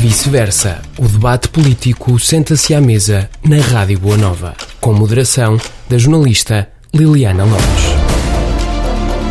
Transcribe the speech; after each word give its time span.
Vice-versa, 0.00 0.80
o 0.98 1.06
debate 1.06 1.46
político 1.50 2.18
senta-se 2.18 2.72
à 2.72 2.80
mesa 2.80 3.28
na 3.44 3.60
Rádio 3.60 3.98
Boa 3.98 4.16
Nova, 4.16 4.56
com 4.80 4.94
moderação 4.94 5.60
da 5.90 5.98
jornalista 5.98 6.70
Liliana 6.94 7.44
Lopes. 7.44 8.10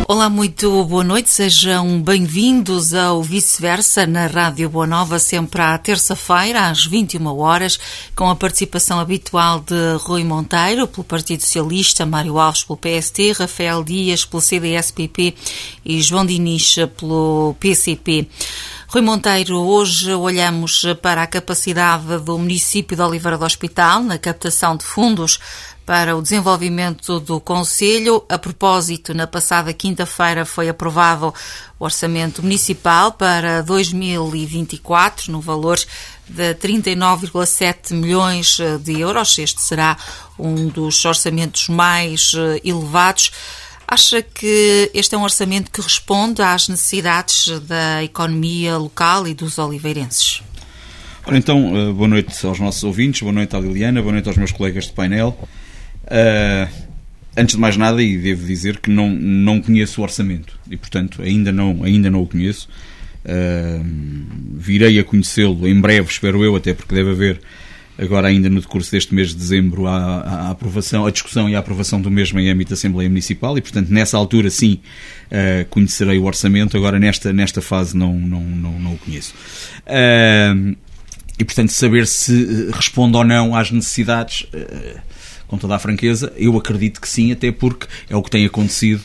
Olá, 0.06 0.30
muito 0.30 0.84
boa 0.84 1.02
noite, 1.02 1.28
sejam 1.30 2.00
bem-vindos 2.00 2.94
ao 2.94 3.20
Vice-Versa 3.20 4.06
na 4.06 4.28
Rádio 4.28 4.68
Boa 4.68 4.86
Nova, 4.86 5.18
sempre 5.18 5.60
à 5.60 5.76
terça-feira, 5.76 6.68
às 6.68 6.84
21 6.84 7.26
horas, 7.36 7.78
com 8.14 8.28
a 8.28 8.36
participação 8.36 9.00
habitual 9.00 9.60
de 9.60 9.96
Rui 9.98 10.22
Monteiro, 10.22 10.86
pelo 10.86 11.02
Partido 11.02 11.40
Socialista, 11.40 12.06
Mário 12.06 12.38
Alves, 12.38 12.62
pelo 12.62 12.76
PST, 12.76 13.32
Rafael 13.32 13.82
Dias, 13.82 14.24
pelo 14.24 14.40
CDS-PP 14.40 15.34
e 15.84 16.00
João 16.00 16.24
Diniz, 16.24 16.76
pelo 16.96 17.56
PCP. 17.58 18.28
Rui 18.92 19.02
Monteiro, 19.02 19.56
hoje 19.56 20.12
olhamos 20.12 20.84
para 21.00 21.22
a 21.22 21.26
capacidade 21.28 22.18
do 22.24 22.36
município 22.36 22.96
de 22.96 23.02
Oliveira 23.04 23.38
do 23.38 23.44
Hospital 23.44 24.02
na 24.02 24.18
captação 24.18 24.76
de 24.76 24.84
fundos 24.84 25.38
para 25.86 26.16
o 26.16 26.20
desenvolvimento 26.20 27.20
do 27.20 27.38
Conselho. 27.38 28.24
A 28.28 28.36
propósito, 28.36 29.14
na 29.14 29.28
passada 29.28 29.72
quinta-feira 29.72 30.44
foi 30.44 30.68
aprovado 30.68 31.32
o 31.78 31.84
Orçamento 31.84 32.42
Municipal 32.42 33.12
para 33.12 33.62
2024, 33.62 35.30
no 35.30 35.40
valor 35.40 35.78
de 36.28 36.54
39,7 36.56 37.94
milhões 37.94 38.58
de 38.80 38.98
euros. 39.00 39.38
Este 39.38 39.62
será 39.62 39.96
um 40.36 40.66
dos 40.66 41.04
orçamentos 41.04 41.68
mais 41.68 42.32
eh, 42.36 42.60
elevados. 42.64 43.30
Acha 43.90 44.22
que 44.22 44.88
este 44.94 45.16
é 45.16 45.18
um 45.18 45.22
orçamento 45.22 45.68
que 45.68 45.80
responde 45.80 46.40
às 46.40 46.68
necessidades 46.68 47.48
da 47.62 48.04
economia 48.04 48.76
local 48.76 49.26
e 49.26 49.34
dos 49.34 49.58
oliveirenses? 49.58 50.44
Ora, 51.26 51.36
então, 51.36 51.76
eh, 51.76 51.92
boa 51.92 52.06
noite 52.06 52.46
aos 52.46 52.60
nossos 52.60 52.84
ouvintes, 52.84 53.20
boa 53.20 53.32
noite 53.32 53.56
à 53.56 53.58
Liliana, 53.58 54.00
boa 54.00 54.12
noite 54.12 54.28
aos 54.28 54.36
meus 54.36 54.52
colegas 54.52 54.84
de 54.84 54.92
painel. 54.92 55.36
Uh, 56.04 56.72
antes 57.36 57.56
de 57.56 57.60
mais 57.60 57.76
nada, 57.76 58.00
e 58.00 58.16
devo 58.16 58.46
dizer 58.46 58.78
que 58.78 58.90
não, 58.90 59.10
não 59.10 59.60
conheço 59.60 60.00
o 60.00 60.04
orçamento 60.04 60.56
e, 60.70 60.76
portanto, 60.76 61.20
ainda 61.20 61.50
não, 61.50 61.82
ainda 61.82 62.08
não 62.08 62.22
o 62.22 62.28
conheço. 62.28 62.68
Uh, 63.24 63.84
virei 64.54 65.00
a 65.00 65.04
conhecê-lo 65.04 65.66
em 65.66 65.80
breve, 65.80 66.08
espero 66.08 66.44
eu, 66.44 66.54
até 66.54 66.74
porque 66.74 66.94
deve 66.94 67.10
haver 67.10 67.40
agora 68.00 68.28
ainda 68.28 68.48
no 68.48 68.60
decurso 68.60 68.90
deste 68.90 69.14
mês 69.14 69.28
de 69.28 69.34
dezembro 69.34 69.86
a, 69.86 70.20
a, 70.20 70.50
aprovação, 70.50 71.04
a 71.04 71.10
discussão 71.10 71.48
e 71.50 71.54
a 71.54 71.58
aprovação 71.58 72.00
do 72.00 72.10
mesmo 72.10 72.40
em 72.40 72.48
âmbito 72.48 72.70
da 72.70 72.74
Assembleia 72.74 73.10
Municipal 73.10 73.58
e, 73.58 73.60
portanto, 73.60 73.90
nessa 73.90 74.16
altura 74.16 74.48
sim 74.48 74.80
uh, 75.26 75.68
conhecerei 75.68 76.18
o 76.18 76.24
orçamento, 76.24 76.76
agora 76.76 76.98
nesta, 76.98 77.30
nesta 77.30 77.60
fase 77.60 77.94
não, 77.94 78.14
não, 78.14 78.40
não, 78.40 78.80
não 78.80 78.94
o 78.94 78.98
conheço. 78.98 79.34
Uh, 79.86 80.74
e, 81.38 81.44
portanto, 81.44 81.70
saber 81.70 82.06
se 82.06 82.70
responde 82.72 83.16
ou 83.16 83.24
não 83.24 83.54
às 83.54 83.70
necessidades 83.70 84.46
com 85.46 85.56
toda 85.56 85.74
a 85.74 85.78
franqueza, 85.78 86.32
eu 86.36 86.56
acredito 86.56 87.00
que 87.00 87.08
sim, 87.08 87.32
até 87.32 87.50
porque 87.50 87.86
é 88.10 88.14
o 88.14 88.22
que 88.22 88.30
tem 88.30 88.44
acontecido, 88.44 89.02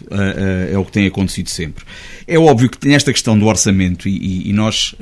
é 0.69 0.77
o 0.77 0.83
que 0.83 0.91
tem 0.91 1.07
acontecido 1.07 1.49
sempre. 1.49 1.85
É 2.27 2.37
óbvio 2.37 2.69
que 2.69 2.85
nesta 2.89 3.13
questão 3.13 3.39
do 3.39 3.45
orçamento, 3.45 4.09
e, 4.09 4.51
nós, 4.51 4.93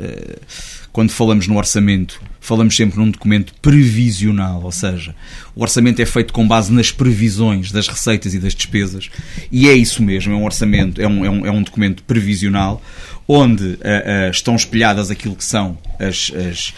quando 0.91 1.09
falamos 1.09 1.47
no 1.47 1.57
orçamento, 1.57 2.21
falamos 2.43 2.75
sempre 2.75 2.99
num 2.99 3.09
documento 3.09 3.53
previsional, 3.61 4.61
ou 4.63 4.71
seja, 4.71 5.15
o 5.55 5.61
orçamento 5.61 6.01
é 6.01 6.05
feito 6.05 6.33
com 6.33 6.47
base 6.47 6.71
nas 6.71 6.91
previsões 6.91 7.71
das 7.71 7.87
receitas 7.87 8.33
e 8.33 8.39
das 8.39 8.53
despesas, 8.53 9.09
e 9.51 9.67
é 9.67 9.73
isso 9.73 10.03
mesmo, 10.03 10.33
é 10.33 10.35
um 10.35 10.43
orçamento, 10.43 11.01
é 11.01 11.07
um, 11.07 11.25
é 11.25 11.29
um, 11.29 11.45
é 11.47 11.51
um 11.51 11.63
documento 11.63 12.03
previsional, 12.03 12.81
onde 13.27 13.79
estão 14.31 14.55
espelhadas 14.55 15.09
aquilo 15.09 15.35
que 15.35 15.45
são 15.45 15.77
as, 15.97 16.31
as 16.35 16.73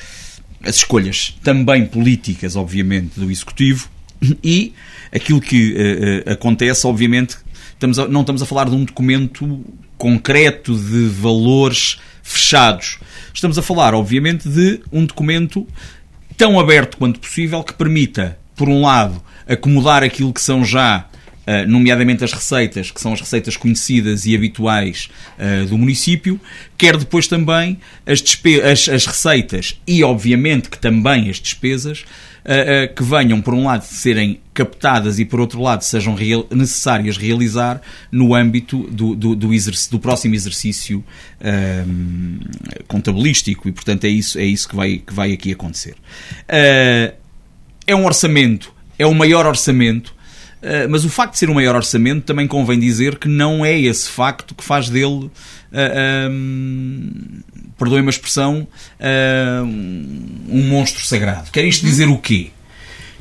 as 0.65 0.77
escolhas 0.77 1.37
também 1.43 1.85
políticas, 1.85 2.55
obviamente, 2.55 3.19
do 3.19 3.29
Executivo, 3.29 3.87
e 4.43 4.73
aquilo 5.13 5.39
que 5.39 5.73
uh, 5.73 6.29
uh, 6.29 6.33
acontece, 6.33 6.87
obviamente, 6.87 7.37
estamos 7.73 7.99
a, 7.99 8.07
não 8.07 8.21
estamos 8.21 8.41
a 8.41 8.45
falar 8.45 8.69
de 8.69 8.75
um 8.75 8.83
documento 8.83 9.63
concreto 9.97 10.75
de 10.75 11.07
valores 11.07 11.99
fechados. 12.25 12.97
Estamos 13.31 13.57
a 13.57 13.61
falar, 13.61 13.93
obviamente, 13.93 14.49
de 14.49 14.81
um 14.91 15.05
documento 15.05 15.65
tão 16.35 16.59
aberto 16.59 16.97
quanto 16.97 17.19
possível 17.19 17.63
que 17.63 17.73
permita, 17.73 18.37
por 18.55 18.67
um 18.67 18.81
lado, 18.81 19.21
acomodar 19.47 20.03
aquilo 20.03 20.33
que 20.33 20.41
são 20.41 20.65
já 20.65 21.05
Uh, 21.47 21.61
nomeadamente 21.69 22.23
as 22.23 22.33
receitas, 22.33 22.89
que 22.89 22.99
são 22.99 23.13
as 23.13 23.21
receitas 23.21 23.55
conhecidas 23.55 24.25
e 24.25 24.35
habituais 24.35 25.11
uh, 25.37 25.67
do 25.67 25.77
município, 25.77 26.41
quer 26.75 26.97
depois 26.97 27.27
também 27.27 27.79
as, 28.03 28.23
as, 28.63 28.89
as, 28.89 29.05
receitas 29.05 29.79
e, 29.85 30.03
obviamente, 30.03 30.71
que 30.71 30.79
também 30.79 31.29
as 31.29 31.39
despesas 31.39 32.03
uh, 32.45 32.93
que 32.93 33.03
venham, 33.03 33.41
por 33.41 33.53
um 33.53 33.65
lado, 33.65 33.83
serem 33.83 34.39
captadas 34.53 35.19
e, 35.19 35.25
por 35.25 35.39
outro 35.39 35.61
lado, 35.61 35.81
sejam 35.81 36.15
real, 36.15 36.47
necessárias 36.51 37.17
realizar 37.17 37.81
no 38.11 38.33
âmbito 38.33 38.83
do, 38.89 39.15
do, 39.15 39.35
do, 39.35 39.49
do 39.91 39.99
próximo 39.99 40.33
exercício 40.33 41.03
contabilístico. 42.87 43.67
E, 43.67 43.71
portanto, 43.71 44.05
é 44.05 44.09
isso, 44.09 44.39
é 44.39 44.45
isso 44.45 44.69
que, 44.69 44.75
vai, 44.75 44.97
que 44.97 45.13
vai 45.13 45.33
aqui 45.33 45.51
acontecer. 45.51 45.95
é 46.47 47.95
um 47.95 48.05
orçamento, 48.05 48.73
é 48.97 49.05
o 49.05 49.13
maior 49.13 49.45
orçamento 49.45 50.15
Uh, 50.65 50.89
mas 50.89 51.05
o 51.05 51.09
facto 51.09 51.33
de 51.33 51.39
ser 51.39 51.47
um 51.47 51.53
maior 51.53 51.75
orçamento 51.75 52.23
também 52.23 52.47
convém 52.47 52.79
dizer 52.79 53.19
que 53.19 53.27
não 53.27 53.63
é 53.63 53.79
esse 53.79 54.09
facto 54.09 54.55
que 54.55 54.63
faz 54.63 54.89
dele, 54.89 55.29
uh, 55.29 56.29
perdoem-me 57.77 58.07
a 58.07 58.09
expressão, 58.09 58.67
uh, 58.99 59.65
um 59.65 60.67
monstro 60.69 61.05
sagrado. 61.05 61.51
Quer 61.51 61.65
isto 61.65 61.85
dizer 61.85 62.07
o 62.07 62.17
quê? 62.17 62.49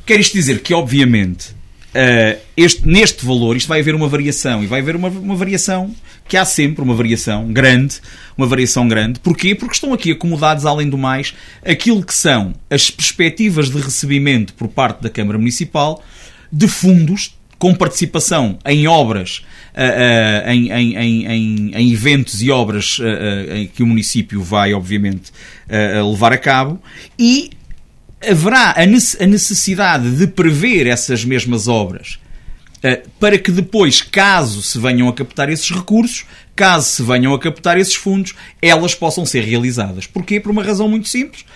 Quer 0.07 0.21
isto 0.21 0.35
dizer 0.35 0.61
que, 0.61 0.75
obviamente, 0.75 1.55
este, 2.57 2.87
neste 2.87 3.25
valor, 3.25 3.57
isto 3.57 3.69
vai 3.69 3.81
haver 3.81 3.95
uma 3.95 4.09
variação, 4.09 4.63
e 4.63 4.67
vai 4.67 4.81
haver 4.81 4.97
uma, 4.97 5.09
uma 5.09 5.37
variação 5.37 5.95
que 6.27 6.37
há 6.37 6.45
sempre 6.45 6.83
uma 6.83 6.95
variação 6.95 7.53
grande, 7.53 8.01
uma 8.37 8.47
variação 8.47 8.89
grande. 8.89 9.21
Porquê? 9.21 9.55
Porque 9.55 9.75
estão 9.75 9.93
aqui 9.93 10.11
acomodados, 10.11 10.67
além 10.67 10.89
do 10.89 10.99
mais, 10.99 11.35
aquilo 11.65 12.03
que 12.03 12.15
são 12.15 12.55
as 12.69 12.91
perspectivas 12.91 13.71
de 13.71 13.79
recebimento 13.79 14.55
por 14.55 14.69
parte 14.69 15.03
da 15.03 15.11
Câmara 15.11 15.39
Municipal 15.39 16.03
de 16.53 16.67
fundos 16.67 17.37
com 17.65 17.75
participação 17.75 18.59
em 18.63 18.87
obras, 18.87 19.43
uh, 19.75 19.81
uh, 19.81 20.51
em, 20.51 20.71
em, 20.71 20.97
em, 20.99 21.75
em, 21.75 21.93
eventos 21.95 22.43
e 22.43 22.51
obras 22.51 22.99
uh, 22.99 23.67
que 23.75 23.83
o 23.83 23.87
município 23.87 24.43
vai, 24.43 24.75
obviamente, 24.75 25.33
levar 26.07 26.35
a 26.35 26.37
cabo 26.37 26.79
e 27.19 27.49
haverá 28.23 28.75
a 28.77 28.85
necessidade 28.85 30.15
de 30.15 30.27
prever 30.27 30.87
essas 30.87 31.25
mesmas 31.25 31.67
obras 31.67 32.19
para 33.19 33.39
que 33.39 33.51
depois, 33.51 34.03
caso 34.03 34.61
se 34.61 34.79
venham 34.79 35.09
a 35.09 35.13
captar 35.15 35.49
esses 35.49 35.71
recursos, 35.71 36.27
caso 36.55 36.87
se 36.87 37.03
venham 37.03 37.33
a 37.33 37.39
captar 37.39 37.79
esses 37.79 37.95
fundos, 37.95 38.35
elas 38.61 38.95
possam 38.95 39.25
ser 39.25 39.41
realizadas. 39.41 40.07
Porquê? 40.07 40.39
Por 40.39 40.51
uma 40.51 40.63
razão 40.63 40.87
muito 40.87 41.09
simples. 41.09 41.47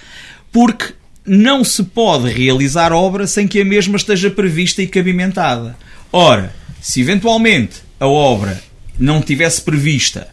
Porque 0.50 0.94
não 1.26 1.62
se 1.62 1.82
pode 1.82 2.30
realizar 2.30 2.94
obra 2.94 3.26
sem 3.26 3.46
que 3.46 3.60
a 3.60 3.64
mesma 3.64 3.98
esteja 3.98 4.30
prevista 4.30 4.82
e 4.82 4.86
cabimentada. 4.86 5.76
Ora, 6.12 6.54
se 6.80 7.00
eventualmente 7.00 7.82
a 8.00 8.06
obra 8.06 8.62
não 8.98 9.20
tivesse 9.20 9.62
prevista, 9.62 10.28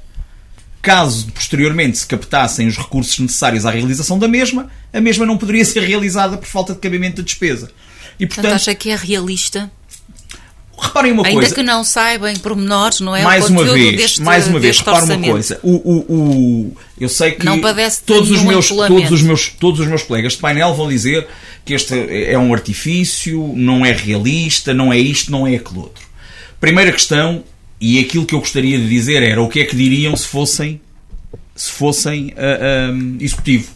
caso 0.81 1.31
posteriormente 1.31 1.97
se 1.97 2.07
captassem 2.07 2.67
os 2.67 2.77
recursos 2.77 3.17
necessários 3.19 3.65
à 3.65 3.71
realização 3.71 4.17
da 4.17 4.27
mesma, 4.27 4.69
a 4.93 5.01
mesma 5.01 5.25
não 5.25 5.37
poderia 5.37 5.65
ser 5.65 5.81
realizada 5.81 6.37
por 6.37 6.47
falta 6.47 6.73
de 6.73 6.79
cabimento 6.79 7.17
da 7.17 7.23
despesa. 7.23 7.71
E, 8.19 8.25
portanto, 8.25 8.43
portanto 8.43 8.55
acha 8.61 8.75
que 8.75 8.89
é 8.89 8.95
realista? 8.95 9.69
Reparem 10.77 11.11
uma 11.11 11.25
Ainda 11.25 11.39
coisa. 11.39 11.55
que 11.55 11.63
não 11.63 11.83
saibam 11.83 12.29
em 12.29 12.37
pormenores, 12.37 12.99
não 12.99 13.15
é? 13.15 13.23
Mais 13.23 13.49
uma 13.49 13.63
vez, 13.63 13.95
deste, 13.95 14.21
mais 14.21 14.47
uma 14.47 14.59
vez, 14.59 14.79
repare 14.79 15.05
uma 15.05 15.19
coisa. 15.19 15.59
O, 15.63 15.71
o, 15.71 15.97
o, 16.13 16.77
eu 16.99 17.07
sei 17.07 17.31
que 17.31 17.45
todos 18.05 18.29
os, 18.29 18.41
meus, 18.43 18.67
todos, 18.67 19.11
os 19.11 19.21
meus, 19.21 19.49
todos 19.49 19.79
os 19.79 19.87
meus 19.87 20.03
colegas 20.03 20.33
de 20.33 20.39
painel 20.39 20.73
vão 20.73 20.89
dizer 20.89 21.27
que 21.63 21.73
este 21.73 21.95
é 22.09 22.37
um 22.37 22.53
artifício, 22.53 23.53
não 23.55 23.85
é 23.85 23.91
realista, 23.91 24.73
não 24.73 24.91
é 24.91 24.99
isto, 24.99 25.31
não 25.31 25.47
é 25.47 25.55
aquilo 25.55 25.81
outro. 25.81 26.05
Primeira 26.59 26.91
questão, 26.91 27.43
e 27.79 27.99
aquilo 27.99 28.25
que 28.25 28.35
eu 28.35 28.39
gostaria 28.39 28.77
de 28.77 28.87
dizer 28.87 29.23
era 29.23 29.41
o 29.41 29.49
que 29.49 29.59
é 29.59 29.65
que 29.65 29.75
diriam 29.75 30.15
se 30.15 30.27
fossem, 30.27 30.79
se 31.55 31.71
fossem 31.71 32.33
uh, 32.33 32.91
um, 32.91 33.17
executivo. 33.19 33.74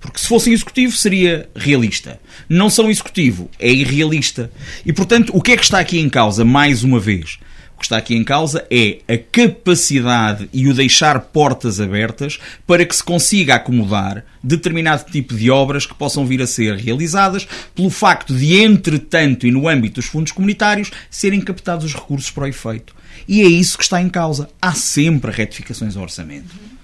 Porque 0.00 0.18
se 0.18 0.28
fossem 0.28 0.52
executivo 0.52 0.96
seria 0.96 1.48
realista. 1.54 2.20
Não 2.48 2.70
são 2.70 2.88
executivo, 2.88 3.50
é 3.58 3.70
irrealista. 3.70 4.50
E 4.86 4.92
portanto, 4.92 5.32
o 5.34 5.42
que 5.42 5.52
é 5.52 5.56
que 5.56 5.64
está 5.64 5.80
aqui 5.80 5.98
em 5.98 6.08
causa, 6.08 6.44
mais 6.44 6.84
uma 6.84 7.00
vez? 7.00 7.38
O 7.74 7.78
que 7.78 7.84
está 7.84 7.96
aqui 7.96 8.16
em 8.16 8.24
causa 8.24 8.66
é 8.72 8.98
a 9.06 9.16
capacidade 9.16 10.48
e 10.52 10.68
o 10.68 10.74
deixar 10.74 11.20
portas 11.20 11.80
abertas 11.80 12.38
para 12.66 12.84
que 12.84 12.94
se 12.94 13.04
consiga 13.04 13.54
acomodar 13.54 14.24
determinado 14.42 15.08
tipo 15.08 15.32
de 15.36 15.48
obras 15.48 15.86
que 15.86 15.94
possam 15.94 16.26
vir 16.26 16.42
a 16.42 16.46
ser 16.46 16.74
realizadas 16.74 17.46
pelo 17.76 17.88
facto 17.88 18.34
de, 18.34 18.56
entretanto, 18.56 19.46
e 19.46 19.52
no 19.52 19.68
âmbito 19.68 20.00
dos 20.00 20.06
fundos 20.06 20.32
comunitários, 20.32 20.90
serem 21.08 21.40
captados 21.40 21.84
os 21.84 21.94
recursos 21.94 22.32
para 22.32 22.44
o 22.44 22.48
efeito. 22.48 22.96
E 23.28 23.42
é 23.42 23.46
isso 23.46 23.78
que 23.78 23.84
está 23.84 24.02
em 24.02 24.08
causa. 24.08 24.50
Há 24.60 24.74
sempre 24.74 25.30
retificações 25.30 25.96
ao 25.96 26.02
orçamento 26.02 26.77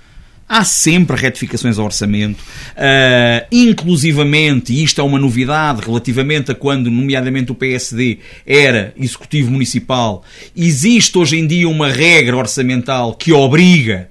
Há 0.48 0.62
sempre 0.62 1.16
retificações 1.16 1.78
ao 1.78 1.86
orçamento, 1.86 2.40
uh, 2.40 3.46
inclusivamente, 3.50 4.72
e 4.72 4.84
isto 4.84 5.00
é 5.00 5.04
uma 5.04 5.18
novidade 5.18 5.80
relativamente 5.84 6.52
a 6.52 6.54
quando, 6.54 6.90
nomeadamente, 6.90 7.50
o 7.50 7.54
PSD 7.54 8.18
era 8.46 8.92
executivo 8.96 9.50
municipal, 9.50 10.22
existe 10.54 11.16
hoje 11.16 11.38
em 11.38 11.46
dia 11.46 11.68
uma 11.68 11.88
regra 11.88 12.36
orçamental 12.36 13.14
que 13.14 13.32
obriga, 13.32 14.10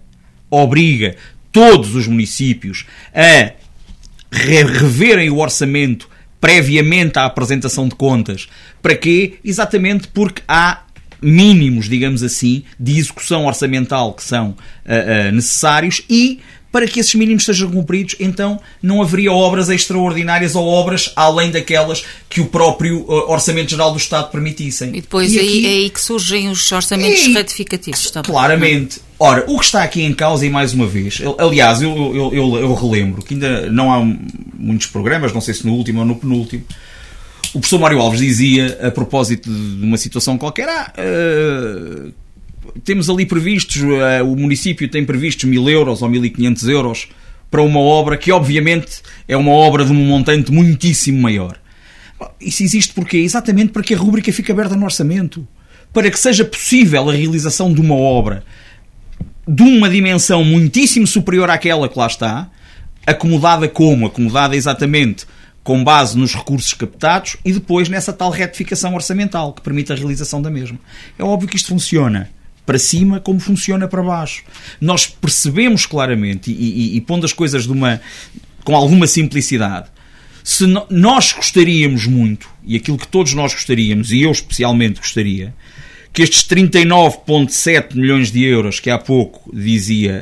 obriga 0.49 1.15
todos 1.51 1.95
os 1.95 2.07
municípios 2.07 2.85
a 3.13 3.51
reverem 4.31 5.29
o 5.29 5.37
orçamento 5.37 6.09
previamente 6.41 7.17
à 7.17 7.25
apresentação 7.25 7.87
de 7.87 7.95
contas. 7.95 8.49
Para 8.81 8.95
quê? 8.95 9.35
Exatamente 9.45 10.07
porque 10.09 10.41
há 10.47 10.82
mínimos, 11.23 11.87
digamos 11.87 12.23
assim, 12.23 12.63
de 12.79 12.97
execução 12.97 13.45
orçamental 13.45 14.13
que 14.13 14.23
são 14.23 14.49
uh, 14.49 15.29
uh, 15.29 15.31
necessários 15.31 16.01
e 16.09 16.39
para 16.73 16.87
que 16.87 16.99
esses 16.99 17.13
mínimos 17.13 17.45
sejam 17.45 17.69
cumpridos, 17.69 18.15
então 18.19 18.59
não 18.81 18.99
haveria 18.99 19.31
obras 19.31 19.69
extraordinárias 19.69 20.55
ou 20.55 20.65
obras 20.67 21.13
além 21.15 21.51
daquelas 21.51 22.03
que 22.27 22.41
o 22.41 22.47
próprio 22.47 23.01
uh, 23.01 23.31
Orçamento 23.31 23.69
Geral 23.69 23.91
do 23.91 23.97
Estado 23.99 24.31
permitissem. 24.31 24.89
E 24.89 25.01
depois 25.01 25.31
e 25.31 25.39
aí, 25.39 25.47
aqui... 25.47 25.65
é 25.65 25.69
aí 25.69 25.89
que 25.91 26.01
surgem 26.01 26.49
os 26.49 26.71
orçamentos 26.71 27.21
e... 27.21 27.33
retificativos. 27.33 28.05
Está 28.05 28.23
claramente. 28.23 28.99
Ora, 29.19 29.45
o 29.47 29.59
que 29.59 29.65
está 29.65 29.83
aqui 29.83 30.01
em 30.01 30.15
causa, 30.15 30.47
e 30.47 30.49
mais 30.49 30.73
uma 30.73 30.87
vez, 30.87 31.21
aliás, 31.37 31.81
eu, 31.83 31.95
eu, 31.95 32.33
eu, 32.33 32.57
eu 32.57 32.73
relembro 32.73 33.21
que 33.21 33.35
ainda 33.35 33.69
não 33.69 33.93
há 33.93 34.03
muitos 34.57 34.87
programas, 34.87 35.31
não 35.31 35.41
sei 35.41 35.53
se 35.53 35.65
no 35.65 35.73
último 35.73 35.99
ou 35.99 36.05
no 36.05 36.15
penúltimo, 36.15 36.65
o 37.53 37.59
professor 37.59 37.79
Mário 37.79 37.99
Alves 37.99 38.19
dizia, 38.19 38.79
a 38.81 38.91
propósito 38.91 39.49
de 39.49 39.83
uma 39.83 39.97
situação 39.97 40.37
qualquer, 40.37 40.67
ah, 40.67 40.91
uh, 40.97 42.13
temos 42.83 43.09
ali 43.09 43.25
previstos, 43.25 43.81
uh, 43.81 44.25
o 44.25 44.35
município 44.35 44.87
tem 44.89 45.05
previstos 45.05 45.45
mil 45.45 45.69
euros 45.69 46.01
ou 46.01 46.09
mil 46.09 46.23
e 46.25 46.29
quinhentos 46.29 46.67
euros 46.67 47.09
para 47.51 47.61
uma 47.61 47.79
obra 47.79 48.17
que, 48.17 48.31
obviamente, 48.31 49.01
é 49.27 49.37
uma 49.37 49.51
obra 49.51 49.85
de 49.85 49.91
um 49.91 50.07
montante 50.07 50.51
muitíssimo 50.51 51.21
maior. 51.21 51.59
Isso 52.41 52.63
existe 52.63 52.93
porquê? 52.93 53.17
Exatamente 53.17 53.71
para 53.71 53.83
que 53.83 53.93
a 53.93 53.97
rúbrica 53.97 54.31
fique 54.33 54.51
aberta 54.51 54.75
no 54.75 54.85
orçamento. 54.85 55.47
Para 55.91 56.09
que 56.09 56.17
seja 56.17 56.43
possível 56.43 57.07
a 57.09 57.13
realização 57.13 57.71
de 57.71 57.79
uma 57.79 57.95
obra 57.95 58.43
de 59.47 59.61
uma 59.61 59.89
dimensão 59.89 60.43
muitíssimo 60.43 61.05
superior 61.05 61.49
àquela 61.49 61.89
que 61.89 61.99
lá 61.99 62.07
está, 62.07 62.49
acomodada 63.05 63.67
como? 63.67 64.05
Acomodada 64.05 64.55
exatamente 64.55 65.25
com 65.63 65.83
base 65.83 66.17
nos 66.17 66.33
recursos 66.33 66.73
captados 66.73 67.37
e 67.45 67.53
depois 67.53 67.87
nessa 67.87 68.11
tal 68.11 68.29
retificação 68.29 68.93
orçamental 68.93 69.53
que 69.53 69.61
permite 69.61 69.93
a 69.93 69.95
realização 69.95 70.41
da 70.41 70.49
mesma. 70.49 70.77
É 71.17 71.23
óbvio 71.23 71.47
que 71.47 71.55
isto 71.55 71.69
funciona 71.69 72.29
para 72.65 72.79
cima 72.79 73.19
como 73.19 73.39
funciona 73.39 73.87
para 73.87 74.03
baixo. 74.03 74.43
Nós 74.79 75.05
percebemos 75.05 75.85
claramente, 75.85 76.51
e, 76.51 76.93
e, 76.93 76.97
e 76.97 77.01
pondo 77.01 77.25
as 77.25 77.33
coisas 77.33 77.63
de 77.63 77.71
uma, 77.71 78.01
com 78.63 78.75
alguma 78.75 79.07
simplicidade, 79.07 79.89
se 80.43 80.65
no, 80.67 80.85
nós 80.89 81.31
gostaríamos 81.31 82.05
muito, 82.05 82.49
e 82.65 82.75
aquilo 82.75 82.97
que 82.97 83.07
todos 83.07 83.33
nós 83.33 83.53
gostaríamos, 83.53 84.11
e 84.11 84.21
eu 84.23 84.31
especialmente 84.31 84.99
gostaria, 84.99 85.53
que 86.11 86.21
estes 86.21 86.43
39,7 86.43 87.95
milhões 87.95 88.31
de 88.31 88.43
euros 88.43 88.79
que 88.79 88.89
há 88.89 88.99
pouco 88.99 89.49
dizia 89.55 90.21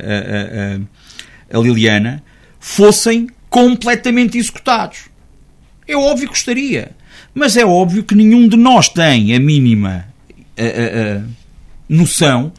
a, 1.52 1.56
a, 1.56 1.58
a, 1.58 1.62
Liliana 1.62 2.24
fossem 2.58 3.28
completamente 3.50 4.38
executados. 4.38 5.11
É 5.86 5.96
óbvio 5.96 6.28
que 6.28 6.34
gostaria. 6.34 6.92
Mas 7.34 7.56
é 7.56 7.64
óbvio 7.64 8.04
que 8.04 8.14
nenhum 8.14 8.48
de 8.48 8.56
nós 8.56 8.88
tem 8.88 9.34
a 9.34 9.40
mínima 9.40 10.06
a, 10.56 10.62
a, 10.62 11.16
a 11.18 11.22
noção 11.88 12.52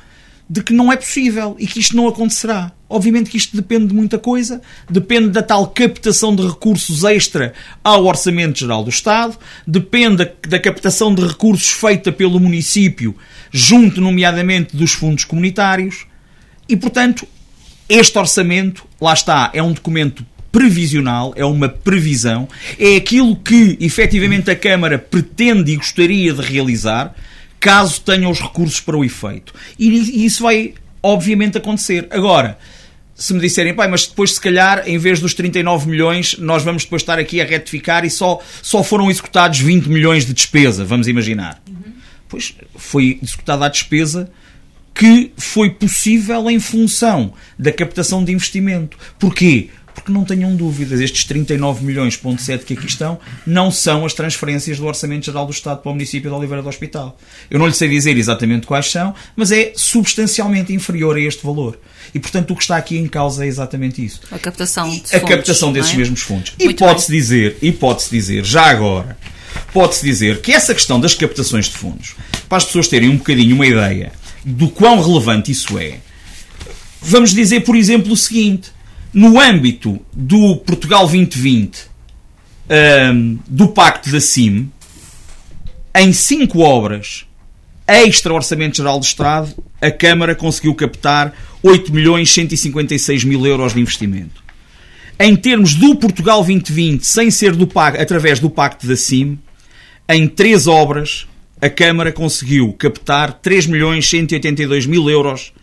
de 0.49 0.61
que 0.61 0.73
não 0.73 0.91
é 0.91 0.95
possível 0.95 1.55
e 1.57 1.65
que 1.65 1.79
isto 1.79 1.95
não 1.95 2.07
acontecerá. 2.07 2.71
Obviamente 2.89 3.29
que 3.29 3.37
isto 3.37 3.55
depende 3.55 3.87
de 3.87 3.95
muita 3.95 4.19
coisa, 4.19 4.61
depende 4.87 5.29
da 5.29 5.41
tal 5.41 5.67
captação 5.67 6.35
de 6.35 6.45
recursos 6.45 7.03
extra 7.03 7.53
ao 7.83 8.05
Orçamento 8.05 8.59
Geral 8.59 8.83
do 8.83 8.89
Estado, 8.89 9.37
depende 9.65 10.17
da, 10.17 10.31
da 10.47 10.59
captação 10.59 11.13
de 11.13 11.25
recursos 11.25 11.71
feita 11.71 12.11
pelo 12.11 12.39
município, 12.39 13.15
junto, 13.51 13.99
nomeadamente, 13.99 14.75
dos 14.75 14.91
fundos 14.91 15.23
comunitários, 15.23 16.05
e, 16.69 16.75
portanto, 16.75 17.27
este 17.89 18.17
orçamento, 18.17 18.85
lá 19.01 19.13
está, 19.13 19.49
é 19.53 19.63
um 19.63 19.73
documento 19.73 20.25
previsional, 20.53 21.33
é 21.35 21.43
uma 21.43 21.67
previsão, 21.67 22.47
é 22.79 22.95
aquilo 22.95 23.35
que 23.35 23.75
efetivamente 23.81 24.51
a 24.51 24.55
Câmara 24.55 24.99
pretende 24.99 25.71
e 25.71 25.75
gostaria 25.75 26.31
de 26.31 26.41
realizar, 26.43 27.15
caso 27.59 27.99
tenha 28.01 28.29
os 28.29 28.39
recursos 28.39 28.79
para 28.79 28.95
o 28.95 29.03
efeito. 29.03 29.51
E 29.79 30.23
isso 30.23 30.43
vai, 30.43 30.75
obviamente, 31.01 31.57
acontecer. 31.57 32.07
Agora, 32.11 32.59
se 33.15 33.33
me 33.33 33.39
disserem, 33.39 33.73
pai, 33.73 33.87
mas 33.87 34.05
depois 34.05 34.35
se 34.35 34.41
calhar, 34.41 34.83
em 34.85 34.99
vez 34.99 35.19
dos 35.19 35.33
39 35.33 35.89
milhões, 35.89 36.37
nós 36.37 36.63
vamos 36.63 36.83
depois 36.83 37.01
estar 37.01 37.17
aqui 37.17 37.41
a 37.41 37.45
retificar 37.45 38.05
e 38.05 38.09
só, 38.11 38.39
só 38.61 38.83
foram 38.83 39.09
executados 39.09 39.59
20 39.59 39.87
milhões 39.87 40.23
de 40.23 40.33
despesa, 40.33 40.85
vamos 40.85 41.07
imaginar. 41.07 41.59
Uhum. 41.67 41.93
Pois 42.29 42.53
foi 42.75 43.17
executada 43.23 43.65
a 43.65 43.69
despesa 43.69 44.29
que 44.93 45.31
foi 45.35 45.71
possível 45.71 46.47
em 46.47 46.59
função 46.59 47.33
da 47.57 47.71
captação 47.71 48.23
de 48.23 48.31
investimento. 48.31 48.97
Porquê? 49.17 49.69
Porque 49.93 50.11
não 50.11 50.25
tenham 50.25 50.55
dúvidas, 50.55 50.99
estes 50.99 51.23
39 51.25 51.83
milhões, 51.85 52.17
ponto 52.17 52.41
7 52.41 52.65
que 52.65 52.73
aqui 52.73 52.87
estão, 52.87 53.19
não 53.45 53.71
são 53.71 54.05
as 54.05 54.13
transferências 54.13 54.77
do 54.77 54.85
Orçamento 54.85 55.25
Geral 55.25 55.45
do 55.45 55.51
Estado 55.51 55.81
para 55.81 55.89
o 55.89 55.93
município 55.93 56.29
de 56.29 56.35
Oliveira 56.35 56.61
do 56.61 56.69
Hospital. 56.69 57.17
Eu 57.49 57.59
não 57.59 57.67
lhe 57.67 57.73
sei 57.73 57.87
dizer 57.87 58.17
exatamente 58.17 58.65
quais 58.65 58.89
são, 58.89 59.13
mas 59.35 59.51
é 59.51 59.71
substancialmente 59.75 60.73
inferior 60.73 61.15
a 61.15 61.19
este 61.19 61.43
valor. 61.45 61.79
E, 62.13 62.19
portanto, 62.19 62.51
o 62.51 62.55
que 62.55 62.63
está 62.63 62.77
aqui 62.77 62.97
em 62.97 63.07
causa 63.07 63.45
é 63.45 63.47
exatamente 63.47 64.03
isso. 64.03 64.21
A 64.31 64.39
captação 64.39 64.89
de 64.89 65.15
A 65.15 65.19
captação 65.19 65.71
desses 65.71 65.93
é? 65.93 65.97
mesmos 65.97 66.21
fundos. 66.21 66.53
Muito 66.59 66.71
e 66.71 66.73
pode-se 66.73 67.11
dizer, 67.11 67.57
e 67.61 67.71
pode-se 67.71 68.09
dizer, 68.09 68.43
já 68.43 68.65
agora, 68.65 69.17
pode-se 69.71 70.03
dizer 70.03 70.41
que 70.41 70.51
essa 70.51 70.73
questão 70.73 70.99
das 70.99 71.13
captações 71.13 71.65
de 71.65 71.77
fundos, 71.77 72.15
para 72.49 72.57
as 72.57 72.65
pessoas 72.65 72.87
terem 72.87 73.09
um 73.09 73.17
bocadinho 73.17 73.55
uma 73.55 73.65
ideia 73.65 74.11
do 74.43 74.69
quão 74.69 75.01
relevante 75.01 75.51
isso 75.51 75.77
é, 75.79 75.99
vamos 77.01 77.33
dizer, 77.33 77.61
por 77.61 77.75
exemplo, 77.75 78.11
o 78.11 78.17
seguinte 78.17 78.72
no 79.13 79.39
âmbito 79.39 79.99
do 80.11 80.57
Portugal 80.57 81.01
2020, 81.07 81.87
um, 83.13 83.37
do 83.47 83.67
Pacto 83.67 84.11
da 84.11 84.19
CIM, 84.19 84.71
em 85.95 86.11
cinco 86.11 86.59
obras 86.59 87.25
extra 87.87 88.33
Orçamento 88.33 88.77
Geral 88.77 88.99
do 88.99 89.05
Estado, 89.05 89.53
a 89.81 89.91
Câmara 89.91 90.33
conseguiu 90.33 90.73
captar 90.73 91.33
8 91.61 91.93
milhões 91.93 92.31
156 92.31 93.23
mil 93.25 93.45
euros 93.45 93.73
de 93.73 93.81
investimento. 93.81 94.41
Em 95.19 95.35
termos 95.35 95.75
do 95.75 95.95
Portugal 95.95 96.43
2020, 96.43 97.05
sem 97.05 97.29
ser 97.29 97.55
do 97.55 97.67
PAC, 97.67 98.01
através 98.01 98.39
do 98.39 98.49
Pacto 98.49 98.87
da 98.87 98.95
CIM, 98.95 99.37
em 100.09 100.27
três 100.27 100.65
obras, 100.65 101.27
a 101.61 101.69
Câmara 101.69 102.11
conseguiu 102.11 102.73
captar 102.73 103.33
3 103.33 103.67
milhões 103.67 104.09
182 104.09 104.85
mil 104.85 105.09
euros 105.09 105.53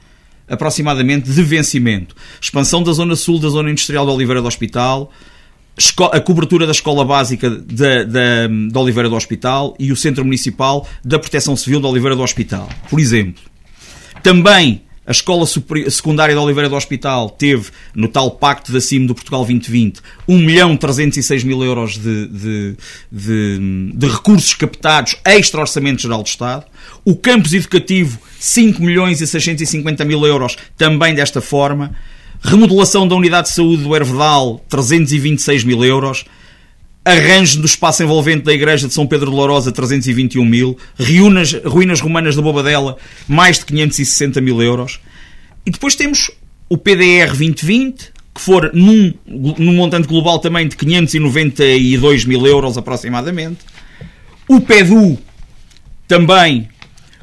aproximadamente 0.50 1.30
de 1.30 1.42
vencimento. 1.42 2.14
Expansão 2.40 2.83
da 2.83 2.92
zona 2.92 3.16
sul 3.16 3.38
da 3.38 3.49
zona 3.49 3.71
industrial 3.71 4.04
de 4.04 4.12
Oliveira 4.12 4.42
do 4.42 4.49
Hospital, 4.49 5.11
a 6.12 6.21
cobertura 6.21 6.66
da 6.66 6.73
escola 6.73 7.04
básica 7.04 7.49
de, 7.49 8.04
de, 8.04 8.69
de 8.71 8.78
Oliveira 8.78 9.09
do 9.09 9.16
Hospital 9.16 9.75
e 9.78 9.90
o 9.92 9.97
Centro 9.97 10.25
Municipal 10.25 10.87
da 11.04 11.19
Proteção 11.19 11.57
Civil 11.57 11.80
de 11.80 11.87
Oliveira 11.87 12.16
do 12.16 12.23
Hospital, 12.23 12.69
por 12.90 13.00
exemplo. 13.00 13.42
Também 14.23 14.83
a 15.11 15.12
Escola 15.12 15.45
Secundária 15.45 16.33
de 16.33 16.40
Oliveira 16.40 16.69
do 16.69 16.76
Hospital 16.76 17.31
teve, 17.31 17.73
no 17.97 18.07
tal 18.07 18.31
Pacto 18.31 18.71
da 18.71 18.81
CIM 18.81 19.07
do 19.07 19.14
Portugal 19.14 19.40
2020, 19.40 20.00
1 20.29 20.38
milhão 20.38 20.76
306 20.76 21.43
mil 21.43 21.64
euros 21.64 21.99
de, 21.99 22.29
de, 22.29 22.76
de, 23.11 23.93
de 23.93 24.07
recursos 24.07 24.55
captados 24.55 25.17
extra 25.25 25.62
Orçamento 25.62 26.02
Geral 26.02 26.23
do 26.23 26.29
Estado. 26.29 26.64
O 27.05 27.17
Campus 27.17 27.52
Educativo, 27.52 28.21
5 28.38 28.81
milhões 28.81 29.21
e 29.21 29.26
650 29.26 30.05
mil 30.05 30.25
euros, 30.25 30.57
também 30.79 31.12
desta 31.12 31.40
forma. 31.40 31.93
Remodelação 32.40 33.09
da 33.09 33.17
Unidade 33.17 33.49
de 33.49 33.55
Saúde 33.55 33.83
do 33.83 33.97
Hervedal, 33.97 34.64
326 34.69 35.64
mil 35.64 35.85
euros 35.85 36.25
arranjo 37.04 37.61
do 37.61 37.66
espaço 37.66 38.02
envolvente 38.02 38.45
da 38.45 38.52
Igreja 38.52 38.87
de 38.87 38.95
São 38.95 39.07
Pedro 39.07 39.30
de 39.30 39.37
Lourosa, 39.37 39.73
321 39.73 40.45
mil, 40.45 40.76
ruínas, 40.99 41.52
ruínas 41.64 42.00
romanas 42.00 42.37
da 42.37 42.42
Bobadela, 42.42 42.97
mais 43.26 43.59
de 43.59 43.64
560 43.66 44.40
mil 44.40 44.62
euros. 44.62 45.00
E 45.64 45.71
depois 45.71 45.95
temos 45.95 46.30
o 46.69 46.76
PDR 46.76 47.28
2020, 47.28 48.12
que 48.35 48.40
for 48.40 48.71
num, 48.73 49.12
num 49.26 49.75
montante 49.75 50.07
global 50.07 50.38
também 50.38 50.69
de 50.69 50.76
592 50.76 52.25
mil 52.25 52.47
euros 52.47 52.78
aproximadamente. 52.78 53.59
O 54.49 54.61
PEDU, 54.61 55.19
também 56.07 56.69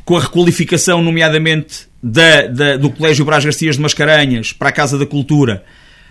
com 0.04 0.16
a 0.16 0.22
requalificação, 0.22 1.02
nomeadamente 1.02 1.88
da, 2.02 2.48
da, 2.48 2.78
do 2.78 2.90
Colégio 2.90 3.26
Brás 3.26 3.44
Garcias 3.44 3.76
de 3.76 3.82
Mascarenhas 3.82 4.54
para 4.54 4.70
a 4.70 4.72
Casa 4.72 4.98
da 4.98 5.06
Cultura, 5.06 5.64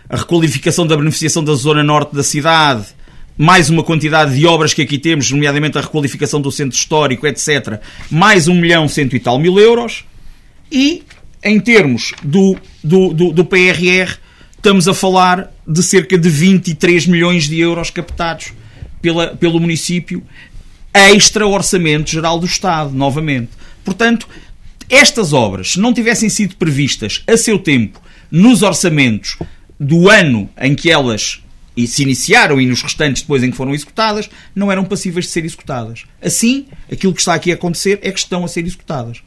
a 0.08 0.16
requalificação 0.16 0.87
da 0.87 0.96
beneficiação 0.96 1.42
da 1.42 1.54
zona 1.54 1.82
norte 1.82 2.14
da 2.14 2.23
cidade, 2.23 2.87
mais 3.36 3.68
uma 3.68 3.82
quantidade 3.82 4.34
de 4.34 4.46
obras 4.46 4.72
que 4.72 4.82
aqui 4.82 4.98
temos, 4.98 5.30
nomeadamente 5.30 5.76
a 5.76 5.82
requalificação 5.82 6.40
do 6.40 6.50
centro 6.50 6.76
histórico, 6.76 7.26
etc., 7.26 7.80
mais 8.10 8.48
um 8.48 8.54
milhão 8.54 8.88
cento 8.88 9.14
e 9.14 9.20
tal 9.20 9.38
mil 9.38 9.58
euros, 9.58 10.04
e 10.70 11.02
em 11.44 11.60
termos 11.60 12.12
do, 12.22 12.56
do, 12.82 13.12
do, 13.12 13.32
do 13.32 13.44
PRR, 13.44 14.16
estamos 14.56 14.88
a 14.88 14.94
falar 14.94 15.52
de 15.66 15.82
cerca 15.82 16.16
de 16.16 16.28
23 16.28 17.06
milhões 17.06 17.48
de 17.48 17.60
euros 17.60 17.90
captados 17.90 18.52
pela, 19.00 19.28
pelo 19.28 19.60
município 19.60 20.22
extra 20.92 21.46
orçamento 21.46 22.10
geral 22.10 22.38
do 22.38 22.46
Estado, 22.46 22.90
novamente. 22.92 23.50
Portanto, 23.84 24.26
estas 24.88 25.32
obras, 25.32 25.72
se 25.72 25.80
não 25.80 25.92
tivessem 25.92 26.28
sido 26.28 26.56
previstas 26.56 27.22
a 27.26 27.36
seu 27.36 27.58
tempo 27.58 28.00
nos 28.30 28.62
orçamentos 28.62 29.36
do 29.78 30.08
ano 30.08 30.48
em 30.58 30.74
que 30.74 30.90
elas 30.90 31.42
se 31.85 32.04
iniciaram 32.04 32.61
e 32.61 32.66
nos 32.66 32.80
restantes 32.80 33.23
depois 33.23 33.42
em 33.42 33.50
que 33.50 33.56
foram 33.56 33.75
executadas, 33.75 34.30
não 34.54 34.71
eram 34.71 34.85
passíveis 34.85 35.25
de 35.25 35.33
ser 35.33 35.45
executadas. 35.45 36.04
Assim, 36.23 36.66
aquilo 36.90 37.12
que 37.12 37.21
está 37.21 37.35
aqui 37.35 37.50
a 37.50 37.54
acontecer 37.54 37.99
é 38.02 38.12
que 38.12 38.18
estão 38.21 38.45
a 38.45 38.49
ser 38.49 38.64
executadas. 38.64 39.21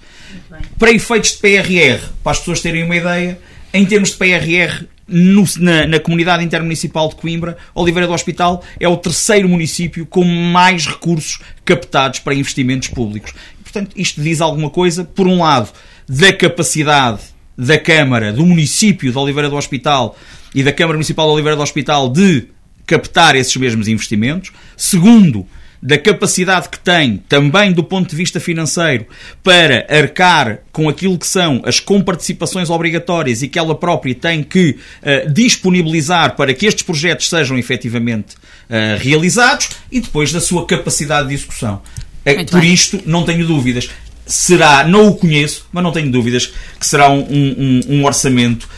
Para 0.77 0.91
efeitos 0.91 1.31
de 1.31 1.37
PRR, 1.37 2.01
para 2.23 2.31
as 2.31 2.39
pessoas 2.39 2.61
terem 2.61 2.83
uma 2.83 2.95
ideia, 2.95 3.37
em 3.73 3.85
termos 3.85 4.11
de 4.11 4.15
PRR, 4.15 4.85
no, 5.05 5.43
na, 5.57 5.87
na, 5.87 5.99
comunidade 5.99 6.43
intermunicipal 6.43 7.09
de 7.09 7.15
Coimbra, 7.15 7.57
Oliveira 7.73 8.07
do 8.07 8.13
Hospital 8.13 8.63
é 8.79 8.87
o 8.87 8.95
terceiro 8.95 9.49
município 9.49 10.05
com 10.05 10.23
mais 10.23 10.85
recursos 10.85 11.39
captados 11.65 12.19
para 12.19 12.35
investimentos 12.35 12.89
públicos. 12.89 13.33
Portanto, 13.63 13.91
isto 13.95 14.21
diz 14.21 14.39
alguma 14.39 14.69
coisa, 14.69 15.03
por 15.03 15.27
um 15.27 15.39
lado, 15.39 15.69
da 16.07 16.31
capacidade 16.31 17.21
da 17.57 17.77
Câmara, 17.77 18.31
do 18.31 18.45
município 18.45 19.11
de 19.11 19.17
Oliveira 19.17 19.49
do 19.49 19.55
Hospital 19.57 20.15
e 20.53 20.63
da 20.63 20.71
Câmara 20.71 20.97
Municipal 20.97 21.27
de 21.27 21.33
Oliveira 21.33 21.55
do 21.55 21.63
Hospital 21.63 22.09
de 22.09 22.47
captar 22.85 23.35
esses 23.35 23.55
mesmos 23.55 23.87
investimentos. 23.87 24.51
Segundo, 24.75 25.45
da 25.81 25.97
capacidade 25.97 26.69
que 26.69 26.79
tem, 26.79 27.17
também 27.29 27.71
do 27.71 27.83
ponto 27.83 28.09
de 28.09 28.15
vista 28.15 28.39
financeiro, 28.39 29.05
para 29.43 29.85
arcar 29.89 30.59
com 30.71 30.89
aquilo 30.89 31.17
que 31.17 31.27
são 31.27 31.61
as 31.65 31.79
comparticipações 31.79 32.69
obrigatórias 32.69 33.41
e 33.41 33.47
que 33.47 33.57
ela 33.57 33.73
própria 33.73 34.13
tem 34.13 34.43
que 34.43 34.77
uh, 35.01 35.31
disponibilizar 35.31 36.35
para 36.35 36.53
que 36.53 36.65
estes 36.65 36.83
projetos 36.83 37.29
sejam 37.29 37.57
efetivamente 37.57 38.35
uh, 38.35 38.99
realizados 38.99 39.69
e 39.91 40.01
depois 40.01 40.31
da 40.31 40.41
sua 40.41 40.65
capacidade 40.65 41.29
de 41.29 41.35
execução. 41.35 41.81
Uh, 42.25 42.45
por 42.45 42.59
bem. 42.59 42.73
isto, 42.73 42.99
não 43.05 43.23
tenho 43.23 43.47
dúvidas. 43.47 43.89
Será, 44.25 44.83
não 44.83 45.07
o 45.07 45.15
conheço, 45.15 45.65
mas 45.71 45.83
não 45.83 45.91
tenho 45.91 46.11
dúvidas 46.11 46.53
que 46.79 46.85
será 46.85 47.09
um, 47.09 47.19
um, 47.19 47.81
um 47.89 48.05
orçamento 48.05 48.69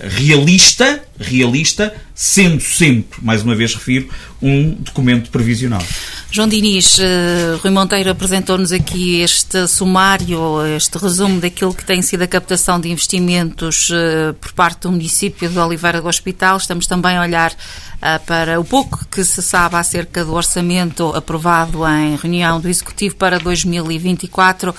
realista, 0.00 1.02
realista, 1.18 1.94
sendo 2.14 2.60
sempre, 2.60 3.22
mais 3.22 3.42
uma 3.42 3.54
vez 3.54 3.74
refiro, 3.74 4.08
um 4.40 4.70
documento 4.70 5.30
previsional. 5.30 5.82
João 6.30 6.48
Diniz, 6.48 6.98
uh, 6.98 7.56
Rui 7.62 7.70
Monteiro 7.70 8.10
apresentou-nos 8.10 8.72
aqui 8.72 9.20
este 9.20 9.66
sumário, 9.68 10.66
este 10.76 10.98
resumo 10.98 11.40
daquilo 11.40 11.72
que 11.72 11.84
tem 11.84 12.02
sido 12.02 12.22
a 12.22 12.26
captação 12.26 12.80
de 12.80 12.90
investimentos 12.90 13.88
uh, 13.90 14.34
por 14.34 14.52
parte 14.52 14.80
do 14.80 14.90
município 14.90 15.48
de 15.48 15.58
Oliveira 15.58 16.00
do 16.02 16.08
Hospital. 16.08 16.56
Estamos 16.56 16.86
também 16.86 17.16
a 17.16 17.22
olhar 17.22 17.52
uh, 17.52 18.24
para 18.26 18.60
o 18.60 18.64
pouco 18.64 19.06
que 19.10 19.24
se 19.24 19.40
sabe 19.42 19.76
acerca 19.76 20.24
do 20.24 20.34
orçamento 20.34 21.08
aprovado 21.14 21.86
em 21.88 22.16
reunião 22.16 22.60
do 22.60 22.68
Executivo 22.68 23.16
para 23.16 23.38
2024. 23.38 24.74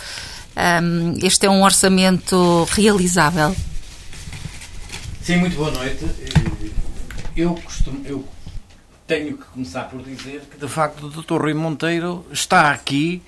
Um, 0.55 1.17
este 1.23 1.45
é 1.45 1.49
um 1.49 1.63
orçamento 1.63 2.67
realizável? 2.71 3.55
Sim, 5.27 5.39
muito 5.39 5.57
boa 5.57 5.69
noite. 5.71 6.05
Eu 7.35 7.53
costumo, 7.55 8.01
eu 8.07 8.25
tenho 9.05 9.37
que 9.37 9.43
começar 9.43 9.83
por 9.89 10.01
dizer 10.01 10.39
que, 10.49 10.57
de 10.57 10.69
facto, 10.69 11.05
o 11.05 11.09
Dr. 11.09 11.41
Rui 11.41 11.53
Monteiro 11.53 12.25
está 12.31 12.71
aqui 12.71 13.21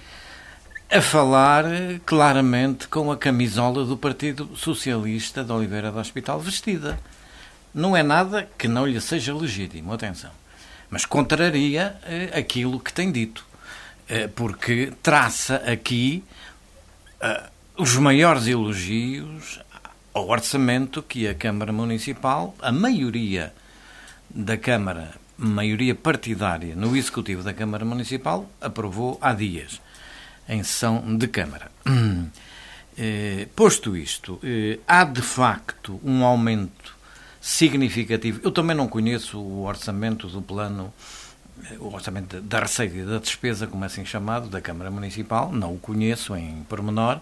a 0.90 1.02
falar 1.02 1.66
claramente 2.06 2.88
com 2.88 3.12
a 3.12 3.18
camisola 3.18 3.84
do 3.84 3.98
Partido 3.98 4.50
Socialista 4.56 5.44
de 5.44 5.52
Oliveira 5.52 5.92
do 5.92 6.00
Hospital 6.00 6.40
vestida. 6.40 6.98
Não 7.74 7.98
é 7.98 8.02
nada 8.02 8.50
que 8.58 8.70
não 8.70 8.86
lhe 8.86 9.02
seja 9.02 9.36
legítimo, 9.36 9.92
atenção. 9.92 10.32
Mas 10.90 11.06
contraria 11.06 11.98
eh, 12.06 12.30
aquilo 12.34 12.80
que 12.80 12.94
tem 12.94 13.12
dito. 13.12 13.46
Eh, 14.08 14.30
porque 14.30 14.94
traça 15.04 15.58
aqui 15.70 16.24
eh, 17.20 17.44
os 17.76 17.98
maiores 17.98 18.48
elogios 18.48 19.60
ao 20.14 20.28
orçamento 20.28 21.02
que 21.02 21.28
a 21.28 21.34
Câmara 21.34 21.72
Municipal, 21.72 22.56
a 22.62 22.72
maioria 22.72 23.54
da 24.30 24.58
Câmara, 24.58 25.16
maioria 25.38 25.96
partidária 25.96 26.76
no 26.76 26.96
Executivo 26.96 27.44
da 27.44 27.54
Câmara 27.54 27.86
Municipal, 27.86 28.50
aprovou 28.60 29.18
há 29.22 29.34
dias, 29.34 29.82
em 30.48 30.64
sessão 30.64 31.18
de 31.18 31.28
Câmara. 31.28 31.72
Eh, 33.02 33.48
posto 33.56 33.96
isto, 33.96 34.42
eh, 34.44 34.78
há 34.86 35.06
de 35.06 35.22
facto 35.22 36.02
um 36.04 36.26
aumento 36.26 36.98
significativo. 37.40 38.42
Eu 38.44 38.52
também 38.52 38.76
não 38.76 38.90
conheço 38.90 39.40
o 39.40 39.64
orçamento 39.64 40.28
do 40.28 40.42
plano, 40.42 40.94
eh, 41.64 41.78
o 41.80 41.94
orçamento 41.94 42.42
da 42.42 42.60
receita 42.60 42.98
e 42.98 43.06
da 43.06 43.20
despesa, 43.20 43.68
como 43.68 43.86
é 43.86 43.88
assim 43.88 44.04
chamado, 44.04 44.50
da 44.50 44.60
Câmara 44.60 44.92
Municipal, 44.92 45.50
não 45.50 45.76
o 45.76 45.80
conheço 45.80 46.36
em 46.36 46.62
pormenor. 46.68 47.22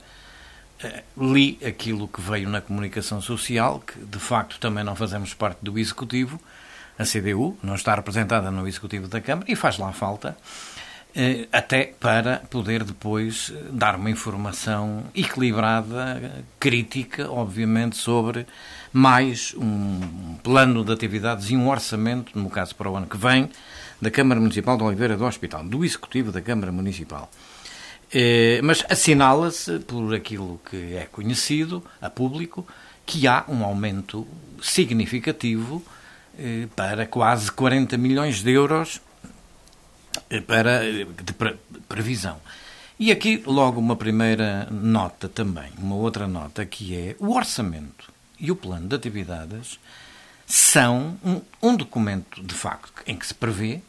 Li 1.17 1.57
aquilo 1.65 2.07
que 2.07 2.21
veio 2.21 2.47
na 2.47 2.61
comunicação 2.61 3.19
social, 3.19 3.79
que 3.79 3.99
de 3.99 4.19
facto 4.19 4.59
também 4.59 4.83
não 4.83 4.95
fazemos 4.95 5.33
parte 5.33 5.59
do 5.61 5.77
Executivo, 5.79 6.39
a 6.97 7.03
CDU, 7.03 7.57
não 7.61 7.75
está 7.75 7.95
representada 7.95 8.49
no 8.51 8.67
Executivo 8.67 9.07
da 9.07 9.21
Câmara 9.21 9.51
e 9.51 9.55
faz 9.55 9.77
lá 9.77 9.91
falta, 9.91 10.37
eh, 11.15 11.47
até 11.51 11.93
para 11.99 12.43
poder 12.49 12.83
depois 12.83 13.51
eh, 13.55 13.63
dar 13.71 13.95
uma 13.95 14.09
informação 14.09 15.03
equilibrada, 15.15 16.43
crítica, 16.59 17.29
obviamente, 17.29 17.97
sobre 17.97 18.45
mais 18.91 19.53
um 19.57 20.35
plano 20.43 20.83
de 20.83 20.91
atividades 20.91 21.49
e 21.49 21.55
um 21.55 21.69
orçamento, 21.69 22.37
no 22.37 22.49
caso 22.49 22.75
para 22.75 22.89
o 22.89 22.95
ano 22.95 23.07
que 23.07 23.17
vem, 23.17 23.49
da 24.01 24.11
Câmara 24.11 24.39
Municipal 24.39 24.77
de 24.77 24.83
Oliveira 24.83 25.17
do 25.17 25.25
Hospital, 25.25 25.63
do 25.63 25.83
Executivo 25.83 26.31
da 26.31 26.41
Câmara 26.41 26.71
Municipal. 26.71 27.29
Eh, 28.11 28.61
mas 28.63 28.85
assinala-se, 28.89 29.79
por 29.79 30.13
aquilo 30.13 30.61
que 30.69 30.95
é 30.95 31.05
conhecido 31.05 31.83
a 32.01 32.09
público, 32.09 32.65
que 33.05 33.27
há 33.27 33.43
um 33.47 33.63
aumento 33.63 34.27
significativo 34.61 35.83
eh, 36.37 36.67
para 36.75 37.05
quase 37.05 37.51
40 37.51 37.97
milhões 37.97 38.41
de 38.41 38.51
euros 38.51 39.01
eh, 40.29 40.41
para, 40.41 40.83
de 40.83 41.33
previsão. 41.87 42.39
E 42.99 43.11
aqui 43.11 43.43
logo 43.45 43.79
uma 43.79 43.95
primeira 43.95 44.67
nota 44.71 45.29
também, 45.29 45.71
uma 45.77 45.95
outra 45.95 46.27
nota 46.27 46.65
que 46.65 46.95
é 46.95 47.15
o 47.19 47.35
orçamento 47.35 48.11
e 48.39 48.51
o 48.51 48.55
plano 48.55 48.87
de 48.87 48.95
atividades 48.95 49.79
são 50.45 51.17
um, 51.23 51.41
um 51.61 51.75
documento 51.75 52.41
de 52.41 52.55
facto 52.55 53.03
em 53.05 53.15
que 53.15 53.27
se 53.27 53.33
prevê, 53.33 53.81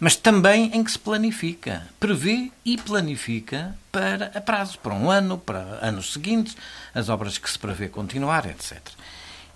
mas 0.00 0.16
também 0.16 0.74
em 0.74 0.82
que 0.82 0.90
se 0.90 0.98
planifica. 0.98 1.86
Prevê 2.00 2.50
e 2.64 2.78
planifica 2.78 3.76
para 3.92 4.32
a 4.34 4.40
prazo, 4.40 4.78
para 4.78 4.94
um 4.94 5.10
ano, 5.10 5.36
para 5.36 5.60
anos 5.82 6.14
seguintes, 6.14 6.56
as 6.94 7.10
obras 7.10 7.36
que 7.36 7.50
se 7.50 7.58
prevê 7.58 7.88
continuar, 7.88 8.46
etc. 8.46 8.80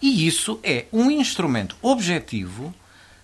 E 0.02 0.26
isso 0.26 0.60
é 0.62 0.84
um 0.92 1.10
instrumento 1.10 1.74
objetivo 1.80 2.74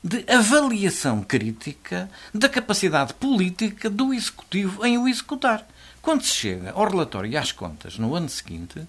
de 0.03 0.25
avaliação 0.33 1.23
crítica 1.23 2.11
da 2.33 2.49
capacidade 2.49 3.13
política 3.13 3.91
do 3.91 4.15
Executivo 4.15 4.85
em 4.87 4.97
o 4.97 5.07
executar. 5.07 5.67
Quando 6.01 6.23
se 6.23 6.35
chega 6.35 6.73
ao 6.73 6.89
relatório 6.89 7.31
e 7.31 7.37
às 7.37 7.53
contas 7.53 7.99
no 7.99 8.15
ano 8.15 8.31
seguinte, 8.31 8.81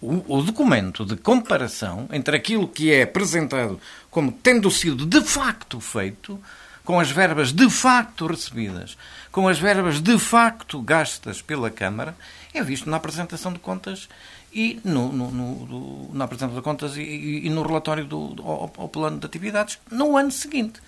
o, 0.00 0.42
documento 0.42 1.04
de 1.04 1.16
comparação 1.16 2.08
entre 2.12 2.36
aquilo 2.36 2.68
que 2.68 2.92
é 2.92 3.02
apresentado 3.02 3.80
como 4.10 4.30
tendo 4.30 4.70
sido 4.70 5.06
de 5.06 5.22
facto 5.22 5.80
feito, 5.80 6.40
com 6.84 7.00
as 7.00 7.10
verbas 7.10 7.52
de 7.52 7.68
facto 7.68 8.26
recebidas, 8.26 8.96
com 9.32 9.48
as 9.48 9.58
verbas 9.58 10.00
de 10.00 10.18
facto 10.18 10.80
gastas 10.80 11.42
pela 11.42 11.70
Câmara, 11.70 12.16
é 12.54 12.62
visto 12.62 12.88
na 12.88 12.96
apresentação 12.96 13.52
de 13.52 13.58
contas 13.58 14.08
e 14.52 14.80
no, 14.84 15.12
no, 15.12 15.30
no, 15.30 16.14
na 16.14 16.24
apresentação 16.24 16.56
de 16.56 16.64
contas 16.64 16.96
e, 16.96 17.02
e, 17.44 17.50
no 17.50 17.62
relatório 17.62 18.04
do, 18.04 18.28
do 18.28 18.42
ao, 18.42 18.72
ao, 18.76 18.88
plano 18.88 19.18
de 19.18 19.26
atividades 19.26 19.78
no 19.90 20.16
ano 20.16 20.30
seguinte. 20.30 20.80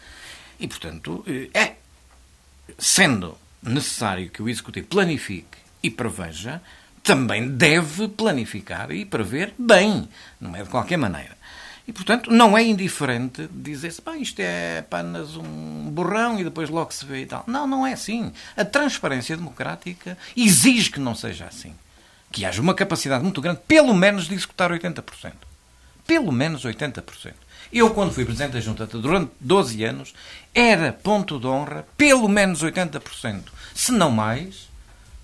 E, 0.58 0.66
portanto, 0.66 1.24
eh, 1.26 1.50
é 1.52 1.76
sendo 2.78 3.36
necessário 3.62 4.30
que 4.30 4.42
o 4.42 4.48
Executivo 4.48 4.86
planifique 4.86 5.58
e 5.82 5.90
preveja, 5.90 6.62
também 7.08 7.48
deve 7.48 8.06
planificar 8.06 8.90
e 8.90 9.02
prever 9.02 9.54
bem, 9.58 10.06
não 10.38 10.54
é 10.54 10.62
de 10.62 10.68
qualquer 10.68 10.98
maneira. 10.98 11.38
E, 11.86 11.92
portanto, 11.92 12.30
não 12.30 12.56
é 12.56 12.62
indiferente 12.62 13.48
dizer-se, 13.50 14.02
isto 14.20 14.40
é 14.40 14.80
apenas 14.80 15.34
um 15.34 15.88
borrão 15.90 16.38
e 16.38 16.44
depois 16.44 16.68
logo 16.68 16.92
se 16.92 17.06
vê 17.06 17.22
e 17.22 17.26
tal. 17.26 17.44
Não, 17.46 17.66
não 17.66 17.86
é 17.86 17.94
assim. 17.94 18.30
A 18.54 18.62
transparência 18.62 19.34
democrática 19.34 20.18
exige 20.36 20.90
que 20.90 21.00
não 21.00 21.14
seja 21.14 21.46
assim 21.46 21.72
que 22.30 22.44
haja 22.44 22.60
uma 22.60 22.74
capacidade 22.74 23.24
muito 23.24 23.40
grande, 23.40 23.60
pelo 23.66 23.94
menos, 23.94 24.28
de 24.28 24.34
executar 24.34 24.70
80%. 24.70 25.32
Pelo 26.06 26.30
menos 26.30 26.62
80%. 26.62 27.32
Eu, 27.72 27.88
quando 27.94 28.12
fui 28.12 28.26
Presidente 28.26 28.52
da 28.52 28.60
Junta 28.60 28.86
durante 28.86 29.32
12 29.40 29.82
anos, 29.82 30.14
era 30.54 30.92
ponto 30.92 31.40
de 31.40 31.46
honra, 31.46 31.86
pelo 31.96 32.28
menos 32.28 32.62
80%, 32.62 33.44
se 33.74 33.92
não 33.92 34.10
mais, 34.10 34.67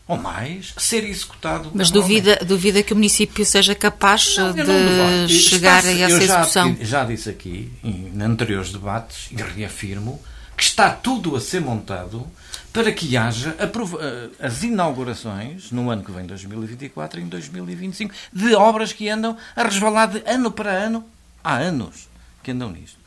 ou 0.06 0.16
mais 0.16 0.74
ser 0.76 1.04
executado. 1.04 1.70
Mas 1.74 1.90
duvida, 1.90 2.36
duvida 2.44 2.82
que 2.82 2.92
o 2.92 2.96
município 2.96 3.44
seja 3.44 3.74
capaz 3.74 4.36
não, 4.36 5.26
de 5.26 5.38
chegar 5.38 5.84
a 5.84 5.90
essa 5.90 6.22
execução? 6.22 6.76
Já, 6.76 6.84
já 6.84 7.04
disse 7.04 7.30
aqui, 7.30 7.72
em 7.82 8.20
anteriores 8.22 8.70
debates, 8.70 9.28
e 9.30 9.36
reafirmo, 9.36 10.20
que 10.56 10.62
está 10.62 10.90
tudo 10.90 11.34
a 11.36 11.40
ser 11.40 11.60
montado 11.60 12.26
para 12.72 12.92
que 12.92 13.16
haja 13.16 13.56
eh, 13.58 14.30
as 14.40 14.62
inaugurações 14.62 15.70
no 15.70 15.90
ano 15.90 16.02
que 16.02 16.10
vem, 16.10 16.26
2024 16.26 17.20
e 17.20 17.22
em 17.22 17.28
2025, 17.28 18.12
de 18.32 18.54
obras 18.54 18.92
que 18.92 19.08
andam 19.08 19.36
a 19.54 19.62
resvalar 19.62 20.08
de 20.08 20.22
ano 20.26 20.50
para 20.50 20.70
ano, 20.70 21.04
há 21.42 21.54
anos 21.54 22.08
que 22.42 22.50
andam 22.50 22.70
nisto. 22.70 22.98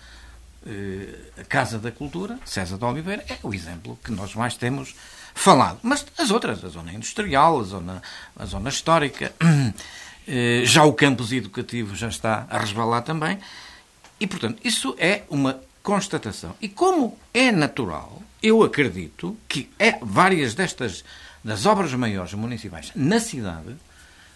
Eh, 0.66 1.16
a 1.42 1.44
Casa 1.44 1.77
da 1.77 1.92
Cultura, 1.92 2.39
César 2.46 2.77
de 2.77 2.86
Oliveira, 2.86 3.24
é 3.30 3.38
o 3.44 3.54
exemplo 3.54 4.00
que 4.04 4.12
nós 4.12 4.34
mais 4.36 4.56
temos 4.56 4.96
falado. 5.38 5.79
Mas 5.84 6.06
as 6.17 6.32
outras, 6.32 6.63
a 6.65 6.67
zona 6.67 6.91
industrial, 6.91 7.60
a 7.60 7.63
zona, 7.63 8.01
a 8.36 8.46
zona 8.46 8.70
histórica, 8.70 9.34
eh, 10.27 10.63
já 10.65 10.84
o 10.84 10.94
campus 10.94 11.32
educativo 11.32 11.96
já 11.96 12.08
está 12.08 12.48
a 12.50 12.58
resvalar 12.58 13.03
também. 13.03 13.39
E, 14.20 14.25
portanto, 14.25 14.60
isso 14.63 14.96
é 14.98 15.24
uma 15.29 15.62
constatação. 15.84 16.56
E 16.60 16.67
como 16.67 17.17
é 17.34 17.51
natural, 17.51 18.22
eu 18.41 18.63
acredito 18.63 19.38
que 19.48 19.70
é 19.77 20.00
várias 20.01 20.53
destas 20.56 21.06
das 21.44 21.65
obras 21.65 21.94
maiores 21.94 22.34
municipais 22.34 22.91
na 22.96 23.20
cidade, 23.20 23.75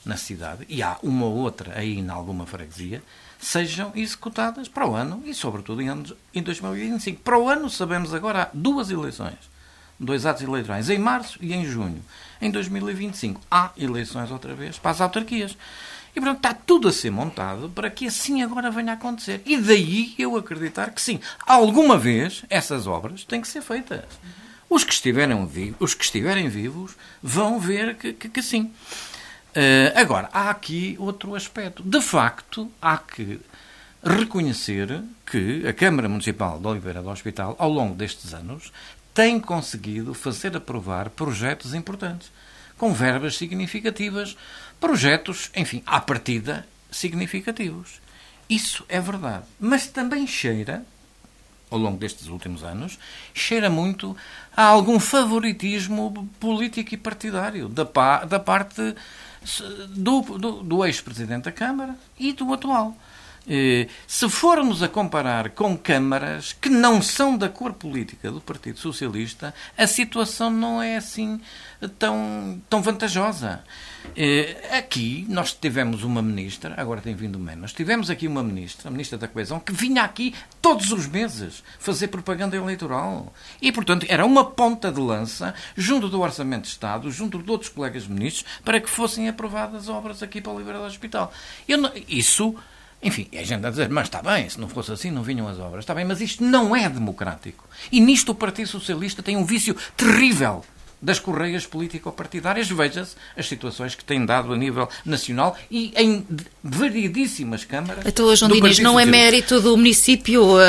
na 0.05 0.17
cidade, 0.17 0.65
e 0.69 0.81
há 0.81 0.97
uma 1.03 1.25
ou 1.25 1.35
outra 1.35 1.77
aí 1.77 1.97
em 1.97 2.09
alguma 2.09 2.45
freguesia, 2.45 3.03
sejam 3.39 3.91
executadas 3.95 4.67
para 4.67 4.87
o 4.87 4.95
ano 4.95 5.23
e, 5.25 5.33
sobretudo, 5.33 5.81
em, 5.81 5.89
anos, 5.89 6.13
em 6.33 6.41
2025. 6.41 7.21
Para 7.21 7.37
o 7.39 7.49
ano, 7.49 7.69
sabemos 7.69 8.13
agora, 8.13 8.43
há 8.43 8.49
duas 8.53 8.91
eleições, 8.91 9.37
dois 10.01 10.25
atos 10.25 10.43
eleitorais, 10.43 10.89
em 10.89 10.97
março 10.97 11.37
e 11.41 11.53
em 11.53 11.65
junho. 11.65 12.03
Em 12.41 12.49
2025 12.49 13.39
há 13.49 13.71
eleições 13.77 14.31
outra 14.31 14.53
vez 14.53 14.77
para 14.77 14.91
as 14.91 15.01
autarquias. 15.01 15.55
E, 16.13 16.19
portanto, 16.19 16.37
está 16.37 16.53
tudo 16.53 16.89
a 16.89 16.91
ser 16.91 17.09
montado 17.09 17.69
para 17.69 17.89
que 17.89 18.07
assim 18.07 18.41
agora 18.41 18.69
venha 18.69 18.91
a 18.91 18.95
acontecer. 18.95 19.41
E 19.45 19.57
daí 19.57 20.13
eu 20.17 20.35
acreditar 20.35 20.91
que 20.91 21.01
sim, 21.01 21.19
alguma 21.45 21.97
vez 21.97 22.43
essas 22.49 22.85
obras 22.85 23.23
têm 23.23 23.39
que 23.39 23.47
ser 23.47 23.61
feitas. 23.61 24.03
Os 24.69 24.83
que 24.83 24.93
estiverem, 24.93 25.45
vivos, 25.45 25.77
os 25.79 25.93
que 25.93 26.03
estiverem 26.03 26.49
vivos 26.49 26.95
vão 27.21 27.59
ver 27.59 27.95
que, 27.95 28.13
que, 28.13 28.29
que 28.29 28.41
sim. 28.41 28.71
Uh, 29.51 29.91
agora, 29.95 30.29
há 30.33 30.49
aqui 30.49 30.95
outro 30.99 31.35
aspecto. 31.35 31.83
De 31.83 32.01
facto, 32.01 32.71
há 32.81 32.97
que 32.97 33.39
reconhecer 34.03 35.03
que 35.25 35.67
a 35.67 35.73
Câmara 35.73 36.09
Municipal 36.09 36.59
de 36.59 36.67
Oliveira 36.67 37.01
do 37.01 37.09
Hospital, 37.09 37.55
ao 37.59 37.69
longo 37.69 37.93
destes 37.93 38.33
anos, 38.33 38.71
tem 39.13 39.39
conseguido 39.39 40.13
fazer 40.13 40.55
aprovar 40.55 41.09
projetos 41.09 41.73
importantes, 41.73 42.31
com 42.77 42.93
verbas 42.93 43.35
significativas, 43.35 44.35
projetos, 44.79 45.51
enfim, 45.55 45.83
à 45.85 45.99
partida, 45.99 46.67
significativos. 46.89 48.01
Isso 48.49 48.83
é 48.89 48.99
verdade. 48.99 49.45
Mas 49.59 49.87
também 49.87 50.25
cheira, 50.25 50.83
ao 51.69 51.77
longo 51.77 51.97
destes 51.97 52.27
últimos 52.27 52.63
anos, 52.63 52.97
cheira 53.33 53.69
muito 53.69 54.15
a 54.55 54.63
algum 54.63 54.99
favoritismo 54.99 56.29
político 56.39 56.93
e 56.93 56.97
partidário 56.97 57.69
da, 57.69 57.85
pa, 57.85 58.25
da 58.25 58.39
parte 58.39 58.95
do, 59.89 60.21
do, 60.21 60.63
do 60.63 60.85
ex-presidente 60.85 61.45
da 61.45 61.51
Câmara 61.51 61.95
e 62.19 62.33
do 62.33 62.51
atual. 62.53 62.95
Eh, 63.47 63.87
se 64.05 64.29
formos 64.29 64.83
a 64.83 64.87
comparar 64.87 65.49
com 65.51 65.75
câmaras 65.75 66.53
que 66.53 66.69
não 66.69 67.01
são 67.01 67.35
da 67.35 67.49
cor 67.49 67.73
política 67.73 68.31
do 68.31 68.39
Partido 68.39 68.77
Socialista, 68.77 69.53
a 69.75 69.87
situação 69.87 70.51
não 70.51 70.81
é 70.81 70.95
assim 70.95 71.41
tão, 71.97 72.61
tão 72.69 72.81
vantajosa. 72.81 73.63
Eh, 74.15 74.77
aqui 74.77 75.25
nós 75.27 75.53
tivemos 75.53 76.03
uma 76.03 76.21
ministra, 76.21 76.75
agora 76.77 77.01
tem 77.01 77.15
vindo 77.15 77.39
menos, 77.39 77.73
tivemos 77.73 78.09
aqui 78.11 78.27
uma 78.27 78.43
ministra, 78.43 78.89
a 78.89 78.91
ministra 78.91 79.17
da 79.17 79.27
Coesão, 79.27 79.59
que 79.59 79.71
vinha 79.71 80.03
aqui 80.03 80.35
todos 80.61 80.91
os 80.91 81.07
meses 81.07 81.63
fazer 81.79 82.09
propaganda 82.09 82.55
eleitoral. 82.55 83.33
E, 83.59 83.71
portanto, 83.71 84.05
era 84.07 84.25
uma 84.25 84.45
ponta 84.51 84.91
de 84.91 84.99
lança 84.99 85.53
junto 85.75 86.09
do 86.09 86.21
Orçamento 86.21 86.63
de 86.63 86.69
Estado, 86.69 87.09
junto 87.09 87.41
de 87.41 87.49
outros 87.49 87.69
colegas 87.69 88.05
ministros, 88.07 88.45
para 88.63 88.79
que 88.79 88.89
fossem 88.89 89.27
aprovadas 89.27 89.89
obras 89.89 90.21
aqui 90.21 90.41
para 90.41 90.51
o 90.51 90.59
Liberal 90.59 90.83
Hospital. 90.83 91.33
Eu, 91.67 91.91
isso 92.07 92.55
enfim, 93.03 93.27
a 93.33 93.43
gente 93.43 93.65
a 93.65 93.69
dizer, 93.69 93.89
mas 93.89 94.07
está 94.07 94.21
bem, 94.21 94.47
se 94.47 94.59
não 94.59 94.67
fosse 94.69 94.91
assim 94.91 95.09
não 95.09 95.23
vinham 95.23 95.47
as 95.47 95.59
obras. 95.59 95.83
Está 95.83 95.95
bem, 95.95 96.05
mas 96.05 96.21
isto 96.21 96.43
não 96.43 96.75
é 96.75 96.87
democrático. 96.87 97.67
E 97.91 97.99
nisto 97.99 98.31
o 98.31 98.35
Partido 98.35 98.67
Socialista 98.67 99.23
tem 99.23 99.35
um 99.35 99.43
vício 99.45 99.75
terrível 99.97 100.63
das 101.01 101.19
correias 101.19 101.65
político-partidárias. 101.65 102.69
Veja-se 102.69 103.15
as 103.35 103.47
situações 103.47 103.95
que 103.95 104.05
tem 104.05 104.23
dado 104.23 104.53
a 104.53 104.57
nível 104.57 104.87
nacional 105.03 105.57
e 105.69 105.91
em 105.97 106.23
variedíssimas 106.63 107.63
câmaras. 107.65 108.05
Então, 108.05 108.35
João 108.35 108.51
Diniz, 108.51 108.77
não 108.77 108.99
é 108.99 109.05
mérito 109.05 109.59
do 109.59 109.75
município 109.75 110.43
uh, 110.43 110.59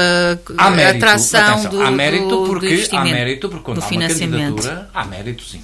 há 0.56 0.70
mérito, 0.70 1.04
a 1.04 1.08
atração 1.08 1.52
atenção, 1.52 1.70
do, 1.70 1.82
há 1.82 1.90
mérito 1.90 2.44
porque, 2.46 2.76
do 2.76 2.96
Há 2.96 3.04
mérito 3.04 3.48
porque 3.50 3.64
quando 3.64 3.80
do 3.80 3.84
há 3.84 3.88
uma 3.90 4.08
candidatura, 4.08 4.90
há 4.94 5.04
mérito 5.04 5.44
sim. 5.44 5.62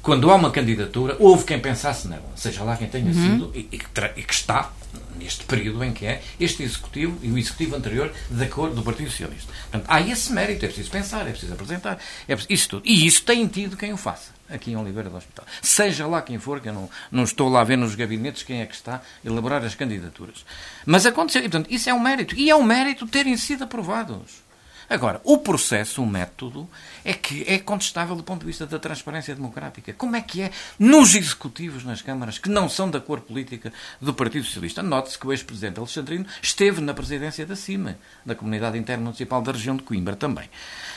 Quando 0.00 0.30
há 0.30 0.34
uma 0.34 0.50
candidatura, 0.50 1.14
houve 1.18 1.44
quem 1.44 1.58
pensasse 1.60 2.08
nela, 2.08 2.24
seja 2.34 2.64
lá 2.64 2.74
quem 2.74 2.88
tenha 2.88 3.04
Uhum. 3.04 3.12
sido 3.12 3.52
e, 3.54 3.68
e 3.70 3.80
e 4.16 4.22
que 4.22 4.32
está 4.32 4.72
neste 5.16 5.44
período 5.44 5.84
em 5.84 5.92
que 5.92 6.06
é 6.06 6.22
este 6.38 6.62
executivo 6.62 7.18
e 7.22 7.30
o 7.30 7.38
executivo 7.38 7.76
anterior 7.76 8.12
da 8.30 8.46
cor 8.46 8.70
do 8.70 8.82
Partido 8.82 9.10
Socialista. 9.10 9.52
Portanto, 9.70 9.84
há 9.88 10.00
esse 10.00 10.32
mérito, 10.32 10.64
é 10.64 10.68
preciso 10.68 10.90
pensar, 10.90 11.26
é 11.26 11.30
preciso 11.30 11.52
apresentar, 11.52 11.98
é 12.26 12.34
preciso, 12.34 12.52
isso 12.52 12.68
tudo. 12.68 12.82
E 12.86 13.06
isso 13.06 13.22
tem 13.22 13.46
tido 13.46 13.76
quem 13.76 13.92
o 13.92 13.96
faça 13.96 14.30
aqui 14.48 14.72
em 14.72 14.76
Oliveira 14.76 15.08
do 15.08 15.16
Hospital. 15.16 15.46
Seja 15.62 16.06
lá 16.06 16.20
quem 16.22 16.38
for, 16.38 16.60
que 16.60 16.68
eu 16.68 16.72
não, 16.72 16.90
não 17.10 17.24
estou 17.24 17.48
lá 17.48 17.60
a 17.60 17.64
ver 17.64 17.76
nos 17.76 17.94
gabinetes 17.94 18.42
quem 18.42 18.60
é 18.60 18.66
que 18.66 18.74
está 18.74 18.96
a 18.96 19.02
elaborar 19.24 19.64
as 19.64 19.74
candidaturas. 19.74 20.44
Mas 20.84 21.06
aconteceu, 21.06 21.40
e 21.40 21.48
portanto, 21.48 21.70
isso 21.70 21.88
é 21.88 21.94
um 21.94 22.00
mérito. 22.00 22.34
E 22.34 22.50
é 22.50 22.56
um 22.56 22.62
mérito 22.62 23.06
terem 23.06 23.36
sido 23.36 23.64
aprovados. 23.64 24.49
Agora, 24.90 25.20
o 25.22 25.38
processo, 25.38 26.02
o 26.02 26.06
método, 26.06 26.68
é 27.04 27.14
que 27.14 27.44
é 27.46 27.60
contestável 27.60 28.16
do 28.16 28.24
ponto 28.24 28.40
de 28.40 28.46
vista 28.46 28.66
da 28.66 28.76
transparência 28.76 29.32
democrática. 29.36 29.92
Como 29.92 30.16
é 30.16 30.20
que 30.20 30.42
é 30.42 30.50
nos 30.80 31.14
executivos 31.14 31.84
nas 31.84 32.02
câmaras 32.02 32.38
que 32.38 32.48
não 32.48 32.68
são 32.68 32.90
da 32.90 33.00
cor 33.00 33.20
política 33.20 33.72
do 34.00 34.12
Partido 34.12 34.44
Socialista? 34.44 34.82
Note-se 34.82 35.16
que 35.16 35.28
o 35.28 35.32
ex-presidente 35.32 35.78
Alexandrino 35.78 36.26
esteve 36.42 36.80
na 36.80 36.92
presidência 36.92 37.46
da 37.46 37.54
CIMA, 37.54 37.96
da 38.26 38.34
Comunidade 38.34 38.78
Intermunicipal 38.78 39.40
da 39.40 39.52
região 39.52 39.76
de 39.76 39.84
Coimbra 39.84 40.16
também. 40.16 40.50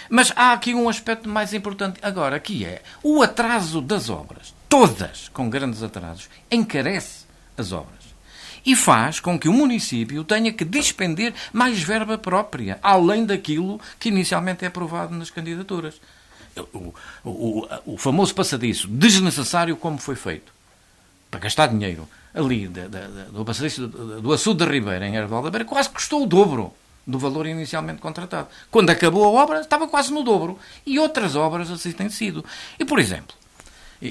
Mas 0.10 0.34
há 0.36 0.54
aqui 0.54 0.74
um 0.74 0.90
aspecto 0.90 1.30
mais 1.30 1.54
importante 1.54 2.00
agora, 2.02 2.40
que 2.40 2.66
é 2.66 2.82
o 3.04 3.22
atraso 3.22 3.80
das 3.80 4.10
obras. 4.10 4.56
Todas 4.68 5.30
com 5.30 5.52
grandes 5.52 5.84
atrasos, 5.84 6.30
encarece 6.50 7.26
as 7.56 7.72
obras 7.72 8.03
e 8.66 8.76
faz 8.76 9.20
com 9.20 9.38
que 9.38 9.50
o 9.50 9.54
município 9.54 10.24
tenha 10.24 10.52
que 10.54 10.64
despender 10.64 11.34
mais 11.52 11.82
verba 11.82 12.18
própria, 12.18 12.80
além 12.82 13.26
daquilo 13.26 13.80
que 14.00 14.10
inicialmente 14.10 14.64
é 14.64 14.68
aprovado 14.68 15.14
nas 15.16 15.30
candidaturas. 15.30 15.96
O, 16.74 16.94
o, 17.24 17.68
o, 17.86 17.98
famoso 17.98 18.34
passadiço 18.36 18.88
desnecessário 18.88 19.76
como 19.76 19.98
foi 19.98 20.16
feito 20.16 20.52
para 21.32 21.40
gastar 21.40 21.68
dinheiro 21.68 22.08
ali 22.34 22.68
da- 22.68 22.88
da- 22.88 23.08
da- 23.08 23.24
do 23.26 23.44
passadiço 23.44 23.88
do, 23.88 24.22
do 24.22 24.32
açude 24.34 24.60
da 24.64 24.72
Ribeira 24.72 25.08
em 25.08 25.16
Herdal 25.16 25.42
da 25.42 25.50
Beira 25.50 25.66
quase 25.66 25.90
custou 25.90 26.24
o 26.24 26.28
dobro 26.28 26.72
do 27.08 27.18
valor 27.20 27.48
inicialmente 27.48 28.00
contratado. 28.02 28.48
Quando 28.72 28.92
acabou 28.92 29.26
a 29.26 29.44
obra 29.44 29.62
estava 29.62 29.88
quase 29.88 30.14
no 30.14 30.24
dobro. 30.24 30.58
E 30.86 30.98
outras 31.00 31.36
obras 31.36 31.70
assim 31.72 31.92
têm 31.92 32.10
sido. 32.10 32.46
E, 32.80 32.86
por 32.86 33.00
exemplo, 33.00 33.36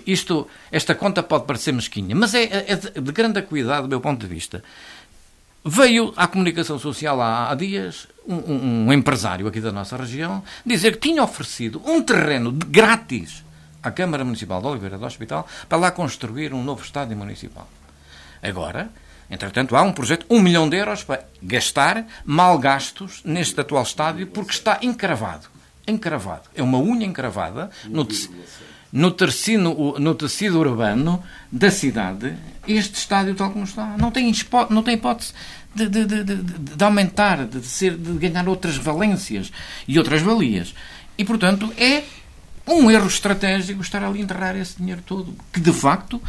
isto, 0.06 0.46
esta 0.70 0.94
conta 0.94 1.22
pode 1.22 1.44
parecer 1.44 1.72
mesquinha, 1.72 2.14
mas 2.14 2.34
é, 2.34 2.44
é 2.68 2.76
de, 2.76 2.90
de 3.00 3.12
grande 3.12 3.38
acuidade 3.38 3.82
do 3.82 3.88
meu 3.88 4.00
ponto 4.00 4.20
de 4.20 4.32
vista. 4.32 4.62
Veio 5.64 6.12
à 6.16 6.26
comunicação 6.26 6.78
social 6.78 7.20
há, 7.20 7.50
há 7.50 7.54
dias 7.54 8.08
um, 8.26 8.86
um- 8.88 8.92
empresário 8.92 9.46
aqui 9.46 9.60
da 9.60 9.70
nossa 9.70 9.96
região 9.96 10.42
dizer 10.66 10.92
que 10.98 11.08
tinha 11.08 11.22
oferecido 11.22 11.80
um 11.86 12.02
terreno 12.02 12.50
de 12.50 12.66
grátis 12.66 13.44
à 13.82 13.90
Câmara 13.90 14.24
Municipal 14.24 14.60
de 14.60 14.66
Oliveira 14.66 14.98
do 14.98 15.06
Hospital 15.06 15.46
para 15.68 15.78
lá 15.78 15.90
construir 15.92 16.52
um 16.52 16.64
novo 16.64 16.82
estádio 16.82 17.16
municipal. 17.16 17.68
Agora, 18.42 18.90
entretanto, 19.30 19.76
há 19.76 19.82
um 19.82 19.92
projeto, 19.92 20.26
um 20.28 20.40
milhão 20.40 20.68
de 20.68 20.76
euros 20.76 21.04
para 21.04 21.24
gastar 21.40 22.06
mal 22.24 22.58
gastos 22.58 23.20
neste 23.24 23.60
atual 23.60 23.84
estádio 23.84 24.26
porque 24.26 24.50
está 24.52 24.78
encravado. 24.82 25.46
Encravado. 25.86 26.48
É 26.56 26.62
uma 26.62 26.78
unha 26.78 27.06
encravada 27.06 27.70
no, 27.84 28.06
no, 28.92 29.10
tecido, 29.10 29.96
no 29.98 30.14
tecido 30.14 30.58
urbano 30.60 31.22
da 31.50 31.70
cidade. 31.70 32.34
Este 32.68 32.94
estádio, 32.98 33.34
tal 33.34 33.50
como 33.50 33.64
está, 33.64 33.96
não 33.98 34.10
tem, 34.10 34.32
não 34.70 34.82
tem 34.82 34.94
hipótese 34.94 35.32
de, 35.74 35.88
de- 35.88 36.04
de- 36.04 36.24
de- 36.24 36.36
de 36.76 36.84
aumentar, 36.84 37.46
de, 37.46 37.64
ser, 37.66 37.96
de 37.96 38.12
ganhar 38.18 38.46
outras 38.48 38.76
valências 38.76 39.50
e 39.88 39.98
outras 39.98 40.20
valias. 40.22 40.74
E, 41.16 41.24
portanto, 41.24 41.72
é 41.76 42.04
um 42.66 42.90
erro 42.90 43.06
estratégico 43.08 43.82
estar 43.82 44.04
ali 44.04 44.20
a 44.20 44.22
enterrar 44.22 44.54
esse 44.56 44.76
dinheiro 44.76 45.02
todo, 45.04 45.34
que 45.52 45.60
de 45.60 45.72
facto 45.72 46.22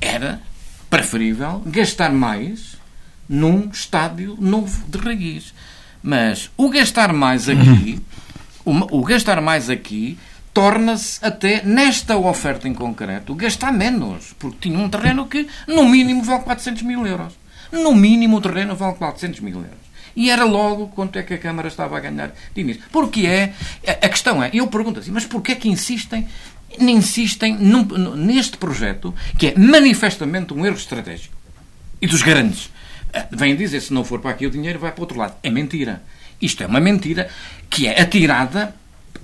era 0.00 0.40
preferível 0.88 1.62
gastar 1.66 2.12
mais 2.12 2.76
num 3.28 3.68
estádio 3.72 4.36
novo 4.38 4.84
de 4.86 4.98
raiz. 4.98 5.54
Mas 6.02 6.50
o 6.56 6.68
gastar 6.68 7.12
mais 7.12 7.48
aqui, 7.48 8.00
o, 8.64 8.98
o 9.00 9.04
gastar 9.04 9.40
mais 9.40 9.70
aqui 9.70 10.18
torna-se 10.52 11.24
até, 11.24 11.62
nesta 11.64 12.16
oferta 12.16 12.68
em 12.68 12.74
concreto, 12.74 13.34
gastar 13.34 13.72
menos. 13.72 14.34
Porque 14.38 14.68
tinha 14.68 14.78
um 14.78 14.88
terreno 14.88 15.26
que, 15.26 15.46
no 15.66 15.88
mínimo, 15.88 16.22
vale 16.22 16.42
400 16.42 16.82
mil 16.82 17.06
euros. 17.06 17.32
No 17.70 17.94
mínimo, 17.94 18.36
o 18.36 18.40
terreno 18.40 18.76
vale 18.76 18.94
400 18.96 19.40
mil 19.40 19.56
euros. 19.56 19.82
E 20.14 20.30
era 20.30 20.44
logo 20.44 20.88
quanto 20.88 21.18
é 21.18 21.22
que 21.22 21.34
a 21.34 21.38
Câmara 21.38 21.68
estava 21.68 21.96
a 21.96 22.00
ganhar 22.00 22.34
de 22.54 22.60
início. 22.60 22.82
Porque 22.92 23.26
é. 23.26 23.54
A 23.86 24.08
questão 24.08 24.42
é, 24.42 24.50
eu 24.52 24.66
pergunto 24.66 25.00
assim, 25.00 25.10
mas 25.10 25.24
porquê 25.24 25.52
é 25.52 25.54
que 25.54 25.68
insistem 25.68 26.28
insistem 26.78 27.54
num, 27.54 27.84
neste 28.16 28.56
projeto 28.56 29.14
que 29.38 29.48
é 29.48 29.58
manifestamente 29.58 30.54
um 30.54 30.64
erro 30.64 30.76
estratégico 30.76 31.34
e 32.00 32.06
dos 32.06 32.22
grandes. 32.22 32.70
Ah, 33.12 33.26
vêm 33.30 33.54
dizer 33.54 33.80
se 33.80 33.92
não 33.92 34.04
for 34.04 34.20
para 34.20 34.30
aqui 34.30 34.46
o 34.46 34.50
dinheiro 34.50 34.78
vai 34.78 34.90
para 34.90 35.00
o 35.00 35.02
outro 35.02 35.18
lado. 35.18 35.36
É 35.42 35.50
mentira. 35.50 36.02
Isto 36.40 36.62
é 36.62 36.66
uma 36.66 36.80
mentira 36.80 37.28
que 37.68 37.86
é 37.86 38.00
atirada 38.00 38.74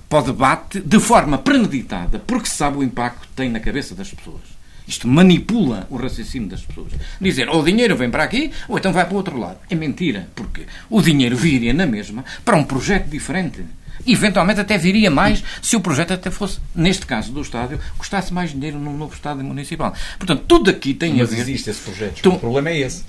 para 0.07 0.19
o 0.19 0.23
debate 0.23 0.79
de 0.79 0.99
forma 0.99 1.37
premeditada, 1.37 2.19
porque 2.19 2.49
sabe 2.49 2.77
o 2.77 2.83
impacto 2.83 3.21
que 3.21 3.33
tem 3.35 3.49
na 3.49 3.59
cabeça 3.59 3.93
das 3.93 4.11
pessoas. 4.11 4.59
Isto 4.87 5.07
manipula 5.07 5.85
o 5.91 5.97
raciocínio 5.97 6.49
das 6.49 6.61
pessoas. 6.61 6.91
Dizer, 7.21 7.47
ou 7.47 7.61
o 7.61 7.63
dinheiro 7.63 7.95
vem 7.95 8.09
para 8.09 8.23
aqui, 8.23 8.51
ou 8.67 8.75
então 8.75 8.91
vai 8.91 9.05
para 9.05 9.13
o 9.13 9.17
outro 9.17 9.37
lado. 9.37 9.59
É 9.69 9.75
mentira, 9.75 10.27
porque 10.35 10.65
o 10.89 10.99
dinheiro 10.99 11.37
viria 11.37 11.71
na 11.73 11.85
mesma 11.85 12.25
para 12.43 12.57
um 12.57 12.63
projeto 12.63 13.07
diferente. 13.07 13.63
Eventualmente 14.07 14.59
até 14.61 14.79
viria 14.79 15.11
mais 15.11 15.43
se 15.61 15.75
o 15.75 15.81
projeto 15.81 16.13
até 16.13 16.31
fosse, 16.31 16.59
neste 16.73 17.05
caso 17.05 17.31
do 17.31 17.41
estádio, 17.41 17.79
custasse 17.99 18.33
mais 18.33 18.49
dinheiro 18.51 18.79
num 18.79 18.97
novo 18.97 19.13
estádio 19.13 19.43
municipal. 19.43 19.93
Portanto, 20.17 20.43
tudo 20.47 20.71
aqui 20.71 20.95
tem 20.95 21.17
Mas 21.17 21.31
a 21.31 21.35
ver... 21.35 21.41
existe 21.41 21.69
esse 21.69 21.81
projeto. 21.81 22.27
O 22.27 22.39
problema 22.39 22.69
é 22.69 22.79
esse. 22.79 23.03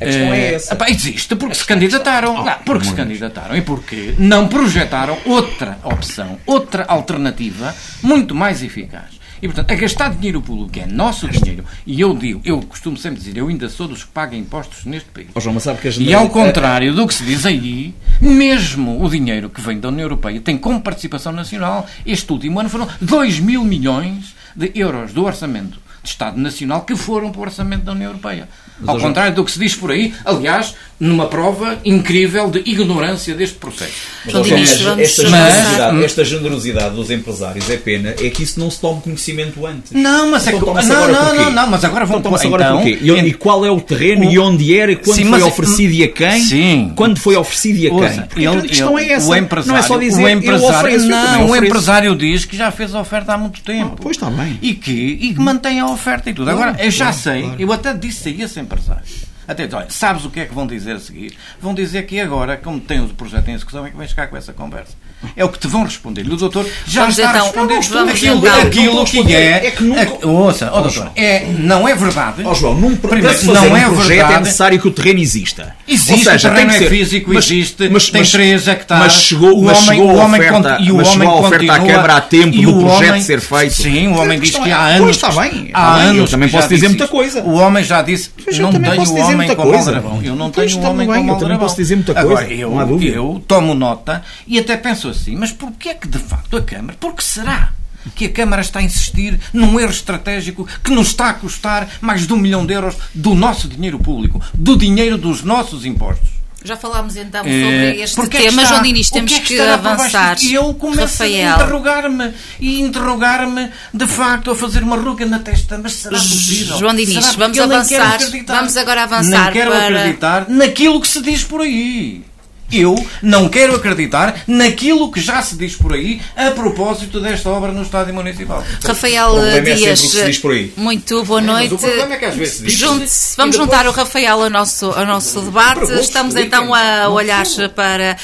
A 0.00 0.04
questão 0.04 0.34
é, 0.34 0.38
é 0.38 0.54
essa. 0.54 0.90
existe 0.90 1.36
porque 1.36 1.54
se 1.54 1.64
candidataram. 1.64 2.44
Não, 2.44 2.58
porque 2.64 2.86
se 2.86 2.94
candidataram 2.94 3.56
e 3.56 3.62
porque 3.62 4.14
não 4.18 4.48
projetaram 4.48 5.18
outra 5.24 5.78
opção, 5.84 6.38
outra 6.46 6.84
alternativa 6.84 7.74
muito 8.02 8.34
mais 8.34 8.62
eficaz. 8.62 9.16
E, 9.40 9.46
portanto, 9.46 9.70
a 9.70 9.74
gastar 9.74 10.14
dinheiro 10.14 10.40
público, 10.40 10.70
que 10.70 10.80
é 10.80 10.86
nosso 10.86 11.28
dinheiro, 11.28 11.64
e 11.86 12.00
eu 12.00 12.16
digo, 12.16 12.40
eu 12.44 12.60
costumo 12.62 12.96
sempre 12.96 13.18
dizer, 13.18 13.36
eu 13.36 13.48
ainda 13.48 13.68
sou 13.68 13.86
dos 13.86 14.02
que 14.02 14.10
pagam 14.10 14.38
impostos 14.38 14.84
neste 14.84 15.10
país. 15.10 15.28
Oh, 15.34 15.40
João, 15.40 15.54
E 15.98 16.14
ao 16.14 16.28
contrário 16.30 16.94
do 16.94 17.06
que 17.06 17.14
se 17.14 17.24
diz 17.24 17.44
aí, 17.44 17.94
mesmo 18.20 19.04
o 19.04 19.10
dinheiro 19.10 19.50
que 19.50 19.60
vem 19.60 19.78
da 19.78 19.88
União 19.88 20.04
Europeia 20.04 20.40
tem 20.40 20.56
como 20.56 20.80
participação 20.80 21.32
nacional, 21.32 21.86
este 22.06 22.32
último 22.32 22.58
ano 22.58 22.70
foram 22.70 22.88
2 23.00 23.40
mil 23.40 23.62
milhões 23.62 24.34
de 24.54 24.72
euros 24.74 25.12
do 25.12 25.24
orçamento 25.24 25.78
de 26.02 26.08
Estado 26.08 26.40
Nacional 26.40 26.82
que 26.82 26.96
foram 26.96 27.30
para 27.30 27.40
o 27.40 27.44
orçamento 27.44 27.84
da 27.84 27.92
União 27.92 28.10
Europeia. 28.10 28.48
Mas 28.80 28.88
Ao 28.88 29.00
contrário 29.00 29.34
do 29.34 29.44
que 29.44 29.50
se 29.50 29.58
diz 29.58 29.74
por 29.74 29.90
aí, 29.90 30.12
aliás, 30.24 30.74
numa 30.98 31.26
prova 31.26 31.78
incrível 31.84 32.50
de 32.50 32.58
ignorância 32.64 33.34
deste 33.34 33.56
processo. 33.56 33.92
Mas, 34.24 34.50
esta, 34.50 35.00
esta, 35.00 35.22
generosidade, 35.22 36.04
esta, 36.04 36.24
generosidade, 36.24 36.94
dos 36.94 37.10
empresários 37.10 37.68
é 37.68 37.76
pena, 37.76 38.10
é 38.10 38.30
que 38.30 38.42
isso 38.42 38.58
não 38.58 38.70
se 38.70 38.80
tome 38.80 39.02
conhecimento 39.02 39.64
antes. 39.66 39.92
Não, 39.92 40.30
mas 40.30 40.46
então, 40.46 40.76
é 40.76 40.80
que. 40.80 40.88
Não, 40.88 41.08
não, 41.08 41.34
não, 41.34 41.50
não, 41.50 41.66
mas 41.66 41.84
agora 41.84 42.06
vamos 42.06 42.20
então, 42.20 42.34
agora 42.34 42.64
então, 42.64 42.76
porquê? 42.78 42.98
E, 43.02 43.10
e, 43.10 43.34
qual 43.34 43.64
é 43.66 43.70
o 43.70 43.78
terreno 43.78 44.26
o, 44.26 44.30
e 44.30 44.38
onde 44.38 44.76
era 44.76 44.92
e 44.92 44.96
quando 44.96 45.16
sim, 45.16 45.28
foi 45.28 45.42
oferecido 45.42 45.92
e 45.92 46.02
a 46.02 46.08
quem? 46.08 46.40
Sim. 46.40 46.92
Quando 46.96 47.18
foi 47.18 47.36
oferecido 47.36 47.78
e 47.78 47.86
a 47.86 47.90
quem? 47.90 48.22
Porque 48.22 48.46
ele, 48.46 48.58
a 48.58 48.62
questão 48.62 48.98
é 48.98 49.08
essa. 49.10 49.30
O 49.30 49.36
empresário, 49.36 49.72
não 49.72 49.78
é 49.78 49.82
só 49.82 49.98
dizer 49.98 50.24
o 50.24 50.28
empresário, 50.28 50.78
ofereço, 50.78 51.08
não, 51.08 51.50
o 51.50 51.56
empresário 51.56 52.16
diz 52.16 52.44
que 52.46 52.56
já 52.56 52.70
fez 52.70 52.94
a 52.94 53.00
oferta 53.00 53.34
há 53.34 53.38
muito 53.38 53.60
tempo. 53.60 53.96
Ah, 53.96 54.00
pois 54.00 54.16
está 54.16 54.30
bem. 54.30 54.58
E 54.62 54.72
que, 54.72 54.92
e 54.92 55.34
que 55.34 55.40
mantém 55.40 55.78
a 55.78 55.86
oferta 55.86 56.30
e 56.30 56.34
tudo. 56.34 56.50
Agora, 56.50 56.74
eu 56.78 56.90
já 56.90 57.12
sei, 57.12 57.50
eu 57.58 57.70
até 57.70 57.92
disse 57.92 58.30
a 58.30 58.44
esse 58.44 58.58
empresário 58.66 59.04
até, 59.46 59.68
olha, 59.72 59.88
sabes 59.90 60.24
o 60.24 60.30
que 60.30 60.40
é 60.40 60.46
que 60.46 60.54
vão 60.54 60.66
dizer 60.66 60.96
a 60.96 61.00
seguir? 61.00 61.36
Vão 61.60 61.72
dizer 61.72 62.04
que 62.04 62.18
agora, 62.20 62.56
como 62.56 62.80
tem 62.80 63.00
o 63.00 63.08
projeto 63.08 63.48
em 63.48 63.54
execução, 63.54 63.86
é 63.86 63.90
que 63.90 63.96
vens 63.96 64.12
cá 64.12 64.26
com 64.26 64.36
essa 64.36 64.52
conversa. 64.52 64.96
É 65.34 65.44
o 65.44 65.48
que 65.48 65.58
te 65.58 65.66
vão 65.66 65.84
responder. 65.84 66.24
E 66.26 66.30
o 66.30 66.36
doutor 66.36 66.66
já 66.86 67.02
vamos 67.02 67.18
está 67.18 67.30
então, 67.30 67.42
a 67.42 67.46
responder 67.46 67.80
vamos 67.80 68.10
aquilo, 68.10 68.38
então, 68.38 68.60
aquilo 68.60 69.04
que 69.04 69.34
é. 69.34 69.66
É 69.66 69.70
que 69.70 69.82
nunca. 69.82 70.26
A, 70.26 70.26
ouça, 70.26 70.70
oh, 70.72 70.82
doutor, 70.82 71.10
é, 71.16 71.46
não 71.58 71.88
é 71.88 71.94
verdade. 71.94 72.42
Oh, 72.44 72.54
João, 72.54 72.74
num, 72.74 72.96
primeiro, 72.96 73.46
não 73.46 73.70
um 73.70 73.76
é 73.76 73.84
projeto 73.86 74.10
é 74.10 74.14
verdade, 74.14 74.34
é 74.34 74.38
necessário 74.40 74.80
que 74.80 74.88
o 74.88 74.90
terreno 74.90 75.20
exista. 75.20 75.74
Existe, 75.88 76.12
Ou 76.12 76.18
seja, 76.18 76.48
o 76.48 76.54
terreno 76.54 76.72
é 76.72 76.80
físico, 76.88 77.32
mas, 77.32 77.44
existe, 77.46 77.88
mas, 77.88 78.10
tem 78.10 78.20
mas, 78.20 78.30
3 78.30 78.68
hectares. 78.68 79.04
Mas 79.04 79.22
chegou, 79.22 79.62
mas 79.62 79.78
homem, 79.78 79.88
chegou 79.88 80.12
o 80.12 80.16
homem 80.16 80.40
oferta, 80.40 80.78
e 80.80 80.92
o 80.92 80.96
mas 80.96 81.08
homem 81.08 81.20
chegou 81.20 81.44
a 81.44 81.46
oferta 81.46 81.72
à 81.72 81.78
Câmara 81.80 82.16
a 82.16 82.20
tempo 82.20 82.62
do 82.62 82.78
projeto 82.80 83.20
ser 83.22 83.40
feito. 83.40 83.74
Sim, 83.74 84.08
o 84.08 84.18
homem 84.18 84.38
diz 84.38 84.50
que 84.50 84.70
há 84.70 84.84
anos. 84.84 85.00
Pois 85.00 85.16
está 85.16 85.42
bem. 85.42 85.70
Há 85.72 85.94
anos. 85.94 86.18
Eu 86.18 86.28
também 86.28 86.48
posso 86.50 86.68
dizer 86.68 86.88
muita 86.88 87.08
coisa. 87.08 87.42
O 87.42 87.54
homem 87.54 87.82
já 87.82 88.02
disse, 88.02 88.30
não 88.58 88.70
tenho 88.70 89.02
o 89.02 89.16
homem 89.16 89.54
como 89.54 89.74
aldrabão. 89.74 90.20
Eu 90.22 90.36
não 90.36 90.50
tenho 90.50 90.78
o 90.78 90.82
homem 90.82 91.06
como 91.06 91.32
aldrabão. 91.32 91.58
posso 91.58 91.76
dizer 91.76 91.96
muita 91.96 92.14
coisa. 92.14 92.26
Agora, 92.26 92.52
eu 92.52 93.42
tomo 93.48 93.74
nota 93.74 94.22
e 94.46 94.58
até 94.58 94.76
penso 94.76 95.05
assim, 95.08 95.36
mas 95.36 95.52
porquê 95.52 95.90
é 95.90 95.94
que 95.94 96.08
de 96.08 96.18
facto 96.18 96.56
a 96.56 96.62
Câmara, 96.62 96.96
porque 97.00 97.22
será 97.22 97.72
que 98.14 98.26
a 98.26 98.32
Câmara 98.32 98.62
está 98.62 98.78
a 98.78 98.82
insistir 98.82 99.40
num 99.52 99.78
erro 99.80 99.90
estratégico 99.90 100.66
que 100.82 100.92
nos 100.92 101.08
está 101.08 101.30
a 101.30 101.34
custar 101.34 101.88
mais 102.00 102.26
de 102.26 102.32
um 102.32 102.36
milhão 102.36 102.64
de 102.64 102.74
euros 102.74 102.96
do 103.14 103.34
nosso 103.34 103.68
dinheiro 103.68 103.98
público, 103.98 104.40
do 104.54 104.76
dinheiro 104.76 105.18
dos 105.18 105.42
nossos 105.42 105.84
impostos? 105.84 106.36
Já 106.66 106.76
falámos 106.76 107.14
então 107.14 107.44
sobre 107.44 107.54
é, 107.54 107.96
este 108.00 108.20
é 108.20 108.26
tema, 108.26 108.64
João 108.66 108.82
Diniz, 108.82 109.08
temos 109.08 109.32
que, 109.32 109.38
é 109.38 109.42
que 109.42 109.60
avançar. 109.60 110.36
E 110.42 110.54
eu 110.54 110.74
começo 110.74 111.22
Rafael. 111.22 111.52
a 111.52 111.54
interrogar-me 111.54 112.34
e 112.58 112.80
interrogar-me 112.80 113.70
de 113.94 114.06
facto 114.06 114.50
a 114.50 114.56
fazer 114.56 114.82
uma 114.82 114.96
ruga 114.96 115.24
na 115.26 115.38
testa, 115.38 115.78
mas 115.78 115.92
será 115.92 116.18
possível? 116.18 116.76
João 116.78 116.94
Diniz, 116.94 117.34
vamos 117.36 117.58
avançar. 117.58 118.18
Vamos 118.46 118.76
agora 118.76 119.04
avançar. 119.04 119.44
Não 119.46 119.52
quero 119.52 119.70
para... 119.70 119.86
acreditar 119.86 120.48
naquilo 120.48 121.00
que 121.00 121.06
se 121.06 121.22
diz 121.22 121.44
por 121.44 121.60
aí. 121.60 122.24
Eu 122.70 122.94
não 123.22 123.48
quero 123.48 123.76
acreditar 123.76 124.42
naquilo 124.46 125.10
que 125.10 125.20
já 125.20 125.40
se 125.40 125.56
diz 125.56 125.76
por 125.76 125.92
aí 125.92 126.20
a 126.36 126.50
propósito 126.50 127.20
desta 127.20 127.48
obra 127.48 127.70
no 127.72 127.82
Estádio 127.82 128.12
Municipal. 128.12 128.64
Rafael 128.84 129.38
é 129.46 129.60
Dias, 129.60 130.16
é 130.16 130.68
muito 130.76 131.24
boa 131.24 131.40
noite. 131.40 131.76
É 131.84 132.16
que 132.16 132.24
às 132.24 132.34
vezes 132.34 132.60
diz, 132.60 132.72
Junte 132.72 133.10
vamos 133.36 133.56
depois... 133.56 133.56
juntar 133.56 133.86
o 133.86 133.92
Rafael 133.92 134.42
ao 134.42 134.50
nosso, 134.50 134.86
ao 134.90 135.06
nosso 135.06 135.40
debate. 135.42 135.92
Estamos 136.00 136.34
então 136.34 136.74
a 136.74 137.08
olhar 137.08 137.46
para 137.74 138.16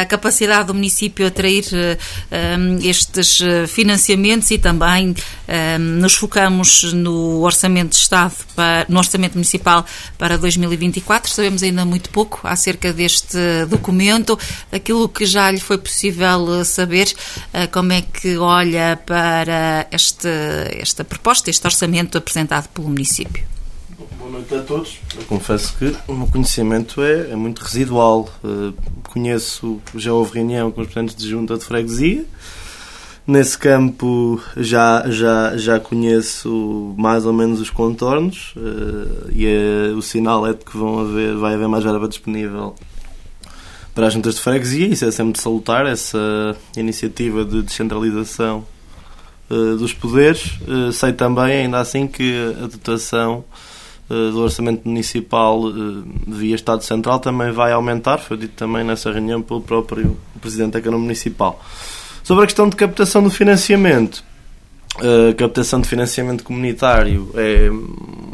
a 0.00 0.04
capacidade 0.06 0.68
do 0.68 0.74
município 0.74 1.26
atrair 1.26 1.64
um, 2.30 2.78
estes 2.82 3.40
eh, 3.40 3.66
financiamentos 3.66 4.50
e 4.50 4.58
também 4.58 5.14
um, 5.48 5.78
nos 6.00 6.14
focamos 6.14 6.92
no 6.92 7.40
Orçamento 7.42 7.90
de 7.90 7.96
Estado, 7.96 8.34
para, 8.54 8.86
no 8.88 8.98
Orçamento 8.98 9.34
Municipal 9.34 9.84
para 10.16 10.38
2024. 10.38 11.30
Sabemos 11.30 11.62
ainda 11.62 11.84
muito 11.84 12.10
pouco 12.10 12.40
acerca 12.44 12.92
deste 12.92 13.36
documento, 13.72 14.38
aquilo 14.70 15.08
que 15.08 15.26
já 15.26 15.50
lhe 15.50 15.60
foi 15.60 15.78
possível 15.78 16.60
eh, 16.60 16.64
saber, 16.64 17.12
eh, 17.52 17.66
como 17.66 17.92
é 17.92 18.02
que 18.02 18.36
olha 18.36 18.98
para 19.04 19.86
este, 19.90 20.28
esta 20.78 21.04
proposta, 21.04 21.50
este 21.50 21.66
orçamento 21.66 22.16
apresentado 22.18 22.68
pelo 22.68 22.88
município? 22.88 23.44
Boa 24.18 24.30
noite 24.30 24.54
a 24.54 24.62
todos. 24.62 24.98
Eu 25.16 25.24
confesso 25.24 25.76
que 25.76 25.94
o 26.06 26.14
meu 26.14 26.26
conhecimento 26.26 27.02
é, 27.02 27.30
é 27.30 27.36
muito 27.36 27.60
residual. 27.60 28.28
Uh, 28.42 28.72
conheço, 29.08 29.80
já 29.94 30.12
houve 30.12 30.34
reunião 30.34 30.70
com 30.70 30.80
os 30.80 30.86
presidentes 30.86 31.16
de 31.16 31.28
junta 31.28 31.58
de 31.58 31.64
freguesia. 31.64 32.24
Nesse 33.26 33.56
campo 33.56 34.40
já, 34.56 35.04
já, 35.08 35.56
já 35.56 35.78
conheço 35.78 36.94
mais 36.96 37.24
ou 37.24 37.32
menos 37.32 37.60
os 37.60 37.70
contornos 37.70 38.54
uh, 38.56 39.30
e 39.32 39.46
é, 39.46 39.92
o 39.96 40.02
sinal 40.02 40.46
é 40.46 40.52
de 40.52 40.64
que 40.64 40.76
vão 40.76 41.00
haver, 41.00 41.36
vai 41.36 41.54
haver 41.54 41.68
mais 41.68 41.84
verba 41.84 42.08
disponível 42.08 42.74
para 43.94 44.06
as 44.06 44.14
juntas 44.14 44.36
de 44.36 44.40
freguesia. 44.40 44.86
Isso 44.86 45.04
é 45.04 45.10
sempre 45.10 45.32
de 45.32 45.40
salutar, 45.40 45.86
essa 45.86 46.56
iniciativa 46.76 47.44
de 47.44 47.62
descentralização 47.62 48.64
uh, 49.50 49.76
dos 49.76 49.92
poderes. 49.92 50.58
Uh, 50.66 50.92
sei 50.92 51.12
também, 51.12 51.64
ainda 51.64 51.78
assim, 51.78 52.06
que 52.06 52.34
a 52.62 52.66
dotação 52.66 53.44
uh, 54.08 54.30
do 54.30 54.40
orçamento 54.40 54.86
municipal 54.88 55.62
via 56.26 56.54
Estado 56.54 56.82
Central 56.82 57.20
também 57.20 57.52
vai 57.52 57.72
aumentar. 57.72 58.18
Foi 58.18 58.36
dito 58.36 58.54
também 58.54 58.84
nessa 58.84 59.12
reunião 59.12 59.42
pelo 59.42 59.60
próprio 59.60 60.16
Presidente 60.40 60.72
da 60.72 60.80
Câmara 60.80 61.00
Municipal. 61.00 61.62
Sobre 62.22 62.44
a 62.44 62.46
questão 62.46 62.68
de 62.68 62.76
captação 62.76 63.22
do 63.22 63.30
financiamento. 63.30 64.24
A 64.98 65.34
captação 65.34 65.80
de 65.80 65.88
financiamento 65.88 66.44
comunitário 66.44 67.30
é 67.34 67.70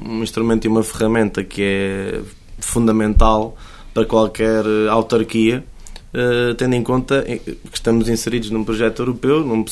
um 0.05 0.23
instrumento 0.25 0.65
e 0.65 0.69
uma 0.69 0.83
ferramenta 0.83 1.45
que 1.45 1.63
é 1.63 2.21
fundamental 2.59 3.57
para 3.99 4.07
qualquer 4.07 4.65
eh, 4.65 4.89
autarquia, 4.89 5.65
uh, 6.15 6.55
tendo 6.55 6.75
em 6.77 6.83
conta 6.85 7.23
que 7.23 7.59
estamos 7.75 8.09
inseridos 8.09 8.49
num 8.49 8.63
projeto 8.63 9.03
europeu, 9.03 9.45
num, 9.45 9.65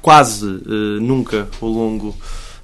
quase 0.00 0.46
nunca 0.98 1.46
ao 1.60 1.68
longo 1.68 2.16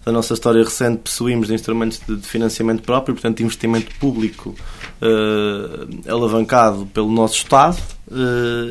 da 0.07 0.11
nossa 0.11 0.33
história 0.33 0.65
recente 0.65 1.03
possuímos 1.03 1.49
de 1.49 1.55
instrumentos 1.55 2.01
de, 2.09 2.17
financiamento 2.23 2.83
próprio, 2.83 3.15
portanto, 3.15 3.43
investimento 3.43 3.95
público 3.97 4.55
alavancado 6.09 6.87
pelo 6.87 7.11
nosso 7.11 7.35
Estado 7.35 7.77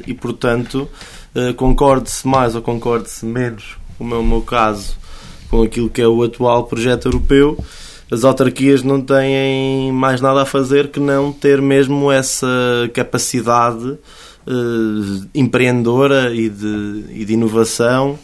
e, 0.08 0.14
portanto, 0.16 0.90
concorde-se 1.58 2.28
mais 2.28 2.56
ou 2.56 2.62
concorde-se 2.62 3.24
menos, 3.26 3.78
como 4.00 4.16
é 4.16 4.18
o 4.18 4.24
meu 4.24 4.42
caso, 4.42 4.96
com 5.52 5.62
aquilo 5.62 5.90
que 5.90 6.02
é 6.02 6.08
o 6.08 6.24
atual 6.24 6.64
projeto 6.64 7.06
europeu 7.06 7.64
as 8.12 8.24
autarquias 8.24 8.84
não 8.84 9.02
têm 9.02 9.92
mais 9.92 10.22
nada 10.22 10.44
a 10.44 10.46
fazer 10.46 10.90
que 10.90 11.00
não 11.00 11.32
ter 11.32 11.62
mesmo 11.62 12.12
essa 12.12 12.48
capacidade 12.94 13.86
uh, 13.86 15.28
empreendedora 15.34 16.34
e 16.34 16.50
de, 16.50 17.06
e 17.10 17.26
de 17.26 17.34
inovação 17.34 18.18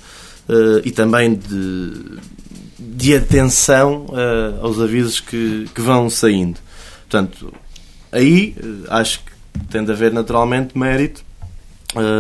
e 0.84 0.92
também 0.92 1.34
de, 1.34 1.94
de 2.78 3.16
atenção 3.16 4.08
aos 4.62 4.82
avisos 4.82 5.22
que, 5.22 5.66
que 5.74 5.80
vão 5.80 6.10
saindo. 6.10 6.60
Portanto, 7.02 7.54
aí 8.12 8.54
acho 8.90 9.20
que 9.20 9.32
tem 9.70 9.82
de 9.82 9.92
haver 9.94 10.12
naturalmente 10.12 10.78
mérito 10.78 11.24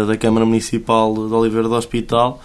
da 0.08 0.16
Câmara 0.16 0.46
Municipal 0.46 1.14
de 1.14 1.34
Oliveira 1.34 1.68
do 1.68 1.76
Hospital 1.76 2.42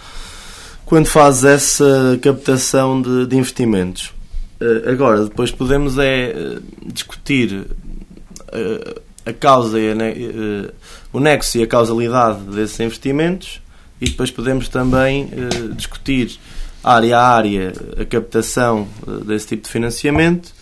quando 0.85 1.05
faz 1.05 1.43
essa 1.43 2.17
captação 2.21 3.01
de, 3.01 3.25
de 3.25 3.35
investimentos. 3.35 4.13
Uh, 4.59 4.89
agora, 4.89 5.25
depois 5.25 5.51
podemos 5.51 5.97
é 5.99 6.33
uh, 6.35 6.91
discutir 6.91 7.53
uh, 7.53 9.01
a 9.25 9.33
causa 9.33 9.79
e 9.79 9.91
a, 9.91 9.95
o 11.11 11.19
nexo 11.19 11.57
e 11.57 11.63
a 11.63 11.67
causalidade 11.67 12.39
desses 12.45 12.79
investimentos 12.79 13.61
e 13.99 14.09
depois 14.09 14.31
podemos 14.31 14.69
também 14.69 15.29
discutir 15.75 16.39
área 16.81 17.17
a 17.17 17.27
área 17.27 17.73
a 17.99 18.05
captação 18.05 18.87
desse 19.25 19.47
tipo 19.47 19.63
de 19.63 19.69
financiamento. 19.69 20.53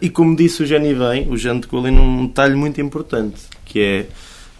E 0.00 0.08
como 0.10 0.36
disse 0.36 0.62
o 0.62 0.66
Jenny 0.66 0.94
bem, 0.94 1.28
o 1.28 1.36
Jean 1.36 1.58
tocou 1.58 1.80
ali 1.80 1.90
num 1.90 2.28
detalhe 2.28 2.54
muito 2.54 2.80
importante 2.80 3.40
que 3.64 3.80
é 3.80 4.06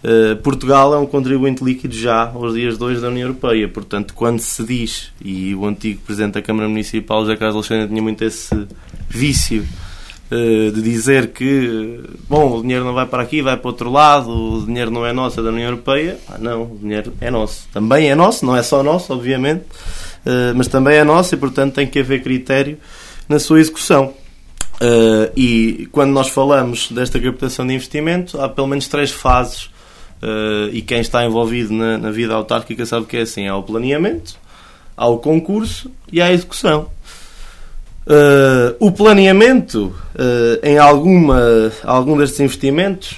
Uh, 0.04 0.36
Portugal 0.36 0.94
é 0.94 0.98
um 0.98 1.06
contribuinte 1.06 1.64
líquido 1.64 1.94
já 1.94 2.30
aos 2.30 2.54
dias 2.54 2.76
2 2.76 3.00
da 3.00 3.08
União 3.08 3.28
Europeia. 3.28 3.68
Portanto, 3.68 4.14
quando 4.14 4.40
se 4.40 4.62
diz, 4.64 5.10
e 5.20 5.54
o 5.54 5.66
antigo 5.66 6.00
Presidente 6.02 6.34
da 6.34 6.42
Câmara 6.42 6.68
Municipal, 6.68 7.22
José 7.22 7.36
Carlos 7.36 7.56
Alexandre, 7.56 7.88
tinha 7.88 8.02
muito 8.02 8.22
esse 8.22 8.66
vício 9.08 9.66
uh, 10.30 10.70
de 10.70 10.82
dizer 10.82 11.28
que, 11.28 12.00
bom, 12.28 12.58
o 12.58 12.62
dinheiro 12.62 12.84
não 12.84 12.92
vai 12.92 13.06
para 13.06 13.22
aqui, 13.22 13.40
vai 13.40 13.56
para 13.56 13.68
outro 13.68 13.90
lado, 13.90 14.30
o 14.30 14.66
dinheiro 14.66 14.90
não 14.90 15.04
é 15.04 15.12
nosso, 15.12 15.40
é 15.40 15.42
da 15.42 15.48
União 15.48 15.70
Europeia. 15.70 16.18
Ah, 16.28 16.36
não, 16.38 16.64
o 16.64 16.78
dinheiro 16.78 17.12
é 17.20 17.30
nosso. 17.30 17.66
Também 17.72 18.10
é 18.10 18.14
nosso, 18.14 18.44
não 18.44 18.56
é 18.56 18.62
só 18.62 18.82
nosso, 18.82 19.12
obviamente, 19.12 19.64
mas 20.56 20.66
também 20.66 20.96
é 20.96 21.04
nosso 21.04 21.34
e, 21.34 21.38
portanto, 21.38 21.74
tem 21.74 21.86
que 21.86 22.00
haver 22.00 22.20
critério 22.22 22.78
na 23.28 23.38
sua 23.38 23.60
execução. 23.60 24.12
E 25.36 25.88
quando 25.92 26.10
nós 26.10 26.28
falamos 26.28 26.90
desta 26.90 27.20
captação 27.20 27.64
de 27.64 27.74
investimento, 27.74 28.40
há 28.40 28.48
pelo 28.48 28.66
menos 28.66 28.88
três 28.88 29.12
fases 29.12 29.70
Uh, 30.22 30.72
e 30.72 30.80
quem 30.80 31.00
está 31.00 31.24
envolvido 31.24 31.74
na, 31.74 31.98
na, 31.98 32.10
vida 32.10 32.34
autárquica 32.34 32.86
sabe 32.86 33.06
que 33.06 33.18
é 33.18 33.22
assim: 33.22 33.46
há 33.46 33.56
o 33.56 33.62
planeamento, 33.62 34.36
há 34.96 35.06
o 35.06 35.18
concurso 35.18 35.90
e 36.10 36.22
há 36.22 36.26
a 36.26 36.32
execução. 36.32 36.90
Uh, 38.06 38.76
o 38.78 38.92
planeamento 38.92 39.94
uh, 40.14 40.66
em 40.66 40.78
alguma, 40.78 41.70
algum 41.84 42.16
destes 42.16 42.40
investimentos, 42.40 43.16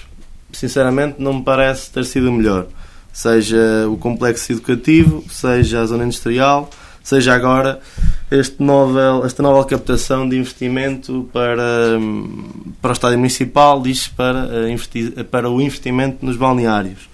sinceramente, 0.53 1.17
não 1.19 1.35
me 1.35 1.43
parece 1.43 1.91
ter 1.91 2.05
sido 2.05 2.31
o 2.31 2.33
melhor. 2.33 2.67
Seja 3.13 3.87
o 3.89 3.97
complexo 3.97 4.53
educativo, 4.53 5.25
seja 5.31 5.81
a 5.81 5.87
zona 5.87 6.05
industrial, 6.05 6.71
seja 7.03 7.35
agora 7.35 7.81
este 8.31 8.63
novel, 8.63 9.25
esta 9.25 9.43
nova 9.43 9.65
captação 9.65 10.29
de 10.29 10.37
investimento 10.37 11.29
para, 11.33 11.99
para 12.81 12.91
o 12.91 12.93
estádio 12.93 13.19
municipal, 13.19 13.81
diz 13.81 14.09
para, 14.09 14.49
eh, 14.53 15.23
para 15.25 15.49
o 15.49 15.61
investimento 15.61 16.25
nos 16.25 16.37
balneários. 16.37 17.09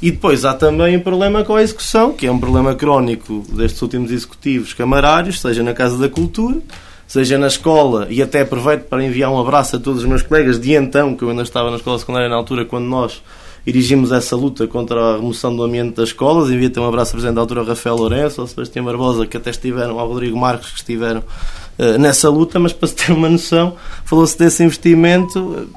E 0.00 0.10
depois 0.10 0.44
há 0.44 0.54
também 0.54 0.96
um 0.96 1.00
problema 1.00 1.44
com 1.44 1.54
a 1.54 1.62
execução, 1.62 2.12
que 2.12 2.26
é 2.26 2.32
um 2.32 2.38
problema 2.38 2.74
crónico 2.74 3.44
destes 3.52 3.80
últimos 3.82 4.10
executivos 4.10 4.74
camarários, 4.74 5.40
seja 5.40 5.62
na 5.62 5.72
Casa 5.72 5.96
da 5.96 6.08
Cultura, 6.08 6.58
seja 7.06 7.38
na 7.38 7.46
escola, 7.46 8.06
e 8.10 8.22
até 8.22 8.40
aproveito 8.40 8.84
para 8.84 9.04
enviar 9.04 9.30
um 9.30 9.38
abraço 9.38 9.76
a 9.76 9.78
todos 9.78 10.02
os 10.02 10.08
meus 10.08 10.22
colegas 10.22 10.58
de 10.58 10.74
então, 10.74 11.14
que 11.14 11.22
eu 11.22 11.30
ainda 11.30 11.42
estava 11.42 11.70
na 11.70 11.76
escola 11.76 11.98
secundária 11.98 12.28
na 12.28 12.34
altura, 12.34 12.64
quando 12.64 12.86
nós 12.86 13.22
dirigimos 13.64 14.10
essa 14.10 14.34
luta 14.34 14.66
contra 14.66 15.00
a 15.00 15.16
remoção 15.16 15.54
do 15.54 15.62
ambiente 15.62 15.96
das 15.96 16.08
escolas. 16.08 16.50
Envio 16.50 16.68
até 16.68 16.80
um 16.80 16.86
abraço 16.86 17.12
Presidente 17.12 17.36
da 17.36 17.40
altura, 17.40 17.62
Rafael 17.62 17.96
Lourenço, 17.96 18.40
ao 18.40 18.46
Sebastião 18.46 18.84
Barbosa, 18.84 19.26
que 19.26 19.36
até 19.36 19.50
estiveram, 19.50 19.98
ao 19.98 20.08
Rodrigo 20.08 20.36
Marcos, 20.36 20.70
que 20.70 20.78
estiveram 20.78 21.20
uh, 21.20 21.98
nessa 21.98 22.28
luta, 22.28 22.58
mas 22.58 22.72
para 22.72 22.88
se 22.88 22.96
ter 22.96 23.12
uma 23.12 23.28
noção, 23.28 23.76
falou-se 24.04 24.36
desse 24.36 24.64
investimento. 24.64 25.68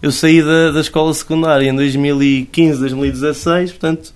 Eu 0.00 0.12
saí 0.12 0.42
da, 0.42 0.70
da 0.72 0.80
escola 0.80 1.12
secundária 1.14 1.68
em 1.68 1.74
2015, 1.74 2.78
2016, 2.80 3.70
portanto, 3.72 4.12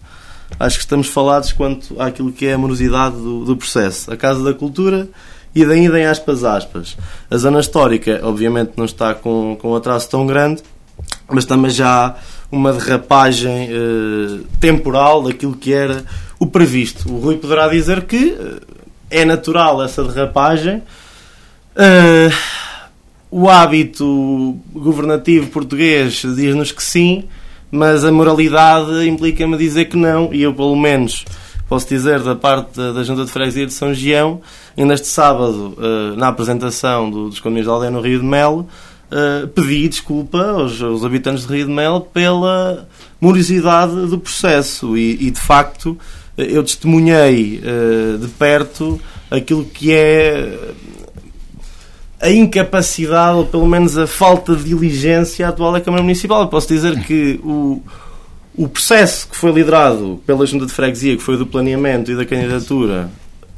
acho 0.59 0.77
que 0.77 0.85
estamos 0.85 1.09
falados 1.09 1.53
quanto 1.53 2.01
àquilo 2.01 2.33
que 2.33 2.47
é 2.47 2.55
a 2.55 2.59
morosidade 2.59 3.17
do, 3.17 3.45
do 3.45 3.57
processo. 3.57 4.13
A 4.13 4.17
Casa 4.17 4.43
da 4.43 4.55
Cultura 4.55 5.09
e 5.57 5.65
daí 5.65 5.87
em 5.87 6.05
aspas 6.05 6.45
aspas. 6.45 6.99
A 7.31 7.37
zona 7.39 7.61
histórica, 7.61 8.21
obviamente, 8.23 8.73
não 8.77 8.85
está 8.85 9.15
com, 9.15 9.57
com 9.59 9.73
um 9.73 9.75
atraso 9.75 10.07
tão 10.11 10.27
grande, 10.27 10.63
mas 11.29 11.47
também 11.47 11.71
já 11.71 12.15
uma 12.51 12.73
derrapagem 12.73 13.69
uh, 13.71 14.45
temporal 14.61 15.23
daquilo 15.23 15.55
que 15.55 15.73
era 15.73 16.05
o 16.39 16.47
previsto. 16.47 17.13
O 17.13 17.19
Rui 17.19 17.37
poderá 17.37 17.69
dizer 17.69 18.05
que 18.05 18.27
uh, 18.27 18.61
é 19.11 19.25
natural 19.25 19.83
essa 19.83 20.05
derrapagem. 20.05 20.83
Uh, 21.75 22.35
o 23.31 23.49
hábito 23.49 24.57
governativo 24.73 25.51
português 25.51 26.23
diz-nos 26.37 26.73
que 26.73 26.83
sim, 26.83 27.25
mas 27.71 28.05
a 28.05 28.13
moralidade 28.13 29.07
implica-me 29.07 29.57
dizer 29.57 29.87
que 29.87 29.97
não, 29.97 30.33
e 30.33 30.43
eu, 30.43 30.55
pelo 30.55 30.77
menos, 30.77 31.25
posso 31.69 31.89
dizer 31.89 32.21
da 32.21 32.37
parte 32.37 32.77
da 32.77 33.03
Junta 33.03 33.25
de 33.25 33.31
Freguesia 33.31 33.67
de 33.67 33.73
São 33.73 33.93
Gião, 33.93 34.41
ainda 34.79 34.95
este 34.95 35.09
sábado, 35.09 35.77
na 36.17 36.29
apresentação 36.29 37.11
dos 37.11 37.41
Condomínios 37.41 37.67
da 37.67 37.73
Aldeia 37.73 37.91
no 37.91 38.01
Rio 38.01 38.21
de 38.21 38.25
Melo, 38.25 38.69
uh, 39.11 39.49
pedi 39.49 39.89
desculpa 39.89 40.43
aos, 40.43 40.81
aos, 40.83 41.05
habitantes 41.05 41.47
de 41.47 41.55
Rio 41.55 41.67
de 41.67 41.73
Mel 41.73 42.01
pela 42.01 42.89
morosidade 43.21 44.07
do 44.07 44.19
processo 44.19 44.97
e, 44.97 45.27
e 45.27 45.31
de 45.31 45.41
facto 45.41 45.99
eu 46.37 46.63
testemunhei 46.63 47.61
uh, 47.61 48.19
de 48.19 48.29
perto 48.29 49.01
aquilo 49.31 49.65
que 49.65 49.93
é 49.93 50.75
a 52.21 52.31
incapacidade, 52.31 53.37
ou 53.37 53.47
pelo 53.47 53.67
menos 53.67 53.97
a 53.99 54.07
falta 54.07 54.57
de 54.57 54.65
diligência 54.65 55.49
atual 55.49 55.73
da 55.73 55.81
Câmara 55.81 56.03
Municipal. 56.03 56.43
Eu 56.43 56.49
posso 56.49 56.69
dizer 56.69 56.99
que 57.05 57.39
o, 57.45 57.83
o 58.55 58.69
processo 58.69 59.29
que 59.29 59.37
foi 59.37 59.53
liderado 59.53 60.21
pela 60.27 60.47
Junta 60.47 60.67
de 60.67 60.73
Freguesia, 60.73 61.17
que 61.17 61.23
foi 61.23 61.37
do 61.37 61.47
planeamento 61.47 62.11
e 62.11 62.17
da 62.17 62.25
candidatura, 62.25 63.11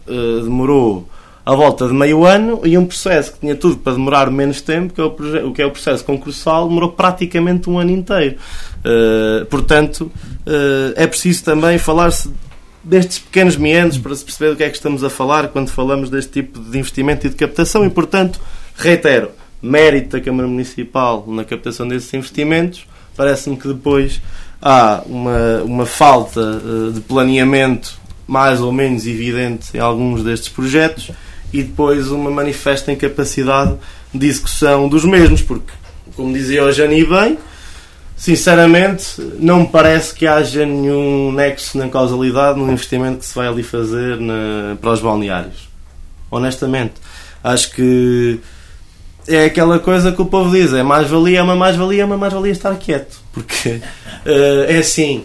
uh, 0.06 0.42
demorou 0.42 1.08
à 1.48 1.54
volta 1.54 1.88
de 1.88 1.94
meio 1.94 2.26
ano 2.26 2.61
e 2.62 2.76
um 2.76 2.84
processo 2.84 3.32
que 3.32 3.40
tinha 3.40 3.56
tudo 3.56 3.78
para 3.78 3.94
demorar 3.94 4.30
menos 4.30 4.61
tempo, 4.61 4.92
que 4.92 5.00
é 5.00 5.04
o, 5.04 5.50
que 5.50 5.62
é 5.62 5.64
o 5.64 5.70
processo 5.70 6.04
concursal, 6.04 6.68
demorou 6.68 6.92
praticamente 6.92 7.70
um 7.70 7.78
ano 7.78 7.90
inteiro. 7.90 8.37
Uh, 8.80 9.46
portanto, 9.46 10.12
uh, 10.46 10.92
é 10.94 11.06
preciso 11.06 11.42
também 11.44 11.78
falar-se 11.78 12.30
destes 12.84 13.20
pequenos 13.20 13.56
meandros 13.56 13.96
para 13.96 14.14
se 14.14 14.26
perceber 14.26 14.50
do 14.50 14.56
que 14.56 14.62
é 14.62 14.68
que 14.68 14.76
estamos 14.76 15.02
a 15.02 15.08
falar 15.08 15.48
quando 15.48 15.70
falamos 15.70 16.11
deste 16.11 16.32
tipo 16.32 16.61
de 16.61 16.78
investimento 16.78 17.26
e 17.26 17.30
de 17.30 17.37
captação 17.37 17.82
e, 17.82 17.88
portanto, 17.88 18.38
reitero, 18.76 19.30
mérito 19.62 20.18
da 20.18 20.20
Câmara 20.22 20.46
Municipal 20.46 21.24
na 21.26 21.44
captação 21.44 21.88
desses 21.88 22.12
investimentos. 22.12 22.87
Parece-me 23.16 23.56
que 23.56 23.68
depois 23.68 24.20
há 24.61 25.02
uma, 25.06 25.62
uma 25.62 25.87
falta 25.87 26.42
uh, 26.42 26.92
de 26.92 27.00
planeamento 27.00 27.98
mais 28.26 28.61
ou 28.61 28.70
menos 28.70 29.06
evidente 29.06 29.74
em 29.74 29.80
alguns 29.80 30.22
destes 30.22 30.50
projetos 30.50 31.11
e 31.52 31.62
depois 31.62 32.08
uma 32.11 32.30
manifesta 32.30 32.92
incapacidade 32.92 33.74
de 34.12 34.26
execução 34.26 34.88
dos 34.88 35.04
mesmos, 35.04 35.42
porque, 35.42 35.72
como 36.14 36.32
dizia 36.32 36.64
o 36.64 36.72
Jani 36.72 37.04
bem, 37.04 37.38
sinceramente, 38.16 39.20
não 39.38 39.61
me 39.61 39.68
parece 39.68 40.14
que 40.14 40.26
haja 40.26 40.66
nenhum 40.66 41.32
nexo 41.32 41.78
na 41.78 41.88
causalidade 41.88 42.58
no 42.58 42.70
investimento 42.70 43.18
que 43.18 43.26
se 43.26 43.34
vai 43.34 43.46
ali 43.46 43.62
fazer 43.62 44.18
na, 44.18 44.76
para 44.80 44.92
os 44.92 45.00
balneários. 45.00 45.68
Honestamente, 46.30 46.94
acho 47.42 47.70
que 47.70 48.40
é 49.26 49.44
aquela 49.44 49.78
coisa 49.78 50.12
que 50.12 50.20
o 50.20 50.26
povo 50.26 50.50
diz: 50.50 50.72
é 50.72 50.82
mais-valia, 50.82 51.38
é 51.38 51.42
uma 51.42 51.56
mais-valia, 51.56 52.02
é 52.02 52.04
uma 52.04 52.18
mais-valia 52.18 52.52
estar 52.52 52.74
quieto. 52.76 53.18
Porque 53.32 53.68
uh, 54.26 54.64
é 54.68 54.78
assim, 54.78 55.24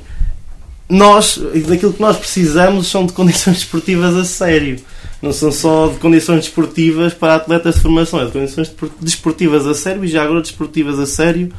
nós, 0.87 1.39
daquilo 1.67 1.93
que 1.93 2.01
nós 2.01 2.17
precisamos 2.17 2.87
são 2.87 3.05
de 3.05 3.13
condições 3.13 3.57
esportivas 3.63 4.15
a 4.15 4.23
sério 4.23 4.79
não 5.23 5.31
são 5.31 5.53
só 5.53 5.87
de 5.87 5.99
condições 5.99 6.41
desportivas 6.41 7.13
para 7.13 7.35
atletas 7.35 7.75
de 7.75 7.81
formação, 7.81 8.19
é 8.19 8.25
de 8.25 8.31
condições 8.33 8.69
desportivas 8.99 9.65
a 9.65 9.73
sério 9.73 10.03
e 10.03 10.07
já 10.09 10.21
agora 10.21 10.41
desportivas 10.41 10.99
a 10.99 11.05
sério 11.05 11.49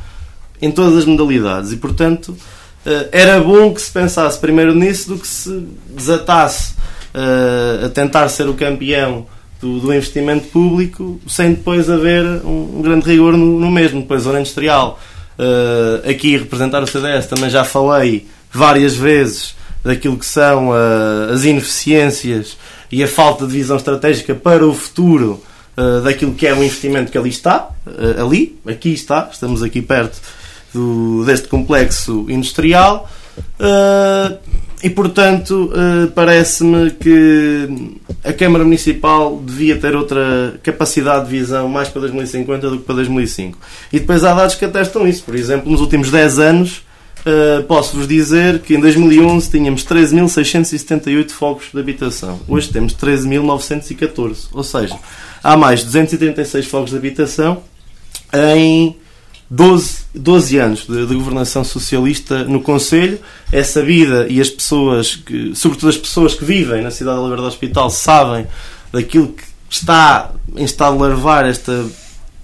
em 0.61 0.70
todas 0.70 0.98
as 0.98 1.07
modalidades. 1.07 1.72
E, 1.72 1.79
portanto, 1.79 2.37
eh, 2.85 3.09
era 3.11 3.40
bom 3.40 3.72
que 3.72 3.81
se 3.81 3.90
pensasse 3.90 4.38
primeiro 4.38 4.74
nisso 4.74 5.09
do 5.09 5.18
que 5.18 5.27
se 5.27 5.66
desatasse 5.88 6.74
eh, 7.14 7.87
a 7.87 7.88
tentar 7.88 8.29
ser 8.29 8.46
o 8.50 8.53
campeão 8.53 9.27
do, 9.62 9.94
investimento 9.94 10.48
público 10.48 11.18
sem 11.27 11.55
depois 11.55 11.88
haver 11.88 12.22
um, 12.44 12.83
grande 12.83 13.07
rigor 13.07 13.35
no, 13.35 13.70
mesmo. 13.70 14.03
Depois, 14.03 14.24
zona 14.24 14.40
industrial, 14.40 15.00
eh, 15.38 16.11
aqui 16.11 16.37
representar 16.37 16.83
o 16.83 16.87
CDS, 16.87 17.29
também 17.29 17.48
já 17.48 17.64
falei 17.64 18.27
várias 18.53 18.94
vezes 18.94 19.55
daquilo 19.83 20.18
que 20.18 20.27
são 20.27 20.70
as 21.31 21.44
ineficiências 21.44 22.57
e 22.94 23.02
a 23.02 23.09
falta 23.09 23.44
de 23.44 23.52
visão 23.52 23.76
estratégica 23.76 24.37
para 24.37 24.64
o 24.64 24.72
futuro 24.72 25.42
uh, 25.76 26.00
daquilo 26.02 26.33
que 26.33 26.46
é 26.46 26.54
o 26.54 26.62
investimento 26.62 27.11
que 27.11 27.18
ali 27.18 27.28
está, 27.28 27.70
uh, 27.85 28.24
ali, 28.24 28.57
aqui 28.64 28.90
está, 28.94 29.28
estamos 29.33 29.64
aqui 29.64 29.83
perto 29.83 30.22
do, 30.72 31.24
deste 31.24 31.48
complexo 31.48 32.24
industrial. 32.28 33.11
Uh, 33.59 34.38
e 34.80 34.88
portanto, 34.90 35.72
parece-me 36.14 36.90
que 36.90 37.96
a 38.22 38.35
Câmara 38.35 38.64
Municipal 38.64 39.40
devia 39.42 39.76
ter 39.80 39.96
outra 39.96 40.61
capacidade 40.62 41.24
de 41.24 41.30
visão 41.30 41.66
mais 41.70 41.88
para 41.88 42.02
2050 42.02 42.68
do 42.68 42.78
que 42.78 42.85
para 42.85 42.96
2005. 42.96 43.59
E 43.90 43.98
depois 43.98 44.22
há 44.24 44.35
dados 44.35 44.57
que 44.57 44.64
atestam 44.66 45.09
isso. 45.09 45.22
Por 45.24 45.35
exemplo, 45.35 45.72
nos 45.72 45.80
últimos 45.80 46.11
10 46.11 46.38
anos, 46.38 46.83
uh, 47.25 47.63
posso-vos 47.65 48.07
dizer 48.07 48.61
que 48.61 48.75
em 48.75 48.81
2011 48.81 49.51
tínhamos 49.51 49.85
13.678 49.85 51.31
fogos 51.31 51.67
de 51.73 51.79
habitação. 51.79 52.41
Hoje 52.47 52.71
temos 52.71 52.95
13.914. 52.95 54.49
Ou 54.53 54.63
seja, 54.63 54.99
há 55.43 55.57
mais 55.57 55.83
236 55.85 56.67
fogos 56.67 56.91
de 56.91 56.97
habitação 56.97 57.63
em 58.33 58.97
12, 59.51 60.05
12 60.15 60.59
anos 60.59 60.87
de, 60.87 61.07
de, 61.07 61.15
governação 61.15 61.65
socialista 61.65 62.45
no 62.45 62.61
Conselho. 62.61 63.19
É 63.53 63.63
sabida 63.63 64.27
e 64.29 64.41
as 64.41 64.51
pessoas, 64.51 65.17
que, 65.17 65.55
sobretudo 65.55 65.91
as 65.91 65.97
pessoas 65.97 66.35
que 66.35 66.45
vivem 66.45 66.83
na 66.83 66.91
cidade 66.91 67.17
de 67.17 67.21
Oliveira 67.21 67.43
do 67.43 67.49
Hospital, 67.49 67.91
sabem 67.91 68.47
daquilo 68.93 69.29
que 69.29 69.45
está 69.69 70.33
em 70.57 70.65
estado 70.65 70.97
de 70.97 71.03
larvar 71.03 71.45
esta 71.47 71.85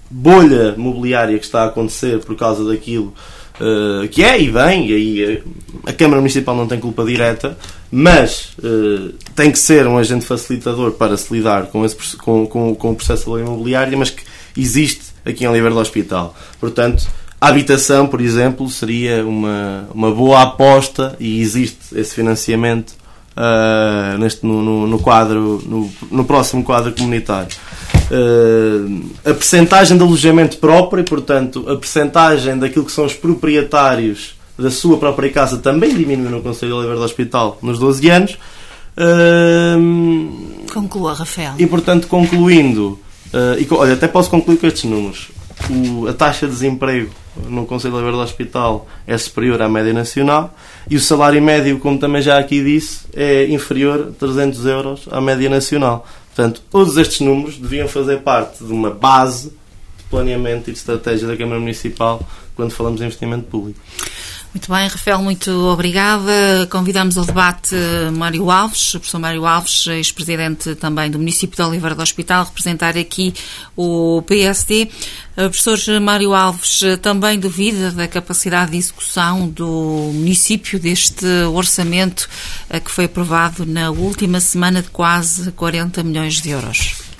bolha 0.09 0.75
mobiliária 0.77 1.39
que 1.39 1.45
está 1.45 1.63
a 1.63 1.67
acontecer 1.67 2.19
por 2.19 2.35
causa 2.35 2.65
daquilo 2.65 3.13
uh, 3.59 4.07
que 4.09 4.23
é 4.23 4.39
e 4.39 4.49
vem, 4.49 4.89
e 4.89 4.93
aí 4.93 5.23
eh, 5.23 5.41
a 5.85 5.93
Câmara 5.93 6.21
Municipal 6.21 6.55
não 6.55 6.67
tem 6.67 6.79
culpa 6.79 7.03
direta, 7.03 7.57
mas 7.91 8.53
uh, 8.59 9.13
tem 9.35 9.51
que 9.51 9.59
ser 9.59 9.87
um 9.87 9.97
agente 9.97 10.25
facilitador 10.25 10.91
para 10.93 11.17
se 11.17 11.33
lidar 11.33 11.67
com, 11.67 11.85
esse, 11.85 12.15
com, 12.17 12.45
com, 12.47 12.75
com 12.75 12.91
o 12.91 12.95
processo 12.95 13.29
da 13.29 13.35
lei 13.35 13.45
imobiliária, 13.45 13.97
mas 13.97 14.09
que 14.09 14.23
existe 14.57 15.05
aqui 15.25 15.43
em 15.43 15.47
Oliveira 15.47 15.73
do 15.73 15.81
Hospital. 15.81 16.35
Portanto, 16.59 17.07
a 17.39 17.47
habitação, 17.47 18.07
por 18.07 18.21
exemplo, 18.21 18.69
seria 18.69 19.25
uma, 19.25 19.87
uma 19.93 20.11
boa 20.11 20.43
aposta 20.43 21.15
e 21.19 21.41
existe 21.41 21.77
esse 21.95 22.13
financiamento 22.13 22.95
uh, 23.35 24.17
neste, 24.19 24.45
no, 24.45 24.61
no, 24.61 24.87
no, 24.87 24.99
quadro, 24.99 25.61
no, 25.65 25.91
no 26.11 26.25
próximo 26.25 26.63
quadro 26.63 26.91
comunitário. 26.93 27.55
Uh, 28.11 29.09
a 29.23 29.33
percentagem 29.33 29.95
de 29.95 30.03
alojamento 30.03 30.57
próprio, 30.57 31.03
portanto, 31.03 31.65
a 31.69 31.77
percentagem 31.77 32.59
daquilo 32.59 32.83
que 32.83 32.91
são 32.91 33.05
os 33.05 33.13
proprietários 33.13 34.35
da 34.57 34.69
sua 34.69 34.97
própria 34.97 35.31
casa 35.31 35.57
também 35.57 35.95
diminuiu 35.95 36.29
no 36.29 36.41
Conselho 36.41 36.73
de 36.73 36.77
Oliveira 36.77 36.99
do 36.99 37.05
Hospital 37.05 37.57
nos 37.61 37.79
12 37.79 38.09
anos. 38.09 38.37
Uh, 38.97 40.67
Conclua, 40.73 41.13
Rafael. 41.13 41.53
E, 41.57 41.65
portanto, 41.65 42.07
concluindo, 42.07 42.99
Uh, 43.33 43.55
e, 43.57 43.67
olha, 43.73 43.93
até 43.93 44.07
posso 44.09 44.29
concluir 44.29 44.57
com 44.57 44.67
estes 44.67 44.83
números. 44.83 45.29
O, 45.69 46.07
a 46.07 46.13
taxa 46.13 46.47
de 46.47 46.53
desemprego 46.53 47.11
no 47.47 47.65
Conselho 47.65 47.97
de 47.97 48.11
do 48.11 48.19
Hospital 48.19 48.87
é 49.07 49.17
superior 49.17 49.61
à 49.61 49.69
média 49.69 49.93
nacional 49.93 50.53
e 50.89 50.95
o 50.97 50.99
salário 50.99 51.41
médio, 51.41 51.79
como 51.79 51.97
também 51.97 52.21
já 52.21 52.37
aqui 52.37 52.61
disse, 52.63 53.05
é 53.13 53.45
inferior 53.47 54.09
a 54.09 54.19
300 54.19 54.65
euros 54.65 55.07
à 55.09 55.21
média 55.21 55.49
nacional. 55.49 56.05
Portanto, 56.33 56.61
todos 56.69 56.97
estes 56.97 57.19
números 57.19 57.57
deviam 57.57 57.87
fazer 57.87 58.21
parte 58.21 58.63
de 58.63 58.71
uma 58.71 58.89
base 58.89 59.49
de 59.97 60.03
planeamento 60.09 60.69
e 60.69 60.73
de 60.73 60.79
estratégia 60.79 61.27
da 61.27 61.35
Câmara 61.35 61.59
Municipal 61.59 62.25
quando 62.55 62.71
falamos 62.71 62.99
de 62.99 63.05
investimento 63.05 63.45
público. 63.47 63.79
Muito 64.53 64.69
bem, 64.69 64.85
Rafael, 64.85 65.21
muito 65.21 65.49
obrigada. 65.49 66.67
Convidamos 66.69 67.17
ao 67.17 67.23
debate 67.23 67.73
Mário 68.11 68.51
Alves, 68.51 68.93
o 68.93 68.99
professor 68.99 69.17
Mário 69.17 69.45
Alves, 69.45 69.87
ex-presidente 69.87 70.75
também 70.75 71.09
do 71.09 71.17
município 71.17 71.55
de 71.55 71.61
Oliveira 71.61 71.95
do 71.95 72.01
Hospital, 72.01 72.43
representar 72.43 72.97
aqui 72.97 73.33
o 73.77 74.21
PSD. 74.23 74.89
O 75.37 75.49
professor 75.49 76.01
Mário 76.01 76.33
Alves 76.33 76.81
também 77.01 77.39
duvida 77.39 77.91
da 77.91 78.09
capacidade 78.09 78.71
de 78.71 78.77
execução 78.77 79.47
do 79.47 80.11
município 80.13 80.77
deste 80.77 81.25
orçamento 81.53 82.27
eh, 82.69 82.81
que 82.81 82.91
foi 82.91 83.05
aprovado 83.05 83.65
na 83.65 83.89
última 83.89 84.41
semana 84.41 84.81
de 84.81 84.89
quase 84.89 85.49
40 85.53 86.03
milhões 86.03 86.41
de 86.41 86.49
euros. 86.49 87.10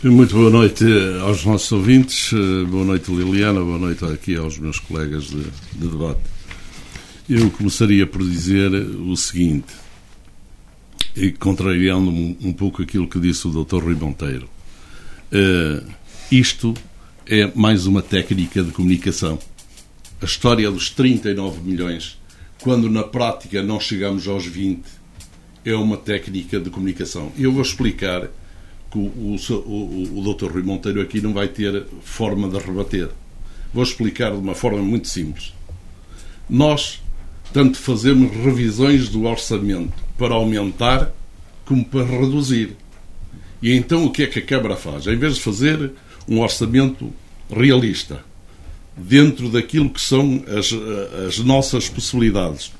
Muito 0.00 0.32
boa 0.32 0.48
noite 0.48 0.84
aos 1.22 1.44
nossos 1.44 1.72
ouvintes, 1.72 2.30
boa 2.70 2.84
noite 2.84 3.10
Liliana, 3.10 3.58
boa 3.58 3.80
noite 3.80 4.04
aqui 4.04 4.36
aos 4.36 4.56
meus 4.56 4.78
colegas 4.78 5.24
de, 5.24 5.42
de 5.42 5.88
debate. 5.88 6.20
Eu 7.28 7.50
começaria 7.50 8.06
por 8.06 8.22
dizer 8.22 8.72
o 8.72 9.16
seguinte, 9.16 9.74
e 11.16 11.32
contrariando 11.32 12.10
um, 12.10 12.36
um 12.42 12.52
pouco 12.52 12.80
aquilo 12.80 13.08
que 13.08 13.18
disse 13.18 13.48
o 13.48 13.50
Dr. 13.50 13.82
Rui 13.82 13.96
Monteiro. 13.96 14.48
Uh, 15.32 15.84
isto 16.30 16.74
é 17.26 17.50
mais 17.56 17.84
uma 17.84 18.00
técnica 18.00 18.62
de 18.62 18.70
comunicação. 18.70 19.36
A 20.22 20.24
história 20.26 20.70
dos 20.70 20.90
39 20.90 21.60
milhões, 21.60 22.20
quando 22.62 22.88
na 22.88 23.02
prática 23.02 23.64
não 23.64 23.80
chegamos 23.80 24.28
aos 24.28 24.46
20, 24.46 24.80
é 25.64 25.74
uma 25.74 25.96
técnica 25.96 26.60
de 26.60 26.70
comunicação. 26.70 27.32
Eu 27.36 27.50
vou 27.50 27.62
explicar 27.62 28.30
que 28.90 28.98
o, 28.98 29.02
o, 29.02 30.18
o, 30.18 30.34
Dr. 30.34 30.50
Rui 30.52 30.62
Monteiro 30.62 31.00
aqui 31.00 31.20
não 31.20 31.32
vai 31.32 31.48
ter 31.48 31.86
forma 32.02 32.48
de 32.48 32.58
rebater. 32.58 33.08
Vou 33.72 33.82
explicar 33.82 34.32
de 34.32 34.38
uma 34.38 34.54
forma 34.54 34.78
muito 34.78 35.08
simples. 35.08 35.52
Nós 36.48 37.02
tanto 37.52 37.78
fazemos 37.78 38.30
revisões 38.32 39.08
do 39.08 39.24
orçamento 39.24 39.92
para 40.16 40.34
aumentar 40.34 41.12
como 41.64 41.84
para 41.84 42.04
reduzir. 42.04 42.76
E 43.62 43.72
então 43.74 44.04
o 44.04 44.10
que 44.10 44.22
é 44.22 44.26
que 44.26 44.38
a 44.38 44.44
Câmara 44.44 44.76
faz? 44.76 45.06
Em 45.06 45.16
vez 45.16 45.34
de 45.34 45.40
fazer 45.40 45.92
um 46.26 46.40
orçamento 46.40 47.12
realista, 47.50 48.22
dentro 48.96 49.48
daquilo 49.48 49.90
que 49.90 50.00
são 50.00 50.42
as, 50.46 50.72
as 51.26 51.38
nossas 51.38 51.88
possibilidades, 51.88 52.72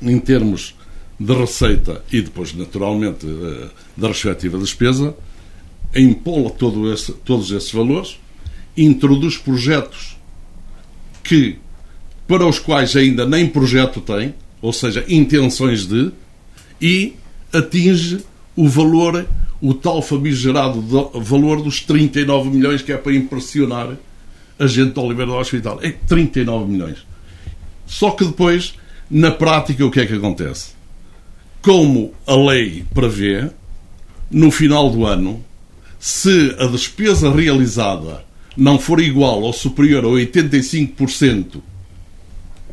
em 0.00 0.18
termos 0.18 0.74
de 1.18 1.32
receita 1.32 2.02
e 2.10 2.20
depois, 2.20 2.52
naturalmente, 2.54 3.26
eh, 3.26 3.68
da 3.96 4.08
respectiva 4.08 4.58
despesa, 4.58 5.14
empola 6.00 6.50
todo 6.50 6.92
esse, 6.92 7.12
todos 7.12 7.50
esses 7.50 7.72
valores, 7.72 8.18
introduz 8.76 9.36
projetos 9.36 10.16
que, 11.22 11.58
para 12.26 12.46
os 12.46 12.58
quais 12.58 12.96
ainda 12.96 13.26
nem 13.26 13.46
projeto 13.46 14.00
tem, 14.00 14.34
ou 14.60 14.72
seja, 14.72 15.04
intenções 15.08 15.86
de, 15.86 16.10
e 16.80 17.14
atinge 17.52 18.24
o 18.56 18.68
valor, 18.68 19.26
o 19.60 19.74
tal 19.74 20.02
famigerado 20.02 20.80
valor 21.20 21.62
dos 21.62 21.80
39 21.80 22.50
milhões 22.50 22.82
que 22.82 22.92
é 22.92 22.96
para 22.96 23.14
impressionar 23.14 23.96
a 24.58 24.66
gente 24.66 24.92
do 24.92 25.02
Oliveira 25.02 25.30
do 25.30 25.36
Hospital. 25.36 25.80
É 25.82 25.90
39 25.90 26.70
milhões. 26.70 26.98
Só 27.86 28.10
que 28.10 28.24
depois, 28.24 28.74
na 29.10 29.30
prática, 29.30 29.84
o 29.84 29.90
que 29.90 30.00
é 30.00 30.06
que 30.06 30.14
acontece? 30.14 30.72
Como 31.60 32.14
a 32.26 32.34
lei 32.34 32.84
prevê, 32.94 33.50
no 34.30 34.50
final 34.50 34.90
do 34.90 35.04
ano, 35.04 35.44
se 36.04 36.56
a 36.58 36.66
despesa 36.66 37.32
realizada 37.32 38.24
não 38.56 38.76
for 38.76 39.00
igual 39.00 39.40
ou 39.40 39.52
superior 39.52 40.04
a 40.04 40.08
85% 40.08 41.62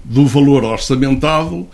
do 0.03 0.25
valor 0.25 0.63
orçamentado, 0.63 1.67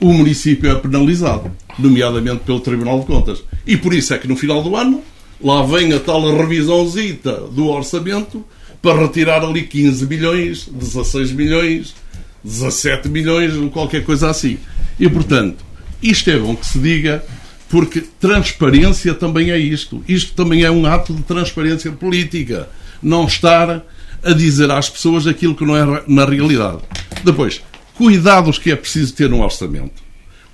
o 0.00 0.12
município 0.12 0.68
é 0.68 0.74
penalizado, 0.74 1.52
nomeadamente 1.78 2.40
pelo 2.40 2.58
Tribunal 2.58 2.98
de 2.98 3.06
Contas. 3.06 3.44
E 3.64 3.76
por 3.76 3.94
isso 3.94 4.12
é 4.12 4.18
que 4.18 4.26
no 4.26 4.34
final 4.34 4.60
do 4.60 4.74
ano 4.74 5.00
lá 5.40 5.62
vem 5.62 5.92
a 5.92 6.00
tal 6.00 6.36
revisãozita 6.36 7.42
do 7.42 7.68
orçamento 7.68 8.44
para 8.82 9.00
retirar 9.00 9.44
ali 9.44 9.62
15 9.68 10.04
milhões, 10.04 10.68
16 10.68 11.30
milhões, 11.30 11.94
17 12.42 13.08
milhões, 13.08 13.52
qualquer 13.70 14.04
coisa 14.04 14.30
assim. 14.30 14.58
E 14.98 15.08
portanto, 15.08 15.64
isto 16.02 16.28
é 16.28 16.36
bom 16.36 16.56
que 16.56 16.66
se 16.66 16.80
diga 16.80 17.24
porque 17.68 18.00
transparência 18.00 19.14
também 19.14 19.50
é 19.50 19.58
isto. 19.58 20.02
Isto 20.08 20.34
também 20.34 20.62
é 20.62 20.70
um 20.70 20.86
ato 20.86 21.12
de 21.12 21.22
transparência 21.22 21.92
política. 21.92 22.68
Não 23.02 23.26
estar 23.26 23.84
a 24.22 24.32
dizer 24.32 24.70
às 24.70 24.88
pessoas 24.88 25.26
aquilo 25.26 25.54
que 25.54 25.64
não 25.64 25.76
é 25.76 26.02
na 26.06 26.24
realidade. 26.24 26.78
Depois, 27.24 27.60
cuidados 27.94 28.58
que 28.58 28.70
é 28.70 28.76
preciso 28.76 29.14
ter 29.14 29.28
no 29.28 29.42
orçamento. 29.42 30.02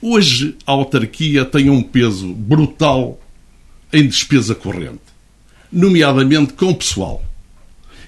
Hoje 0.03 0.57
a 0.67 0.73
autarquia 0.73 1.45
tem 1.45 1.71
um 1.71 1.83
peso 1.83 2.33
brutal 2.35 3.19
em 3.93 4.07
despesa 4.07 4.55
corrente, 4.55 5.01
nomeadamente 5.73 6.53
com 6.53 6.75
pessoal. 6.75 7.25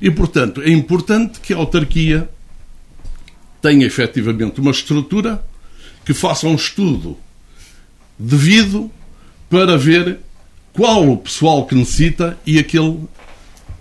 E, 0.01 0.11
portanto, 0.11 0.61
é 0.61 0.71
importante 0.71 1.41
que 1.41 1.55
a 1.55 1.57
autarquia 1.57 2.29
tenha 3.63 3.87
efetivamente 3.87 4.61
uma 4.61 4.73
estrutura 4.73 5.43
que 6.05 6.13
faça 6.13 6.47
um 6.47 6.55
estudo 6.55 7.17
devido 8.19 8.91
para 9.49 9.77
ver 9.77 10.19
qual 10.73 11.09
o 11.09 11.17
pessoal 11.17 11.67
que 11.67 11.75
necessita 11.75 12.39
e 12.47 12.59
aquele 12.59 13.01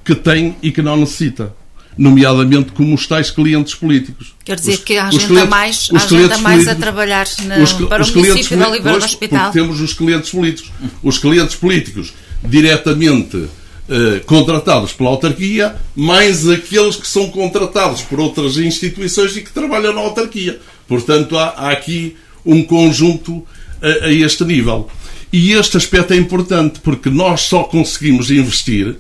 que 0.04 0.16
tem 0.16 0.56
e 0.62 0.72
que 0.72 0.82
não 0.82 0.98
necessita. 0.98 1.54
Nomeadamente 1.98 2.74
como 2.74 2.94
os 2.94 3.08
tais 3.08 3.32
clientes 3.32 3.74
políticos. 3.74 4.36
Quer 4.44 4.58
dizer 4.58 4.74
os, 4.74 4.84
que 4.84 4.98
há 4.98 5.10
gente 5.10 5.28
clientes, 5.28 5.50
mais, 5.50 5.90
há 5.94 6.00
gente 6.00 6.42
mais 6.42 6.68
a 6.68 6.76
trabalhar 6.76 7.26
na, 7.46 7.60
os, 7.60 7.72
para 7.72 8.02
os 8.02 8.14
o 8.14 8.20
município 8.20 8.58
da 8.58 8.70
Oliveira 8.70 9.00
do 9.00 9.06
Hospital. 9.06 9.52
Temos 9.54 9.80
os 9.80 9.94
clientes 9.94 10.30
políticos. 10.30 10.72
Os 11.02 11.18
clientes 11.18 11.56
políticos 11.56 12.14
diretamente 12.44 13.48
eh, 13.88 14.20
contratados 14.26 14.94
pela 14.94 15.12
autarquia, 15.12 15.76
mais 15.96 16.50
aqueles 16.50 16.96
que 16.96 17.08
são 17.08 17.30
contratados 17.30 18.02
por 18.02 18.20
outras 18.20 18.58
instituições 18.58 19.38
e 19.38 19.42
que 19.42 19.52
trabalham 19.52 19.94
na 19.94 20.02
autarquia. 20.02 20.60
Portanto, 20.88 21.38
há, 21.38 21.50
há 21.50 21.72
aqui 21.72 22.18
um 22.44 22.64
conjunto 22.64 23.46
a, 23.82 24.06
a 24.06 24.12
este 24.12 24.44
nível. 24.44 24.90
E 25.32 25.52
este 25.52 25.78
aspecto 25.78 26.14
é 26.14 26.18
importante 26.18 26.80
porque 26.80 27.10
nós 27.10 27.42
só 27.42 27.64
conseguimos 27.64 28.32
investir, 28.32 28.96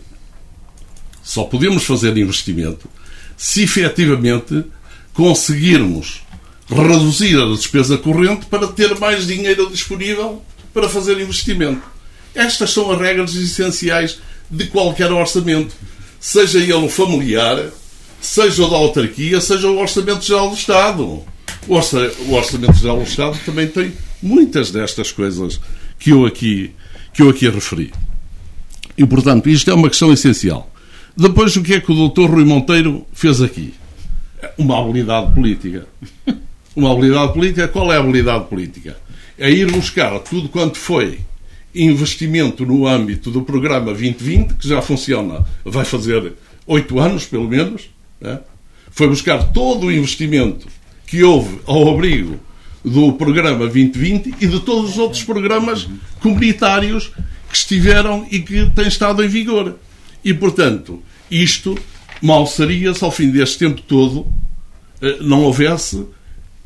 só 1.23 1.43
podemos 1.43 1.84
fazer 1.84 2.17
investimento, 2.17 2.89
se 3.38 3.63
efetivamente 3.63 4.65
conseguirmos 5.13 6.21
reduzir 6.69 7.39
a 7.39 7.45
despesa 7.45 7.97
corrente 7.97 8.47
para 8.47 8.67
ter 8.67 8.99
mais 8.99 9.26
dinheiro 9.28 9.69
disponível 9.69 10.41
para 10.73 10.89
fazer 10.89 11.19
investimento. 11.19 11.82
Estas 12.34 12.71
são 12.71 12.91
as 12.91 12.99
regras 12.99 13.34
essenciais 13.36 14.19
de 14.49 14.67
qualquer 14.67 15.11
orçamento, 15.11 15.73
seja 16.19 16.59
ele 16.59 16.89
familiar, 16.89 17.71
seja 18.19 18.65
o 18.65 18.69
da 18.69 18.76
autarquia, 18.76 19.39
seja 19.39 19.67
o 19.67 19.80
Orçamento 19.80 20.26
Geral 20.26 20.49
do 20.49 20.55
Estado. 20.55 21.23
O 21.67 21.76
Orçamento 22.34 22.78
Geral 22.78 22.97
do 22.97 23.03
Estado 23.03 23.39
também 23.45 23.67
tem 23.67 23.93
muitas 24.22 24.72
destas 24.72 25.11
coisas 25.11 25.59
que 25.99 26.11
eu 26.11 26.26
aqui, 26.26 26.72
que 27.13 27.22
eu 27.22 27.30
aqui 27.30 27.49
referi. 27.49 27.91
E, 28.97 29.05
portanto, 29.05 29.49
isto 29.49 29.70
é 29.70 29.74
uma 29.74 29.89
questão 29.89 30.11
essencial. 30.11 30.72
Depois, 31.16 31.55
o 31.55 31.61
que 31.61 31.74
é 31.74 31.80
que 31.80 31.91
o 31.91 32.09
Dr. 32.09 32.30
Rui 32.30 32.45
Monteiro 32.45 33.05
fez 33.13 33.41
aqui? 33.41 33.74
Uma 34.57 34.80
habilidade 34.80 35.34
política. 35.34 35.88
Uma 36.76 36.91
habilidade 36.91 37.34
política. 37.34 37.70
Qual 37.70 37.91
é 37.91 37.95
a 37.95 38.01
habilidade 38.01 38.45
política? 38.45 38.97
É 39.38 39.49
ir 39.49 39.72
buscar 39.72 40.20
tudo 40.20 40.49
quanto 40.49 40.78
foi 40.78 41.20
investimento 41.74 42.66
no 42.66 42.86
âmbito 42.86 43.32
do 43.32 43.43
programa 43.43 43.86
2020, 43.86 44.55
que 44.55 44.68
já 44.68 44.82
funciona, 44.82 45.45
vai 45.63 45.86
fazer 45.86 46.34
oito 46.68 46.99
anos, 46.99 47.26
pelo 47.26 47.47
menos. 47.47 47.89
Né? 48.20 48.39
Foi 48.91 49.07
buscar 49.07 49.51
todo 49.51 49.88
o 49.88 49.91
investimento 49.91 50.68
que 51.07 51.24
houve 51.24 51.59
ao 51.66 51.93
abrigo 51.93 52.39
do 52.86 53.13
programa 53.13 53.57
2020 53.59 54.36
e 54.39 54.47
de 54.47 54.59
todos 54.59 54.91
os 54.91 54.97
outros 54.97 55.23
programas 55.23 55.88
comunitários 56.19 57.11
que 57.49 57.57
estiveram 57.57 58.27
e 58.29 58.39
que 58.39 58.69
têm 58.75 58.88
estado 58.88 59.23
em 59.23 59.27
vigor. 59.27 59.75
E, 60.23 60.33
portanto, 60.33 61.01
isto 61.29 61.77
mal 62.21 62.45
seria 62.45 62.93
se 62.93 63.03
ao 63.03 63.11
fim 63.11 63.31
deste 63.31 63.57
tempo 63.57 63.81
todo 63.81 64.27
eh, 65.01 65.17
não 65.21 65.41
houvesse 65.41 66.05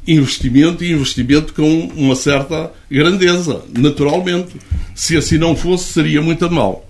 investimento 0.06 0.84
e 0.84 0.92
investimento 0.92 1.54
com 1.54 1.88
uma 1.96 2.16
certa 2.16 2.72
grandeza, 2.90 3.64
naturalmente. 3.78 4.56
Se 4.94 5.16
assim 5.16 5.38
não 5.38 5.56
fosse, 5.56 5.94
seria 5.94 6.22
muito 6.22 6.50
mal. 6.52 6.86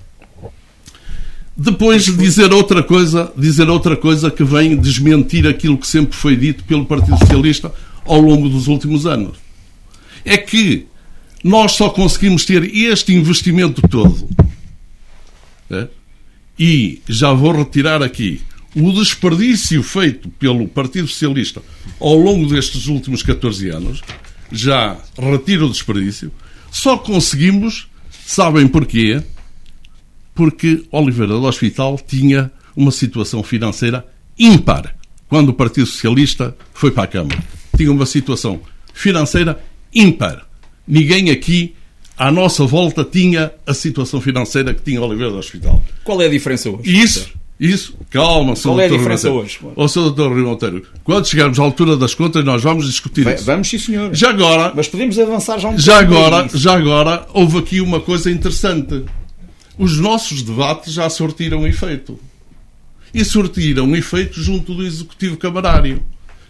Depois 1.55 2.05
dizer 2.05 2.53
outra 2.53 2.81
coisa, 2.81 3.31
dizer 3.35 3.69
outra 3.69 3.97
coisa 3.97 4.31
que 4.31 4.43
vem 4.43 4.77
desmentir 4.77 5.45
aquilo 5.45 5.77
que 5.77 5.85
sempre 5.85 6.15
foi 6.15 6.35
dito 6.35 6.63
pelo 6.63 6.85
Partido 6.85 7.17
Socialista 7.19 7.71
ao 8.09 8.19
longo 8.19 8.49
dos 8.49 8.67
últimos 8.67 9.05
anos. 9.05 9.37
É 10.25 10.35
que 10.35 10.87
nós 11.43 11.73
só 11.73 11.89
conseguimos 11.89 12.43
ter 12.43 12.63
este 12.75 13.13
investimento 13.13 13.81
todo. 13.87 14.27
É? 15.69 15.87
E 16.57 17.01
já 17.07 17.31
vou 17.31 17.51
retirar 17.51 18.01
aqui 18.01 18.41
o 18.75 18.91
desperdício 18.91 19.81
feito 19.83 20.27
pelo 20.29 20.67
Partido 20.67 21.07
Socialista 21.07 21.61
ao 21.99 22.15
longo 22.15 22.47
destes 22.47 22.87
últimos 22.87 23.21
14 23.21 23.69
anos, 23.69 24.01
já 24.51 24.97
retiro 25.15 25.67
o 25.67 25.69
desperdício, 25.69 26.31
só 26.71 26.97
conseguimos, 26.97 27.87
sabem 28.25 28.67
porquê? 28.67 29.21
Porque 30.33 30.83
Oliveira 30.91 31.33
do 31.33 31.43
Hospital 31.43 31.99
tinha 32.05 32.51
uma 32.75 32.91
situação 32.91 33.43
financeira 33.43 34.05
ímpar 34.37 34.95
quando 35.27 35.49
o 35.49 35.53
Partido 35.53 35.85
Socialista 35.85 36.55
foi 36.73 36.91
para 36.91 37.03
a 37.03 37.07
Câmara. 37.07 37.58
Tinha 37.79 37.93
uma 37.93 38.05
situação 38.05 38.59
financeira 38.93 39.57
ímpar. 39.95 40.45
Ninguém 40.85 41.29
aqui 41.31 41.75
à 42.17 42.29
nossa 42.29 42.65
volta 42.65 43.05
tinha 43.05 43.53
a 43.65 43.73
situação 43.73 44.19
financeira 44.19 44.73
que 44.73 44.81
tinha 44.81 45.01
Oliveira 45.01 45.31
do 45.31 45.37
Hospital. 45.37 45.81
Qual 46.03 46.21
é 46.21 46.25
a 46.25 46.29
diferença 46.29 46.69
hoje? 46.69 47.01
Isso, 47.01 47.29
isso, 47.57 47.95
calma, 48.09 48.53
Sr. 48.57 48.63
Qual 48.63 48.81
é 48.81 48.85
a 48.85 48.89
diferença 48.89 49.31
hoje? 49.31 49.59
Ó, 49.77 49.87
Sr. 49.87 50.11
Dr. 50.11 50.23
Rui 50.23 50.41
Monteiro, 50.41 50.83
quando 51.05 51.25
chegarmos 51.25 51.57
à 51.57 51.63
altura 51.63 51.95
das 51.95 52.13
contas, 52.13 52.43
nós 52.43 52.61
vamos 52.61 52.85
discutir 52.85 53.23
Vai, 53.23 53.35
isso. 53.35 53.45
Vamos, 53.45 53.69
sim, 53.69 53.77
senhor. 53.77 54.13
Já 54.13 54.31
agora, 54.31 54.73
Mas 54.75 54.89
podemos 54.89 55.17
avançar 55.17 55.57
já 55.57 55.69
um 55.69 55.79
já 55.79 55.99
agora, 55.99 56.49
já 56.53 56.75
agora, 56.75 57.25
houve 57.33 57.59
aqui 57.59 57.79
uma 57.79 58.01
coisa 58.01 58.29
interessante. 58.29 59.05
Os 59.77 59.97
nossos 59.97 60.41
debates 60.41 60.91
já 60.91 61.09
sortiram 61.09 61.65
efeito. 61.65 62.19
E 63.13 63.23
sortiram 63.23 63.95
efeito 63.95 64.41
junto 64.41 64.73
do 64.73 64.85
Executivo 64.85 65.37
Camarário. 65.37 66.03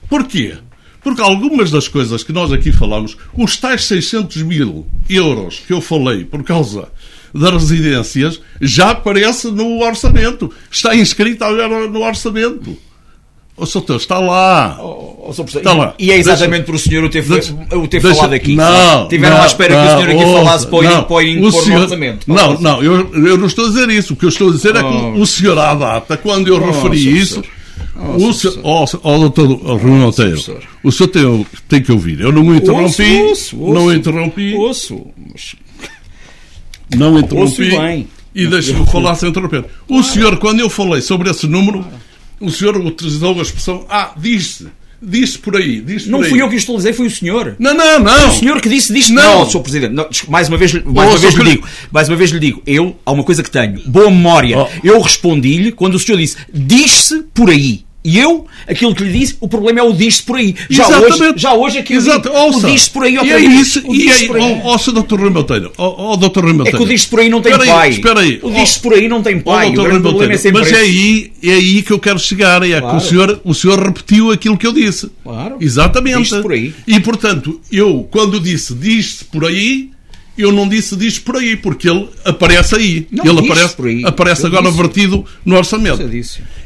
Porquê? 0.09 0.57
Porque 1.03 1.21
algumas 1.21 1.71
das 1.71 1.87
coisas 1.87 2.23
que 2.23 2.33
nós 2.33 2.51
aqui 2.51 2.71
falamos, 2.71 3.17
os 3.33 3.55
tais 3.57 3.85
600 3.85 4.41
mil 4.43 4.85
euros 5.09 5.61
que 5.65 5.71
eu 5.73 5.79
falei 5.81 6.25
por 6.25 6.43
causa 6.43 6.89
das 7.33 7.51
residências, 7.53 8.41
já 8.59 8.91
aparece 8.91 9.47
no 9.51 9.81
orçamento. 9.81 10.51
Está 10.71 10.95
inscrito 10.95 11.43
agora 11.43 11.87
no 11.87 12.01
orçamento. 12.03 12.77
O 13.55 13.65
doutor, 13.65 13.97
está 13.97 14.19
lá. 14.19 14.77
Oh, 14.81 15.27
oh, 15.27 15.33
Sr. 15.33 15.43
Presidente, 15.43 15.63
Tá 15.65 15.73
lá. 15.73 15.93
E 15.99 16.11
é 16.11 16.17
exatamente 16.17 16.63
por 16.63 16.75
o 16.75 16.79
senhor 16.79 17.03
o 17.03 17.09
ter, 17.09 17.21
Deixa- 17.23 17.53
o 17.53 17.87
ter 17.89 18.01
deixa- 18.01 18.15
falado 18.15 18.33
aqui. 18.33 18.55
Não, 18.55 19.07
Tiveram 19.09 19.35
não, 19.35 19.43
à 19.43 19.47
espera 19.47 19.75
que 19.75 19.81
o 19.81 19.89
senhor 19.97 20.09
aqui 20.09 20.25
não, 20.31 20.33
falasse 20.45 20.67
para 20.67 20.75
o 20.79 20.81
não. 20.83 21.03
para 21.03 21.13
o 21.13 21.17
O 21.17 21.21
impor 21.21 21.41
no 21.41 21.51
senhor- 21.51 21.81
orçamento. 21.81 22.25
Não, 22.33 22.59
não, 22.61 22.81
eu, 22.83 23.13
eu 23.13 23.37
não 23.37 23.47
estou 23.47 23.65
a 23.65 23.67
dizer 23.67 23.89
isso. 23.89 24.13
O 24.13 24.15
que 24.15 24.23
eu 24.23 24.29
estou 24.29 24.49
a 24.49 24.51
dizer 24.53 24.75
é 24.77 24.79
que 24.79 24.85
Oh. 24.85 25.19
o 25.21 25.27
senhor, 25.27 25.57
à 25.59 25.73
data, 25.75 26.15
quando 26.15 26.47
eu 26.47 26.57
referi 26.57 26.99
Sr. 26.99 27.15
isso, 27.17 27.33
Professor. 27.41 27.58
O 28.17 28.33
senhor, 28.33 28.59
oh, 28.63 28.85
oh, 29.03 29.17
doutor 29.19 29.47
Rui 29.77 29.91
Monteiro, 29.91 30.39
o 30.83 30.91
senhor 30.91 31.09
tem, 31.09 31.45
tem 31.67 31.81
que 31.81 31.91
ouvir. 31.91 32.19
Eu 32.21 32.31
não 32.31 32.41
o 32.47 32.55
interrompi, 32.55 33.03
Ouço, 33.21 33.57
ouço, 33.57 33.73
não 33.73 33.83
ouço. 33.83 33.95
interrompi, 33.95 34.53
Ouço. 34.55 35.07
Mas 35.27 35.55
não 36.97 37.13
ouço 37.13 37.25
interrompi 37.25 37.69
bem. 37.69 38.07
e 38.33 38.47
deixe-me 38.47 38.85
falar 38.89 39.15
sem 39.15 39.29
interromper. 39.29 39.65
O 39.87 40.01
senhor, 40.03 40.37
quando 40.37 40.59
eu 40.59 40.69
falei 40.69 41.01
sobre 41.01 41.29
esse 41.29 41.47
número, 41.47 41.85
o 42.39 42.49
senhor 42.49 42.77
utilizou 42.77 43.37
a 43.37 43.41
expressão, 43.41 43.85
ah, 43.89 44.13
disse, 44.17 44.67
disse 45.01 45.37
por 45.37 45.55
aí, 45.55 45.81
disse 45.81 46.09
Não 46.09 46.19
por 46.19 46.25
aí. 46.25 46.29
fui 46.31 46.41
eu 46.41 46.49
que 46.49 46.55
estou 46.55 46.75
a 46.75 46.77
dizer, 46.77 46.93
foi 46.93 47.07
o 47.07 47.11
senhor. 47.11 47.55
Não, 47.59 47.73
não, 47.73 47.99
não. 47.99 48.29
O 48.29 48.31
senhor 48.33 48.59
que 48.61 48.69
disse 48.69 48.91
disto. 48.93 49.13
Não. 49.13 49.39
Não, 49.41 49.49
Sr. 49.49 49.59
Presidente. 49.59 49.93
Não, 49.93 50.07
mais 50.27 50.47
uma 50.47 50.57
vez, 50.57 50.73
mais 50.73 50.85
uma 50.87 51.03
Ouça 51.05 51.17
vez 51.19 51.33
lhe 51.35 51.43
digo. 51.43 51.67
Mais 51.91 52.09
uma 52.09 52.15
vez 52.17 52.31
lhe 52.31 52.39
digo. 52.39 52.61
Eu, 52.65 52.97
há 53.05 53.11
uma 53.11 53.23
coisa 53.23 53.43
que 53.43 53.51
tenho. 53.51 53.81
Boa 53.85 54.09
memória. 54.09 54.57
Oh. 54.57 54.67
Eu 54.83 54.99
respondi-lhe 55.01 55.71
quando 55.71 55.95
o 55.95 55.99
senhor 55.99 56.17
disse 56.17 56.37
diz-se 56.53 57.23
por 57.33 57.49
aí. 57.49 57.85
E 58.01 58.17
eu, 58.17 58.45
aquilo 58.65 58.95
que 58.95 59.03
lhe 59.03 59.19
disse, 59.19 59.35
o 59.41 59.47
problema 59.47 59.81
é 59.81 59.83
o 59.83 59.91
diz-se 59.91 60.23
por 60.23 60.37
aí. 60.37 60.55
Já 60.69 60.83
Exatamente. 60.85 61.21
hoje, 61.21 61.33
já 61.35 61.53
hoje 61.53 61.77
aqui 61.79 61.93
eu 61.93 61.97
Exato. 61.97 62.29
digo, 62.29 62.57
o 62.57 62.61
diz-se 62.71 62.89
por 62.89 63.03
aí 63.03 63.15
E 63.15 63.31
é 63.31 63.39
isso. 63.41 63.81
O 63.85 63.93
E 63.93 64.07
é, 64.07 64.13
aí. 64.13 64.29
ó, 64.63 64.73
ó, 64.73 64.77
Sr. 64.77 64.93
Dr. 65.03 65.19
Rui 65.19 65.29
Monteiro. 65.29 65.71
Ó, 65.77 66.13
ó, 66.13 66.15
Dr. 66.15 66.39
Rui 66.45 66.67
É 66.67 66.71
que 66.71 66.77
o 66.81 66.85
diz-se 66.85 67.07
por 67.09 67.19
aí 67.19 67.29
não 67.29 67.41
tem 67.41 67.51
Espera 67.51 67.69
aí, 67.71 67.77
pai. 67.77 67.89
espera 67.89 68.19
aí. 68.21 68.39
O 68.41 68.51
diz-se 68.51 68.79
por 68.79 68.93
aí 68.93 69.07
não 69.09 69.21
tem 69.21 69.37
Ó, 69.37 69.41
pai. 69.41 69.71
Dr. 69.73 69.79
o 69.79 69.83
grande 69.83 70.01
problema 70.01 70.33
é 70.33 70.37
sempre 70.37 70.61
Mas 70.61 70.71
é 70.71 70.77
aí, 70.77 71.31
é 71.43 71.51
aí 71.51 71.81
que 71.81 71.91
eu 71.91 71.99
quero 71.99 72.19
chegar. 72.19 72.63
É 72.63 72.75
que 72.75 72.79
Claro. 72.79 72.97
o 72.97 73.01
senhor, 73.01 73.41
o 73.43 73.53
senhor 73.53 73.79
repetiu 73.83 74.31
aquilo 74.31 74.57
que 74.57 74.65
eu 74.65 74.71
disse. 74.73 75.09
Claro. 75.21 75.57
Exatamente. 75.59 76.19
Diz-se 76.19 76.41
por 76.41 76.53
aí. 76.53 76.73
E, 76.87 76.99
portanto, 77.01 77.59
eu, 77.69 78.07
quando 78.09 78.39
disse 78.39 78.73
diz-se 78.73 79.25
por 79.25 79.45
aí, 79.45 79.91
eu 80.41 80.51
não 80.51 80.67
disse 80.67 80.95
diz 80.95 81.19
por 81.19 81.37
aí, 81.37 81.55
porque 81.55 81.89
ele 81.89 82.09
aparece 82.23 82.75
aí. 82.75 83.07
Não, 83.11 83.25
ele 83.25 83.39
aparece, 83.39 83.75
por 83.75 83.87
aí. 83.87 84.05
aparece 84.05 84.43
Eu 84.43 84.47
agora 84.47 84.65
disse. 84.65 84.77
vertido 84.77 85.25
no 85.45 85.55
orçamento. 85.55 86.01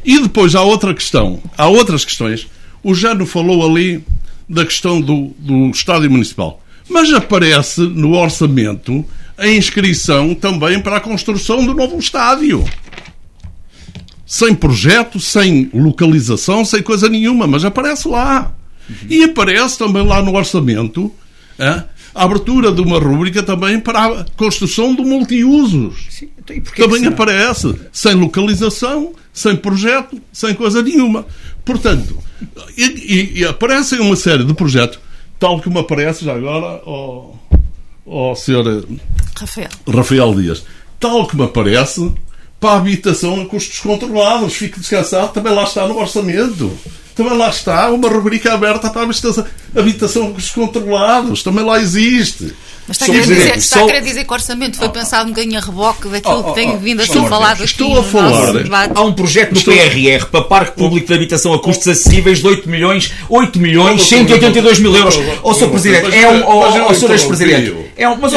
E 0.04 0.20
depois 0.20 0.54
há 0.54 0.62
outra 0.62 0.94
questão. 0.94 1.42
Há 1.56 1.66
outras 1.68 2.04
questões. 2.04 2.46
O 2.82 2.94
Jano 2.94 3.26
falou 3.26 3.68
ali 3.68 4.04
da 4.48 4.64
questão 4.64 5.00
do, 5.00 5.34
do 5.38 5.70
estádio 5.70 6.10
municipal. 6.10 6.62
Mas 6.88 7.12
aparece 7.12 7.80
no 7.80 8.12
orçamento 8.12 9.04
a 9.36 9.48
inscrição 9.48 10.34
também 10.34 10.80
para 10.80 10.98
a 10.98 11.00
construção 11.00 11.64
do 11.64 11.74
novo 11.74 11.98
estádio. 11.98 12.64
Sem 14.26 14.54
projeto, 14.54 15.18
sem 15.18 15.70
localização, 15.72 16.64
sem 16.64 16.82
coisa 16.82 17.08
nenhuma, 17.08 17.46
mas 17.46 17.64
aparece 17.64 18.08
lá. 18.08 18.52
E 19.08 19.24
aparece 19.24 19.78
também 19.78 20.06
lá 20.06 20.22
no 20.22 20.34
orçamento 20.34 21.12
hã, 21.58 21.84
a 22.14 22.24
abertura 22.24 22.70
de 22.70 22.80
uma 22.80 22.98
rúbrica 22.98 23.42
também 23.42 23.80
para 23.80 24.04
a 24.20 24.24
construção 24.36 24.94
de 24.94 25.02
multiusos. 25.02 26.06
Sim, 26.10 26.28
então, 26.38 26.60
que 26.60 26.82
Também 26.82 27.06
aparece 27.06 27.74
sem 27.92 28.14
localização, 28.14 29.12
sem 29.32 29.56
projeto, 29.56 30.20
sem 30.32 30.54
coisa 30.54 30.82
nenhuma. 30.82 31.26
Portanto, 31.64 32.16
e, 32.76 32.84
e- 32.84 33.38
e 33.40 33.44
aparecem 33.44 33.98
uma 34.00 34.14
série 34.16 34.44
de 34.44 34.54
projetos, 34.54 34.98
tal 35.38 35.60
como 35.60 35.78
aparece 35.78 36.24
já 36.24 36.34
agora 36.34 36.80
ao, 36.86 37.38
ao 38.06 38.36
Sr. 38.36 38.84
Rafael. 39.36 39.68
Rafael 39.92 40.34
Dias, 40.34 40.64
tal 41.00 41.26
como 41.26 41.42
aparece 41.42 42.12
para 42.60 42.70
a 42.70 42.76
habitação 42.76 43.42
a 43.42 43.46
custos 43.46 43.80
controlados. 43.80 44.54
Fique 44.54 44.78
descansado, 44.78 45.32
também 45.32 45.52
lá 45.52 45.64
está 45.64 45.86
no 45.88 45.98
orçamento. 45.98 46.70
Também 47.14 47.36
lá 47.36 47.48
está 47.48 47.90
uma 47.90 48.08
rubrica 48.08 48.52
aberta 48.52 48.90
para 48.90 49.02
a 49.02 49.80
habitação 49.80 50.32
dos 50.32 50.50
controlados. 50.50 51.42
Também 51.42 51.64
lá 51.64 51.80
existe. 51.80 52.54
Mas 52.86 53.00
está, 53.00 53.06
a 53.06 53.08
querer, 53.08 53.26
dizer, 53.26 53.56
está 53.56 53.78
só... 53.78 53.84
a 53.84 53.86
querer 53.86 54.02
dizer 54.02 54.24
que 54.24 54.30
o 54.30 54.34
orçamento 54.34 54.76
foi 54.76 54.88
pensado 54.90 55.26
um 55.26 55.32
bocadinho 55.32 55.58
a 55.58 55.62
reboque 55.62 56.08
daquilo 56.08 56.34
oh, 56.34 56.40
oh, 56.40 56.44
que 56.44 56.54
tem 56.54 56.78
vindo 56.78 57.00
a 57.00 57.06
ser 57.06 57.26
falado 57.28 57.64
Estou 57.64 57.98
a 57.98 58.02
falar. 58.02 58.52
Há 58.94 59.02
um 59.02 59.12
projeto 59.14 59.52
no 59.52 59.58
estou... 59.58 59.74
PRR 59.74 60.26
para 60.26 60.42
Parque 60.42 60.76
Público 60.76 61.06
de 61.06 61.14
Habitação 61.14 61.54
a 61.54 61.58
custos 61.58 61.88
acessíveis 61.88 62.40
de 62.40 62.46
8 62.46 62.68
milhões, 62.68 63.12
8 63.30 63.58
milhões, 63.58 64.02
182 64.02 64.80
mil 64.80 64.94
euros. 64.94 65.18
Ó, 65.42 65.54
Sr. 65.54 65.68
Presidente, 65.68 66.14
é 66.14 66.28
um. 66.28 66.42
Ó, 66.44 66.92
Sr. 66.92 67.12
Ex-Presidente. 67.12 67.74
É 67.96 68.08
um, 68.08 68.16
mas, 68.16 68.32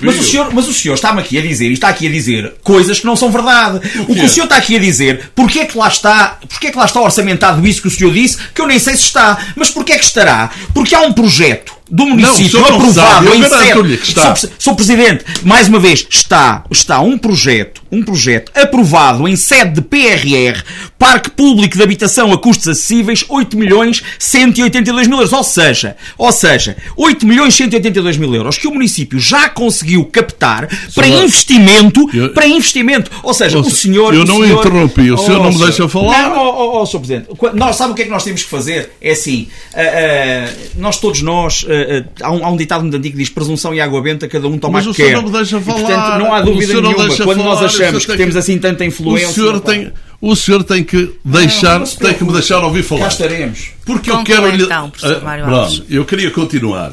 mas, 0.00 0.18
o 0.18 0.22
senhor, 0.22 0.52
mas 0.52 0.68
o 0.68 0.72
senhor 0.72 0.94
está-me 0.94 1.20
aqui 1.20 1.38
a 1.38 1.40
dizer, 1.40 1.68
e 1.68 1.72
está 1.72 1.88
aqui 1.88 2.06
a 2.06 2.10
dizer 2.10 2.54
coisas 2.62 3.00
que 3.00 3.06
não 3.06 3.16
são 3.16 3.30
verdade. 3.30 3.80
O, 4.00 4.12
o 4.12 4.14
que 4.14 4.24
o 4.24 4.28
senhor 4.28 4.44
está 4.44 4.56
aqui 4.56 4.76
a 4.76 4.78
dizer, 4.78 5.30
porque 5.34 5.60
é 5.60 5.64
que 5.64 5.76
lá 5.76 5.88
está, 5.88 6.38
porque 6.48 6.68
é 6.68 6.70
que 6.70 6.76
lá 6.76 6.84
está 6.84 7.00
orçamentado 7.00 7.66
isso 7.66 7.80
que 7.80 7.88
o 7.88 7.90
senhor 7.90 8.09
disse, 8.12 8.38
que 8.54 8.60
eu 8.60 8.66
nem 8.66 8.78
sei 8.78 8.96
se 8.96 9.04
está, 9.04 9.38
mas 9.56 9.70
porque 9.70 9.92
é 9.92 9.98
que 9.98 10.04
estará? 10.04 10.50
Porque 10.74 10.94
há 10.94 11.00
um 11.00 11.12
projeto 11.12 11.79
do 11.90 12.06
município 12.06 12.60
não, 12.60 12.68
aprovado 12.68 13.34
em 13.34 13.42
sede. 13.42 14.48
Sr. 14.58 14.74
Presidente, 14.74 15.24
mais 15.42 15.68
uma 15.68 15.80
vez, 15.80 16.06
está, 16.08 16.64
está 16.70 17.00
um 17.00 17.18
projeto, 17.18 17.82
um 17.90 18.02
projeto 18.02 18.52
aprovado 18.54 19.26
em 19.26 19.34
sede 19.34 19.74
de 19.74 19.80
PRR, 19.82 20.62
Parque 20.98 21.30
Público 21.30 21.76
de 21.76 21.82
Habitação 21.82 22.32
a 22.32 22.38
custos 22.38 22.68
acessíveis, 22.68 23.24
8 23.28 23.56
milhões 23.56 24.02
182 24.18 25.08
mil 25.08 25.16
euros. 25.18 25.32
Ou 25.32 25.42
seja, 25.42 25.96
ou 26.16 26.30
seja, 26.30 26.76
8 26.96 27.26
milhões 27.26 27.54
182 27.54 28.16
mil 28.16 28.34
euros 28.34 28.56
que 28.56 28.68
o 28.68 28.70
município 28.70 29.18
já 29.18 29.48
conseguiu 29.48 30.04
captar 30.04 30.68
para 30.94 31.08
investimento, 31.08 32.08
eu, 32.14 32.32
para 32.32 32.46
investimento. 32.46 33.10
Ou 33.22 33.34
seja, 33.34 33.58
o 33.58 33.70
senhor... 33.70 34.14
Eu 34.14 34.24
não 34.24 34.38
o 34.38 34.44
senhor, 34.44 34.60
interrompi, 34.60 35.10
o 35.10 35.18
senhor 35.18 35.40
oh, 35.40 35.44
não 35.44 35.50
me 35.50 35.56
senhor, 35.56 35.66
deixa 35.66 35.88
falar. 35.88 36.30
Não, 36.30 36.46
oh, 36.46 36.82
oh, 36.82 36.86
Sr. 36.86 36.98
Presidente, 36.98 37.28
nós, 37.54 37.76
sabe 37.76 37.92
o 37.92 37.94
que 37.96 38.02
é 38.02 38.04
que 38.04 38.10
nós 38.10 38.22
temos 38.22 38.42
que 38.42 38.50
fazer? 38.50 38.92
É 39.00 39.12
assim, 39.12 39.48
uh, 39.72 39.78
uh, 39.78 40.70
nós 40.76 40.98
todos 41.00 41.22
nós... 41.22 41.64
Uh, 41.64 41.79
há, 42.22 42.32
um, 42.32 42.44
há 42.44 42.50
um 42.50 42.56
ditado 42.56 42.82
muito 42.82 42.96
antigo 42.96 43.16
que 43.16 43.22
diz 43.22 43.28
presunção 43.30 43.74
e 43.74 43.80
água 43.80 44.00
benta, 44.02 44.28
cada 44.28 44.46
um 44.48 44.58
toma 44.58 44.78
Mas 44.78 44.86
o 44.86 44.94
quer. 44.94 45.12
Não 45.12 45.22
me 45.22 45.30
deixa 45.30 45.60
falar. 45.60 45.78
E, 45.78 45.82
portanto, 45.82 46.18
não 46.18 46.34
há 46.34 46.40
dúvida 46.40 46.74
nenhuma. 46.74 46.94
Quando 46.94 47.16
falar, 47.16 47.36
nós 47.36 47.62
achamos 47.62 48.04
que, 48.04 48.12
que 48.12 48.18
temos 48.18 48.36
assim 48.36 48.58
tanta 48.58 48.84
influência. 48.84 49.28
O 49.28 49.32
senhor 49.32 49.60
tem. 49.60 49.92
O 50.20 50.36
senhor 50.36 50.62
tem 50.64 50.84
que 50.84 51.14
deixar, 51.24 51.80
não, 51.80 51.86
não 51.86 51.96
tem 51.96 52.14
que 52.14 52.24
me 52.24 52.32
deixar 52.32 52.62
ouvir 52.62 52.82
falar. 52.82 53.02
Cá 53.02 53.08
estaremos. 53.08 53.70
Porque 53.86 54.10
eu 54.10 54.22
quero 54.22 54.48
então, 54.48 54.92
ah, 55.02 55.68
eu 55.88 56.04
queria 56.04 56.30
continuar. 56.30 56.92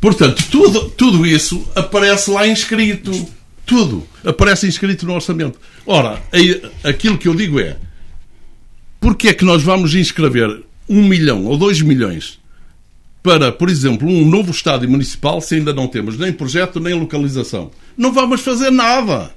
Portanto, 0.00 0.42
tudo, 0.50 0.90
tudo 0.90 1.24
isso 1.24 1.64
aparece 1.76 2.30
lá 2.30 2.46
inscrito. 2.48 3.12
Tudo 3.64 4.04
aparece 4.24 4.66
inscrito 4.66 5.06
no 5.06 5.14
orçamento. 5.14 5.58
Ora, 5.86 6.20
aquilo 6.82 7.16
que 7.16 7.28
eu 7.28 7.34
digo 7.34 7.60
é: 7.60 7.76
porque 9.00 9.28
é 9.28 9.34
que 9.34 9.44
nós 9.44 9.62
vamos 9.62 9.94
inscrever 9.94 10.62
um 10.88 11.02
milhão 11.02 11.44
ou 11.44 11.56
dois 11.56 11.80
milhões 11.80 12.40
para, 13.24 13.50
por 13.50 13.70
exemplo, 13.70 14.06
um 14.06 14.28
novo 14.28 14.50
estádio 14.50 14.86
municipal 14.86 15.40
se 15.40 15.54
ainda 15.54 15.72
não 15.72 15.88
temos 15.88 16.18
nem 16.18 16.30
projeto 16.30 16.78
nem 16.78 16.92
localização. 16.92 17.70
Não 17.96 18.12
vamos 18.12 18.42
fazer 18.42 18.70
nada. 18.70 19.34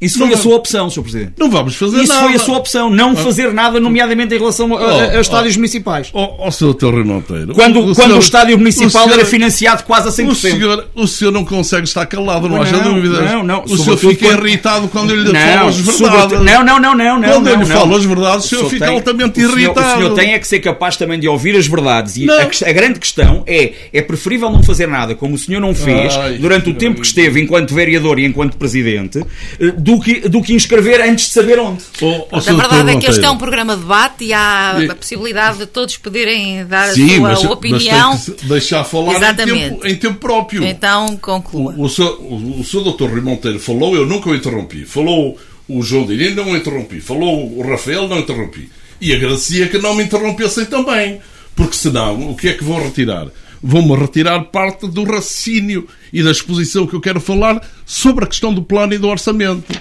Isso 0.00 0.18
foi 0.18 0.28
não, 0.28 0.34
a 0.34 0.38
sua 0.38 0.56
opção, 0.56 0.88
Sr. 0.88 1.02
Presidente. 1.02 1.32
Não 1.38 1.50
vamos 1.50 1.76
fazer 1.76 1.98
Isso 1.98 2.08
nada. 2.08 2.20
Isso 2.20 2.28
foi 2.30 2.34
a 2.34 2.44
sua 2.44 2.56
opção, 2.56 2.90
não 2.90 3.10
ah. 3.10 3.16
fazer 3.16 3.52
nada, 3.52 3.78
nomeadamente 3.78 4.34
em 4.34 4.38
relação 4.38 4.74
a, 4.74 4.80
a, 4.80 5.10
a 5.18 5.20
estádios 5.20 5.56
oh, 5.56 5.58
municipais. 5.58 6.10
Ó, 6.14 6.24
oh, 6.24 6.46
oh, 6.46 6.50
Sr. 6.50 6.74
Dr. 6.74 7.04
Monteiro. 7.04 7.54
Quando, 7.54 7.80
o, 7.80 7.82
quando 7.82 7.96
senhor, 7.96 8.16
o 8.16 8.18
estádio 8.18 8.56
municipal 8.56 8.88
o 8.88 9.04
senhor, 9.04 9.18
era 9.18 9.24
financiado 9.26 9.84
quase 9.84 10.08
a 10.08 10.10
100%. 10.10 10.30
O 10.30 10.34
senhor, 10.34 10.88
o 10.94 11.06
senhor 11.06 11.30
não 11.30 11.44
consegue 11.44 11.84
estar 11.84 12.06
calado, 12.06 12.48
não, 12.48 12.56
não 12.56 12.62
haja 12.62 12.78
dúvidas. 12.78 13.30
Não, 13.30 13.42
não. 13.42 13.64
O 13.64 13.76
senhor 13.76 13.98
fica 13.98 14.26
quando... 14.26 14.46
irritado 14.46 14.88
quando 14.88 15.10
eu 15.10 15.16
lhe 15.16 15.32
não, 15.32 15.40
falo 15.40 15.68
as 15.68 15.76
verdades. 15.76 16.40
Não, 16.40 16.64
não, 16.64 16.80
não, 16.80 16.94
não. 16.94 17.22
Quando 17.22 17.48
eu 17.48 17.56
lhe 17.56 17.66
falo 17.66 17.96
as 17.96 18.04
verdades, 18.04 18.46
o 18.46 18.48
senhor 18.48 18.70
fica 18.70 18.86
tem, 18.86 18.94
altamente 18.94 19.32
o 19.32 19.42
senhor, 19.42 19.58
irritado. 19.58 19.86
O 19.86 20.02
senhor 20.02 20.14
tem 20.14 20.32
é 20.32 20.38
que 20.38 20.48
ser 20.48 20.60
capaz 20.60 20.96
também 20.96 21.20
de 21.20 21.28
ouvir 21.28 21.56
as 21.56 21.66
verdades. 21.66 22.16
E 22.16 22.30
a, 22.30 22.42
a, 22.42 22.72
grande 22.72 22.98
questão 22.98 23.44
é, 23.46 23.72
é 23.92 24.00
preferível 24.00 24.50
não 24.50 24.62
fazer 24.62 24.88
nada, 24.88 25.14
como 25.14 25.34
o 25.34 25.38
senhor 25.38 25.60
não 25.60 25.74
fez, 25.74 26.14
Ai, 26.16 26.38
durante 26.38 26.70
o 26.70 26.74
tempo 26.74 27.00
que 27.00 27.06
esteve 27.06 27.40
enquanto 27.40 27.74
vereador 27.74 28.18
e 28.18 28.24
enquanto 28.24 28.56
presidente, 28.56 29.20
eh, 29.60 29.72
do 29.90 30.00
que, 30.00 30.28
do 30.28 30.42
que 30.42 30.54
inscrever 30.54 31.00
antes 31.00 31.26
de 31.26 31.32
saber 31.32 31.58
onde. 31.58 31.82
Oh, 32.00 32.26
oh, 32.30 32.36
a 32.36 32.40
verdade 32.40 32.90
é 32.92 32.96
que 32.96 33.06
este 33.06 33.24
é 33.24 33.30
um 33.30 33.36
programa 33.36 33.74
de 33.74 33.82
debate 33.82 34.24
e 34.24 34.32
há 34.32 34.78
a 34.78 34.94
possibilidade 34.94 35.58
de 35.58 35.66
todos 35.66 35.96
poderem 35.96 36.64
dar 36.64 36.92
Sim, 36.92 37.06
a 37.06 37.16
sua 37.16 37.28
mas, 37.28 37.44
opinião. 37.44 38.10
Mas 38.12 38.28
deixar 38.42 38.84
falar 38.84 39.16
Exatamente. 39.16 39.58
Em, 39.58 39.70
tempo, 39.70 39.86
em 39.86 39.96
tempo 39.96 40.18
próprio. 40.18 40.64
Então, 40.64 41.16
conclua. 41.16 41.74
O, 41.76 41.84
o, 41.84 41.88
seu, 41.88 42.06
o, 42.06 42.60
o 42.60 42.80
doutor 42.82 43.10
Rui 43.10 43.20
Monteiro 43.20 43.58
falou, 43.58 43.96
eu 43.96 44.06
nunca 44.06 44.30
o 44.30 44.34
interrompi. 44.34 44.84
Falou 44.84 45.36
o 45.68 45.82
João 45.82 46.06
Dirino, 46.06 46.44
não 46.44 46.52
o 46.52 46.56
interrompi. 46.56 47.00
Falou 47.00 47.58
o 47.58 47.62
Rafael, 47.68 48.08
não 48.08 48.18
interrompi. 48.18 48.70
E 49.00 49.12
agradecia 49.12 49.68
que 49.68 49.78
não 49.78 49.94
me 49.94 50.04
interrompessem 50.04 50.66
também. 50.66 51.20
Porque 51.56 51.74
senão, 51.74 52.30
o 52.30 52.36
que 52.36 52.48
é 52.48 52.54
que 52.54 52.64
vão 52.64 52.82
retirar? 52.82 53.26
Vão-me 53.62 53.94
retirar 53.94 54.40
parte 54.44 54.88
do 54.88 55.04
raciocínio 55.04 55.86
e 56.12 56.22
da 56.22 56.30
exposição 56.30 56.86
que 56.86 56.94
eu 56.94 57.00
quero 57.00 57.20
falar 57.20 57.60
sobre 57.84 58.24
a 58.24 58.26
questão 58.26 58.54
do 58.54 58.62
plano 58.62 58.94
e 58.94 58.98
do 58.98 59.08
orçamento. 59.08 59.72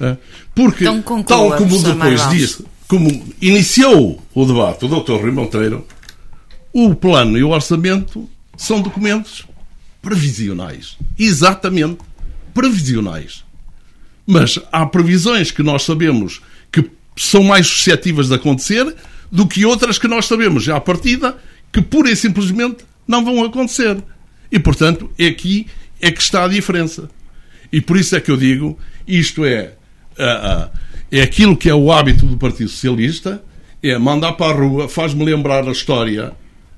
É? 0.00 0.16
Porque, 0.54 0.84
então, 0.84 1.02
conclua, 1.02 1.24
tal 1.24 1.56
como 1.56 1.82
depois 1.82 2.28
disse, 2.30 2.64
como 2.86 3.08
iniciou 3.40 4.22
o 4.34 4.44
debate 4.44 4.84
o 4.84 4.88
Dr. 4.88 5.14
Rui 5.14 5.30
Monteiro, 5.30 5.86
o 6.72 6.94
plano 6.94 7.38
e 7.38 7.44
o 7.44 7.50
orçamento 7.50 8.28
são 8.56 8.80
documentos 8.80 9.44
previsionais. 10.02 10.96
Exatamente 11.18 11.98
previsionais. 12.52 13.44
Mas 14.26 14.58
há 14.70 14.86
previsões 14.86 15.50
que 15.50 15.62
nós 15.62 15.82
sabemos 15.82 16.40
que 16.70 16.88
são 17.16 17.42
mais 17.42 17.66
suscetíveis 17.66 18.28
de 18.28 18.34
acontecer 18.34 18.94
do 19.30 19.46
que 19.46 19.64
outras 19.64 19.98
que 19.98 20.08
nós 20.08 20.26
sabemos 20.26 20.62
já 20.62 20.76
à 20.76 20.80
partida 20.80 21.36
que 21.72 21.82
pura 21.82 22.10
e 22.10 22.16
simplesmente 22.16 22.84
não 23.06 23.24
vão 23.24 23.44
acontecer. 23.44 24.02
E, 24.50 24.58
portanto, 24.58 25.10
aqui 25.12 25.66
é 26.00 26.10
que 26.10 26.20
está 26.20 26.44
a 26.44 26.48
diferença. 26.48 27.08
E 27.72 27.80
por 27.80 27.96
isso 27.96 28.14
é 28.14 28.20
que 28.20 28.30
eu 28.30 28.36
digo, 28.36 28.78
isto 29.06 29.44
é 29.44 29.72
é 31.10 31.22
aquilo 31.22 31.56
que 31.56 31.68
é 31.68 31.74
o 31.74 31.92
hábito 31.92 32.26
do 32.26 32.36
Partido 32.36 32.68
Socialista, 32.68 33.42
é 33.82 33.96
mandar 33.98 34.32
para 34.32 34.52
a 34.52 34.58
rua, 34.58 34.88
faz-me 34.88 35.24
lembrar 35.24 35.66
a 35.68 35.72
história, 35.72 36.32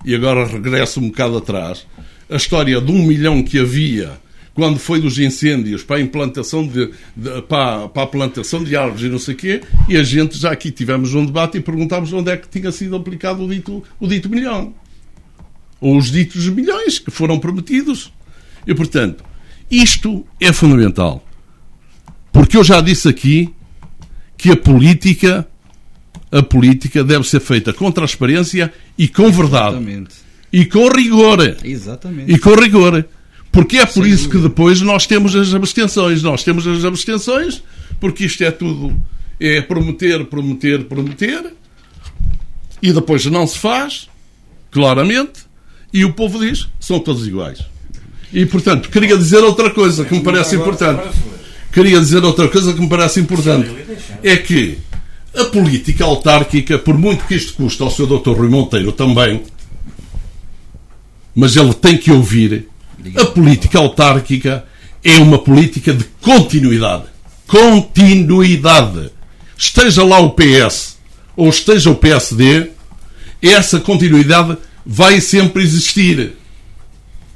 e 0.04 0.14
agora 0.14 0.46
regresso 0.46 1.00
um 1.00 1.08
bocado 1.08 1.36
atrás, 1.36 1.86
a 2.28 2.36
história 2.36 2.80
de 2.80 2.90
um 2.90 3.02
milhão 3.04 3.42
que 3.42 3.58
havia 3.58 4.12
quando 4.52 4.78
foi 4.78 5.00
dos 5.00 5.18
incêndios 5.18 5.82
para 5.82 5.96
a 5.96 6.00
implantação 6.00 6.66
de, 6.66 6.90
de 7.14 7.42
para, 7.42 7.88
para, 7.88 8.02
a 8.02 8.06
plantação 8.06 8.64
de 8.64 8.74
árvores 8.74 9.02
e 9.02 9.08
não 9.10 9.18
sei 9.18 9.34
o 9.34 9.36
quê, 9.36 9.60
e 9.86 9.96
a 9.96 10.02
gente 10.02 10.38
já 10.38 10.50
aqui 10.50 10.70
tivemos 10.70 11.14
um 11.14 11.26
debate 11.26 11.58
e 11.58 11.60
perguntámos 11.60 12.10
onde 12.12 12.30
é 12.30 12.36
que 12.38 12.48
tinha 12.48 12.72
sido 12.72 12.96
aplicado 12.96 13.44
o 13.44 13.48
dito, 13.48 13.84
o 14.00 14.06
dito 14.06 14.30
milhão. 14.30 14.74
Ou 15.80 15.96
os 15.96 16.10
ditos 16.10 16.48
milhões 16.48 16.98
que 16.98 17.10
foram 17.10 17.38
prometidos. 17.38 18.12
E, 18.66 18.74
portanto, 18.74 19.24
isto 19.70 20.26
é 20.40 20.52
fundamental. 20.52 21.24
Porque 22.32 22.56
eu 22.56 22.64
já 22.64 22.80
disse 22.80 23.08
aqui 23.08 23.52
que 24.36 24.50
a 24.50 24.56
política 24.56 25.46
a 26.30 26.42
política 26.42 27.04
deve 27.04 27.26
ser 27.26 27.40
feita 27.40 27.72
com 27.72 27.90
transparência 27.90 28.72
e 28.98 29.06
com 29.06 29.30
verdade. 29.30 29.76
Exatamente. 29.76 30.14
E 30.52 30.64
com 30.64 30.88
rigor. 30.88 31.56
Exatamente. 31.64 32.32
E 32.32 32.38
com 32.38 32.54
rigor. 32.54 33.06
Porque 33.52 33.78
é 33.78 33.86
por 33.86 34.04
Sem 34.04 34.12
isso 34.12 34.24
dúvida. 34.24 34.42
que 34.42 34.48
depois 34.48 34.80
nós 34.80 35.06
temos 35.06 35.34
as 35.36 35.54
abstenções. 35.54 36.22
Nós 36.22 36.42
temos 36.42 36.66
as 36.66 36.84
abstenções 36.84 37.62
porque 38.00 38.24
isto 38.24 38.42
é 38.42 38.50
tudo 38.50 38.94
é 39.38 39.60
prometer, 39.60 40.24
prometer, 40.26 40.84
prometer 40.84 41.52
e 42.82 42.92
depois 42.92 43.24
não 43.26 43.46
se 43.46 43.58
faz, 43.58 44.08
claramente, 44.70 45.45
e 45.92 46.04
o 46.04 46.12
povo 46.12 46.38
diz 46.38 46.68
são 46.80 46.98
todos 46.98 47.26
iguais. 47.26 47.60
E 48.32 48.44
portanto, 48.44 48.90
queria 48.90 49.16
dizer 49.16 49.38
outra 49.38 49.70
coisa 49.70 50.04
que 50.04 50.14
me 50.14 50.22
parece 50.22 50.56
importante 50.56 51.08
queria 51.76 52.00
dizer 52.00 52.24
outra 52.24 52.48
coisa 52.48 52.72
que 52.72 52.80
me 52.80 52.88
parece 52.88 53.20
importante. 53.20 53.70
É 54.22 54.34
que 54.38 54.78
a 55.36 55.44
política 55.44 56.06
autárquica, 56.06 56.78
por 56.78 56.96
muito 56.96 57.26
que 57.26 57.34
isto 57.34 57.52
custe 57.52 57.82
ao 57.82 57.90
seu 57.90 58.06
Dr. 58.06 58.30
Rui 58.30 58.48
Monteiro 58.48 58.92
também, 58.92 59.42
mas 61.34 61.54
ele 61.54 61.74
tem 61.74 61.98
que 61.98 62.10
ouvir, 62.10 62.66
a 63.14 63.26
política 63.26 63.78
autárquica 63.78 64.64
é 65.04 65.18
uma 65.18 65.38
política 65.38 65.92
de 65.92 66.04
continuidade. 66.22 67.04
Continuidade. 67.46 69.10
Esteja 69.54 70.02
lá 70.02 70.18
o 70.18 70.30
PS 70.30 70.96
ou 71.36 71.50
esteja 71.50 71.90
o 71.90 71.94
PSD, 71.94 72.70
essa 73.42 73.78
continuidade 73.78 74.56
vai 74.86 75.20
sempre 75.20 75.62
existir. 75.62 76.34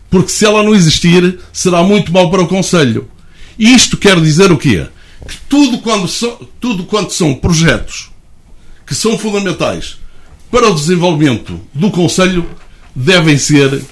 Porque 0.09 0.30
se 0.30 0.44
ela 0.44 0.62
não 0.62 0.74
existir, 0.74 1.40
será 1.53 1.82
muito 1.82 2.12
mal 2.12 2.30
para 2.30 2.42
o 2.42 2.48
Conselho. 2.48 3.09
Isto 3.59 3.96
quer 3.96 4.20
dizer 4.20 4.53
o 4.53 4.59
quê? 4.59 4.86
Que 5.28 5.36
tudo 5.48 5.78
quando 5.78 6.09
tudo 6.61 6.84
quanto 6.84 7.12
são 7.12 7.34
projetos 7.34 8.11
que 8.86 8.94
são 8.94 9.18
fundamentais 9.18 9.98
para 10.51 10.68
o 10.68 10.74
desenvolvimento 10.74 11.61
do 11.72 11.90
Conselho 11.90 12.48
devem 12.94 13.38
ser 13.38 13.82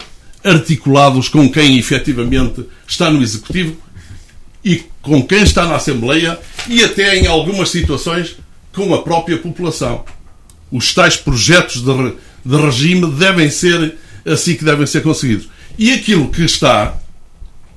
articulados 0.42 1.28
com 1.28 1.48
quem 1.48 1.78
efetivamente 1.78 2.64
está 2.86 3.10
no 3.10 3.22
Executivo 3.22 3.76
e 4.64 4.82
com 5.02 5.22
quem 5.22 5.42
está 5.42 5.66
na 5.66 5.76
Assembleia 5.76 6.38
e 6.66 6.82
até 6.82 7.16
em 7.16 7.26
algumas 7.26 7.68
situações 7.68 8.36
com 8.72 8.92
a 8.94 9.02
própria 9.02 9.38
população. 9.38 10.04
Os 10.70 10.94
tais 10.94 11.16
projetos 11.16 11.82
de, 11.82 12.12
de 12.44 12.56
regime 12.56 13.10
devem 13.12 13.50
ser 13.50 13.96
assim 14.24 14.54
que 14.54 14.64
devem 14.64 14.86
ser 14.86 15.02
conseguidos. 15.02 15.48
E 15.78 15.92
aquilo 15.92 16.28
que 16.28 16.42
está, 16.42 16.96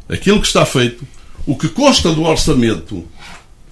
aquilo 0.09 0.41
que 0.41 0.47
está 0.47 0.65
feito, 0.65 1.05
o 1.45 1.55
que 1.55 1.69
consta 1.69 2.11
do 2.11 2.23
orçamento, 2.23 3.05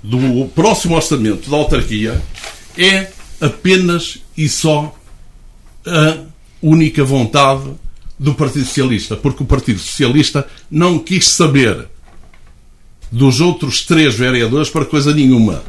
do 0.01 0.45
próximo 0.55 0.95
orçamento 0.95 1.49
da 1.49 1.57
autarquia, 1.57 2.21
é 2.77 3.11
apenas 3.41 4.19
e 4.37 4.47
só 4.47 4.95
a 5.85 6.17
única 6.61 7.03
vontade 7.03 7.69
do 8.17 8.33
Partido 8.33 8.65
Socialista, 8.65 9.15
porque 9.15 9.43
o 9.43 9.45
Partido 9.45 9.79
Socialista 9.79 10.45
não 10.69 10.99
quis 10.99 11.29
saber 11.29 11.87
dos 13.11 13.39
outros 13.39 13.83
três 13.83 14.13
vereadores 14.15 14.69
para 14.69 14.85
coisa 14.85 15.13
nenhuma. 15.13 15.63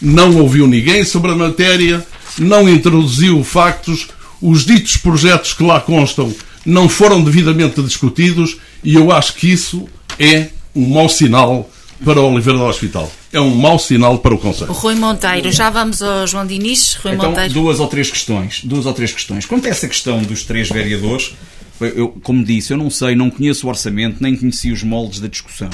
Não 0.00 0.36
ouviu 0.38 0.66
ninguém 0.66 1.04
sobre 1.04 1.32
a 1.32 1.34
matéria, 1.34 2.06
não 2.38 2.68
introduziu 2.68 3.42
factos, 3.42 4.08
os 4.40 4.64
ditos 4.64 4.96
projetos 4.96 5.52
que 5.52 5.62
lá 5.62 5.80
constam 5.80 6.32
não 6.64 6.88
foram 6.88 7.22
devidamente 7.22 7.82
discutidos 7.82 8.56
e 8.84 8.94
eu 8.94 9.10
acho 9.10 9.34
que 9.34 9.50
isso 9.50 9.88
é 10.18 10.48
um 10.74 10.86
mau 10.86 11.08
sinal 11.08 11.68
para 12.04 12.20
o 12.20 12.32
Oliveira 12.32 12.58
do 12.58 12.64
Hospital. 12.64 13.10
É 13.32 13.40
um 13.40 13.54
mau 13.54 13.78
sinal 13.78 14.18
para 14.18 14.34
o 14.34 14.38
Conselho. 14.38 14.72
Rui 14.72 14.94
Monteiro, 14.94 15.50
já 15.50 15.68
vamos 15.68 16.00
ao 16.00 16.26
João 16.26 16.46
Diniz. 16.46 16.94
Rui 17.02 17.14
então, 17.14 17.30
Monteiro. 17.30 17.52
duas 17.52 17.80
ou 17.80 17.88
três 17.88 18.10
questões. 18.10 18.60
Duas 18.62 18.86
ou 18.86 18.92
três 18.92 19.12
questões. 19.12 19.44
Quanto 19.44 19.66
a 19.66 19.70
essa 19.70 19.88
questão 19.88 20.22
dos 20.22 20.44
três 20.44 20.68
vereadores, 20.68 21.34
eu, 21.80 22.08
como 22.22 22.44
disse, 22.44 22.72
eu 22.72 22.76
não 22.76 22.90
sei, 22.90 23.14
não 23.14 23.30
conheço 23.30 23.66
o 23.66 23.70
orçamento, 23.70 24.22
nem 24.22 24.36
conheci 24.36 24.70
os 24.70 24.82
moldes 24.82 25.20
da 25.20 25.28
discussão. 25.28 25.70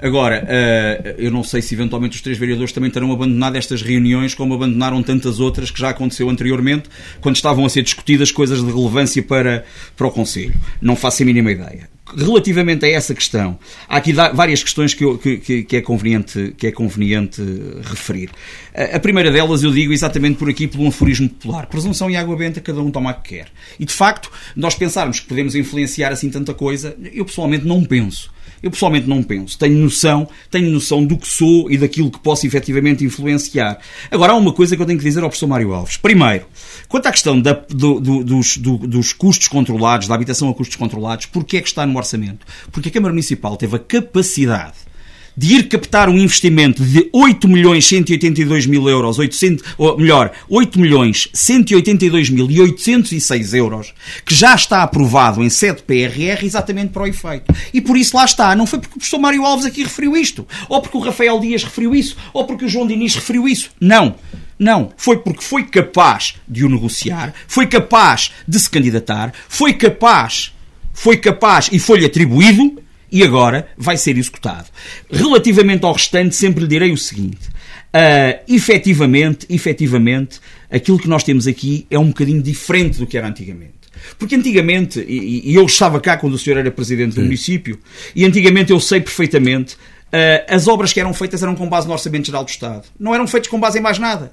Agora, 0.00 0.44
uh, 0.44 1.14
eu 1.18 1.30
não 1.30 1.42
sei 1.42 1.62
se 1.62 1.74
eventualmente 1.74 2.16
os 2.16 2.22
três 2.22 2.38
vereadores 2.38 2.72
também 2.72 2.90
terão 2.90 3.10
abandonado 3.12 3.56
estas 3.56 3.82
reuniões, 3.82 4.34
como 4.34 4.54
abandonaram 4.54 5.02
tantas 5.02 5.40
outras 5.40 5.70
que 5.70 5.80
já 5.80 5.90
aconteceu 5.90 6.28
anteriormente, 6.28 6.88
quando 7.20 7.36
estavam 7.36 7.64
a 7.64 7.68
ser 7.68 7.82
discutidas 7.82 8.30
coisas 8.30 8.64
de 8.64 8.70
relevância 8.70 9.22
para, 9.22 9.64
para 9.96 10.06
o 10.06 10.10
Conselho. 10.10 10.54
Não 10.80 10.96
faço 10.96 11.22
a 11.22 11.26
mínima 11.26 11.50
ideia 11.50 11.95
relativamente 12.14 12.84
a 12.84 12.88
essa 12.88 13.14
questão, 13.14 13.58
há 13.88 13.96
aqui 13.96 14.12
várias 14.12 14.62
questões 14.62 14.94
que, 14.94 15.04
eu, 15.04 15.18
que, 15.18 15.64
que, 15.64 15.76
é 15.76 15.80
conveniente, 15.80 16.54
que 16.56 16.66
é 16.66 16.72
conveniente 16.72 17.42
referir. 17.82 18.30
A 18.92 18.98
primeira 18.98 19.30
delas 19.30 19.62
eu 19.62 19.72
digo 19.72 19.92
exatamente 19.92 20.38
por 20.38 20.48
aqui, 20.48 20.68
pelo 20.68 20.86
aforismo 20.86 21.28
popular. 21.28 21.66
Presunção 21.66 22.10
e 22.10 22.16
água 22.16 22.36
benta, 22.36 22.60
cada 22.60 22.80
um 22.80 22.90
toma 22.90 23.10
o 23.10 23.14
que 23.14 23.36
quer. 23.36 23.48
E 23.78 23.84
de 23.84 23.92
facto, 23.92 24.30
nós 24.54 24.74
pensarmos 24.74 25.20
que 25.20 25.26
podemos 25.26 25.54
influenciar 25.54 26.12
assim 26.12 26.30
tanta 26.30 26.54
coisa, 26.54 26.96
eu 27.12 27.24
pessoalmente 27.24 27.64
não 27.64 27.84
penso. 27.84 28.30
Eu 28.66 28.70
pessoalmente 28.72 29.08
não 29.08 29.22
penso. 29.22 29.56
Tenho 29.56 29.78
noção, 29.78 30.28
tenho 30.50 30.68
noção 30.72 31.04
do 31.04 31.16
que 31.16 31.28
sou 31.28 31.70
e 31.70 31.78
daquilo 31.78 32.10
que 32.10 32.18
posso 32.18 32.48
efetivamente 32.48 33.04
influenciar. 33.04 33.78
Agora, 34.10 34.32
há 34.32 34.34
uma 34.34 34.52
coisa 34.52 34.74
que 34.74 34.82
eu 34.82 34.86
tenho 34.86 34.98
que 34.98 35.04
dizer 35.04 35.22
ao 35.22 35.28
professor 35.28 35.46
Mário 35.46 35.72
Alves. 35.72 35.96
Primeiro, 35.96 36.46
quanto 36.88 37.06
à 37.06 37.12
questão 37.12 37.40
da, 37.40 37.52
do, 37.52 38.00
do, 38.00 38.24
dos, 38.24 38.56
do, 38.56 38.76
dos 38.78 39.12
custos 39.12 39.46
controlados, 39.46 40.08
da 40.08 40.16
habitação 40.16 40.50
a 40.50 40.54
custos 40.54 40.74
controlados, 40.74 41.26
porquê 41.26 41.58
é 41.58 41.60
que 41.60 41.68
está 41.68 41.86
no 41.86 41.96
orçamento? 41.96 42.44
Porque 42.72 42.88
a 42.88 42.92
Câmara 42.92 43.12
Municipal 43.12 43.56
teve 43.56 43.76
a 43.76 43.78
capacidade 43.78 44.85
de 45.36 45.54
ir 45.54 45.68
captar 45.68 46.08
um 46.08 46.16
investimento 46.16 46.82
de 46.82 47.10
8 47.12 47.46
milhões 47.46 47.86
182 47.86 48.66
mil 48.66 48.88
euros, 48.88 49.18
800, 49.18 49.64
ou 49.76 49.98
melhor, 49.98 50.32
8 50.48 50.80
milhões 50.80 51.28
182 51.32 52.30
mil 52.30 52.50
e 52.50 52.60
806 52.60 53.54
euros, 53.54 53.92
que 54.24 54.34
já 54.34 54.54
está 54.54 54.82
aprovado 54.82 55.42
em 55.42 55.50
sede 55.50 55.82
PRR 55.82 56.44
exatamente 56.44 56.90
para 56.90 57.02
o 57.02 57.06
efeito. 57.06 57.54
E 57.72 57.80
por 57.80 57.96
isso 57.96 58.16
lá 58.16 58.24
está. 58.24 58.54
Não 58.56 58.66
foi 58.66 58.78
porque 58.78 58.94
o 58.94 58.98
professor 58.98 59.18
Mário 59.18 59.44
Alves 59.44 59.66
aqui 59.66 59.82
referiu 59.82 60.16
isto, 60.16 60.46
ou 60.68 60.80
porque 60.80 60.96
o 60.96 61.00
Rafael 61.00 61.38
Dias 61.38 61.64
referiu 61.64 61.94
isso, 61.94 62.16
ou 62.32 62.44
porque 62.46 62.64
o 62.64 62.68
João 62.68 62.86
Diniz 62.86 63.14
referiu 63.14 63.46
isso. 63.46 63.70
Não. 63.80 64.14
Não, 64.58 64.90
foi 64.96 65.18
porque 65.18 65.44
foi 65.44 65.64
capaz 65.64 66.36
de 66.48 66.64
o 66.64 66.68
negociar, 66.70 67.34
foi 67.46 67.66
capaz 67.66 68.32
de 68.48 68.58
se 68.58 68.70
candidatar, 68.70 69.34
foi 69.50 69.74
capaz, 69.74 70.54
foi 70.94 71.18
capaz 71.18 71.68
e 71.70 71.78
foi-lhe 71.78 72.06
atribuído 72.06 72.82
e 73.10 73.22
agora 73.22 73.68
vai 73.76 73.96
ser 73.96 74.16
executado. 74.16 74.66
Relativamente 75.10 75.84
ao 75.84 75.92
restante, 75.92 76.34
sempre 76.34 76.62
lhe 76.62 76.68
direi 76.68 76.92
o 76.92 76.96
seguinte. 76.96 77.48
Uh, 77.94 78.42
efetivamente, 78.48 79.46
efetivamente, 79.48 80.40
aquilo 80.70 80.98
que 80.98 81.08
nós 81.08 81.22
temos 81.22 81.46
aqui 81.46 81.86
é 81.90 81.98
um 81.98 82.08
bocadinho 82.08 82.42
diferente 82.42 82.98
do 82.98 83.06
que 83.06 83.16
era 83.16 83.26
antigamente. 83.26 83.74
Porque 84.18 84.34
antigamente, 84.34 85.00
e, 85.00 85.50
e 85.50 85.54
eu 85.54 85.64
estava 85.64 86.00
cá 86.00 86.16
quando 86.16 86.34
o 86.34 86.38
senhor 86.38 86.58
era 86.58 86.70
presidente 86.70 87.10
do 87.10 87.20
Sim. 87.20 87.22
município, 87.22 87.78
e 88.14 88.24
antigamente 88.24 88.70
eu 88.70 88.80
sei 88.80 89.00
perfeitamente 89.00 89.76
Uh, 90.06 90.46
as 90.48 90.68
obras 90.68 90.92
que 90.92 91.00
eram 91.00 91.12
feitas 91.12 91.42
eram 91.42 91.56
com 91.56 91.68
base 91.68 91.86
no 91.86 91.92
Orçamento 91.92 92.26
Geral 92.26 92.44
do 92.44 92.48
Estado. 92.48 92.84
Não 92.98 93.12
eram 93.12 93.26
feitas 93.26 93.50
com 93.50 93.58
base 93.58 93.78
em 93.78 93.82
mais 93.82 93.98
nada. 93.98 94.32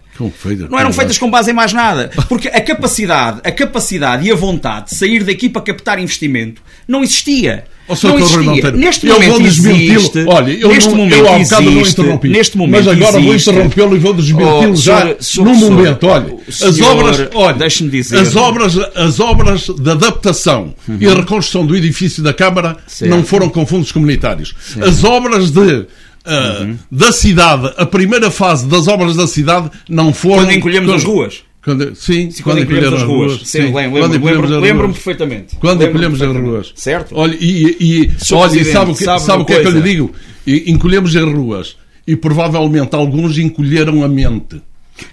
não 0.69 0.77
eram 0.77 0.93
feitas 0.93 1.17
com 1.17 1.29
base 1.31 1.49
em 1.49 1.53
mais 1.53 1.73
nada. 1.73 2.11
Porque 2.29 2.47
a 2.47 2.61
capacidade, 2.61 3.41
a 3.43 3.51
capacidade 3.51 4.27
e 4.27 4.31
a 4.31 4.35
vontade 4.35 4.91
de 4.91 4.95
sair 4.95 5.23
daqui 5.23 5.49
para 5.49 5.63
captar 5.63 5.97
investimento 5.97 6.61
não 6.87 7.03
existia. 7.03 7.65
Oh, 7.87 8.07
não 8.07 8.17
existia. 8.17 8.71
Neste 8.71 9.07
eu 9.07 9.15
momento 9.15 9.41
existe. 9.41 10.25
Olha, 10.25 10.51
eu, 10.51 10.69
neste 10.69 10.89
não, 10.89 10.97
momento 10.97 11.17
eu 11.17 11.33
há 11.33 11.39
bocado 11.39 11.71
não 11.71 11.81
interrompi. 11.81 12.29
Neste 12.29 12.57
momento 12.57 12.85
mas 12.85 12.87
agora 12.87 13.19
existe. 13.19 13.25
vou 13.25 13.35
interrompê-lo 13.35 13.95
e 13.95 13.99
vou 13.99 14.13
desmenti-lo 14.13 14.71
oh, 14.71 14.75
já 14.75 15.15
senhor, 15.19 15.45
no 15.45 15.55
momento. 15.55 16.07
Olha, 16.07 16.35
senhor, 16.49 16.69
as 16.69 16.81
obras, 16.81 17.29
olha, 17.33 17.57
deixe-me 17.57 17.89
dizer, 17.89 18.19
as 18.19 18.35
obras, 18.35 18.77
as 18.95 19.19
obras 19.19 19.67
de 19.67 19.89
adaptação 19.89 20.73
uhum. 20.87 20.97
e 20.99 21.07
a 21.07 21.13
reconstrução 21.13 21.65
do 21.65 21.75
edifício 21.75 22.23
da 22.23 22.33
Câmara 22.33 22.77
certo. 22.87 23.11
não 23.11 23.23
foram 23.23 23.49
com 23.49 23.65
fundos 23.65 23.91
comunitários. 23.91 24.55
Certo. 24.59 24.87
As 24.87 25.03
obras 25.03 25.51
de 25.51 25.85
Uh, 26.25 26.63
uhum. 26.63 26.77
da 26.89 27.11
cidade, 27.11 27.73
a 27.75 27.85
primeira 27.85 28.31
fase 28.31 28.65
das 28.65 28.87
obras 28.87 29.13
da 29.13 29.27
cidade 29.27 29.69
não 29.89 30.13
foram. 30.13 30.45
Quando 30.45 30.53
encolhemos 30.53 30.93
as 30.93 31.03
ruas. 31.03 31.43
Quando, 31.63 31.95
sim, 31.95 32.29
sim, 32.29 32.43
quando, 32.43 32.57
quando 32.57 32.63
encolhemos 32.63 32.93
as 32.93 33.07
ruas. 33.07 33.31
ruas. 33.31 33.47
Sim, 33.47 33.67
sim. 33.67 33.73
Lembro, 33.73 34.07
lembro, 34.07 34.59
lembro, 34.59 34.89
perfeitamente. 34.89 35.55
Quando 35.55 35.83
encolhemos 35.83 36.21
as 36.21 36.35
ruas. 36.35 36.73
Certo. 36.75 37.15
Olha, 37.15 37.37
e, 37.39 37.77
e, 37.79 38.11
olha, 38.33 38.59
e 38.59 38.65
sabe 38.65 38.91
o 38.91 38.95
que, 38.95 39.03
sabe 39.03 39.21
sabe 39.21 39.45
que 39.45 39.53
é 39.53 39.61
que 39.61 39.67
eu 39.67 39.71
lhe 39.71 39.81
digo? 39.81 40.11
Encolhemos 40.45 41.15
as 41.15 41.23
ruas. 41.23 41.77
E 42.05 42.17
provavelmente 42.17 42.93
alguns 42.95 43.37
encolheram 43.37 44.03
a 44.03 44.09
mente. 44.09 44.61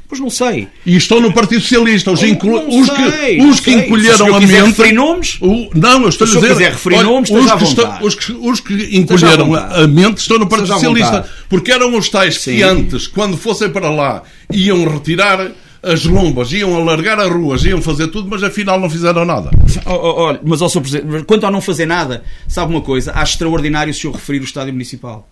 Pois 0.09 0.21
não 0.21 0.29
sei. 0.29 0.67
E 0.85 0.97
estão 0.97 1.21
no 1.21 1.33
Partido 1.33 1.61
Socialista. 1.61 2.11
Os, 2.11 2.23
inclu... 2.23 2.59
os 2.69 2.91
que, 2.91 3.43
os 3.43 3.61
que 3.61 3.71
encolheram 3.73 4.35
a 4.35 4.41
mente. 4.41 4.53
referir 4.53 4.93
nomes? 4.93 5.39
O... 5.41 5.71
Não, 5.73 6.03
eu 6.03 6.09
estou 6.09 6.27
a 6.27 6.29
dizer. 6.29 6.41
Se 6.41 6.49
quiser 6.49 6.73
referir 6.73 7.03
nomes, 7.05 7.31
os 7.31 7.53
que, 7.53 7.65
está... 7.65 8.01
os, 8.03 8.15
que, 8.17 8.33
os 8.33 8.61
que 8.61 8.99
encolheram 8.99 9.55
a 9.55 9.87
mente 9.87 10.19
estão 10.19 10.37
no 10.37 10.49
Partido 10.49 10.73
Socialista. 10.73 11.29
Porque 11.49 11.71
eram 11.71 11.97
os 11.97 12.09
tais 12.09 12.41
Sim. 12.41 12.57
que 12.57 12.63
antes, 12.65 13.07
quando 13.07 13.37
fossem 13.37 13.71
para 13.71 13.89
lá, 13.89 14.25
iam 14.53 14.85
retirar 14.85 15.53
as 15.83 16.05
lombas, 16.05 16.53
iam 16.53 16.75
alargar 16.77 17.19
as 17.19 17.31
ruas, 17.31 17.65
iam 17.65 17.81
fazer 17.81 18.09
tudo, 18.09 18.29
mas 18.29 18.43
afinal 18.43 18.79
não 18.79 18.91
fizeram 18.91 19.25
nada. 19.25 19.51
Olha, 19.87 20.41
mas, 20.45 20.61
ó, 20.61 20.69
Sr. 20.69 20.81
Presidente, 20.81 21.25
quanto 21.25 21.47
a 21.47 21.51
não 21.51 21.61
fazer 21.61 21.87
nada, 21.87 22.23
sabe 22.47 22.73
uma 22.73 22.83
coisa? 22.83 23.13
Acho 23.13 23.33
extraordinário 23.33 23.93
se 23.93 24.07
eu 24.07 24.13
referir 24.13 24.41
o 24.41 24.45
Estádio 24.45 24.73
Municipal. 24.73 25.29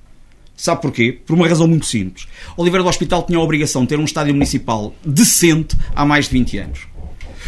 Sabe 0.57 0.83
porquê? 0.83 1.17
Por 1.25 1.35
uma 1.35 1.47
razão 1.47 1.69
muito 1.69 1.87
simples. 1.87 2.27
Oliveira 2.57 2.83
do 2.83 2.89
Hospital 2.89 3.23
tinha 3.23 3.39
a 3.39 3.43
obrigação 3.43 3.83
de 3.83 3.89
ter 3.89 3.99
um 3.99 4.05
estádio 4.05 4.35
municipal 4.35 4.93
decente 5.05 5.77
há 5.95 6.05
mais 6.05 6.25
de 6.25 6.33
20 6.33 6.59
anos. 6.59 6.81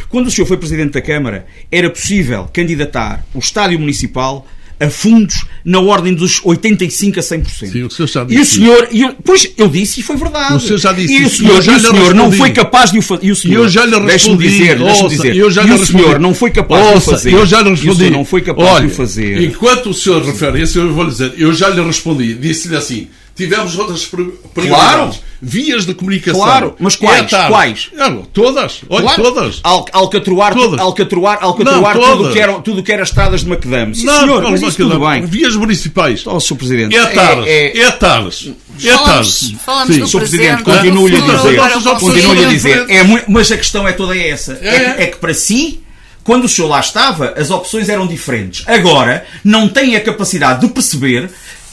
Quando 0.08 0.28
o 0.28 0.30
senhor 0.30 0.46
foi 0.46 0.56
Presidente 0.56 0.92
da 0.92 1.02
Câmara, 1.02 1.44
era 1.72 1.90
possível 1.90 2.48
candidatar 2.52 3.24
o 3.34 3.40
estádio 3.40 3.80
municipal 3.80 4.46
a 4.80 4.88
fundos 4.88 5.44
na 5.62 5.78
ordem 5.78 6.14
dos 6.14 6.40
85% 6.40 7.18
a 7.18 7.20
100%. 7.20 7.70
Sim, 7.70 7.82
o 7.82 7.90
senhor 7.90 8.08
já 8.08 8.24
disse. 8.24 8.38
E 8.38 8.40
o 8.40 8.46
senhor, 8.46 8.88
e 8.90 9.02
eu, 9.02 9.14
pois 9.22 9.52
eu 9.58 9.68
disse 9.68 10.00
e 10.00 10.02
foi 10.02 10.16
verdade. 10.16 10.54
O 10.54 10.60
senhor 10.60 10.78
já 10.78 10.92
disse. 10.92 11.12
E 11.12 11.24
o 11.24 11.28
senhor, 11.28 11.62
e 11.62 11.70
o 11.70 11.80
senhor 11.80 12.14
não 12.14 12.32
foi 12.32 12.50
capaz 12.50 12.90
de 12.90 12.98
o 12.98 13.02
fazer. 13.02 13.26
E 13.26 13.30
o 13.30 13.36
senhor, 13.36 13.64
eu 13.64 13.68
já 13.68 13.84
lhe 13.84 13.98
respondi. 13.98 14.48
Dizer, 14.48 14.80
ouça, 14.80 15.08
dizer. 15.08 15.36
Eu 15.36 15.50
já 15.50 15.62
e 15.62 15.66
lhe 15.66 15.74
o 15.74 15.86
senhor 15.86 16.18
não 16.18 16.34
foi 16.34 16.50
capaz 16.50 16.86
ouça, 16.86 16.98
de 16.98 17.08
o 17.08 17.10
fazer. 17.10 17.32
Eu 17.34 17.46
já 17.46 17.60
lhe 17.60 17.70
respondi. 17.70 18.04
E 18.04 18.08
o 18.08 18.10
não 18.10 18.24
foi 18.24 18.40
capaz 18.40 18.68
Olha, 18.70 18.86
de 18.86 18.92
o 18.92 18.96
fazer. 18.96 19.42
Enquanto 19.42 19.90
o 19.90 19.94
senhor 19.94 20.24
refere 20.24 20.62
isso, 20.62 20.78
eu 20.78 20.94
vou 20.94 21.04
lhe 21.04 21.10
dizer, 21.10 21.34
eu 21.36 21.52
já 21.52 21.68
lhe 21.68 21.82
respondi. 21.82 22.34
Disse-lhe 22.34 22.76
assim, 22.76 23.08
tivemos 23.40 23.78
outras 23.78 24.04
prioridades. 24.04 24.68
Claro. 24.68 25.10
Vias 25.42 25.86
de 25.86 25.94
comunicação. 25.94 26.42
Claro, 26.42 26.76
mas 26.78 26.96
quais? 26.96 27.32
É 27.32 27.46
quais? 27.48 27.90
É, 27.96 28.10
todas. 28.30 28.82
Olha, 28.90 29.02
claro. 29.04 29.22
todas. 29.22 29.60
Al 29.62 29.86
alcatroar, 29.90 30.54
todas. 30.54 30.78
alcatroar, 30.78 31.38
alcatroar 31.40 31.96
não, 31.96 32.16
tudo, 32.18 32.32
que 32.32 32.38
era, 32.38 32.52
tudo 32.60 32.82
que 32.82 32.92
era 32.92 33.02
estradas 33.02 33.40
de 33.40 33.48
macadame. 33.48 33.94
Sim, 33.94 34.04
não, 34.04 34.20
senhor, 34.20 34.42
não, 34.42 34.50
mas 34.50 34.60
isso 34.60 34.76
tudo 34.76 35.00
bem. 35.00 35.24
Vias 35.24 35.56
municipais. 35.56 36.26
Oh, 36.26 36.38
Sr. 36.38 36.56
Presidente. 36.56 36.94
É 36.94 37.06
tarde. 37.06 37.48
É, 37.48 37.78
é, 37.78 37.80
é 37.80 37.90
tarde. 37.90 38.54
É 38.84 38.96
tarde. 38.96 39.58
Falamos 39.64 39.94
Sim. 39.94 40.00
do 40.00 40.08
Sr. 40.08 40.18
Presidente, 40.18 40.62
continuo-lhe 40.62 41.16
a 41.16 41.20
dizer. 41.20 41.60
Continuo-lhe 41.98 42.44
a 42.44 42.48
dizer. 42.48 42.90
É, 42.90 43.02
mas 43.26 43.50
a 43.50 43.56
questão 43.56 43.88
é 43.88 43.92
toda 43.92 44.14
essa. 44.16 44.58
É, 44.60 45.04
é 45.04 45.06
que 45.06 45.16
para 45.16 45.32
si 45.32 45.82
quando 46.22 46.44
o 46.44 46.48
senhor 46.48 46.68
lá 46.68 46.80
estava, 46.80 47.34
as 47.36 47.50
opções 47.50 47.88
eram 47.88 48.06
diferentes. 48.06 48.62
Agora, 48.68 49.24
não 49.42 49.68
tem 49.68 49.96
a 49.96 50.00
capacidade 50.00 50.60
de 50.60 50.72
perceber 50.72 51.30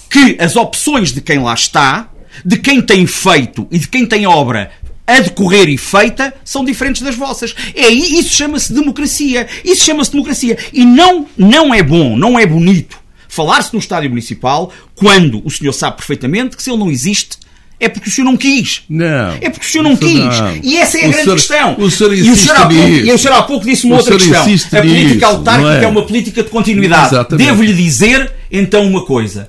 que 0.10 0.38
as 0.40 0.56
opções 0.56 1.12
de 1.14 1.22
quem 1.22 1.40
lá 1.40 1.54
está, 1.54 2.10
de 2.46 2.58
quem 2.58 2.82
tem 2.82 3.06
feito 3.08 3.68
e 3.72 3.80
de 3.80 3.88
quem 3.88 4.06
tem 4.06 4.26
obra 4.28 4.72
a 5.06 5.20
decorrer 5.22 5.70
e 5.70 5.78
feita 5.78 6.34
são 6.44 6.66
diferentes 6.66 7.02
das 7.02 7.16
vossas. 7.16 7.56
É 7.74 7.88
isso 7.90 8.30
chama-se 8.36 8.74
democracia. 8.74 9.48
Isso 9.64 9.86
chama-se 9.86 10.12
democracia. 10.12 10.58
E 10.74 10.84
não, 10.86 11.26
não 11.38 11.74
é 11.74 11.82
bom, 11.82 12.18
não 12.18 12.38
é 12.38 12.46
bonito 12.46 12.98
falar-se 13.30 13.72
no 13.74 13.80
estádio 13.80 14.10
municipal 14.10 14.72
quando 14.96 15.42
o 15.46 15.50
senhor 15.52 15.74
sabe 15.74 15.98
perfeitamente 15.98 16.58
que 16.58 16.64
se 16.64 16.72
ele 16.72 16.80
não 16.80 16.90
existe 16.90 17.38
É 17.80 17.88
porque 17.88 18.10
o 18.10 18.12
senhor 18.12 18.26
não 18.26 18.36
quis. 18.36 18.82
Não. 18.90 19.38
É 19.40 19.50
porque 19.52 19.66
o 19.68 19.70
senhor 19.70 19.84
não 19.84 19.96
quis. 19.96 20.18
Não. 20.40 20.58
E 20.64 20.78
essa 20.78 20.98
é 20.98 21.04
a 21.06 21.08
O 21.08 21.12
grande 21.12 21.24
senhor- 21.24 21.36
questão. 21.38 21.76
o 21.78 21.92
senhor 21.92 22.14
e 22.16 22.32
o 22.32 22.36
senhor 22.36 22.56
há 22.58 22.66
pouco, 22.66 22.88
e 22.88 23.12
o 23.12 23.18
senhor 23.20 23.34
há 23.36 23.44
pouco 23.44 23.66
disse 23.66 23.86
uma 23.86 23.96
O 23.96 23.98
outra 24.00 24.16
questão. 24.18 24.42
A 24.42 24.82
política 24.82 25.14
nisso, 25.14 25.26
autárquica 25.26 25.80
é? 25.80 25.84
é 25.84 25.88
uma 25.88 26.02
política 26.06 26.44
de 26.44 26.50
continuidade. 26.50 27.16
Devo-lhe 27.38 27.74
dizer, 27.74 28.32
então, 28.52 28.84
uma 28.84 29.06
coisa. 29.06 29.48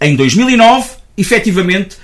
Em 0.00 0.16
2009, 0.16 0.88
efetivamente, 1.16 1.96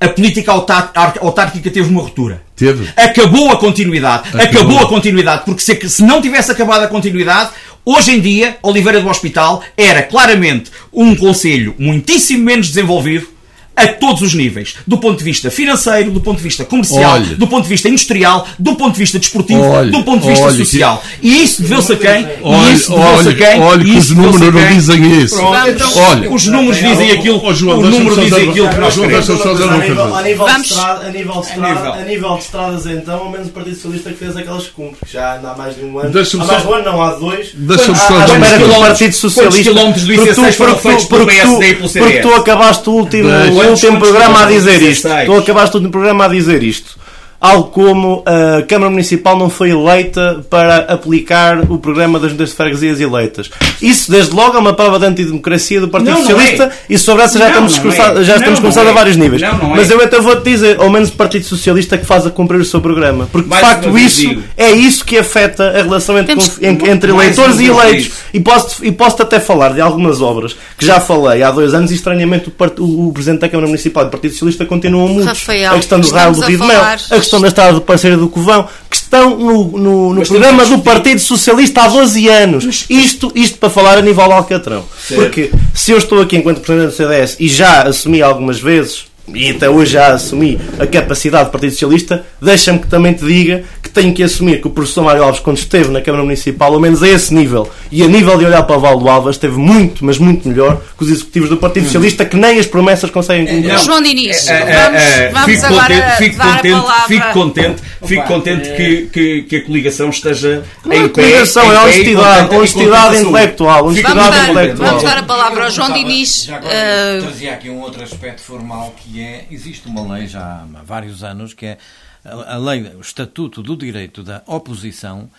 a 0.00 0.08
política 0.08 0.50
autár- 0.52 0.92
autárquica 1.20 1.70
teve 1.70 1.88
uma 1.88 2.02
ruptura. 2.02 2.42
Teve. 2.56 2.88
Acabou 2.96 3.50
a 3.50 3.56
continuidade. 3.56 4.28
Acabou, 4.28 4.42
Acabou. 4.44 4.78
a 4.80 4.88
continuidade. 4.88 5.42
Porque 5.44 5.62
se, 5.62 5.88
se 5.88 6.02
não 6.02 6.20
tivesse 6.20 6.50
acabado 6.50 6.82
a 6.84 6.88
continuidade, 6.88 7.50
hoje 7.84 8.12
em 8.12 8.20
dia, 8.20 8.56
Oliveira 8.62 9.00
do 9.00 9.08
Hospital 9.08 9.62
era 9.76 10.02
claramente 10.02 10.70
um 10.92 11.14
conselho 11.14 11.74
muitíssimo 11.78 12.44
menos 12.44 12.68
desenvolvido 12.68 13.28
a 13.76 13.88
todos 13.88 14.22
os 14.22 14.34
níveis. 14.34 14.74
Do 14.86 14.98
ponto 14.98 15.18
de 15.18 15.24
vista 15.24 15.50
financeiro, 15.50 16.10
do 16.10 16.20
ponto 16.20 16.36
de 16.36 16.42
vista 16.44 16.64
comercial, 16.64 17.14
Olhe. 17.14 17.34
do 17.34 17.46
ponto 17.46 17.64
de 17.64 17.68
vista 17.68 17.88
industrial, 17.88 18.46
do 18.58 18.76
ponto 18.76 18.92
de 18.92 18.98
vista 18.98 19.18
desportivo, 19.18 19.60
Olhe, 19.62 19.90
do 19.90 20.02
ponto 20.04 20.22
de 20.22 20.28
vista 20.30 20.50
social. 20.52 21.02
E 21.22 21.42
isso 21.42 21.62
deveu-se 21.62 21.92
a 21.92 21.96
quem? 21.96 22.22
E 22.22 22.26
Olha, 22.42 22.72
isso 22.72 22.90
deveu-se 22.92 23.28
a 23.28 23.34
quem? 23.34 23.60
olha, 23.60 23.82
E 23.82 23.90
que 23.90 23.98
os 23.98 24.10
números 24.10 24.40
não 24.40 24.68
dizem 24.68 25.20
isso. 25.22 25.36
Pronto, 25.36 25.68
então, 25.68 25.90
Olha. 25.96 26.32
os 26.32 26.46
números 26.46 26.76
dizem 26.78 27.10
aquilo, 27.12 27.54
João, 27.54 27.78
o 27.78 27.82
número 27.90 28.20
dizer- 28.20 28.48
aquilo 28.48 28.68
que 28.68 28.76
nós 28.76 28.94
João, 28.94 29.08
queremos. 29.08 29.28
a 29.30 30.22
nível, 30.22 30.46
de 30.46 30.60
estrada, 30.60 31.06
a, 31.06 31.10
nível 31.10 31.32
de 31.34 31.46
estrada, 31.46 31.74
nível. 31.74 31.92
a 31.92 32.02
nível 32.04 32.34
de 32.36 32.42
estradas, 32.44 32.86
então, 32.86 33.18
ao 33.18 33.30
menos 33.30 33.48
o 33.48 33.50
Partido 33.50 33.74
Socialista 33.76 34.10
que 34.10 34.16
fez 34.16 34.36
aquelas 34.36 34.64
que 34.64 34.70
cumpre, 34.70 34.98
que 35.06 35.12
já 35.12 35.36
anda 35.36 35.50
há 35.50 35.56
mais 35.56 35.74
de 35.76 35.84
um 35.84 35.98
ano. 35.98 36.10
Há 36.10 36.44
mais 36.44 36.62
de 36.62 36.68
um 36.68 36.74
ano, 36.74 36.84
não, 36.84 37.02
há 37.02 37.10
dois. 37.14 37.48
Deixa-me 37.54 37.96
só 37.96 38.04
o 38.04 38.08
coisa. 38.38 38.78
Partido 38.80 39.12
Socialista. 39.14 39.62
quilómetros 39.72 40.04
do 40.04 40.14
porque 40.14 40.30
IC6 40.30 40.46
tu- 40.46 40.52
foram 40.58 40.78
feitos 40.78 41.04
pelo 41.06 41.26
PSD 41.26 41.68
e 41.70 41.74
pelo 41.74 41.88
CDS? 41.88 42.12
Porque 42.12 42.28
tu 42.28 42.34
acabaste 42.34 42.88
o 42.88 42.92
último, 42.92 43.28
Último 43.70 43.92
quantos 43.92 44.08
programa 44.10 44.42
a 44.42 44.46
dizer 44.46 44.82
isto. 44.82 45.08
IC6? 45.08 45.26
Tu 45.26 45.36
acabaste 45.36 45.76
último 45.76 45.92
programa 45.92 46.24
a 46.24 46.28
dizer 46.28 46.62
isto. 46.62 46.98
Algo 47.46 47.64
como 47.68 48.22
a 48.24 48.62
Câmara 48.62 48.90
Municipal 48.90 49.38
não 49.38 49.50
foi 49.50 49.68
eleita 49.70 50.42
para 50.48 50.78
aplicar 50.78 51.70
o 51.70 51.76
programa 51.76 52.18
das 52.18 52.30
juntas 52.30 52.48
de 52.48 52.54
freguesias 52.56 53.00
eleitas. 53.00 53.50
Isso, 53.82 54.10
desde 54.10 54.34
logo, 54.34 54.56
é 54.56 54.60
uma 54.60 54.72
prova 54.72 54.98
de 54.98 55.04
antidemocracia 55.04 55.78
do 55.78 55.88
Partido 55.88 56.12
Não, 56.12 56.20
não 56.20 56.26
Socialista 56.26 56.64
é. 56.64 56.72
e 56.88 56.96
sobre 56.96 57.22
essa 57.24 57.38
já 57.38 57.50
Não, 57.50 57.66
estamos 57.66 57.78
não 57.84 57.92
é. 57.92 57.94
já 57.96 58.12
Não, 58.14 58.20
estamos 58.22 58.44
não 58.46 58.56
conversados 58.56 58.88
é. 58.88 58.90
a 58.90 58.94
vários 58.94 59.16
níveis. 59.16 59.42
Não, 59.42 59.58
não 59.58 59.72
é. 59.74 59.76
Mas 59.76 59.90
eu 59.90 60.02
até 60.02 60.18
vou-te 60.20 60.42
dizer, 60.42 60.80
ao 60.80 60.88
menos 60.88 61.10
o 61.10 61.12
Partido 61.12 61.44
Socialista 61.44 61.98
que 61.98 62.06
faz 62.06 62.26
a 62.26 62.30
cumprir 62.30 62.58
o 62.60 62.64
seu 62.64 62.80
programa. 62.80 63.28
Porque, 63.30 63.44
de 63.44 63.50
Mais 63.50 63.66
facto, 63.66 63.84
uma 63.88 63.92
vez 63.92 64.12
isso 64.12 64.20
digo. 64.28 64.42
é 64.56 64.70
isso 64.72 65.04
que 65.04 65.18
afeta 65.18 65.68
a 65.68 65.82
relação 65.82 66.16
entre, 66.18 66.34
Temos- 66.34 66.58
entre 66.62 67.10
eleitores 67.10 67.60
e 67.60 67.66
eleitos. 67.66 68.10
E 68.32 68.40
posso, 68.40 68.82
e 68.82 68.90
posso 68.90 69.20
até 69.22 69.38
falar 69.38 69.74
de 69.74 69.82
algumas 69.82 70.22
obras 70.22 70.56
que 70.78 70.86
já 70.86 70.98
falei 70.98 71.42
há 71.42 71.50
dois 71.50 71.74
anos 71.74 71.90
e, 71.90 71.94
estranhamente, 71.94 72.48
o, 72.78 72.82
o- 73.08 73.12
Presidente 73.12 73.40
da 73.40 73.48
Câmara 73.50 73.66
Municipal 73.66 74.04
e 74.04 74.06
do 74.06 74.10
Partido 74.10 74.30
Socialista 74.32 74.64
continuam 74.64 75.08
mudos. 75.08 75.26
Rafael, 75.26 75.72
a 75.72 75.76
questão 75.76 76.00
do 76.00 76.08
Raio 76.10 76.30
estamos 76.32 76.38
do 76.40 76.46
Rio 76.46 76.58
de 76.60 76.66
Mel, 76.66 76.80
a 76.82 76.96
questão 76.96 77.33
da 77.40 77.48
Estrada 77.48 77.72
do 77.72 77.80
Parceiro 77.80 78.16
do 78.16 78.28
Covão, 78.28 78.68
que 78.90 78.96
estão 78.96 79.38
no, 79.38 79.78
no, 79.78 80.14
no 80.14 80.26
programa 80.26 80.64
do 80.64 80.78
Partido 80.80 81.20
Socialista 81.20 81.82
há 81.82 81.88
12 81.88 82.28
anos. 82.28 82.86
Isto, 82.88 83.32
isto 83.34 83.58
para 83.58 83.70
falar 83.70 83.98
a 83.98 84.02
nível 84.02 84.30
Alcatrão. 84.30 84.84
Porque 85.08 85.50
se 85.72 85.92
eu 85.92 85.98
estou 85.98 86.20
aqui 86.20 86.36
enquanto 86.36 86.60
Presidente 86.60 86.90
do 86.90 86.96
CDS 86.96 87.36
e 87.38 87.48
já 87.48 87.82
assumi 87.82 88.22
algumas 88.22 88.60
vezes, 88.60 89.06
e 89.32 89.50
até 89.50 89.70
hoje 89.70 89.92
já 89.92 90.08
assumi 90.08 90.60
a 90.78 90.86
capacidade 90.86 91.46
do 91.46 91.50
Partido 91.50 91.70
Socialista, 91.72 92.24
deixa-me 92.42 92.78
que 92.78 92.86
também 92.86 93.12
te 93.14 93.24
diga 93.24 93.62
que 93.82 93.88
tenho 93.88 94.12
que 94.12 94.22
assumir 94.22 94.60
que 94.60 94.66
o 94.66 94.70
professor 94.70 95.02
Mário 95.02 95.22
Alves, 95.22 95.40
quando 95.40 95.56
esteve 95.56 95.88
na 95.90 96.00
Câmara 96.00 96.24
Municipal, 96.24 96.72
ao 96.74 96.80
menos 96.80 97.02
a 97.02 97.08
esse 97.08 97.32
nível, 97.32 97.68
e 97.90 98.02
a 98.02 98.06
nível 98.08 98.36
de 98.36 98.44
olhar 98.44 98.62
para 98.64 98.76
o 98.76 98.80
Val 98.80 98.98
do 98.98 99.08
Alves, 99.08 99.36
esteve 99.36 99.56
muito, 99.56 100.04
mas 100.04 100.18
muito 100.18 100.48
melhor 100.48 100.80
que 100.98 101.04
os 101.04 101.10
executivos 101.10 101.48
do 101.48 101.56
Partido 101.56 101.84
Socialista, 101.86 102.24
que 102.24 102.36
nem 102.36 102.58
as 102.58 102.66
promessas 102.66 103.10
conseguem 103.10 103.46
cumprir. 103.46 103.78
João 103.78 104.02
Diniz, 104.02 104.48
É, 104.48 104.54
é, 104.54 104.82
vamos, 104.84 105.02
é, 105.02 105.28
vamos 105.30 105.50
fico 105.52 105.66
agora 105.66 105.94
contente, 105.94 106.16
fico 106.18 106.36
dar 106.38 106.56
contente, 106.56 106.74
a 106.74 106.80
palavra. 106.82 107.06
fico 107.08 107.32
contente, 107.32 107.82
fico 108.06 108.22
contente 108.24 108.68
que, 108.76 109.08
que, 109.12 109.42
que 109.42 109.56
a 109.56 109.64
coligação 109.64 110.10
esteja 110.10 110.62
Não 110.84 110.92
em 110.96 111.08
pé. 111.08 111.22
coligação, 111.22 111.62
em 111.64 111.66
é 111.66 111.72
pé 111.72 111.80
honestidade, 111.80 112.54
honestidade 112.54 113.16
a 113.16 113.20
intelectual, 113.22 113.86
honestidade 113.86 114.14
Vamos 114.18 114.30
dar, 114.36 114.50
intelectual. 114.50 114.88
vamos 114.88 115.02
dar 115.02 115.18
a 115.18 115.22
palavra 115.22 115.64
ao 115.64 115.70
João 115.70 115.92
Diniz. 115.92 116.44
Já 116.44 116.56
agora 116.56 116.74
eh, 116.74 117.18
trazia 117.22 117.52
aqui 117.52 117.70
um 117.70 117.80
outro 117.80 118.02
aspecto 118.02 118.42
formal 118.42 118.94
que 119.02 119.13
é, 119.20 119.46
existe 119.50 119.86
uma 119.88 120.14
lei 120.14 120.26
já 120.26 120.62
há 120.62 120.82
vários 120.82 121.22
anos, 121.22 121.54
que 121.54 121.66
é 121.66 121.78
a, 122.24 122.56
lei, 122.56 122.82
o 122.96 123.00
Estatuto 123.00 123.62
do 123.62 123.76
Direito 123.76 124.22
da 124.22 124.42
Oposição, 124.46 125.30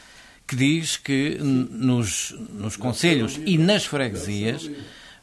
que 0.47 0.55
diz 0.55 0.97
que 0.97 1.37
nos, 1.39 2.35
nos 2.51 2.75
conselhos 2.77 3.39
e 3.45 3.57
nas 3.57 3.85
freguesias 3.85 4.69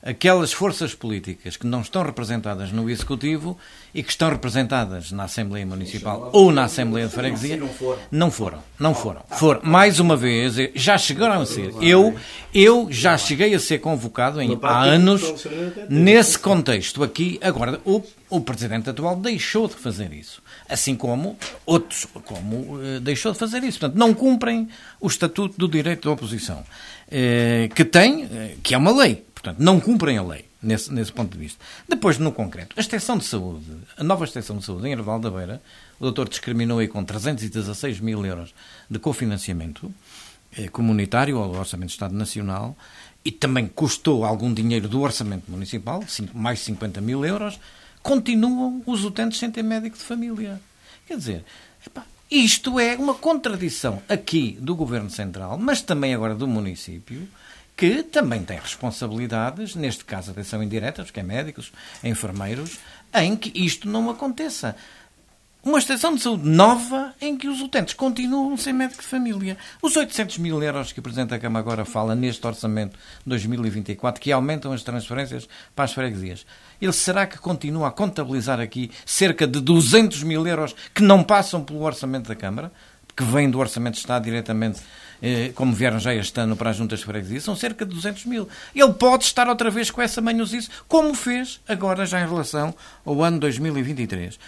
aquelas 0.03 0.53
forças 0.53 0.94
políticas 0.94 1.57
que 1.57 1.66
não 1.66 1.80
estão 1.80 2.03
representadas 2.03 2.72
no 2.72 2.90
Executivo 2.90 3.57
e 3.94 4.03
que 4.03 4.11
estão 4.11 4.28
representadas 4.30 5.12
na 5.12 5.24
Assembleia 5.24 5.64
Municipal 5.64 6.30
ou 6.32 6.50
na 6.50 6.64
Assembleia 6.64 7.07
de 7.07 7.14
Freguesia 7.14 7.57
não 8.11 8.30
foram. 8.30 8.62
Não 8.78 8.94
foram. 8.94 9.22
Foram. 9.30 9.61
Mais 9.62 10.00
uma 10.00 10.16
vez, 10.16 10.57
já 10.74 10.98
chegaram 10.98 11.42
a 11.42 11.46
ser. 11.46 11.72
Eu, 11.80 12.16
eu 12.53 12.88
já 12.90 13.16
cheguei 13.16 13.55
a 13.55 13.61
ser 13.61 13.78
convocado 13.78 14.40
em, 14.40 14.59
há 14.61 14.82
anos 14.82 15.22
nesse 15.88 16.38
contexto 16.38 17.05
aqui. 17.05 17.38
Agora, 17.40 17.80
o, 17.84 18.03
o 18.28 18.40
Presidente 18.40 18.90
atual 18.90 19.16
deixou 19.16 19.68
de 19.68 19.74
fazer 19.74 20.12
isso. 20.12 20.42
Assim 20.68 20.96
como 20.96 21.36
outros, 21.64 22.07
como 22.24 22.80
eh, 22.82 22.98
deixou 23.00 23.32
de 23.32 23.38
fazer 23.38 23.62
isso. 23.62 23.78
Portanto, 23.78 23.98
não 23.98 24.14
cumprem 24.14 24.68
o 25.00 25.07
Estatuto 25.07 25.57
do 25.59 25.68
Direito 25.68 26.09
da 26.09 26.12
Oposição, 26.12 26.64
eh, 27.11 27.68
que 27.74 27.84
tem, 27.84 28.24
eh, 28.24 28.55
que 28.62 28.74
é 28.74 28.78
uma 28.78 28.90
lei. 28.90 29.24
Portanto, 29.43 29.59
não 29.59 29.80
cumprem 29.80 30.16
a 30.16 30.22
lei, 30.22 30.45
nesse, 30.62 30.93
nesse 30.93 31.12
ponto 31.12 31.32
de 31.32 31.38
vista. 31.38 31.59
Depois, 31.88 32.16
no 32.16 32.30
concreto, 32.30 32.76
a 32.78 32.80
extensão 32.80 33.18
de 33.18 33.24
saúde, 33.24 33.66
a 33.97 34.05
nova 34.05 34.24
extensão 34.24 34.57
de 34.57 34.64
saúde 34.64 34.86
em 34.86 34.93
Herval 34.93 35.18
da 35.18 35.30
Beira, 35.30 35.61
o 35.99 36.05
doutor 36.05 36.28
discriminou 36.28 36.78
aí 36.78 36.86
com 36.86 37.05
316 37.05 37.99
mil 37.99 38.24
euros 38.24 38.55
de 38.88 39.01
cofinanciamento 39.01 39.93
eh, 40.57 40.68
comunitário 40.68 41.38
ao 41.38 41.51
Orçamento 41.51 41.88
de 41.88 41.95
Estado 41.95 42.14
Nacional 42.14 42.76
e 43.24 43.32
também 43.32 43.66
custou 43.66 44.24
algum 44.24 44.55
dinheiro 44.55 44.88
do 44.88 45.01
Orçamento 45.01 45.51
Municipal, 45.51 46.05
mais 46.32 46.61
50 46.61 47.01
mil 47.01 47.24
euros, 47.24 47.59
continuam 48.01 48.80
os 48.86 49.05
utentes 49.05 49.40
sem 49.40 49.51
ter 49.51 49.64
médico 49.64 49.97
de 49.97 50.05
família. 50.05 50.61
Quer 51.05 51.16
dizer, 51.16 51.45
epá, 51.84 52.05
isto 52.30 52.78
é 52.78 52.95
uma 52.95 53.14
contradição 53.14 54.01
aqui 54.09 54.57
do 54.61 54.76
Governo 54.76 55.11
Central, 55.11 55.59
mas 55.59 55.82
também 55.82 56.14
agora 56.14 56.34
do 56.34 56.47
município, 56.47 57.28
que 57.76 58.02
também 58.02 58.42
tem 58.44 58.58
responsabilidades, 58.58 59.74
neste 59.74 60.04
caso 60.04 60.30
atenção 60.30 60.62
indireta, 60.62 61.04
que 61.04 61.20
é 61.20 61.22
médicos, 61.22 61.72
enfermeiros, 62.04 62.78
em 63.14 63.36
que 63.36 63.52
isto 63.54 63.88
não 63.88 64.10
aconteça. 64.10 64.76
Uma 65.64 65.78
estação 65.78 66.12
de 66.12 66.20
saúde 66.20 66.48
nova 66.48 67.14
em 67.20 67.36
que 67.36 67.46
os 67.46 67.60
utentes 67.60 67.94
continuam 67.94 68.56
sem 68.56 68.72
médico 68.72 69.00
de 69.00 69.06
família. 69.06 69.56
Os 69.80 69.94
800 69.94 70.38
mil 70.38 70.60
euros 70.60 70.90
que 70.90 70.98
o 70.98 71.02
Presidente 71.02 71.28
da 71.28 71.38
Câmara 71.38 71.62
agora 71.62 71.84
fala 71.84 72.16
neste 72.16 72.44
orçamento 72.44 72.98
de 73.24 73.28
2024, 73.28 74.20
que 74.20 74.32
aumentam 74.32 74.72
as 74.72 74.82
transferências 74.82 75.48
para 75.72 75.84
as 75.84 75.92
freguesias, 75.92 76.44
ele 76.80 76.92
será 76.92 77.28
que 77.28 77.38
continua 77.38 77.88
a 77.88 77.92
contabilizar 77.92 78.58
aqui 78.58 78.90
cerca 79.06 79.46
de 79.46 79.60
200 79.60 80.24
mil 80.24 80.44
euros 80.44 80.74
que 80.92 81.00
não 81.02 81.22
passam 81.22 81.62
pelo 81.62 81.82
orçamento 81.82 82.26
da 82.26 82.34
Câmara, 82.34 82.72
que 83.16 83.22
vêm 83.22 83.48
do 83.48 83.60
orçamento 83.60 83.94
de 83.94 84.00
Estado 84.00 84.24
diretamente 84.24 84.80
como 85.54 85.72
vieram 85.72 85.98
já 85.98 86.14
este 86.14 86.40
ano 86.40 86.56
para 86.56 86.70
as 86.70 86.76
juntas 86.76 87.00
de 87.00 87.04
freguesia, 87.04 87.40
são 87.40 87.54
cerca 87.54 87.86
de 87.86 87.94
200 87.94 88.24
mil. 88.26 88.48
Ele 88.74 88.92
pode 88.92 89.24
estar 89.24 89.48
outra 89.48 89.70
vez 89.70 89.90
com 89.90 90.02
essa 90.02 90.20
manhosice, 90.20 90.68
como 90.88 91.14
fez 91.14 91.60
agora 91.68 92.04
já 92.04 92.20
em 92.20 92.28
relação 92.28 92.74
ao 93.04 93.22
ano 93.22 93.38
2023. 93.38 94.38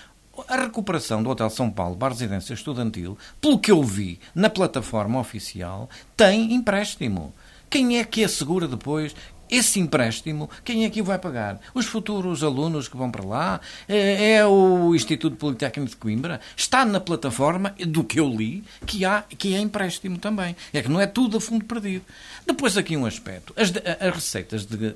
A 0.48 0.56
recuperação 0.56 1.22
do 1.22 1.30
Hotel 1.30 1.48
São 1.48 1.70
Paulo 1.70 1.96
para 1.96 2.08
a 2.08 2.10
residência 2.10 2.54
estudantil, 2.54 3.16
pelo 3.40 3.58
que 3.58 3.70
eu 3.70 3.82
vi 3.82 4.18
na 4.34 4.50
plataforma 4.50 5.20
oficial, 5.20 5.88
tem 6.16 6.52
empréstimo. 6.54 7.32
Quem 7.70 7.98
é 7.98 8.04
que 8.04 8.24
assegura 8.24 8.68
depois 8.68 9.14
esse 9.56 9.78
empréstimo, 9.80 10.48
quem 10.64 10.84
é 10.84 10.90
que 10.90 11.00
o 11.00 11.04
vai 11.04 11.18
pagar? 11.18 11.60
Os 11.74 11.86
futuros 11.86 12.42
alunos 12.42 12.88
que 12.88 12.96
vão 12.96 13.10
para 13.10 13.24
lá? 13.24 13.60
É, 13.88 14.32
é 14.34 14.46
o 14.46 14.94
Instituto 14.94 15.36
Politécnico 15.36 15.90
de 15.90 15.96
Coimbra? 15.96 16.40
Está 16.56 16.84
na 16.84 17.00
plataforma, 17.00 17.74
do 17.86 18.02
que 18.04 18.18
eu 18.20 18.28
li, 18.28 18.64
que, 18.86 19.04
há, 19.04 19.22
que 19.22 19.54
é 19.54 19.58
empréstimo 19.60 20.18
também. 20.18 20.54
É 20.72 20.82
que 20.82 20.88
não 20.88 21.00
é 21.00 21.06
tudo 21.06 21.36
a 21.36 21.40
fundo 21.40 21.64
perdido. 21.64 22.04
Depois 22.46 22.76
aqui 22.76 22.96
um 22.96 23.06
aspecto. 23.06 23.52
As, 23.56 23.70
de- 23.70 23.82
as 24.00 24.14
receitas 24.14 24.66
de, 24.66 24.76
de- 24.76 24.90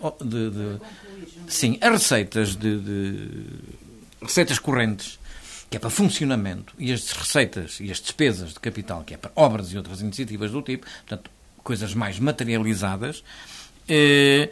de- 0.50 0.80
Sim, 1.48 1.78
as 1.80 1.90
receitas 1.92 2.54
de- 2.56 2.78
de 2.80 3.46
receitas 4.22 4.58
correntes, 4.58 5.18
que 5.70 5.76
é 5.76 5.80
para 5.80 5.90
funcionamento, 5.90 6.74
e 6.78 6.92
as 6.92 7.10
receitas 7.10 7.78
e 7.80 7.90
as 7.90 8.00
despesas 8.00 8.54
de 8.54 8.60
capital, 8.60 9.02
que 9.04 9.14
é 9.14 9.16
para 9.16 9.30
obras 9.36 9.72
e 9.72 9.76
outras 9.76 10.00
iniciativas 10.00 10.50
do 10.50 10.62
tipo, 10.62 10.86
portanto, 11.06 11.30
coisas 11.62 11.94
mais 11.94 12.18
materializadas. 12.18 13.22
Eh, 13.88 14.50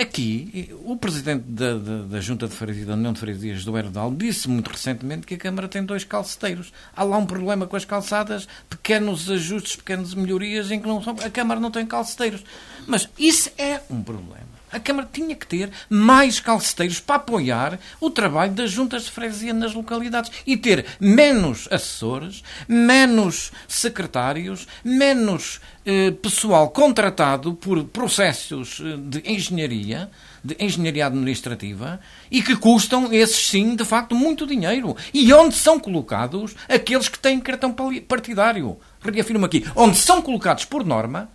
Aqui, 0.00 0.72
o 0.84 0.96
presidente 0.96 1.42
da, 1.48 1.76
da, 1.76 2.02
da 2.02 2.20
Junta 2.20 2.46
de 2.46 2.54
Freguesia, 2.54 2.86
da 2.86 2.94
União 2.94 3.12
de 3.12 3.18
Freguesias 3.18 3.64
do 3.64 3.76
Herdal, 3.76 4.14
disse 4.14 4.48
muito 4.48 4.70
recentemente 4.70 5.26
que 5.26 5.34
a 5.34 5.38
Câmara 5.38 5.66
tem 5.66 5.84
dois 5.84 6.04
calceteiros. 6.04 6.72
Há 6.94 7.02
lá 7.02 7.16
um 7.16 7.26
problema 7.26 7.66
com 7.66 7.74
as 7.74 7.84
calçadas, 7.84 8.46
pequenos 8.70 9.28
ajustes, 9.28 9.74
pequenas 9.74 10.14
melhorias 10.14 10.70
em 10.70 10.78
que 10.78 10.86
não 10.86 11.02
são, 11.02 11.16
a 11.20 11.30
Câmara 11.30 11.58
não 11.58 11.72
tem 11.72 11.84
calceteiros. 11.84 12.44
Mas 12.86 13.08
isso 13.18 13.50
é 13.58 13.80
um 13.90 14.00
problema. 14.00 14.47
A 14.70 14.78
Câmara 14.78 15.08
tinha 15.10 15.34
que 15.34 15.46
ter 15.46 15.70
mais 15.88 16.40
calceteiros 16.40 17.00
para 17.00 17.16
apoiar 17.16 17.78
o 18.00 18.10
trabalho 18.10 18.52
das 18.52 18.70
juntas 18.70 19.04
de 19.04 19.10
freguesia 19.10 19.54
nas 19.54 19.74
localidades 19.74 20.30
e 20.46 20.56
ter 20.56 20.84
menos 21.00 21.68
assessores, 21.70 22.42
menos 22.68 23.50
secretários, 23.66 24.66
menos 24.84 25.60
eh, 25.86 26.10
pessoal 26.10 26.68
contratado 26.68 27.54
por 27.54 27.82
processos 27.84 28.80
eh, 28.80 28.96
de 28.98 29.22
engenharia, 29.30 30.10
de 30.44 30.54
engenharia 30.60 31.06
administrativa, 31.06 31.98
e 32.30 32.42
que 32.42 32.54
custam, 32.54 33.10
esses 33.12 33.48
sim, 33.48 33.74
de 33.74 33.84
facto, 33.86 34.14
muito 34.14 34.46
dinheiro. 34.46 34.94
E 35.14 35.32
onde 35.32 35.54
são 35.54 35.80
colocados 35.80 36.54
aqueles 36.68 37.08
que 37.08 37.18
têm 37.18 37.40
cartão 37.40 37.74
partidário. 38.06 38.78
Reafirmo 39.00 39.46
aqui, 39.46 39.64
onde 39.74 39.96
são 39.96 40.20
colocados 40.20 40.66
por 40.66 40.84
norma, 40.84 41.30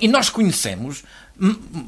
e 0.00 0.08
nós 0.08 0.28
conhecemos 0.28 1.04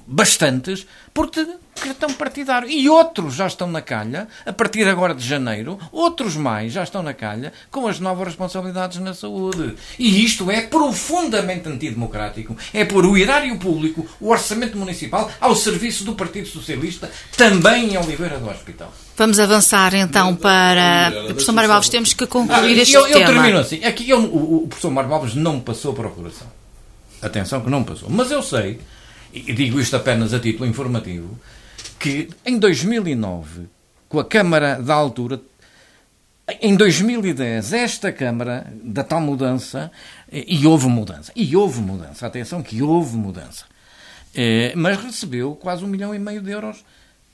bastantes 0.07 0.87
por 1.15 1.31
cartão 1.79 2.13
partidário. 2.13 2.69
E 2.69 2.89
outros 2.89 3.35
já 3.35 3.47
estão 3.47 3.71
na 3.71 3.81
calha, 3.81 4.29
a 4.45 4.53
partir 4.53 4.87
agora 4.87 5.15
de 5.15 5.27
janeiro, 5.27 5.79
outros 5.91 6.37
mais 6.37 6.73
já 6.73 6.83
estão 6.83 7.03
na 7.03 7.15
calha 7.15 7.53
com 7.71 7.87
as 7.87 7.99
novas 7.99 8.29
responsabilidades 8.29 8.99
na 8.99 9.15
saúde. 9.15 9.75
E 9.99 10.25
isto 10.25 10.51
é 10.51 10.63
profundamente 10.63 11.69
antidemocrático. 11.69 12.57
É 12.73 12.85
pôr 12.85 13.07
o 13.07 13.17
erário 13.17 13.57
público, 13.59 14.07
o 14.21 14.31
orçamento 14.31 14.77
municipal, 14.77 15.31
ao 15.41 15.55
serviço 15.55 16.05
do 16.05 16.15
Partido 16.15 16.49
Socialista, 16.49 17.11
também 17.37 17.95
em 17.95 17.99
Oliveira 17.99 18.39
do 18.39 18.49
Hospital. 18.49 18.93
Vamos 19.17 19.41
avançar 19.41 19.95
então 19.95 20.37
para. 20.37 21.11
Professor 21.27 21.53
Mário 21.53 21.73
Alves, 21.73 21.89
temos 21.89 22.13
que 22.13 22.27
concluir 22.27 22.79
este 22.79 22.95
eu, 22.95 23.05
tema. 23.05 23.19
Eu 23.19 23.27
termino 23.27 23.59
assim. 23.59 23.85
Aqui 23.85 24.09
eu, 24.09 24.21
o, 24.21 24.65
o 24.65 24.69
professor 24.69 24.91
Mário 24.91 25.13
Alves 25.13 25.35
não 25.35 25.59
passou 25.59 25.93
para 25.93 26.07
o 26.07 26.11
coração. 26.11 26.47
Atenção 27.21 27.61
que 27.61 27.69
não 27.69 27.83
passou. 27.83 28.09
Mas 28.09 28.31
eu 28.31 28.43
sei 28.43 28.79
e 29.47 29.53
digo 29.53 29.81
isto 29.81 29.97
apenas 29.97 30.33
a 30.35 30.41
título 30.41 30.69
informativo, 30.69 31.39
que 31.99 32.29
em 32.45 32.59
2009, 32.59 33.67
com 34.09 34.19
a 34.19 34.25
Câmara 34.25 34.81
da 34.81 34.95
altura, 34.95 35.41
em 36.61 36.75
2010, 36.75 37.73
esta 37.73 38.11
Câmara, 38.11 38.73
da 38.83 39.05
tal 39.05 39.21
mudança, 39.21 39.91
e 40.33 40.67
houve 40.67 40.89
mudança, 40.89 41.31
e 41.37 41.55
houve 41.55 41.81
mudança, 41.81 42.27
atenção 42.27 42.63
que 42.63 42.81
houve 42.83 43.17
mudança, 43.17 43.67
eh, 44.35 44.73
mas 44.75 44.97
recebeu 44.97 45.55
quase 45.55 45.85
um 45.85 45.89
milhão 45.89 46.15
e 46.15 46.19
meio 46.19 46.41
de 46.41 46.51
euros 46.51 46.85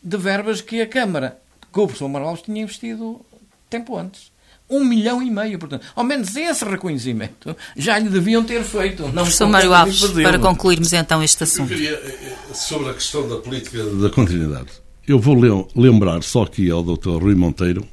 de 0.03 0.17
verbas 0.17 0.61
que 0.61 0.81
a 0.81 0.87
Câmara, 0.87 1.39
que 1.73 1.79
o 1.79 1.87
professor 1.87 2.09
Marlos 2.09 2.43
tinha 2.43 2.63
investido 2.63 3.25
tempo 3.71 3.97
antes 3.97 4.34
um 4.69 4.85
milhão 4.85 5.23
e 5.23 5.31
meio. 5.31 5.59
Portanto, 5.59 5.85
ao 5.95 6.05
menos 6.05 6.35
esse 6.37 6.65
reconhecimento 6.65 7.57
já 7.77 7.99
lhe 7.99 8.09
deviam 8.09 8.43
ter 8.45 8.63
feito. 8.63 9.03
Não 9.05 9.23
Professor 9.23 9.49
Mário 9.49 9.73
Alves, 9.73 10.03
para 10.11 10.39
concluirmos 10.39 10.93
então 10.93 11.23
este 11.23 11.43
assunto. 11.45 11.73
Eu 11.73 11.77
queria, 11.77 11.93
eh, 11.93 12.37
sobre 12.55 12.91
a 12.91 12.95
questão 12.95 13.29
da 13.29 13.37
política 13.37 13.85
da 13.85 14.11
continuidade, 14.11 14.69
eu 15.07 15.19
vou 15.19 15.69
lembrar 15.75 16.23
só 16.23 16.45
aqui 16.45 16.71
ao 16.71 16.83
Dr. 16.83 17.23
Rui 17.23 17.35
Monteiro 17.35 17.87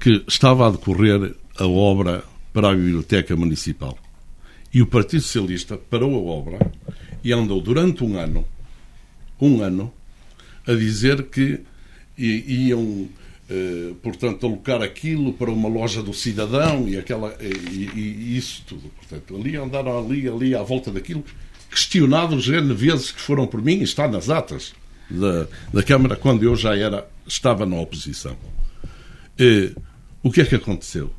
que 0.00 0.24
estava 0.26 0.66
a 0.66 0.70
decorrer 0.70 1.34
a 1.58 1.66
obra 1.66 2.24
para 2.52 2.70
a 2.70 2.74
Biblioteca 2.74 3.36
Municipal. 3.36 3.96
E 4.74 4.82
o 4.82 4.86
Partido 4.86 5.22
Socialista 5.22 5.76
parou 5.76 6.14
a 6.14 6.32
obra 6.32 6.72
e 7.22 7.32
andou 7.32 7.60
durante 7.60 8.02
um 8.02 8.18
ano, 8.18 8.44
um 9.40 9.62
ano, 9.62 9.92
a 10.66 10.72
dizer 10.72 11.24
que 11.24 11.60
iam 12.18 13.08
eh, 13.54 13.92
portanto, 14.02 14.46
alocar 14.46 14.80
aquilo 14.80 15.34
para 15.34 15.50
uma 15.50 15.68
loja 15.68 16.02
do 16.02 16.14
cidadão 16.14 16.88
e, 16.88 16.96
aquela, 16.96 17.36
e, 17.38 17.90
e, 17.94 18.36
isso 18.38 18.62
tudo. 18.66 18.90
Portanto, 18.96 19.36
ali 19.36 19.56
andaram 19.56 19.98
ali, 19.98 20.26
ali 20.26 20.54
à 20.54 20.62
volta 20.62 20.90
daquilo, 20.90 21.22
questionados 21.68 22.48
N 22.48 22.72
vezes 22.72 23.12
que 23.12 23.20
foram 23.20 23.46
por 23.46 23.60
mim, 23.60 23.82
está 23.82 24.08
nas 24.08 24.30
atas 24.30 24.72
da, 25.10 25.46
da 25.70 25.82
Câmara, 25.82 26.16
quando 26.16 26.44
eu 26.44 26.56
já 26.56 26.74
era, 26.74 27.06
estava 27.26 27.66
na 27.66 27.78
oposição. 27.78 28.38
Eh, 29.38 29.72
o 30.22 30.32
que 30.32 30.40
é 30.40 30.46
que 30.46 30.54
aconteceu? 30.54 31.12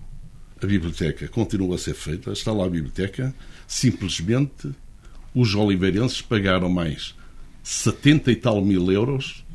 A 0.59 0.65
biblioteca 0.65 1.27
continua 1.27 1.75
a 1.75 1.77
ser 1.77 1.93
feita, 1.93 2.31
está 2.31 2.51
lá 2.51 2.65
a 2.65 2.69
biblioteca, 2.69 3.31
simplesmente 3.67 4.71
os 5.36 5.53
oliveirenses 5.53 6.19
pagaram 6.19 6.67
mais 6.67 7.13
70 7.61 8.31
e 8.31 8.36
tal 8.36 8.59
mil 8.59 8.91
euros 8.91 9.45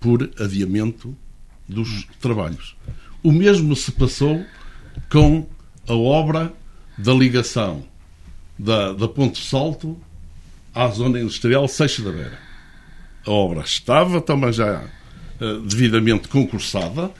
por 0.00 0.30
adiamento 0.38 1.14
dos 1.68 2.06
trabalhos. 2.20 2.76
O 3.22 3.32
mesmo 3.32 3.74
se 3.74 3.92
passou 3.92 4.44
com 5.10 5.46
a 5.88 5.94
obra 5.94 6.52
da 6.96 7.12
ligação 7.12 7.84
da, 8.58 8.92
da 8.92 9.08
Ponte 9.08 9.42
Salto 9.42 9.98
à 10.74 10.88
zona 10.88 11.20
industrial 11.20 11.66
Seixo 11.68 12.02
da 12.02 12.10
Beira. 12.10 12.38
A 13.26 13.30
obra 13.30 13.62
estava 13.62 14.20
também 14.20 14.52
já 14.52 14.84
uh, 15.40 15.60
devidamente 15.60 16.28
concursada, 16.28 17.10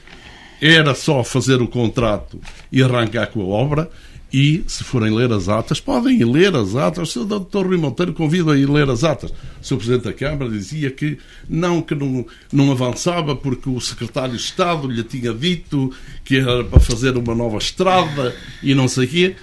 era 0.61 0.95
só 0.95 1.25
fazer 1.25 1.61
o 1.61 1.69
contrato 1.69 2.41
e 2.71 2.83
arrancar 2.83 3.27
com 3.29 3.41
a 3.41 3.45
obra 3.45 3.91
e, 4.37 4.65
se 4.67 4.83
forem 4.83 5.15
ler 5.15 5.31
as 5.31 5.49
atas, 5.49 5.79
podem 5.79 6.25
ler 6.25 6.57
as 6.57 6.75
atas. 6.75 7.15
O 7.15 7.25
Dr. 7.25 7.69
Rui 7.69 7.77
Monteiro 7.77 8.13
convida 8.13 8.51
a 8.51 8.59
ir 8.59 8.69
ler 8.69 8.91
as 8.91 9.05
atas. 9.05 9.31
O 9.31 9.35
Sr. 9.63 9.77
Presidente 9.77 10.03
da 10.03 10.13
Câmara 10.13 10.51
dizia 10.51 10.91
que 10.91 11.17
não, 11.49 11.81
que 11.81 11.95
não, 11.95 12.27
não 12.53 12.73
avançava 12.73 13.37
porque 13.37 13.71
o 13.71 13.81
Secretário 13.81 14.35
de 14.35 14.43
Estado 14.43 14.89
lhe 14.89 15.05
tinha 15.05 15.33
dito 15.33 15.93
que 16.25 16.39
era 16.39 16.65
para 16.65 16.81
fazer 16.81 17.17
uma 17.17 17.33
nova 17.33 17.59
estrada 17.59 18.35
e 18.61 18.75
não 18.75 18.89
sei 18.89 19.05
o 19.05 19.09
quê. 19.09 19.37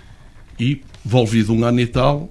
E, 0.60 0.82
volvido 1.06 1.54
um 1.54 1.64
ano 1.64 1.80
e 1.80 1.88
tal, 1.88 2.28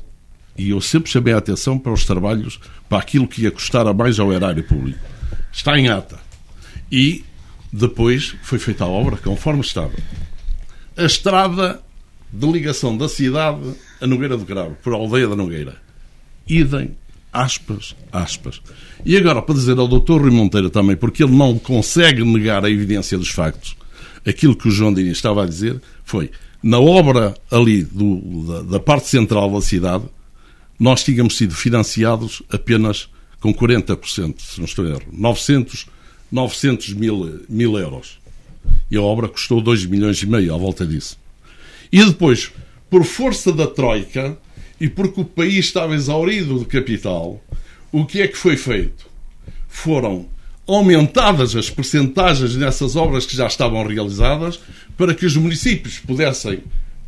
e 0.54 0.68
eu 0.68 0.82
sempre 0.82 1.10
chamei 1.10 1.32
a 1.32 1.38
atenção 1.38 1.78
para 1.78 1.94
os 1.94 2.04
trabalhos, 2.04 2.60
para 2.90 2.98
aquilo 2.98 3.26
que 3.26 3.40
ia 3.40 3.50
custar 3.50 3.86
a 3.86 3.94
mais 3.94 4.20
ao 4.20 4.34
erário 4.34 4.62
público. 4.64 5.00
Está 5.50 5.78
em 5.78 5.88
ata. 5.88 6.20
E 6.92 7.24
depois 7.72 8.36
foi 8.42 8.58
feita 8.58 8.84
a 8.84 8.86
obra 8.86 9.16
conforme 9.16 9.62
estava. 9.62 9.94
A 10.94 11.04
estrada 11.04 11.80
de 12.32 12.46
ligação 12.46 12.96
da 12.96 13.08
cidade 13.08 13.60
a 14.00 14.06
Nogueira 14.06 14.36
do 14.36 14.44
Cravo, 14.44 14.76
por 14.82 14.92
aldeia 14.92 15.28
da 15.28 15.36
Nogueira. 15.36 15.76
Idem, 16.46 16.96
aspas, 17.32 17.94
aspas. 18.12 18.60
E 19.04 19.16
agora, 19.16 19.42
para 19.42 19.54
dizer 19.54 19.78
ao 19.78 19.88
Dr. 19.88 20.20
Rui 20.20 20.30
Monteiro 20.30 20.70
também, 20.70 20.96
porque 20.96 21.22
ele 21.22 21.36
não 21.36 21.58
consegue 21.58 22.24
negar 22.24 22.64
a 22.64 22.70
evidência 22.70 23.18
dos 23.18 23.30
factos, 23.30 23.76
aquilo 24.26 24.56
que 24.56 24.68
o 24.68 24.70
João 24.70 24.92
Dini 24.92 25.10
estava 25.10 25.44
a 25.44 25.46
dizer 25.46 25.80
foi, 26.04 26.30
na 26.62 26.78
obra 26.78 27.34
ali 27.50 27.84
do, 27.84 28.44
da, 28.46 28.62
da 28.62 28.80
parte 28.80 29.08
central 29.08 29.50
da 29.50 29.60
cidade, 29.60 30.04
nós 30.78 31.04
tínhamos 31.04 31.36
sido 31.36 31.54
financiados 31.54 32.42
apenas 32.50 33.08
com 33.38 33.52
40%, 33.52 34.34
se 34.38 34.58
não 34.58 34.66
estou 34.66 34.86
erro, 34.86 35.02
900, 35.12 35.86
900 36.30 36.94
mil, 36.94 37.40
mil 37.48 37.78
euros. 37.78 38.18
E 38.90 38.96
a 38.96 39.02
obra 39.02 39.28
custou 39.28 39.60
2 39.60 39.86
milhões 39.86 40.22
e 40.22 40.26
meio 40.26 40.54
à 40.54 40.58
volta 40.58 40.86
disso. 40.86 41.19
E 41.92 42.04
depois, 42.04 42.52
por 42.88 43.04
força 43.04 43.52
da 43.52 43.66
Troika 43.66 44.38
e 44.80 44.88
porque 44.88 45.20
o 45.20 45.24
país 45.24 45.66
estava 45.66 45.94
exaurido 45.94 46.58
de 46.58 46.64
capital, 46.64 47.42
o 47.92 48.06
que 48.06 48.22
é 48.22 48.28
que 48.28 48.36
foi 48.36 48.56
feito? 48.56 49.06
Foram 49.68 50.28
aumentadas 50.66 51.56
as 51.56 51.68
percentagens 51.68 52.54
nessas 52.56 52.94
obras 52.96 53.26
que 53.26 53.36
já 53.36 53.46
estavam 53.46 53.84
realizadas 53.86 54.60
para 54.96 55.14
que 55.14 55.26
os 55.26 55.36
municípios 55.36 55.98
pudessem 55.98 56.62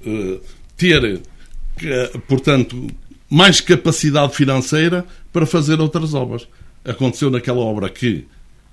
uh, 0.05 0.41
ter, 0.77 1.15
uh, 1.15 2.19
portanto, 2.27 2.89
mais 3.31 3.61
capacidade 3.61 4.35
financeira 4.35 5.07
para 5.33 5.47
fazer 5.47 5.81
outras 5.81 6.13
obras. 6.13 6.47
Aconteceu 6.85 7.31
naquela 7.31 7.61
obra 7.61 7.89
que 7.89 8.27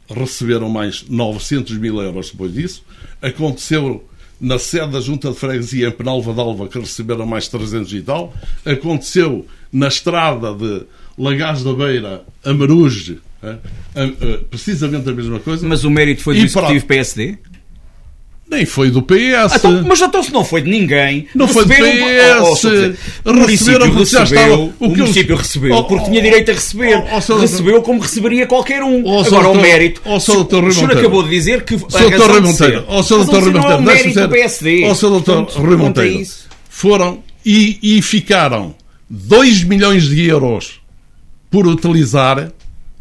receberam 0.09 0.67
mais 0.69 1.07
900 1.07 1.77
mil 1.77 2.01
euros 2.01 2.31
depois 2.31 2.53
disso. 2.53 2.83
Aconteceu 3.21 4.08
na 4.39 4.57
sede 4.57 4.91
da 4.91 5.01
Junta 5.01 5.29
de 5.29 5.35
Freguesia 5.35 5.87
em 5.87 5.91
Penalva 5.91 6.33
d'Alva, 6.33 6.67
que 6.67 6.79
receberam 6.79 7.25
mais 7.25 7.47
300 7.47 7.93
e 7.93 8.01
tal. 8.01 8.33
Aconteceu 8.65 9.45
na 9.71 9.87
estrada 9.87 10.53
de 10.53 10.83
Lagás 11.17 11.63
da 11.63 11.73
Beira 11.73 12.23
a 12.45 12.53
Maruge, 12.53 13.19
precisamente 14.49 15.09
a 15.09 15.13
mesma 15.13 15.39
coisa. 15.39 15.67
Mas 15.67 15.83
o 15.83 15.89
mérito 15.89 16.21
foi 16.21 16.35
do 16.35 16.45
Executivo 16.45 16.85
para... 16.85 16.95
PSD? 16.95 17.37
Nem 18.49 18.65
foi 18.65 18.89
do 18.89 19.03
PS. 19.03 19.57
Então, 19.57 19.83
mas 19.85 20.01
então 20.01 20.23
se 20.23 20.33
não 20.33 20.43
foi 20.43 20.61
de 20.61 20.71
ninguém. 20.71 21.27
Não 21.35 21.47
foi 21.47 21.65
do 21.65 21.69
PS. 21.69 22.63
o 23.23 23.33
município 23.33 23.93
recebeu, 23.93 24.23
estava, 24.23 24.55
o, 24.55 24.73
o 24.79 24.89
município 24.89 25.35
recebeu 25.35 25.75
oh, 25.75 25.83
porque 25.83 26.05
tinha 26.05 26.21
direito 26.21 26.49
a 26.49 26.53
receber. 26.55 26.97
Oh, 26.97 27.33
oh, 27.33 27.37
recebeu 27.37 27.81
como 27.83 27.99
receberia 27.99 28.47
qualquer 28.47 28.81
um. 28.81 29.03
Oh, 29.05 29.19
Agora 29.19 29.43
doutor, 29.43 29.59
o 29.59 29.61
mérito. 29.61 30.01
Oh, 30.03 30.15
o 30.15 30.19
doutor 30.19 30.73
senhor 30.73 30.97
acabou 30.97 31.21
de 31.21 31.29
dizer 31.29 31.63
que 31.63 31.75
a 31.75 32.09
razão 32.09 32.27
Rui 32.27 32.41
Monteiro. 32.41 32.85
Oh, 32.87 33.03
Sr. 33.03 33.25
Dr. 33.25 33.35
Rui 33.35 33.51
Monteiro. 33.51 33.61
Não 33.61 33.71
é 33.71 33.75
o 33.75 33.81
mérito 33.81 34.19
do 34.19 34.29
PSD. 34.29 34.85
Ó, 34.85 34.95
Sr. 34.95 35.19
Dr. 35.19 35.59
Rui 35.59 35.77
Monteiro. 35.77 36.27
Foram 36.69 37.23
e, 37.45 37.77
e 37.81 38.01
ficaram 38.01 38.73
2 39.09 39.63
milhões 39.63 40.07
de 40.07 40.25
euros 40.25 40.81
por 41.51 41.67
utilizar 41.67 42.51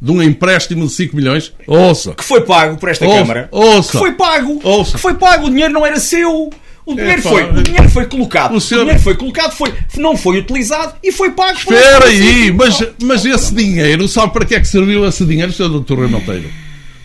de 0.00 0.12
um 0.12 0.22
empréstimo 0.22 0.86
de 0.86 0.92
5 0.92 1.16
milhões, 1.16 1.52
ouça. 1.66 2.14
Que 2.14 2.24
foi 2.24 2.42
pago 2.42 2.76
por 2.76 2.88
esta 2.88 3.04
ouça, 3.04 3.18
Câmara. 3.18 3.48
Ouça. 3.50 3.92
Que 3.92 3.98
foi 3.98 4.12
pago. 4.12 4.60
Ouça. 4.62 4.92
Que 4.92 4.98
foi 4.98 5.14
pago. 5.14 5.46
O 5.46 5.50
dinheiro 5.50 5.72
não 5.72 5.84
era 5.84 5.98
seu. 5.98 6.50
O 6.86 6.94
dinheiro, 6.94 7.20
foi, 7.20 7.44
o 7.50 7.62
dinheiro 7.62 7.88
foi 7.90 8.06
colocado. 8.06 8.54
O, 8.54 8.60
senhor... 8.60 8.80
o, 8.80 8.84
dinheiro 8.84 9.02
foi 9.02 9.14
colocado, 9.14 9.52
foi, 9.52 9.74
não 9.98 10.16
foi 10.16 10.38
utilizado 10.38 10.94
e 11.02 11.12
foi 11.12 11.32
pago. 11.32 11.58
Espera 11.58 12.06
aí, 12.06 12.50
mas, 12.50 12.82
mas 13.02 13.26
esse 13.26 13.54
dinheiro, 13.54 14.08
sabe 14.08 14.32
para 14.32 14.46
que 14.46 14.54
é 14.54 14.60
que 14.60 14.66
serviu 14.66 15.06
esse 15.06 15.22
dinheiro, 15.26 15.52
Sr. 15.52 15.80
Dr. 15.80 15.96
Rui 15.96 16.08
Monteiro? 16.08 16.50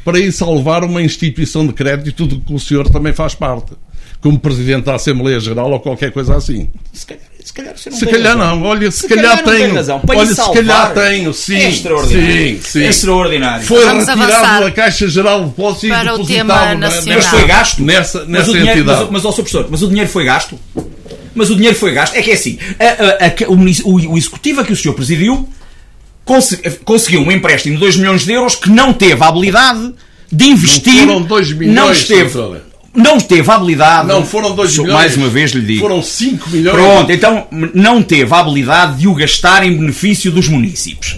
Para 0.06 0.20
ir 0.20 0.32
salvar 0.32 0.86
uma 0.86 1.02
instituição 1.02 1.68
de 1.68 1.74
crédito 1.74 2.26
do 2.26 2.40
que 2.40 2.54
o 2.54 2.60
senhor 2.60 2.90
também 2.90 3.12
faz 3.12 3.36
parte 3.36 3.74
como 4.22 4.40
Presidente 4.40 4.86
da 4.86 4.96
Assembleia 4.96 5.38
Geral 5.38 5.70
ou 5.70 5.82
qualquer 5.82 6.14
coisa 6.14 6.38
assim. 6.38 6.70
Se 6.94 7.06
calhar, 7.06 7.26
se 7.44 7.54
calhar, 7.54 7.74
não, 7.74 7.98
se 7.98 8.06
calhar 8.06 8.38
não. 8.38 8.64
Olha, 8.64 8.90
se, 8.90 9.00
se 9.00 9.08
calhar, 9.08 9.44
calhar 9.44 9.60
tenho. 9.60 9.76
Razão. 9.76 10.00
Para 10.00 10.20
Olha, 10.20 10.36
se 10.36 10.54
calhar 10.54 10.94
tenho. 10.94 11.34
Sim, 11.34 11.56
é 11.56 11.70
extraordinário. 11.70 12.36
Sim, 12.36 12.62
sim. 12.64 12.84
É 12.84 12.88
extraordinário. 12.88 13.66
Foi 13.66 13.86
Vamos 13.86 14.08
retirado 14.08 14.64
da 14.64 14.72
Caixa 14.72 15.08
Geral 15.08 15.42
de 15.42 15.46
Depósitos 15.48 15.84
e 15.84 16.04
depositado 16.04 16.80
mas 17.06 17.26
foi 17.26 17.46
gasto 17.46 17.84
nessa, 17.84 18.26
nessa 18.26 18.46
mas 18.46 18.46
dinheiro, 18.46 18.80
entidade. 18.80 19.02
Mas, 19.04 19.12
mas, 19.12 19.26
ó, 19.26 19.32
professor, 19.32 19.68
mas 19.70 19.82
o 19.82 19.88
dinheiro 19.88 20.10
foi 20.10 20.26
gasto? 20.26 20.60
Mas 21.36 21.50
o 21.50 21.56
dinheiro 21.56 21.76
foi 21.76 21.94
gasto. 21.94 22.16
É 22.16 22.22
que 22.22 22.32
é 22.32 22.34
assim, 22.34 22.58
a, 22.80 22.86
a, 22.86 23.28
a, 23.28 23.52
o, 23.88 24.12
o, 24.12 24.18
executivo 24.18 24.62
a 24.62 24.64
que 24.64 24.72
o 24.72 24.76
senhor 24.76 24.94
presidiu 24.94 25.48
conseguiu 26.86 27.22
um 27.22 27.32
empréstimo 27.32 27.76
de 27.76 27.82
2 27.82 27.98
milhões 27.98 28.24
de 28.24 28.32
euros 28.32 28.56
que 28.56 28.70
não 28.70 28.94
teve 28.94 29.22
a 29.22 29.28
habilidade 29.28 29.94
de 30.32 30.46
investir. 30.46 31.06
Não 31.06 31.08
foram 31.08 31.22
2 31.24 31.54
milhões, 31.54 31.76
não 31.76 31.92
esteve, 31.92 32.40
não 32.96 33.20
teve 33.20 33.50
a 33.50 33.56
habilidade. 33.56 34.08
Não 34.08 34.26
foram 34.26 34.56
2 34.56 34.78
milhões. 34.78 34.94
Mais 34.94 35.18
uma 35.18 35.30
vez 35.30 35.52
lhe 35.52 35.62
digo. 35.62 35.82
Foram 35.82 36.02
5 36.02 36.50
milhões. 36.50 36.76
Pronto, 36.76 37.12
então 37.12 37.48
não 37.74 38.04
teve 38.04 38.34
a 38.34 38.40
habilidade 38.40 39.00
de 39.00 39.08
o 39.08 39.16
gastar 39.16 39.66
em 39.66 39.76
benefício 39.76 40.32
dos 40.32 40.48
municípios. 40.48 41.18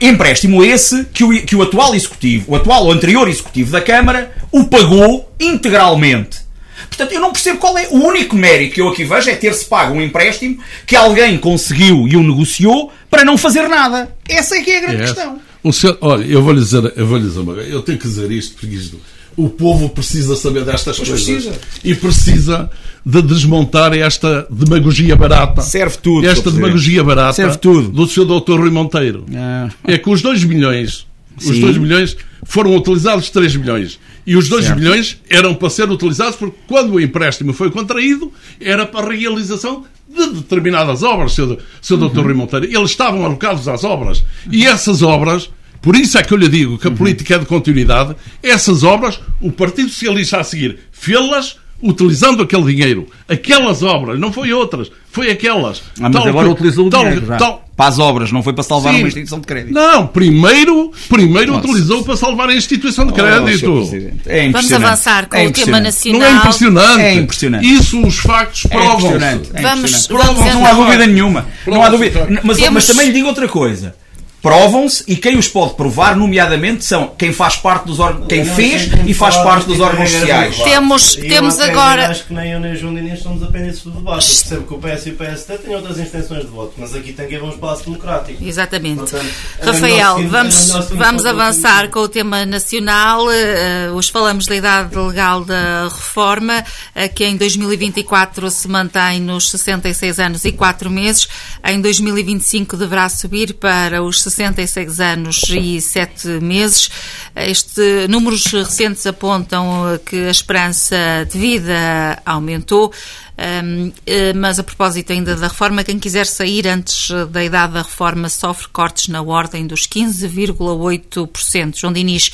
Empréstimo 0.00 0.64
esse 0.64 1.04
que 1.12 1.22
o, 1.24 1.42
que 1.44 1.54
o 1.54 1.62
atual 1.62 1.94
executivo, 1.94 2.52
o 2.52 2.56
atual 2.56 2.86
ou 2.86 2.92
anterior 2.92 3.28
executivo 3.28 3.70
da 3.70 3.82
Câmara, 3.82 4.32
o 4.50 4.64
pagou 4.64 5.30
integralmente. 5.38 6.48
Portanto, 6.88 7.12
eu 7.12 7.20
não 7.20 7.32
percebo 7.32 7.58
qual 7.58 7.76
é 7.76 7.88
o 7.90 7.96
único 7.96 8.34
mérito 8.34 8.74
que 8.74 8.80
eu 8.80 8.88
aqui 8.88 9.04
vejo 9.04 9.28
é 9.28 9.34
ter-se 9.34 9.66
pago 9.66 9.94
um 9.94 10.02
empréstimo 10.02 10.58
que 10.86 10.96
alguém 10.96 11.36
conseguiu 11.36 12.08
e 12.08 12.16
o 12.16 12.22
negociou 12.22 12.90
para 13.10 13.24
não 13.24 13.36
fazer 13.36 13.68
nada. 13.68 14.16
Essa 14.26 14.56
é 14.56 14.62
que 14.62 14.70
é 14.70 14.78
a 14.78 14.80
grande 14.80 15.02
é. 15.02 15.04
questão. 15.04 15.38
O 15.62 15.72
senhor, 15.72 15.98
olha, 16.00 16.24
eu 16.24 16.42
vou 16.42 16.52
lhe 16.52 16.60
dizer, 16.60 16.92
eu 16.96 17.06
vou 17.06 17.18
lhe 17.18 17.24
dizer 17.24 17.40
uma 17.40 17.54
coisa. 17.54 17.68
Eu 17.68 17.82
tenho 17.82 17.98
que 17.98 18.06
dizer 18.06 18.30
isto 18.30 18.56
porque 18.56 18.74
isto 18.74 18.98
o 19.38 19.48
povo 19.48 19.88
precisa 19.88 20.34
saber 20.34 20.64
destas 20.64 20.96
pois 20.96 21.08
coisas. 21.08 21.24
Precisa. 21.24 21.60
E 21.84 21.94
precisa 21.94 22.68
de 23.06 23.22
desmontar 23.22 23.96
esta 23.96 24.44
demagogia 24.50 25.14
barata. 25.14 25.62
Serve 25.62 25.96
tudo. 25.98 26.26
Esta 26.26 26.50
demagogia 26.50 27.04
barata 27.04 27.34
Serve 27.34 27.56
tudo. 27.56 27.88
do 27.88 28.08
seu 28.08 28.24
doutor 28.24 28.58
Rui 28.58 28.70
Monteiro. 28.70 29.24
Ah. 29.32 29.70
É 29.84 29.96
que 29.96 30.10
os 30.10 30.20
2 30.22 30.42
milhões, 30.42 31.06
Sim. 31.38 31.52
os 31.52 31.60
2 31.60 31.78
milhões 31.78 32.16
foram 32.42 32.74
utilizados 32.74 33.30
3 33.30 33.54
milhões. 33.54 34.00
E 34.26 34.36
os 34.36 34.48
2 34.48 34.74
milhões 34.74 35.18
eram 35.30 35.54
para 35.54 35.70
ser 35.70 35.88
utilizados 35.88 36.34
porque 36.34 36.58
quando 36.66 36.94
o 36.94 37.00
empréstimo 37.00 37.52
foi 37.52 37.70
contraído, 37.70 38.32
era 38.60 38.84
para 38.84 39.06
a 39.06 39.14
realização 39.16 39.84
de 40.08 40.26
determinadas 40.34 41.04
obras, 41.04 41.32
seu, 41.32 41.58
seu 41.80 41.96
uhum. 41.96 42.00
doutor 42.00 42.24
Rui 42.24 42.34
Monteiro. 42.34 42.66
Eles 42.66 42.90
estavam 42.90 43.24
alocados 43.24 43.68
às 43.68 43.84
obras. 43.84 44.24
E 44.50 44.66
essas 44.66 45.00
obras 45.00 45.48
por 45.88 45.96
isso 45.96 46.18
é 46.18 46.22
que 46.22 46.34
eu 46.34 46.36
lhe 46.36 46.50
digo 46.50 46.76
que 46.76 46.86
a 46.86 46.90
uhum. 46.90 46.96
política 46.98 47.36
é 47.36 47.38
de 47.38 47.46
continuidade. 47.46 48.14
Essas 48.42 48.82
obras, 48.82 49.18
o 49.40 49.50
Partido 49.50 49.88
Socialista 49.88 50.38
a 50.38 50.44
seguir 50.44 50.80
fê-las 50.92 51.56
utilizando 51.82 52.42
aquele 52.42 52.74
dinheiro. 52.74 53.08
Aquelas 53.26 53.82
obras, 53.82 54.20
não 54.20 54.30
foi 54.30 54.52
outras, 54.52 54.92
foi 55.10 55.30
aquelas. 55.30 55.82
Ah, 55.98 56.10
mas 56.10 56.12
tal 56.12 56.28
agora 56.28 56.48
que, 56.48 56.52
utilizou 56.52 56.88
o 56.88 56.90
tal, 56.90 57.04
dinheiro 57.04 57.26
tal, 57.38 57.66
para 57.74 57.88
as 57.88 57.98
obras, 57.98 58.30
não 58.30 58.42
foi 58.42 58.52
para 58.52 58.64
salvar 58.64 58.92
sim. 58.92 58.98
uma 58.98 59.08
instituição 59.08 59.40
de 59.40 59.46
crédito. 59.46 59.72
Não, 59.72 60.06
primeiro, 60.06 60.92
primeiro 61.08 61.56
utilizou 61.56 62.04
para 62.04 62.18
salvar 62.18 62.50
a 62.50 62.54
instituição 62.54 63.06
de 63.06 63.12
oh, 63.12 63.14
crédito. 63.14 63.88
Oh, 63.90 64.30
é 64.30 64.50
Vamos 64.50 64.70
avançar 64.70 65.26
com 65.26 65.38
é 65.38 65.46
o 65.46 65.52
tema 65.52 65.80
nacional. 65.80 66.20
Não 66.20 66.26
é 66.26 66.32
impressionante? 66.32 67.00
É 67.00 67.14
impressionante. 67.14 67.66
Isso 67.66 68.06
os 68.06 68.18
factos 68.18 68.64
provam. 68.64 68.90
É 68.90 69.14
impressionante. 69.14 69.50
É 69.54 69.62
vamos, 69.62 70.06
vamos, 70.06 70.44
não 70.44 70.66
há 70.66 70.72
dúvida 70.74 71.06
nenhuma. 71.06 71.46
Não 71.66 71.82
há 71.82 71.88
dúvida. 71.88 72.28
Mas, 72.44 72.58
mas 72.68 72.86
também 72.86 73.06
lhe 73.06 73.12
digo 73.14 73.26
outra 73.26 73.48
coisa 73.48 73.94
provam-se 74.40 75.02
e 75.06 75.16
quem 75.16 75.36
os 75.36 75.48
pode 75.48 75.74
provar, 75.74 76.16
nomeadamente, 76.16 76.84
são 76.84 77.08
quem 77.08 77.32
faz 77.32 77.56
parte 77.56 77.86
dos 77.86 77.98
quem 78.28 78.44
fez 78.44 78.88
e 79.06 79.12
faz 79.12 79.36
parte 79.38 79.66
dos 79.66 79.80
órgãos 79.80 80.10
sociais. 80.10 80.56
Temos, 80.58 81.16
temos 81.16 81.58
agora. 81.58 82.08
Acho 82.08 82.24
que 82.24 82.32
nem 82.32 82.52
eu 82.52 82.60
nem 82.60 82.72
o 82.72 82.76
João 82.76 82.94
Diniz 82.94 83.20
somos 83.20 83.42
apenas 83.42 83.80
do 83.82 83.90
debate. 83.90 84.08
Eu 84.08 84.36
percebo 84.36 84.66
que 84.66 84.74
o 84.74 84.78
PS 84.78 85.06
e 85.06 85.10
o 85.10 85.16
PST 85.16 85.58
têm 85.58 85.74
outras 85.74 85.98
intenções 85.98 86.42
de 86.42 86.48
voto, 86.48 86.74
mas 86.76 86.94
aqui 86.94 87.12
tem 87.12 87.26
que 87.26 87.34
haver 87.34 87.44
um 87.44 87.50
espaço 87.50 87.84
democrático. 87.84 88.44
Exatamente. 88.44 88.98
Portanto, 88.98 89.26
Rafael, 89.62 90.28
vamos, 90.28 90.68
vamos 90.90 91.26
avançar 91.26 91.90
com 91.90 92.00
o 92.00 92.08
tema 92.08 92.46
nacional. 92.46 93.26
Uh, 93.26 93.94
hoje 93.94 94.10
falamos 94.10 94.46
da 94.46 94.54
idade 94.54 94.96
legal 94.96 95.44
da 95.44 95.84
reforma, 95.84 96.64
uh, 96.94 97.14
que 97.14 97.24
em 97.24 97.36
2024 97.36 98.50
se 98.50 98.68
mantém 98.68 99.20
nos 99.20 99.50
66 99.50 100.20
anos 100.20 100.44
e 100.44 100.52
4 100.52 100.88
meses. 100.88 101.28
Em 101.64 101.80
2025 101.80 102.76
deverá 102.76 103.08
subir 103.08 103.54
para 103.54 104.02
os 104.02 104.27
66 104.30 105.00
anos 105.00 105.42
e 105.50 105.80
7 105.80 106.28
meses. 106.40 106.90
Este, 107.34 108.06
números 108.08 108.44
recentes 108.46 109.06
apontam 109.06 109.98
que 110.04 110.26
a 110.26 110.30
esperança 110.30 110.96
de 111.30 111.38
vida 111.38 112.20
aumentou. 112.24 112.92
Um, 113.38 113.92
eh, 114.04 114.32
mas 114.32 114.58
a 114.58 114.64
propósito 114.64 115.12
ainda 115.12 115.36
da 115.36 115.46
reforma, 115.46 115.84
quem 115.84 115.96
quiser 115.96 116.26
sair 116.26 116.66
antes 116.66 117.08
da 117.30 117.44
idade 117.44 117.74
da 117.74 117.82
reforma 117.82 118.28
sofre 118.28 118.66
cortes 118.68 119.06
na 119.06 119.22
ordem 119.22 119.64
dos 119.64 119.86
15,8%. 119.86 121.78
João 121.78 121.92
Diniz, 121.92 122.32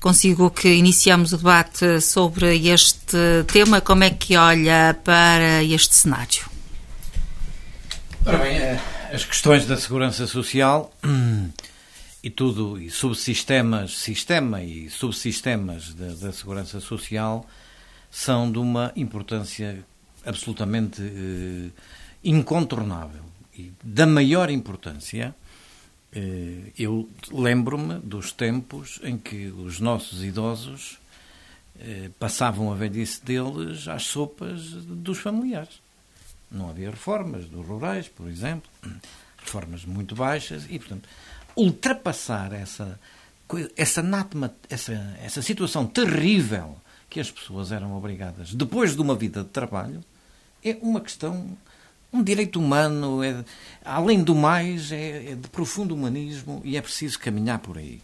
consigo 0.00 0.50
que 0.50 0.74
iniciamos 0.74 1.32
o 1.32 1.36
debate 1.36 2.00
sobre 2.00 2.68
este 2.68 3.44
tema. 3.46 3.80
Como 3.80 4.02
é 4.02 4.10
que 4.10 4.36
olha 4.36 4.98
para 5.04 5.62
este 5.62 5.94
cenário? 5.94 6.50
Ora 8.26 8.38
bem, 8.38 8.56
é 8.56 8.99
as 9.12 9.24
questões 9.24 9.66
da 9.66 9.76
segurança 9.76 10.26
social 10.26 10.92
e 12.22 12.30
tudo, 12.30 12.80
e 12.80 12.90
subsistemas, 12.90 13.98
sistema 13.98 14.62
e 14.62 14.88
subsistemas 14.88 15.92
da, 15.94 16.14
da 16.14 16.32
segurança 16.32 16.78
social 16.80 17.44
são 18.10 18.50
de 18.50 18.58
uma 18.58 18.92
importância 18.94 19.84
absolutamente 20.24 21.02
eh, 21.02 21.70
incontornável 22.22 23.22
e 23.56 23.72
da 23.82 24.06
maior 24.06 24.48
importância. 24.48 25.34
Eh, 26.12 26.72
eu 26.78 27.08
lembro-me 27.32 27.98
dos 27.98 28.32
tempos 28.32 29.00
em 29.02 29.18
que 29.18 29.46
os 29.46 29.80
nossos 29.80 30.22
idosos 30.22 30.98
eh, 31.80 32.10
passavam 32.18 32.72
a 32.72 32.76
velhice 32.76 33.24
deles 33.24 33.88
às 33.88 34.04
sopas 34.04 34.70
dos 34.72 35.18
familiares. 35.18 35.80
Não 36.50 36.68
havia 36.68 36.90
reformas 36.90 37.46
dos 37.46 37.64
rurais, 37.66 38.08
por 38.08 38.28
exemplo, 38.28 38.70
reformas 39.38 39.84
muito 39.84 40.14
baixas 40.14 40.66
e, 40.68 40.78
portanto, 40.78 41.08
ultrapassar 41.56 42.52
essa 42.52 42.98
essa, 43.76 44.00
essa, 44.68 44.92
essa 45.20 45.42
situação 45.42 45.84
terrível 45.84 46.76
que 47.08 47.18
as 47.18 47.32
pessoas 47.32 47.72
eram 47.72 47.96
obrigadas 47.96 48.54
depois 48.54 48.94
de 48.94 49.02
uma 49.02 49.16
vida 49.16 49.42
de 49.42 49.48
trabalho 49.48 50.04
é 50.64 50.76
uma 50.82 51.00
questão, 51.00 51.56
um 52.12 52.22
direito 52.22 52.60
humano, 52.60 53.22
é, 53.22 53.44
além 53.84 54.22
do 54.22 54.34
mais, 54.34 54.92
é, 54.92 55.32
é 55.32 55.34
de 55.34 55.48
profundo 55.48 55.94
humanismo 55.94 56.60
e 56.64 56.76
é 56.76 56.82
preciso 56.82 57.18
caminhar 57.18 57.58
por 57.58 57.78
aí. 57.78 58.00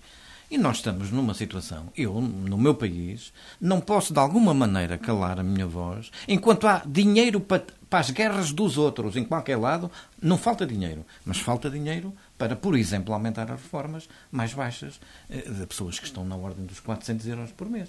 E 0.49 0.57
nós 0.57 0.77
estamos 0.77 1.11
numa 1.11 1.35
situação, 1.35 1.89
eu, 1.97 2.21
no 2.21 2.57
meu 2.57 2.73
país, 2.73 3.33
não 3.61 3.81
posso 3.81 4.13
de 4.13 4.21
alguma 4.21 4.55
maneira 4.55 4.97
calar 4.97 5.41
a 5.41 5.43
minha 5.43 5.67
voz, 5.67 6.13
enquanto 6.29 6.69
há 6.69 6.83
dinheiro 6.87 7.41
para, 7.41 7.67
para 7.91 7.99
as 7.99 8.11
guerras 8.11 8.53
dos 8.53 8.79
outros 8.79 9.17
em 9.17 9.25
qualquer 9.25 9.57
lado, 9.57 9.91
não 10.23 10.39
falta 10.39 10.65
dinheiro. 10.65 11.05
Mas 11.25 11.41
falta 11.41 11.69
dinheiro 11.69 12.15
para, 12.39 12.55
por 12.55 12.77
exemplo, 12.77 13.13
aumentar 13.13 13.51
as 13.51 13.61
reformas 13.61 14.09
mais 14.31 14.55
baixas 14.55 15.01
eh, 15.29 15.51
de 15.51 15.67
pessoas 15.67 15.99
que 15.99 16.07
estão 16.07 16.25
na 16.25 16.37
ordem 16.37 16.65
dos 16.65 16.79
400 16.79 17.27
euros 17.27 17.51
por 17.51 17.69
mês. 17.69 17.89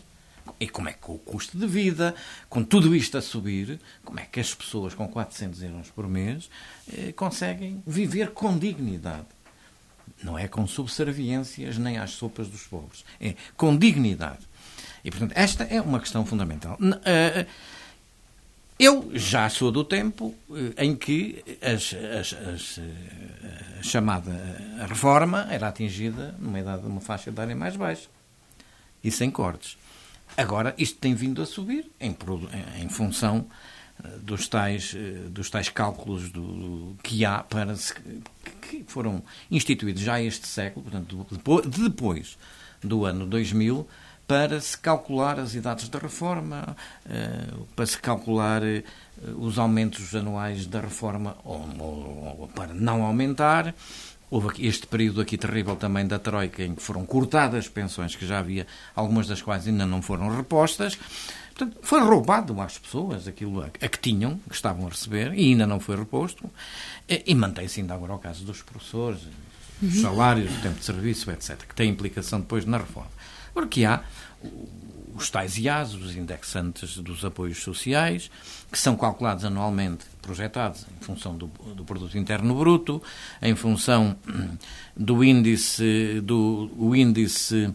E 0.59 0.67
como 0.67 0.89
é 0.89 0.93
que 0.93 1.11
o 1.11 1.19
custo 1.19 1.57
de 1.57 1.67
vida, 1.67 2.15
com 2.49 2.63
tudo 2.63 2.95
isto 2.95 3.17
a 3.17 3.21
subir, 3.21 3.79
como 4.03 4.19
é 4.19 4.25
que 4.25 4.39
as 4.39 4.53
pessoas 4.53 4.95
com 4.95 5.07
400 5.07 5.61
euros 5.61 5.91
por 5.91 6.07
mês 6.07 6.49
eh, 6.91 7.11
conseguem 7.11 7.83
viver 7.85 8.31
com 8.31 8.57
dignidade? 8.57 9.36
Não 10.23 10.37
é 10.37 10.47
com 10.47 10.65
subserviências 10.65 11.77
nem 11.77 11.97
às 11.97 12.11
sopas 12.11 12.47
dos 12.47 12.63
pobres. 12.63 13.05
É 13.19 13.35
com 13.55 13.75
dignidade. 13.75 14.47
E, 15.03 15.11
portanto, 15.11 15.31
esta 15.35 15.63
é 15.63 15.79
uma 15.81 15.99
questão 15.99 16.25
fundamental. 16.25 16.77
Eh, 17.05 17.45
eu 18.79 19.09
já 19.13 19.49
sou 19.49 19.71
do 19.71 19.83
tempo 19.83 20.35
eh, 20.51 20.83
em 20.85 20.95
que 20.95 21.43
as, 21.61 21.93
as, 21.93 22.33
as, 22.33 22.77
eh, 22.77 23.79
a 23.79 23.83
chamada 23.83 24.33
reforma 24.87 25.47
era 25.49 25.67
atingida 25.67 26.35
numa 26.39 26.59
idade 26.59 26.81
de 26.81 26.87
uma 26.87 26.99
faixa 26.99 27.31
de 27.31 27.39
área 27.39 27.55
mais 27.55 27.75
baixa 27.75 28.09
e 29.03 29.09
sem 29.09 29.31
cortes. 29.31 29.77
Agora, 30.35 30.75
isto 30.77 30.99
tem 30.99 31.15
vindo 31.15 31.41
a 31.41 31.45
subir 31.45 31.89
em, 31.99 32.15
em 32.81 32.89
função 32.89 33.47
dos 34.21 34.47
tais, 34.47 34.93
dos 35.29 35.49
tais 35.49 35.69
cálculos 35.69 36.29
do, 36.29 36.95
que 37.01 37.23
há 37.23 37.39
para 37.39 37.75
se, 37.75 37.93
que 38.67 38.83
foram 38.87 39.23
instituídos 39.49 40.01
já 40.01 40.21
este 40.21 40.47
século, 40.47 40.85
portanto, 40.85 41.25
depois 41.65 42.37
do 42.81 43.05
ano 43.05 43.25
2000, 43.25 43.87
para 44.27 44.59
se 44.59 44.77
calcular 44.77 45.39
as 45.39 45.55
idades 45.55 45.87
da 45.87 45.97
reforma, 45.97 46.75
eh, 47.09 47.47
para 47.75 47.85
se 47.85 47.97
calcular 47.97 48.61
eh, 48.61 48.83
os 49.37 49.57
aumentos 49.57 50.13
anuais 50.13 50.65
da 50.65 50.81
reforma 50.81 51.37
ou, 51.45 52.49
para 52.53 52.73
não 52.73 53.03
aumentar. 53.03 53.73
Houve 54.29 54.67
este 54.67 54.85
período 54.85 55.21
aqui 55.21 55.37
terrível 55.37 55.77
também 55.77 56.05
da 56.05 56.19
Troika, 56.19 56.61
em 56.61 56.75
que 56.75 56.83
foram 56.83 57.05
cortadas 57.05 57.69
pensões, 57.69 58.13
que 58.13 58.27
já 58.27 58.39
havia, 58.39 58.67
algumas 58.93 59.25
das 59.25 59.41
quais 59.41 59.65
ainda 59.65 59.85
não 59.85 60.01
foram 60.01 60.35
repostas. 60.35 60.99
Portanto, 61.57 61.79
foi 61.81 61.99
roubado 62.01 62.61
às 62.61 62.77
pessoas 62.77 63.27
aquilo 63.27 63.63
a, 63.63 63.69
que 63.69 63.97
tinham, 63.99 64.39
que 64.47 64.53
estavam 64.53 64.85
a 64.85 64.89
receber, 64.89 65.33
e 65.33 65.49
ainda 65.49 65.65
não 65.65 65.79
foi 65.79 65.95
reposto. 65.95 66.47
E, 67.09 67.33
mantém-se 67.33 67.81
ainda 67.81 67.95
agora 67.95 68.13
o 68.13 68.19
caso 68.19 68.45
dos 68.45 68.61
professores, 68.61 69.21
os 69.81 69.95
uhum. 69.95 70.01
salários, 70.03 70.55
o 70.55 70.61
tempo 70.61 70.77
de 70.77 70.85
serviço, 70.85 71.31
etc., 71.31 71.57
que 71.67 71.73
tem 71.73 71.89
implicação 71.89 72.39
depois 72.39 72.63
na 72.63 72.77
reforma. 72.77 73.09
Porque 73.55 73.85
há 73.85 74.03
os 75.15 75.31
tais 75.31 75.57
IAS, 75.57 75.95
os 75.95 76.15
indexantes 76.15 76.97
dos 76.97 77.25
apoios 77.25 77.63
sociais, 77.63 78.29
que 78.71 78.77
são 78.77 78.95
calculados 78.95 79.43
anualmente, 79.43 80.05
projetados 80.21 80.85
em 80.95 81.03
função 81.03 81.35
do, 81.35 81.47
do 81.73 81.83
produto 81.83 82.15
interno 82.19 82.53
bruto, 82.53 83.01
em 83.41 83.55
função 83.55 84.15
do 84.95 85.23
índice 85.23 86.21
do 86.21 86.95
índice 86.95 87.73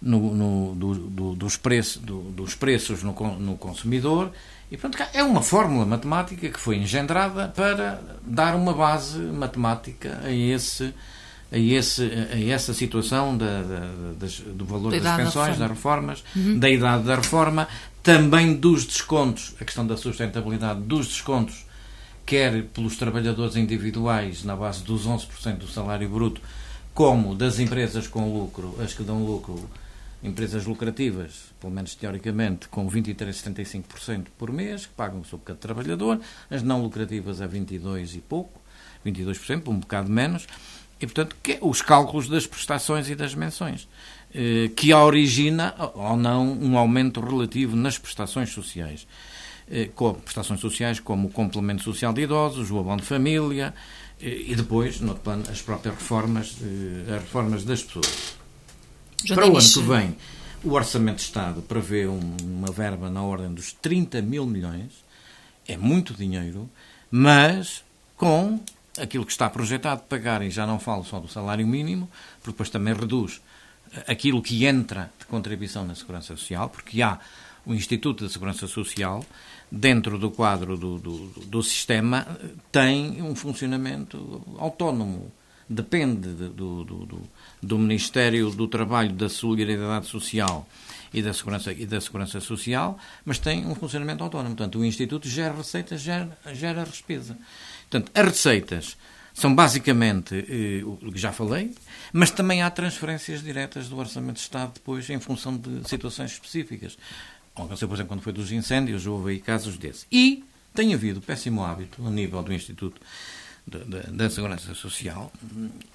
no, 0.00 0.34
no, 0.34 0.74
do, 0.74 0.94
do, 0.94 1.34
dos, 1.34 1.56
preços, 1.56 2.00
dos 2.02 2.54
preços 2.54 3.02
no, 3.02 3.12
no 3.38 3.56
consumidor. 3.56 4.30
E, 4.70 4.76
portanto, 4.76 5.08
é 5.14 5.22
uma 5.22 5.42
fórmula 5.42 5.86
matemática 5.86 6.48
que 6.48 6.58
foi 6.58 6.76
engendrada 6.76 7.48
para 7.48 8.00
dar 8.22 8.54
uma 8.56 8.72
base 8.72 9.18
matemática 9.18 10.20
a 10.24 10.30
esse 10.30 10.92
a, 11.50 11.58
esse, 11.58 12.02
a 12.02 12.52
essa 12.52 12.74
situação 12.74 13.36
da, 13.36 13.62
da, 13.62 13.88
das, 14.18 14.40
do 14.40 14.64
valor 14.64 14.90
da 14.90 14.98
das 14.98 15.16
pensões, 15.16 15.58
da 15.58 15.68
das 15.68 15.76
reformas, 15.76 16.24
uhum. 16.34 16.58
da 16.58 16.68
idade 16.68 17.04
da 17.04 17.16
reforma, 17.16 17.68
também 18.02 18.54
dos 18.54 18.84
descontos, 18.84 19.54
a 19.60 19.64
questão 19.64 19.86
da 19.86 19.96
sustentabilidade 19.96 20.80
dos 20.80 21.06
descontos, 21.06 21.64
quer 22.24 22.64
pelos 22.64 22.96
trabalhadores 22.96 23.54
individuais 23.54 24.42
na 24.42 24.56
base 24.56 24.82
dos 24.82 25.06
11% 25.06 25.58
do 25.58 25.68
salário 25.68 26.08
bruto, 26.08 26.40
como 26.92 27.34
das 27.34 27.60
empresas 27.60 28.08
com 28.08 28.32
lucro, 28.32 28.74
as 28.82 28.92
que 28.92 29.02
dão 29.02 29.24
lucro, 29.24 29.68
empresas 30.22 30.64
lucrativas, 30.66 31.52
pelo 31.60 31.72
menos 31.72 31.94
teoricamente, 31.94 32.68
com 32.68 32.88
23,75% 32.88 34.26
por 34.36 34.52
mês, 34.52 34.86
que 34.86 34.92
pagam 34.92 35.22
sobre 35.24 35.46
cada 35.46 35.58
trabalhador, 35.58 36.20
as 36.50 36.62
não 36.62 36.82
lucrativas 36.82 37.40
a 37.40 37.48
22% 37.48 38.14
e 38.14 38.20
pouco, 38.20 38.60
22%, 39.04 39.68
um 39.68 39.78
bocado 39.78 40.10
menos, 40.10 40.46
e, 41.00 41.06
portanto, 41.06 41.36
é 41.48 41.58
os 41.60 41.82
cálculos 41.82 42.28
das 42.28 42.46
prestações 42.46 43.10
e 43.10 43.14
das 43.14 43.34
menções, 43.34 43.86
eh, 44.34 44.70
que 44.74 44.92
origina 44.94 45.74
ou 45.94 46.16
não 46.16 46.52
um 46.52 46.78
aumento 46.78 47.20
relativo 47.20 47.76
nas 47.76 47.98
prestações 47.98 48.50
sociais. 48.50 49.06
Eh, 49.70 49.90
com 49.94 50.14
prestações 50.14 50.60
sociais 50.60 50.98
como 50.98 51.28
o 51.28 51.30
complemento 51.30 51.82
social 51.82 52.12
de 52.12 52.22
idosos, 52.22 52.70
o 52.70 52.78
abono 52.78 53.00
de 53.00 53.06
família 53.06 53.74
eh, 54.20 54.44
e 54.48 54.54
depois, 54.54 55.00
no 55.00 55.14
plano, 55.14 55.44
as 55.50 55.60
próprias 55.60 55.94
reformas, 55.94 56.56
as 57.08 57.22
reformas 57.22 57.64
das 57.64 57.82
pessoas. 57.82 58.45
Para 59.34 59.46
o 59.46 59.56
ano 59.56 59.72
que 59.72 59.80
vem, 59.80 60.16
o 60.64 60.72
Orçamento 60.72 61.16
de 61.16 61.22
Estado 61.22 61.62
prevê 61.62 62.06
uma 62.06 62.70
verba 62.70 63.10
na 63.10 63.22
ordem 63.22 63.52
dos 63.52 63.72
30 63.72 64.22
mil 64.22 64.46
milhões, 64.46 65.04
é 65.66 65.76
muito 65.76 66.14
dinheiro, 66.14 66.68
mas 67.10 67.84
com 68.16 68.60
aquilo 68.98 69.26
que 69.26 69.32
está 69.32 69.48
projetado 69.50 70.02
de 70.02 70.08
pagar, 70.08 70.42
e 70.42 70.50
já 70.50 70.66
não 70.66 70.78
falo 70.78 71.04
só 71.04 71.20
do 71.20 71.28
salário 71.28 71.66
mínimo, 71.66 72.08
porque 72.38 72.52
depois 72.52 72.70
também 72.70 72.94
reduz 72.94 73.40
aquilo 74.06 74.42
que 74.42 74.64
entra 74.64 75.10
de 75.18 75.26
contribuição 75.26 75.84
na 75.84 75.94
Segurança 75.94 76.36
Social, 76.36 76.68
porque 76.68 77.02
há 77.02 77.18
o 77.64 77.74
Instituto 77.74 78.24
da 78.24 78.30
Segurança 78.30 78.66
Social, 78.66 79.24
dentro 79.70 80.18
do 80.18 80.30
quadro 80.30 80.76
do, 80.76 80.98
do, 80.98 81.16
do 81.46 81.62
sistema, 81.62 82.26
tem 82.70 83.20
um 83.22 83.34
funcionamento 83.34 84.42
autónomo. 84.58 85.32
Depende 85.68 86.28
do, 86.28 86.84
do, 86.84 87.22
do 87.62 87.78
Ministério 87.78 88.50
do 88.50 88.68
Trabalho, 88.68 89.12
da 89.12 89.28
Solidariedade 89.28 90.06
Social 90.06 90.68
e 91.12 91.22
da 91.22 91.32
Segurança, 91.32 91.72
e 91.72 91.86
da 91.86 92.00
segurança 92.00 92.40
Social, 92.40 92.98
mas 93.24 93.38
tem 93.38 93.66
um 93.66 93.74
funcionamento 93.74 94.22
autónomo. 94.22 94.54
Portanto, 94.54 94.78
o 94.78 94.84
Instituto 94.84 95.28
gera 95.28 95.54
receitas, 95.54 96.00
gera, 96.00 96.36
gera 96.52 96.84
despesa. 96.84 97.38
Portanto, 97.88 98.10
as 98.14 98.24
receitas 98.24 98.96
são 99.32 99.54
basicamente 99.54 100.34
eh, 100.34 100.82
o 100.84 101.12
que 101.12 101.18
já 101.18 101.30
falei, 101.30 101.74
mas 102.12 102.30
também 102.30 102.62
há 102.62 102.70
transferências 102.70 103.42
diretas 103.42 103.88
do 103.88 103.98
Orçamento 103.98 104.36
de 104.36 104.40
Estado 104.40 104.72
depois 104.74 105.08
em 105.10 105.20
função 105.20 105.56
de 105.56 105.86
situações 105.88 106.32
específicas. 106.32 106.96
Aconteceu, 107.54 107.86
por 107.86 107.94
exemplo, 107.94 108.08
quando 108.08 108.22
foi 108.22 108.32
dos 108.32 108.50
incêndios, 108.50 109.06
houve 109.06 109.32
aí 109.32 109.40
casos 109.40 109.76
desses. 109.76 110.06
E 110.10 110.44
tem 110.74 110.92
havido 110.92 111.20
péssimo 111.20 111.64
hábito, 111.64 112.06
a 112.06 112.10
nível 112.10 112.42
do 112.42 112.52
Instituto 112.52 113.00
da, 113.66 114.30
Segurança 114.30 114.74
Social 114.74 115.32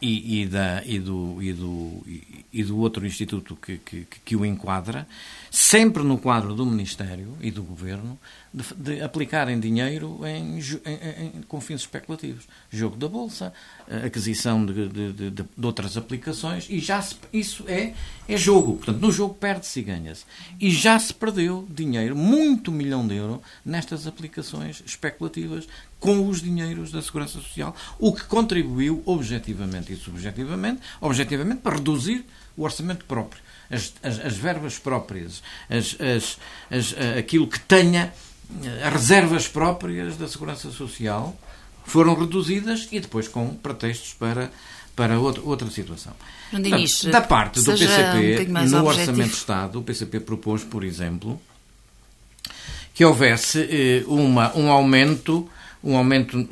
e, 0.01 0.41
e, 0.41 0.45
da, 0.45 0.83
e, 0.85 0.99
do, 0.99 1.41
e, 1.41 1.53
do, 1.53 2.03
e, 2.51 2.63
do 2.63 2.77
outro 2.77 3.05
instituto 3.05 3.55
que, 3.55 3.77
que, 3.77 4.05
que 4.25 4.35
o 4.35 4.45
enquadra, 4.45 5.07
sempre 5.51 6.01
no 6.01 6.17
quadro 6.17 6.55
do 6.55 6.65
Ministério 6.65 7.35
e 7.41 7.51
do 7.51 7.61
Governo, 7.61 8.17
de, 8.53 8.63
de 8.73 9.01
aplicarem 9.01 9.59
dinheiro 9.59 10.21
em, 10.25 10.59
em, 10.59 11.25
em, 11.25 11.41
com 11.45 11.59
fins 11.59 11.81
especulativos. 11.81 12.47
Jogo 12.69 12.95
da 12.95 13.09
Bolsa, 13.09 13.51
aquisição 14.05 14.65
de, 14.65 14.87
de, 14.87 15.29
de, 15.29 15.45
outras 15.61 15.97
aplicações, 15.97 16.67
e 16.69 16.79
já 16.79 17.01
se, 17.01 17.17
isso 17.33 17.65
é, 17.67 17.93
é 18.29 18.37
jogo. 18.37 18.77
Portanto, 18.77 19.01
no 19.01 19.11
jogo 19.11 19.33
perde-se 19.33 19.81
e 19.81 19.83
ganha-se. 19.83 20.23
E 20.57 20.71
já 20.71 20.97
se 20.97 21.13
perdeu 21.13 21.67
dinheiro, 21.69 22.15
muito 22.15 22.71
milhão 22.71 23.05
de 23.05 23.15
euros, 23.15 23.41
nestas 23.65 24.07
aplicações 24.07 24.81
especulativas 24.85 25.67
com 25.99 26.29
os 26.29 26.41
dinheiros 26.41 26.93
da 26.93 27.01
Segurança 27.01 27.41
Social, 27.41 27.75
o 27.99 28.13
que 28.13 28.23
contribuiu 28.23 29.03
objetivamente 29.05 29.91
e 29.91 29.97
subjetivamente, 29.97 30.81
objetivamente 31.01 31.59
para 31.59 31.75
reduzir 31.75 32.25
o 32.55 32.63
orçamento 32.63 33.05
próprio. 33.05 33.41
As, 33.69 33.93
as, 34.03 34.19
as 34.19 34.35
verbas 34.35 34.77
próprias, 34.77 35.41
as, 35.69 35.95
as, 36.69 36.95
aquilo 37.17 37.47
que 37.47 37.59
tenha 37.59 38.13
as 38.85 38.93
reservas 38.93 39.47
próprias 39.47 40.17
da 40.17 40.27
Segurança 40.27 40.71
Social 40.71 41.35
foram 41.85 42.13
reduzidas 42.13 42.87
e 42.91 42.99
depois 42.99 43.27
com 43.27 43.55
pretextos 43.55 44.13
para, 44.13 44.51
para 44.95 45.19
outra, 45.19 45.41
outra 45.43 45.69
situação. 45.69 46.13
Portanto, 46.49 47.09
da 47.11 47.21
parte 47.21 47.61
do 47.61 47.71
PCP, 47.71 48.47
um 48.49 48.65
no 48.69 48.85
Orçamento 48.85 49.29
de 49.29 49.35
Estado, 49.35 49.79
o 49.79 49.83
PCP 49.83 50.19
propôs, 50.19 50.63
por 50.63 50.83
exemplo, 50.83 51.41
que 52.93 53.05
houvesse 53.05 53.61
eh, 53.61 54.03
uma, 54.05 54.55
um 54.55 54.69
aumento 54.69 55.49
um 55.83 55.97
aumento, 55.97 56.47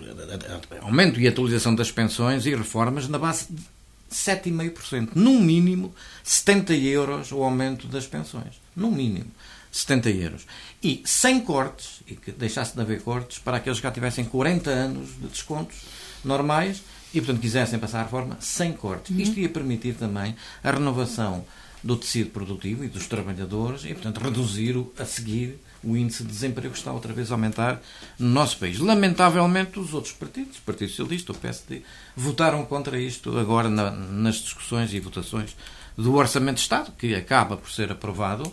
aumento 0.81 1.19
e 1.19 1.27
atualização 1.27 1.75
das 1.75 1.91
pensões 1.91 2.45
e 2.45 2.55
reformas 2.55 3.07
na 3.07 3.19
base 3.19 3.45
de 3.49 3.61
7,5%. 4.09 5.11
No 5.15 5.39
mínimo, 5.39 5.93
70 6.23 6.73
euros 6.75 7.31
o 7.31 7.43
aumento 7.43 7.87
das 7.87 8.07
pensões. 8.07 8.61
No 8.75 8.91
mínimo. 8.91 9.31
70 9.71 10.09
euros. 10.09 10.47
E 10.81 11.01
sem 11.05 11.39
cortes, 11.41 12.01
e 12.07 12.15
que 12.15 12.31
deixasse 12.31 12.75
de 12.75 12.81
haver 12.81 13.01
cortes, 13.01 13.39
para 13.39 13.57
aqueles 13.57 13.79
que 13.79 13.83
já 13.83 13.91
tivessem 13.91 14.25
40 14.25 14.69
anos 14.69 15.09
de 15.19 15.27
descontos 15.27 15.77
normais 16.23 16.81
e, 17.13 17.19
portanto, 17.19 17.41
quisessem 17.41 17.79
passar 17.79 17.99
a 17.99 18.03
reforma 18.03 18.37
sem 18.39 18.73
cortes. 18.73 19.15
Uhum. 19.15 19.21
Isto 19.21 19.39
ia 19.39 19.49
permitir 19.49 19.93
também 19.93 20.35
a 20.63 20.71
renovação 20.71 21.45
do 21.83 21.95
tecido 21.95 22.31
produtivo 22.31 22.83
e 22.83 22.87
dos 22.87 23.07
trabalhadores 23.07 23.85
e, 23.85 23.93
portanto, 23.93 24.19
reduzir 24.19 24.75
o, 24.75 24.91
a 24.97 25.05
seguir 25.05 25.59
o 25.83 25.95
índice 25.95 26.23
de 26.23 26.29
desemprego 26.29 26.73
está 26.73 26.91
outra 26.91 27.13
vez 27.13 27.31
a 27.31 27.35
aumentar 27.35 27.81
no 28.17 28.29
nosso 28.29 28.57
país. 28.57 28.79
Lamentavelmente, 28.79 29.79
os 29.79 29.93
outros 29.93 30.13
partidos, 30.13 30.57
o 30.57 30.61
Partido 30.61 30.89
Socialista, 30.89 31.31
o 31.31 31.35
PSD, 31.35 31.81
votaram 32.15 32.65
contra 32.65 32.99
isto 32.99 33.37
agora 33.37 33.69
na, 33.69 33.91
nas 33.91 34.35
discussões 34.35 34.93
e 34.93 34.99
votações 34.99 35.55
do 35.97 36.15
Orçamento 36.15 36.55
de 36.55 36.61
Estado, 36.61 36.91
que 36.97 37.15
acaba 37.15 37.57
por 37.57 37.71
ser 37.71 37.91
aprovado 37.91 38.51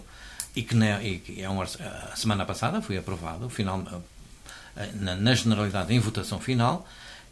e 0.55 0.63
que, 0.63 0.75
na, 0.75 1.03
e 1.03 1.19
que 1.19 1.43
é 1.43 1.51
um, 1.51 1.61
a 1.61 2.17
semana 2.17 2.45
passada 2.45 2.81
foi 2.81 2.97
aprovado, 2.97 3.49
final, 3.49 3.85
na, 4.95 5.15
na 5.15 5.35
generalidade, 5.35 5.93
em 5.93 5.99
votação 5.99 6.41
final, 6.41 6.87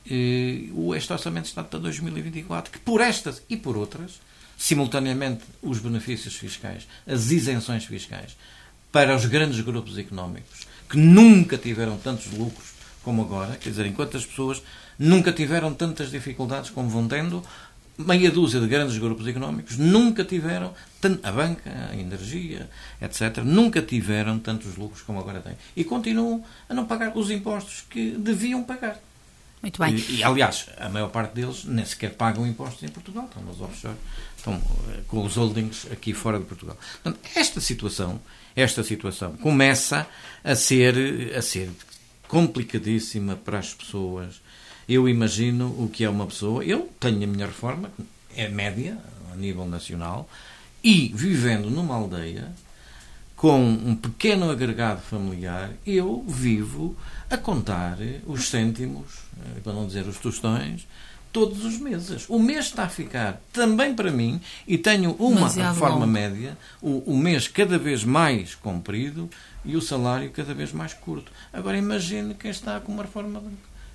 eh, 0.09 0.69
este 0.97 1.12
Orçamento 1.12 1.44
de 1.44 1.48
Estado 1.48 1.69
para 1.69 1.78
2024, 1.78 2.70
que 2.70 2.78
por 2.78 3.01
estas 3.01 3.43
e 3.48 3.56
por 3.56 3.77
outras, 3.77 4.20
simultaneamente 4.56 5.44
os 5.62 5.78
benefícios 5.78 6.36
fiscais, 6.36 6.86
as 7.06 7.31
isenções 7.31 7.85
fiscais, 7.85 8.36
para 8.95 9.16
os 9.16 9.27
grandes 9.27 9.61
grupos 9.61 9.99
económicos, 9.99 10.69
que 10.89 10.97
nunca 10.97 11.59
tiveram 11.59 11.99
tantos 11.99 12.31
lucros 12.31 12.75
como 13.03 13.23
agora, 13.23 13.57
quer 13.57 13.71
dizer, 13.71 13.87
enquanto 13.87 14.16
as 14.16 14.25
pessoas 14.25 14.62
nunca 14.97 15.33
tiveram 15.33 15.75
tantas 15.75 16.12
dificuldades 16.12 16.71
como 16.71 16.89
vão 16.89 17.09
tendo, 17.09 17.43
meia 17.99 18.31
dúzia 18.31 18.61
de 18.61 18.69
grandes 18.69 18.97
grupos 18.97 19.27
económicos 19.27 19.77
nunca 19.77 20.25
tiveram, 20.25 20.73
a 21.25 21.33
banca, 21.33 21.89
a 21.91 21.97
energia, 21.97 22.71
etc., 23.03 23.39
nunca 23.39 23.83
tiveram 23.83 24.39
tantos 24.39 24.77
lucros 24.77 25.03
como 25.03 25.19
agora 25.19 25.41
têm. 25.41 25.57
E 25.75 25.83
continuam 25.83 26.45
a 26.69 26.73
não 26.73 26.87
pagar 26.87 27.19
os 27.19 27.33
impostos 27.33 27.85
que 27.91 28.12
deviam 28.12 28.62
pagar. 28.62 29.01
Muito 29.61 29.77
bem. 29.77 29.97
E, 29.97 30.19
e, 30.19 30.23
aliás, 30.23 30.66
a 30.79 30.89
maior 30.89 31.09
parte 31.09 31.35
deles 31.35 31.65
nem 31.65 31.85
sequer 31.85 32.12
pagam 32.12 32.47
impostos 32.47 32.85
em 32.85 32.89
Portugal, 32.89 33.25
estão 33.25 33.43
nos 33.43 33.61
offshore, 33.61 33.97
estão 34.37 34.62
com 35.09 35.25
os 35.25 35.35
holdings 35.35 35.91
aqui 35.91 36.15
fora 36.15 36.39
de 36.39 36.45
Portugal. 36.45 36.79
Portanto, 37.03 37.19
esta 37.35 37.61
situação, 37.61 38.21
esta 38.56 38.82
situação 38.82 39.32
começa 39.36 40.06
a 40.43 40.55
ser, 40.55 41.35
a 41.36 41.43
ser 41.43 41.70
complicadíssima 42.28 43.36
para 43.36 43.59
as 43.59 43.72
pessoas. 43.74 44.40
Eu 44.89 45.09
imagino 45.09 45.68
o 45.78 45.89
que 45.89 46.05
é 46.05 46.10
uma 46.10 46.26
pessoa. 46.26 46.64
Eu 46.64 46.90
tenho 47.01 47.24
a 47.24 47.26
minha 47.26 47.47
reforma, 47.47 47.90
é 48.36 48.48
média, 48.48 48.98
a 49.32 49.36
nível 49.36 49.66
nacional, 49.66 50.28
e 50.82 51.10
vivendo 51.14 51.70
numa 51.70 51.94
aldeia, 51.94 52.52
com 53.35 53.60
um 53.60 53.97
pequeno 53.97 54.51
agregado 54.51 55.01
familiar, 55.01 55.70
eu 55.86 56.24
vivo 56.26 56.97
a 57.28 57.36
contar 57.36 57.98
os 58.26 58.48
cêntimos, 58.48 59.06
eh, 59.39 59.60
para 59.62 59.72
não 59.72 59.86
dizer 59.86 60.06
os 60.06 60.18
tostões, 60.18 60.86
todos 61.35 61.65
os 61.65 61.78
meses. 61.81 62.27
O 62.28 62.39
mês 62.39 62.66
está 62.66 62.85
a 62.85 62.89
ficar 62.89 63.40
também 63.52 63.93
para 63.93 64.09
mim 64.12 64.40
e 64.69 64.78
tenho 64.78 65.16
uma 65.19 65.35
Demasiado 65.35 65.74
reforma 65.74 66.06
média, 66.06 66.56
o, 66.81 67.02
o 67.12 67.16
mês 67.19 67.48
cada 67.48 67.77
vez 67.77 68.05
mais 68.05 68.55
comprido 68.55 69.28
e 69.65 69.77
o 69.77 69.82
salário 69.82 70.31
cada 70.31 70.55
vez 70.55 70.73
mais 70.73 70.94
curto. 70.94 71.32
Agora 71.52 71.77
imagine 71.77 72.35
quem 72.35 72.52
está 72.52 72.78
com 72.78 72.93
uma 72.93 73.02
reforma 73.02 73.43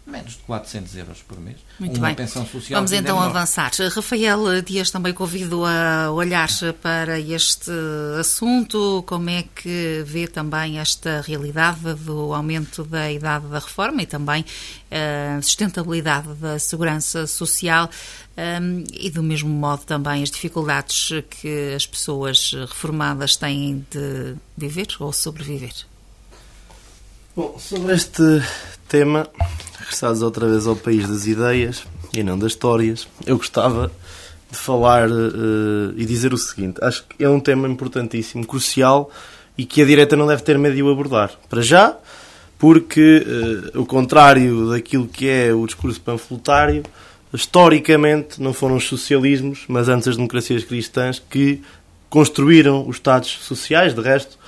menos 0.06 0.34
de 0.34 0.40
400 0.40 0.96
euros 0.98 1.22
por 1.22 1.40
mês. 1.40 1.58
Muito 1.80 1.98
uma 1.98 2.08
bem. 2.08 2.16
pensão 2.16 2.46
social. 2.46 2.80
Vamos 2.80 2.92
então 2.92 3.20
avançar. 3.20 3.72
Rafael 3.92 4.62
Dias 4.62 4.90
também 4.90 5.14
convido 5.14 5.64
a 5.66 6.12
olhar 6.12 6.50
para 6.82 7.20
este 7.20 7.72
assunto. 8.20 9.04
Como 9.06 9.30
é 9.30 9.44
que 9.44 10.04
vê 10.06 10.28
também 10.28 10.80
esta 10.80 11.22
realidade 11.22 11.94
do 11.94 12.34
aumento 12.34 12.84
da 12.84 13.12
idade 13.12 13.48
da 13.48 13.60
reforma 13.60 14.02
e 14.02 14.06
também 14.06 14.44
a 14.92 15.42
sustentabilidade 15.42 16.34
da 16.36 16.58
segurança 16.58 17.28
social 17.28 17.90
um, 18.38 18.84
e 18.94 19.10
do 19.12 19.22
mesmo 19.22 19.50
modo 19.50 19.84
também 19.86 20.24
as 20.24 20.32
dificuldades 20.32 21.10
que 21.30 21.74
as 21.76 21.86
pessoas 21.86 22.54
reformadas 22.54 23.36
têm 23.36 23.86
de 23.92 24.36
viver 24.58 24.88
ou 25.00 25.14
sobreviver? 25.14 25.89
Bom, 27.36 27.56
sobre 27.60 27.94
este 27.94 28.24
tema, 28.88 29.28
regressados 29.78 30.24
outra 30.24 30.48
vez 30.48 30.66
ao 30.66 30.76
país 30.76 31.08
das 31.08 31.28
ideias 31.28 31.84
e 32.12 32.24
não 32.24 32.38
das 32.38 32.54
histórias, 32.54 33.08
eu 33.26 33.38
gostava 33.38 33.92
de 34.50 34.58
falar 34.58 35.08
uh, 35.10 35.94
e 35.96 36.06
dizer 36.06 36.34
o 36.34 36.38
seguinte: 36.38 36.84
acho 36.84 37.06
que 37.06 37.24
é 37.24 37.30
um 37.30 37.40
tema 37.40 37.68
importantíssimo, 37.68 38.46
crucial 38.46 39.12
e 39.56 39.64
que 39.64 39.82
a 39.82 39.86
direita 39.86 40.16
não 40.16 40.26
deve 40.26 40.42
ter 40.42 40.58
medo 40.58 40.76
de 40.76 40.82
o 40.82 40.92
abordar. 40.92 41.32
Para 41.48 41.62
já, 41.62 41.96
porque, 42.58 43.24
uh, 43.76 43.80
o 43.80 43.86
contrário 43.86 44.72
daquilo 44.72 45.08
que 45.08 45.30
é 45.30 45.54
o 45.54 45.68
discurso 45.68 46.02
panfletário, 46.02 46.82
historicamente 47.32 48.42
não 48.42 48.54
foram 48.54 48.76
os 48.76 48.88
socialismos, 48.88 49.66
mas 49.68 49.88
antes 49.88 50.08
as 50.08 50.16
democracias 50.16 50.64
cristãs 50.64 51.20
que 51.20 51.62
construíram 52.10 52.88
os 52.88 52.96
Estados 52.96 53.30
sociais. 53.30 53.94
De 53.94 54.02
resto, 54.02 54.39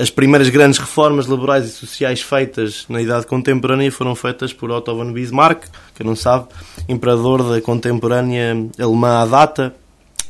as 0.00 0.08
primeiras 0.08 0.48
grandes 0.48 0.78
reformas 0.78 1.26
laborais 1.26 1.66
e 1.66 1.70
sociais 1.70 2.20
feitas 2.20 2.86
na 2.88 3.02
idade 3.02 3.26
contemporânea 3.26 3.90
foram 3.90 4.14
feitas 4.14 4.52
por 4.52 4.70
Otto 4.70 4.94
von 4.94 5.12
Bismarck, 5.12 5.64
que 5.94 6.04
não 6.04 6.14
sabe, 6.14 6.46
imperador 6.88 7.42
da 7.42 7.60
contemporânea 7.60 8.54
alemã 8.78 9.22
à 9.22 9.26
data 9.26 9.74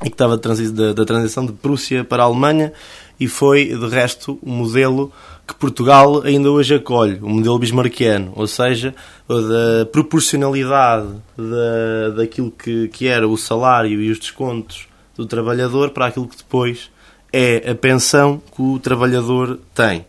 e 0.02 0.08
que 0.08 0.14
estava 0.14 0.36
da, 0.36 1.04
transição 1.04 1.44
de 1.44 1.52
Prússia 1.52 2.04
para 2.04 2.22
a 2.22 2.26
Alemanha 2.26 2.72
e 3.20 3.26
foi, 3.26 3.66
de 3.66 3.88
resto, 3.88 4.38
o 4.40 4.50
um 4.50 4.56
modelo 4.56 5.12
que 5.46 5.54
Portugal 5.54 6.22
ainda 6.22 6.50
hoje 6.50 6.74
acolhe, 6.74 7.18
o 7.20 7.28
modelo 7.28 7.58
bismarckiano, 7.58 8.32
ou 8.36 8.46
seja, 8.46 8.94
da 9.28 9.86
proporcionalidade 9.86 11.08
da, 11.36 12.10
daquilo 12.16 12.50
que, 12.50 12.88
que 12.88 13.08
era 13.08 13.26
o 13.26 13.36
salário 13.36 14.00
e 14.00 14.10
os 14.10 14.18
descontos 14.18 14.86
do 15.16 15.26
trabalhador 15.26 15.90
para 15.90 16.06
aquilo 16.06 16.28
que 16.28 16.36
depois 16.36 16.90
é 17.32 17.70
a 17.70 17.74
pensão 17.74 18.42
que 18.54 18.62
o 18.62 18.78
trabalhador 18.78 19.58
tem. 19.74 20.04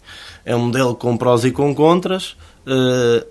É 0.45 0.55
um 0.55 0.65
modelo 0.65 0.95
com 0.95 1.17
prós 1.17 1.43
e 1.43 1.51
com 1.51 1.73
contras. 1.75 2.35
Eh, 2.65 3.25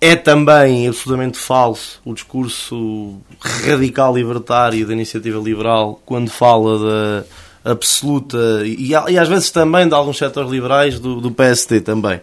é 0.00 0.16
também 0.16 0.86
absolutamente 0.86 1.36
falso 1.38 2.00
o 2.04 2.14
discurso 2.14 3.16
radical 3.40 4.14
libertário 4.14 4.86
da 4.86 4.92
iniciativa 4.92 5.40
liberal 5.40 6.00
quando 6.06 6.30
fala 6.30 6.78
da 6.78 7.72
absoluta 7.72 8.38
e, 8.64 8.90
e 8.90 9.18
às 9.18 9.28
vezes 9.28 9.50
também 9.50 9.88
de 9.88 9.94
alguns 9.94 10.16
setores 10.16 10.50
liberais 10.50 11.00
do, 11.00 11.20
do 11.20 11.30
PSD 11.30 11.80
também. 11.80 12.20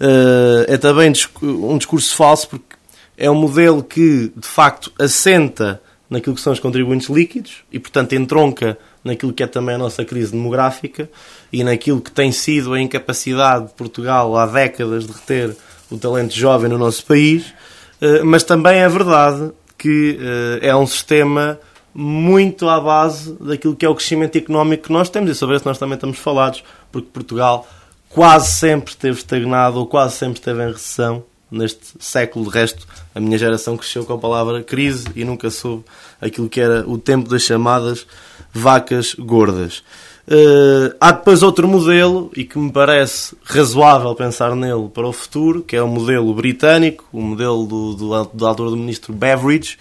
Eh, 0.00 0.66
é 0.68 0.76
também 0.76 1.12
um 1.42 1.78
discurso 1.78 2.14
falso 2.14 2.48
porque 2.48 2.76
é 3.16 3.30
um 3.30 3.34
modelo 3.34 3.82
que 3.82 4.32
de 4.36 4.46
facto 4.46 4.92
assenta 4.98 5.80
naquilo 6.08 6.36
que 6.36 6.40
são 6.40 6.52
os 6.52 6.60
contribuintes 6.60 7.08
líquidos 7.08 7.64
e 7.72 7.78
portanto 7.78 8.12
entronca 8.14 8.78
naquilo 9.06 9.32
que 9.32 9.42
é 9.42 9.46
também 9.46 9.76
a 9.76 9.78
nossa 9.78 10.04
crise 10.04 10.32
demográfica 10.32 11.08
e 11.52 11.62
naquilo 11.64 12.00
que 12.00 12.10
tem 12.10 12.32
sido 12.32 12.74
a 12.74 12.80
incapacidade 12.80 13.68
de 13.68 13.72
Portugal 13.74 14.36
há 14.36 14.46
décadas 14.46 15.06
de 15.06 15.12
reter 15.12 15.56
o 15.90 15.96
talento 15.96 16.34
jovem 16.34 16.68
no 16.68 16.76
nosso 16.76 17.06
país, 17.06 17.54
eh, 18.00 18.22
mas 18.22 18.42
também 18.42 18.78
é 18.78 18.88
verdade 18.88 19.52
que 19.78 20.18
eh, 20.20 20.68
é 20.68 20.76
um 20.76 20.86
sistema 20.86 21.58
muito 21.94 22.68
à 22.68 22.78
base 22.80 23.34
daquilo 23.40 23.74
que 23.74 23.86
é 23.86 23.88
o 23.88 23.94
crescimento 23.94 24.36
económico 24.36 24.84
que 24.84 24.92
nós 24.92 25.08
temos 25.08 25.30
e 25.30 25.34
sobre 25.34 25.56
isso 25.56 25.66
nós 25.66 25.78
também 25.78 25.94
estamos 25.94 26.18
falados, 26.18 26.62
porque 26.92 27.08
Portugal 27.10 27.66
quase 28.08 28.50
sempre 28.50 28.90
esteve 28.90 29.18
estagnado 29.18 29.78
ou 29.78 29.86
quase 29.86 30.16
sempre 30.16 30.38
esteve 30.38 30.62
em 30.62 30.72
recessão 30.72 31.24
neste 31.50 31.94
século. 31.98 32.46
De 32.46 32.50
resto, 32.50 32.86
a 33.16 33.20
minha 33.20 33.38
geração 33.38 33.78
cresceu 33.78 34.04
com 34.04 34.12
a 34.12 34.18
palavra 34.18 34.62
crise 34.62 35.06
e 35.16 35.24
nunca 35.24 35.48
soube 35.48 35.84
aquilo 36.20 36.50
que 36.50 36.60
era 36.60 36.86
o 36.86 36.98
tempo 36.98 37.30
das 37.30 37.42
chamadas 37.42 38.06
vacas 38.52 39.14
gordas. 39.14 39.82
Uh, 40.28 40.94
há 41.00 41.12
depois 41.12 41.42
outro 41.42 41.66
modelo, 41.66 42.30
e 42.36 42.44
que 42.44 42.58
me 42.58 42.70
parece 42.70 43.34
razoável 43.42 44.14
pensar 44.14 44.54
nele 44.54 44.90
para 44.92 45.06
o 45.06 45.14
futuro, 45.14 45.62
que 45.62 45.74
é 45.74 45.82
o 45.82 45.88
modelo 45.88 46.34
britânico, 46.34 47.06
o 47.10 47.22
modelo 47.22 47.64
do, 47.64 47.94
do, 47.94 48.24
do 48.34 48.46
autor 48.46 48.68
do 48.68 48.76
ministro 48.76 49.14
Beveridge, 49.14 49.78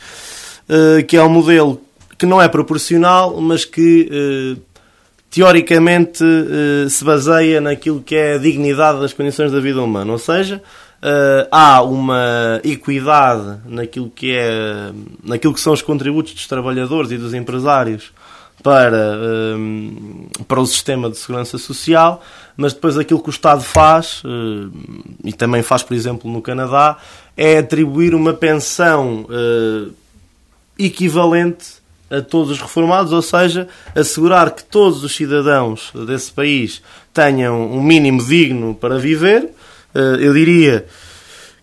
uh, 0.70 1.04
que 1.06 1.18
é 1.18 1.24
um 1.24 1.28
modelo 1.28 1.82
que 2.18 2.26
não 2.26 2.42
é 2.42 2.48
proporcional, 2.48 3.42
mas 3.42 3.66
que 3.66 4.10
uh, 4.10 4.62
teoricamente 5.30 6.24
se 6.90 7.04
baseia 7.04 7.60
naquilo 7.60 8.02
que 8.02 8.16
é 8.16 8.36
a 8.36 8.38
dignidade 8.38 9.02
das 9.02 9.12
condições 9.12 9.52
da 9.52 9.60
vida 9.60 9.84
humana. 9.84 10.10
Ou 10.14 10.18
seja, 10.18 10.64
há 11.52 11.82
uma 11.82 12.60
equidade 12.64 13.60
naquilo 13.66 14.10
que, 14.10 14.36
é, 14.36 14.92
naquilo 15.24 15.54
que 15.54 15.60
são 15.60 15.74
os 15.74 15.82
contributos 15.82 16.34
dos 16.34 16.48
trabalhadores 16.48 17.12
e 17.12 17.18
dos 17.18 17.34
empresários 17.34 18.12
para, 18.66 19.20
um, 19.56 20.28
para 20.48 20.60
o 20.60 20.66
sistema 20.66 21.08
de 21.10 21.18
segurança 21.18 21.58
social, 21.58 22.24
mas 22.58 22.74
depois 22.74 22.98
aquilo 22.98 23.22
que 23.22 23.30
o 23.30 23.32
Estado 23.32 23.62
faz, 23.62 24.24
uh, 24.24 24.72
e 25.24 25.32
também 25.32 25.62
faz, 25.62 25.84
por 25.84 25.94
exemplo, 25.94 26.32
no 26.32 26.42
Canadá, 26.42 26.98
é 27.38 27.60
atribuir 27.60 28.16
uma 28.16 28.34
pensão 28.34 29.28
uh, 29.30 29.94
equivalente 30.80 31.76
a 32.10 32.22
todos 32.22 32.52
os 32.52 32.60
reformados, 32.60 33.12
ou 33.12 33.22
seja, 33.22 33.68
assegurar 33.96 34.50
que 34.52 34.64
todos 34.64 35.04
os 35.04 35.16
cidadãos 35.16 35.92
desse 36.08 36.32
país 36.32 36.82
tenham 37.14 37.72
um 37.72 37.84
mínimo 37.84 38.24
digno 38.24 38.74
para 38.74 38.98
viver. 38.98 39.52
Uh, 39.96 40.20
eu 40.20 40.34
diria 40.34 40.86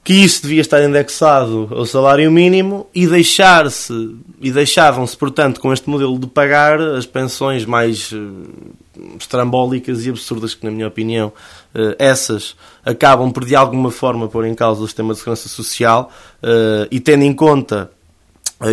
que 0.02 0.14
isso 0.14 0.42
devia 0.42 0.62
estar 0.62 0.82
indexado 0.82 1.68
ao 1.70 1.84
salário 1.84 2.32
mínimo 2.32 2.88
e 2.94 3.06
deixar-se 3.06 4.16
e 4.40 4.50
deixavam-se, 4.50 5.14
portanto, 5.16 5.60
com 5.60 5.70
este 5.70 5.88
modelo 5.88 6.18
de 6.18 6.26
pagar 6.26 6.80
as 6.80 7.04
pensões 7.04 7.66
mais 7.66 8.10
uh, 8.10 9.16
estrambólicas 9.18 10.06
e 10.06 10.08
absurdas 10.08 10.54
que, 10.54 10.64
na 10.64 10.72
minha 10.72 10.88
opinião, 10.88 11.28
uh, 11.28 11.94
essas 11.98 12.56
acabam 12.82 13.30
por 13.30 13.44
de 13.44 13.54
alguma 13.54 13.90
forma 13.90 14.26
pôr 14.28 14.46
em 14.46 14.54
causa 14.54 14.82
o 14.82 14.86
sistema 14.86 15.12
de 15.12 15.18
segurança 15.18 15.48
social 15.48 16.10
e 16.90 16.98
tendo 16.98 17.22
em 17.22 17.32
conta 17.32 17.92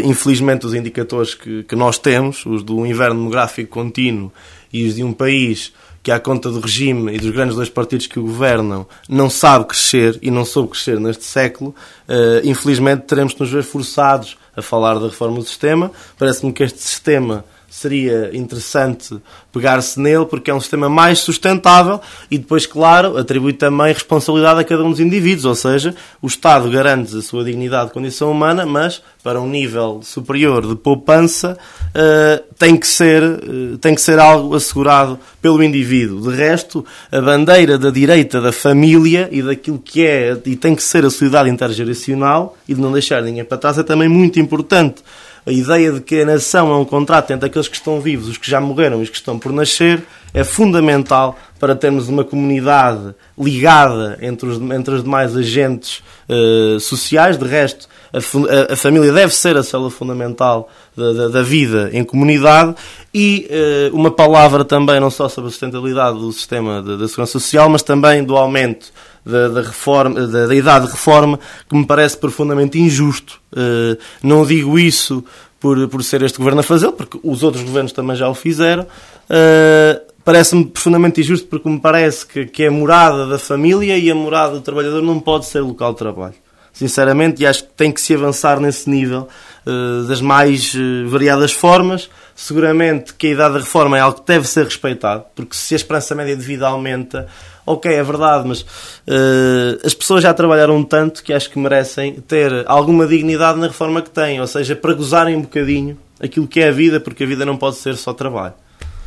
infelizmente 0.04 0.66
os 0.66 0.74
indicadores 0.74 1.36
que, 1.36 1.64
que 1.64 1.76
nós 1.76 2.00
temos, 2.00 2.44
os 2.46 2.64
do 2.64 2.86
inverno 2.88 3.18
demográfico 3.18 3.70
contínuo 3.70 4.32
e 4.74 4.88
os 4.88 4.96
de 4.96 5.04
um 5.04 5.14
país 5.14 5.74
que, 6.10 6.12
à 6.12 6.20
conta 6.20 6.50
do 6.50 6.60
regime 6.60 7.14
e 7.14 7.20
dos 7.20 7.30
grandes 7.30 7.56
dois 7.56 7.70
partidos 7.70 8.08
que 8.08 8.18
o 8.18 8.24
governam, 8.24 8.88
não 9.08 9.30
sabe 9.30 9.66
crescer 9.66 10.18
e 10.24 10.32
não 10.32 10.44
soube 10.44 10.70
crescer 10.70 11.00
neste 11.00 11.24
século, 11.24 11.76
uh, 12.08 12.42
infelizmente 12.44 13.04
teremos 13.04 13.36
de 13.36 13.42
nos 13.42 13.52
ver 13.52 13.62
forçados 13.62 14.36
a 14.56 14.62
falar 14.62 14.96
da 14.96 15.06
reforma 15.06 15.38
do 15.38 15.46
sistema. 15.46 15.92
Parece-me 16.18 16.52
que 16.52 16.64
este 16.64 16.80
sistema 16.80 17.46
seria 17.70 18.32
interessante 18.34 19.18
pegar-se 19.52 20.00
nele 20.00 20.26
porque 20.26 20.52
é 20.52 20.54
um 20.54 20.60
sistema 20.60 20.90
mais 20.90 21.20
sustentável 21.20 22.02
e 22.30 22.38
depois, 22.38 22.66
claro, 22.66 23.18
atribui 23.18 23.54
também 23.54 23.94
responsabilidade 23.94 24.60
a 24.60 24.64
cada 24.64 24.84
um 24.84 24.92
dos 24.92 25.00
indivíduos, 25.00 25.46
ou 25.46 25.56
seja, 25.56 25.96
o 26.22 26.28
Estado 26.28 26.70
garante 26.70 27.16
a 27.18 27.22
sua 27.22 27.44
dignidade 27.44 27.88
de 27.88 27.94
condição 27.94 28.32
humana, 28.32 28.66
mas 28.66 29.02
para 29.24 29.40
um 29.42 29.48
nível 29.48 30.00
superior 30.04 30.66
de 30.66 30.76
poupança 30.76 31.58
uh, 31.90 32.54
tem, 32.58 32.78
que 32.78 32.88
ser, 32.88 33.22
uh, 33.24 33.78
tem 33.78 33.94
que 33.94 34.02
ser 34.02 34.18
algo 34.20 34.56
assegurado 34.56 35.20
pelo 35.42 35.62
indivíduo. 35.64 36.22
De 36.22 36.36
resto, 36.36 36.86
a 37.12 37.22
bandeira 37.22 37.78
da 37.78 37.90
direita 37.90 38.40
da 38.40 38.52
família 38.52 39.28
e 39.32 39.42
daquilo 39.42 39.80
que 39.80 40.06
é 40.06 40.38
e 40.46 40.56
tem 40.56 40.76
que 40.76 40.84
ser 40.84 41.06
a 41.06 41.10
solidariedade 41.10 41.54
intergeracional 41.54 42.58
e 42.68 42.74
de 42.74 42.82
não 42.82 42.92
deixar 42.92 43.22
ninguém 43.22 43.44
para 43.44 43.58
trás 43.58 43.78
é 43.78 43.84
também 43.84 44.10
muito 44.10 44.40
importante 44.40 45.04
a 45.46 45.52
ideia 45.52 45.92
de 45.92 46.02
que 46.02 46.22
a 46.22 46.26
nação 46.26 46.72
é 46.72 46.76
um 46.76 46.86
contrato 46.86 47.32
entre 47.32 47.48
aqueles 47.48 47.68
que 47.68 47.76
estão 47.76 48.00
vivos, 48.00 48.28
os 48.28 48.38
que 48.38 48.50
já 48.50 48.60
morreram 48.60 49.00
e 49.00 49.04
os 49.04 49.10
que 49.10 49.18
estão 49.18 49.40
por 49.40 49.52
nascer, 49.52 50.04
é 50.34 50.44
fundamental 50.44 51.38
para 51.60 51.76
termos 51.76 52.08
uma 52.08 52.24
comunidade 52.24 53.16
ligada 53.38 54.18
entre 54.22 54.48
os, 54.48 54.62
entre 54.72 54.94
os 54.94 55.04
demais 55.04 55.36
agentes 55.36 56.04
uh, 56.30 56.80
sociais. 56.80 57.38
De 57.38 57.46
resto, 57.46 57.88
a, 58.14 58.74
a, 58.74 58.76
família 58.76 59.12
deve 59.12 59.34
ser 59.34 59.58
a 59.58 59.64
célula 59.64 59.90
fundamental 59.90 60.70
da, 60.96 61.14
da, 61.14 61.28
da 61.30 61.42
vida 61.42 61.90
em 61.94 62.04
comunidade. 62.04 62.76
E 63.14 63.50
uh, 63.92 63.96
uma 63.96 64.12
palavra 64.12 64.64
também, 64.64 65.00
não 65.00 65.10
só 65.10 65.28
sobre 65.28 65.48
a 65.48 65.52
sustentabilidade 65.52 66.20
do 66.20 66.32
sistema 66.32 66.82
da 66.82 67.08
segurança 67.08 67.34
social, 67.34 67.70
mas 67.70 67.82
também 67.82 68.24
do 68.24 68.38
aumento 68.38 68.92
da, 69.26 69.48
da, 69.48 69.62
reforma, 69.62 70.28
da, 70.28 70.48
da, 70.48 70.56
idade 70.56 70.86
de 70.86 70.92
reforma, 70.92 71.40
que 71.68 71.76
me 71.76 71.86
parece 71.86 72.18
profundamente 72.18 72.80
injusto. 72.80 73.40
Uh, 73.52 73.98
não 74.24 74.46
digo 74.46 74.78
isso 74.78 75.24
por, 75.60 75.88
por 75.88 76.04
ser 76.04 76.22
este 76.24 76.38
governo 76.38 76.62
a 76.62 76.64
fazê-lo, 76.64 76.94
porque 76.94 77.20
os 77.24 77.44
outros 77.44 77.64
governos 77.64 77.92
também 77.92 78.16
já 78.16 78.28
o 78.30 78.34
fizeram. 78.34 78.84
Uh, 78.84 80.10
Parece-me 80.30 80.66
profundamente 80.66 81.22
injusto 81.22 81.48
porque 81.48 81.68
me 81.68 81.80
parece 81.80 82.24
que, 82.24 82.46
que 82.46 82.66
a 82.66 82.70
morada 82.70 83.26
da 83.26 83.40
família 83.40 83.98
e 83.98 84.12
a 84.12 84.14
morada 84.14 84.54
do 84.54 84.62
trabalhador 84.62 85.02
não 85.02 85.20
pode 85.20 85.48
ser 85.48 85.62
local 85.62 85.94
de 85.94 85.98
trabalho. 85.98 86.36
Sinceramente, 86.72 87.42
e 87.42 87.48
acho 87.48 87.64
que 87.64 87.72
tem 87.72 87.92
que 87.92 88.00
se 88.00 88.14
avançar 88.14 88.60
nesse 88.60 88.88
nível 88.88 89.28
uh, 89.66 90.04
das 90.08 90.22
mais 90.22 90.74
variadas 91.08 91.52
formas. 91.52 92.12
Seguramente 92.36 93.14
que 93.16 93.28
a 93.28 93.30
idade 93.32 93.54
da 93.56 93.60
reforma 93.60 93.98
é 93.98 94.02
algo 94.02 94.22
que 94.22 94.28
deve 94.28 94.48
ser 94.48 94.66
respeitado, 94.66 95.26
porque 95.36 95.56
se 95.56 95.74
a 95.74 95.78
esperança 95.78 96.14
média 96.14 96.36
de 96.36 96.44
vida 96.44 96.68
aumenta, 96.68 97.28
ok, 97.74 97.94
é 97.94 98.04
verdade, 98.04 98.48
mas 98.48 98.62
uh, 98.62 99.86
as 99.86 99.94
pessoas 99.94 100.24
já 100.24 100.34
trabalharam 100.34 100.84
tanto 100.84 101.24
que 101.24 101.32
acho 101.32 101.50
que 101.50 101.60
merecem 101.60 102.16
ter 102.22 102.64
alguma 102.66 103.06
dignidade 103.06 103.60
na 103.60 103.68
reforma 103.68 104.02
que 104.02 104.10
têm, 104.10 104.42
ou 104.42 104.48
seja, 104.48 104.76
para 104.76 104.94
gozarem 104.94 105.36
um 105.36 105.42
bocadinho 105.42 105.98
aquilo 106.20 106.48
que 106.48 106.60
é 106.60 106.70
a 106.70 106.72
vida, 106.72 107.00
porque 107.00 107.24
a 107.24 107.28
vida 107.28 107.46
não 107.46 107.58
pode 107.58 107.78
ser 107.78 107.96
só 107.96 108.14
trabalho. 108.14 108.54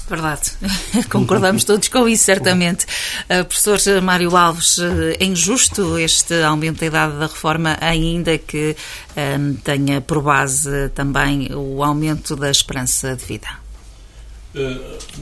Verdade, 0.08 0.52
concordamos 1.10 1.64
todos 1.64 1.88
com 1.88 2.08
isso, 2.08 2.24
certamente. 2.24 2.84
Uh, 3.24 3.44
professor 3.44 4.02
Mário 4.02 4.36
Alves, 4.36 4.78
uh, 4.78 5.16
é 5.18 5.24
injusto 5.24 5.98
este 5.98 6.42
aumento 6.42 6.80
da 6.80 6.86
idade 6.86 7.18
da 7.18 7.26
reforma, 7.26 7.76
ainda 7.80 8.36
que 8.36 8.76
uh, 8.76 9.54
tenha 9.64 10.00
por 10.00 10.20
base 10.20 10.88
também 10.90 11.48
o 11.54 11.82
aumento 11.82 12.36
da 12.36 12.50
esperança 12.50 13.16
de 13.16 13.24
vida? 13.24 13.62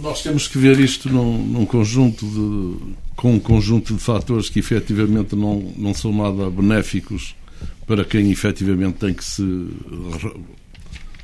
nós 0.03 0.23
temos 0.23 0.49
que 0.49 0.59
ver 0.59 0.81
isto 0.81 1.09
num, 1.09 1.39
num 1.39 1.65
conjunto 1.65 2.27
de 2.27 2.95
com 3.21 3.35
um 3.35 3.39
conjunto 3.39 3.93
de 3.93 4.01
fatores 4.01 4.49
que 4.49 4.61
efetivamente 4.61 5.37
não, 5.37 5.75
não 5.77 5.93
são 5.93 6.11
nada 6.11 6.49
benéficos 6.49 7.37
para 7.87 8.03
quem 8.03 8.31
efetivamente 8.31 8.95
tem 8.95 9.13
que 9.13 9.23
se 9.23 9.69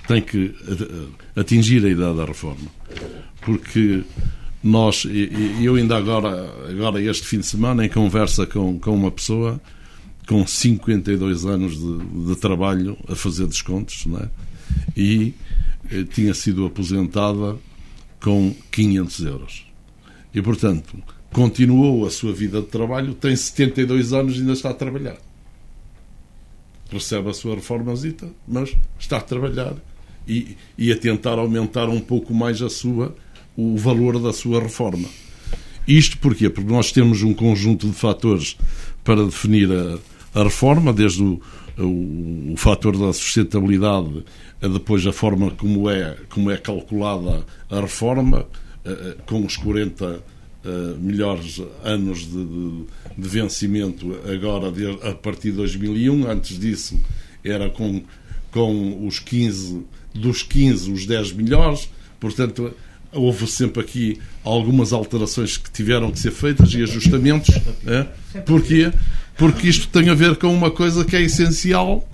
tem 0.07 0.21
que 0.21 0.55
atingir 1.35 1.83
a 1.87 1.89
idade 1.89 2.19
da 2.19 2.27
reforma. 2.27 2.69
Porque 3.41 4.05
nós, 4.63 5.07
eu 5.59 5.77
ainda 5.77 5.97
agora, 5.97 6.53
agora 6.69 7.01
este 7.01 7.27
fim 7.27 7.39
de 7.39 7.47
semana, 7.47 7.87
em 7.87 7.89
conversa 7.89 8.47
com, 8.47 8.79
com 8.79 8.95
uma 8.95 9.11
pessoa 9.11 9.59
com 10.29 10.47
52 10.47 11.47
anos 11.47 11.79
de, 11.79 12.27
de 12.27 12.37
trabalho 12.37 12.99
a 13.09 13.17
fazer 13.17 13.47
descontos, 13.47 14.05
não 14.05 14.19
é? 14.19 14.29
e 14.95 15.33
eh, 15.91 16.05
tinha 16.05 16.35
sido 16.35 16.67
aposentada 16.67 17.57
com 18.21 18.55
500 18.71 19.21
euros. 19.21 19.67
E, 20.35 20.43
portanto, 20.43 21.03
continuou 21.37 22.07
a 22.07 22.11
sua 22.11 22.33
vida 22.33 22.63
de 22.63 22.69
trabalho, 22.69 23.13
tem 23.13 23.37
72 23.37 24.15
anos 24.15 24.37
e 24.37 24.41
ainda 24.41 24.55
está 24.55 24.71
a 24.71 24.75
trabalhar. 24.75 25.19
Recebe 26.91 27.29
a 27.29 27.35
sua 27.35 27.57
reformazita, 27.57 28.27
mas 28.49 28.75
está 28.99 29.19
a 29.19 29.21
trabalhar 29.21 29.75
e, 30.27 30.57
e 30.79 30.91
a 30.91 30.97
tentar 30.97 31.39
aumentar 31.39 31.91
um 31.91 32.01
pouco 32.01 32.33
mais 32.33 32.63
a 32.63 32.71
sua, 32.71 33.15
o 33.55 33.77
valor 33.77 34.19
da 34.19 34.33
sua 34.33 34.63
reforma. 34.63 35.07
Isto 35.87 36.17
porquê? 36.21 36.49
Porque 36.49 36.73
nós 36.73 36.91
temos 36.91 37.23
um 37.23 37.35
conjunto 37.35 37.87
de 37.87 37.93
fatores 37.95 38.57
para 39.05 39.23
definir 39.23 39.69
a, 39.71 40.41
a 40.41 40.43
reforma, 40.43 40.91
desde 40.91 41.23
o, 41.23 41.39
o, 41.77 42.53
o 42.55 42.57
fator 42.57 42.97
da 42.97 43.13
sustentabilidade, 43.13 44.25
a 44.63 44.69
depois 44.69 45.07
a 45.07 45.13
forma 45.13 45.51
como 45.51 45.91
é, 45.91 46.17
como 46.31 46.51
é 46.51 46.57
calculada 46.57 47.45
a 47.69 47.79
reforma, 47.79 48.47
com 49.27 49.45
os 49.45 49.57
40 49.59 50.23
uh, 50.67 50.99
melhores 50.99 51.61
anos 51.83 52.21
de, 52.21 52.45
de, 52.45 52.85
de, 53.17 53.29
vencimento 53.29 54.19
agora 54.31 54.71
de, 54.71 54.87
a 55.07 55.15
partir 55.15 55.51
de 55.51 55.59
2001. 55.59 56.29
Antes 56.29 56.59
disso 56.59 56.99
era 57.45 57.71
com, 57.71 58.03
com 58.51 59.07
os 59.07 59.19
15, 59.19 59.83
dos 60.15 60.43
15 60.43 60.91
os 60.91 61.07
10 61.07 61.33
melhores. 61.33 61.89
Portanto, 62.19 62.75
houve 63.13 63.47
sempre 63.47 63.81
aqui 63.81 64.19
algumas 64.45 64.93
alterações 64.93 65.57
que 65.57 65.71
tiveram 65.71 66.11
que 66.11 66.19
ser 66.19 66.33
feitas 66.33 66.73
e 66.75 66.83
ajustamentos. 66.83 67.55
É? 67.87 68.03
Porquê? 68.41 68.93
Porque 69.37 69.69
isto 69.69 69.89
tem 69.89 70.09
a 70.09 70.15
ver 70.15 70.37
com 70.37 70.53
uma 70.53 70.71
coisa 70.71 71.05
que 71.05 71.15
é 71.15 71.23
essencial 71.23 72.09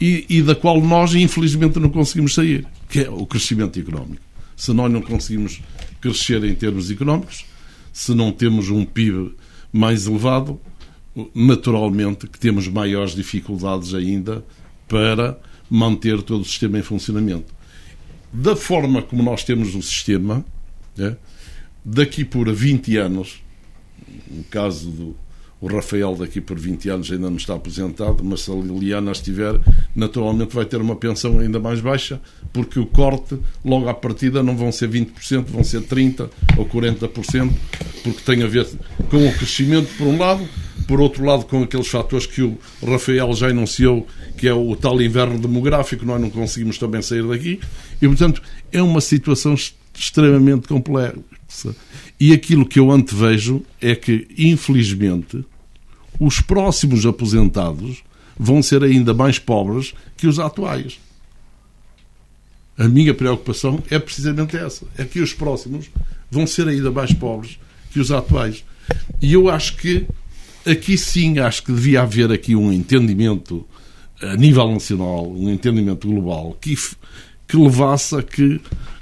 e, 0.00 0.26
e, 0.28 0.42
da 0.42 0.54
qual 0.54 0.80
nós, 0.80 1.14
infelizmente, 1.14 1.78
não 1.78 1.88
conseguimos 1.88 2.34
sair, 2.34 2.66
que 2.88 3.00
é 3.00 3.10
o 3.10 3.24
crescimento 3.26 3.78
económico. 3.78 4.22
Se 4.56 4.72
nós 4.72 4.90
não 4.90 5.00
conseguimos 5.00 5.60
crescer 6.00 6.42
em 6.44 6.54
termos 6.54 6.90
económicos, 6.90 7.44
se 7.94 8.12
não 8.12 8.32
temos 8.32 8.70
um 8.70 8.84
PIB 8.84 9.36
mais 9.72 10.08
elevado, 10.08 10.60
naturalmente 11.32 12.26
que 12.26 12.40
temos 12.40 12.66
maiores 12.66 13.14
dificuldades 13.14 13.94
ainda 13.94 14.44
para 14.88 15.38
manter 15.70 16.20
todo 16.20 16.42
o 16.42 16.44
sistema 16.44 16.76
em 16.76 16.82
funcionamento. 16.82 17.54
Da 18.32 18.56
forma 18.56 19.00
como 19.00 19.22
nós 19.22 19.44
temos 19.44 19.76
o 19.76 19.80
sistema, 19.80 20.44
é, 20.98 21.14
daqui 21.84 22.24
por 22.24 22.52
20 22.52 22.96
anos, 22.96 23.40
no 24.28 24.42
caso 24.44 24.90
do, 24.90 25.16
o 25.64 25.66
Rafael, 25.66 26.14
daqui 26.14 26.42
por 26.42 26.58
20 26.58 26.90
anos, 26.90 27.10
ainda 27.10 27.30
não 27.30 27.38
está 27.38 27.54
aposentado, 27.54 28.22
mas 28.22 28.42
se 28.42 28.50
a 28.50 28.54
Liliana 28.54 29.12
estiver, 29.12 29.58
naturalmente 29.96 30.54
vai 30.54 30.66
ter 30.66 30.78
uma 30.78 30.94
pensão 30.94 31.38
ainda 31.38 31.58
mais 31.58 31.80
baixa, 31.80 32.20
porque 32.52 32.78
o 32.78 32.84
corte, 32.84 33.38
logo 33.64 33.88
à 33.88 33.94
partida, 33.94 34.42
não 34.42 34.54
vão 34.54 34.70
ser 34.70 34.90
20%, 34.90 35.46
vão 35.46 35.64
ser 35.64 35.80
30% 35.80 36.28
ou 36.58 36.66
40%, 36.66 37.50
porque 38.02 38.20
tem 38.26 38.42
a 38.42 38.46
ver 38.46 38.68
com 39.08 39.26
o 39.26 39.32
crescimento, 39.32 39.88
por 39.96 40.06
um 40.06 40.18
lado, 40.18 40.46
por 40.86 41.00
outro 41.00 41.24
lado, 41.24 41.46
com 41.46 41.62
aqueles 41.62 41.88
fatores 41.88 42.26
que 42.26 42.42
o 42.42 42.58
Rafael 42.86 43.32
já 43.32 43.48
enunciou, 43.48 44.06
que 44.36 44.46
é 44.46 44.52
o 44.52 44.76
tal 44.76 45.00
inverno 45.00 45.38
demográfico, 45.38 46.04
nós 46.04 46.20
não 46.20 46.28
conseguimos 46.28 46.76
também 46.76 47.00
sair 47.00 47.26
daqui, 47.26 47.58
e 48.02 48.06
portanto 48.06 48.42
é 48.70 48.82
uma 48.82 49.00
situação 49.00 49.54
extremamente 49.94 50.68
complexa. 50.68 51.74
E 52.20 52.34
aquilo 52.34 52.66
que 52.66 52.78
eu 52.78 52.90
antevejo 52.90 53.62
é 53.80 53.94
que, 53.94 54.28
infelizmente, 54.36 55.42
os 56.18 56.40
próximos 56.40 57.04
aposentados 57.06 58.02
vão 58.38 58.62
ser 58.62 58.82
ainda 58.82 59.14
mais 59.14 59.38
pobres 59.38 59.94
que 60.16 60.26
os 60.26 60.38
atuais. 60.38 60.98
A 62.76 62.88
minha 62.88 63.14
preocupação 63.14 63.82
é 63.90 63.98
precisamente 63.98 64.56
essa: 64.56 64.84
é 64.98 65.04
que 65.04 65.20
os 65.20 65.32
próximos 65.32 65.90
vão 66.30 66.46
ser 66.46 66.68
ainda 66.68 66.90
mais 66.90 67.12
pobres 67.12 67.58
que 67.92 68.00
os 68.00 68.10
atuais. 68.10 68.64
E 69.22 69.32
eu 69.32 69.48
acho 69.48 69.76
que 69.76 70.06
aqui 70.66 70.98
sim 70.98 71.38
acho 71.38 71.62
que 71.62 71.72
devia 71.72 72.02
haver 72.02 72.32
aqui 72.32 72.56
um 72.56 72.72
entendimento 72.72 73.66
a 74.20 74.36
nível 74.36 74.70
nacional, 74.70 75.30
um 75.30 75.50
entendimento 75.50 76.08
global 76.08 76.56
que, 76.60 76.76
que 77.46 77.56
levasse 77.56 78.16
a 78.16 78.22
que 78.22 78.60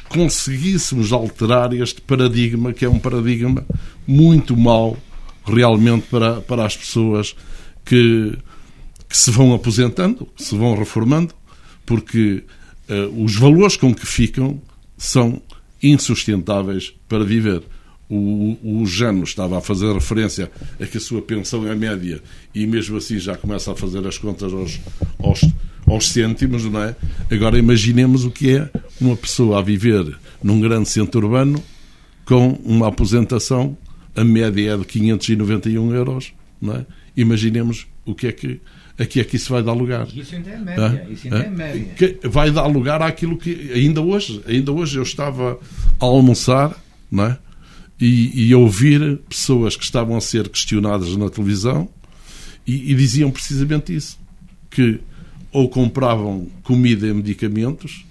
conseguíssemos 0.08 1.12
alterar 1.12 1.72
este 1.72 2.00
paradigma, 2.00 2.72
que 2.72 2.84
é 2.84 2.88
um 2.88 2.98
paradigma 2.98 3.64
muito 4.06 4.56
mau 4.56 4.98
realmente 5.44 6.06
para, 6.08 6.40
para 6.40 6.64
as 6.64 6.76
pessoas 6.76 7.34
que, 7.84 8.36
que 9.08 9.16
se 9.16 9.30
vão 9.30 9.54
aposentando, 9.54 10.26
que 10.36 10.42
se 10.42 10.56
vão 10.56 10.76
reformando, 10.76 11.34
porque 11.84 12.44
uh, 12.88 13.24
os 13.24 13.36
valores 13.36 13.76
com 13.76 13.94
que 13.94 14.06
ficam 14.06 14.60
são 14.96 15.42
insustentáveis 15.82 16.94
para 17.08 17.24
viver. 17.24 17.62
O, 18.08 18.58
o 18.62 18.86
Jano 18.86 19.24
estava 19.24 19.58
a 19.58 19.60
fazer 19.60 19.92
referência 19.92 20.50
a 20.78 20.86
que 20.86 20.98
a 20.98 21.00
sua 21.00 21.22
pensão 21.22 21.66
é 21.66 21.74
média 21.74 22.22
e 22.54 22.66
mesmo 22.66 22.98
assim 22.98 23.18
já 23.18 23.36
começa 23.36 23.72
a 23.72 23.74
fazer 23.74 24.06
as 24.06 24.18
contas 24.18 24.52
aos, 24.52 24.80
aos, 25.18 25.40
aos 25.86 26.08
cêntimos, 26.10 26.64
não 26.64 26.82
é? 26.82 26.94
Agora 27.30 27.58
imaginemos 27.58 28.26
o 28.26 28.30
que 28.30 28.50
é 28.50 28.70
uma 29.00 29.16
pessoa 29.16 29.58
a 29.58 29.62
viver 29.62 30.14
num 30.42 30.60
grande 30.60 30.90
centro 30.90 31.22
urbano 31.22 31.62
com 32.24 32.50
uma 32.64 32.88
aposentação, 32.88 33.76
a 34.16 34.24
média 34.24 34.72
é 34.74 34.76
de 34.76 34.84
591 34.84 35.94
euros, 35.94 36.32
não 36.60 36.76
é? 36.76 36.86
Imaginemos 37.16 37.86
o 38.04 38.14
que 38.14 38.26
é 38.26 38.32
que 38.32 38.60
aqui 38.98 39.20
é 39.20 39.24
que 39.24 39.36
isso 39.36 39.52
vai 39.52 39.62
dar 39.62 39.72
lugar. 39.72 40.06
Isso 40.14 40.34
ainda 40.34 40.50
é 40.50 40.58
média. 40.58 41.04
Ah, 41.06 41.12
Isso 41.12 41.26
ainda 41.26 41.38
é 41.38 41.50
média. 41.50 41.94
que 41.96 42.28
vai 42.28 42.50
dar 42.50 42.66
lugar 42.66 43.02
àquilo 43.02 43.36
que 43.36 43.70
ainda 43.72 44.00
hoje, 44.00 44.42
ainda 44.46 44.72
hoje 44.72 44.98
eu 44.98 45.02
estava 45.02 45.58
a 46.00 46.04
almoçar, 46.04 46.76
não 47.10 47.24
é? 47.24 47.38
E, 48.00 48.48
e 48.48 48.52
a 48.52 48.58
ouvir 48.58 49.18
pessoas 49.28 49.76
que 49.76 49.84
estavam 49.84 50.16
a 50.16 50.20
ser 50.20 50.48
questionadas 50.48 51.16
na 51.16 51.28
televisão 51.30 51.88
e, 52.66 52.92
e 52.92 52.94
diziam 52.94 53.30
precisamente 53.30 53.94
isso, 53.94 54.18
que 54.70 55.00
ou 55.52 55.68
compravam 55.68 56.48
comida 56.62 57.06
e 57.06 57.12
medicamentos, 57.12 58.04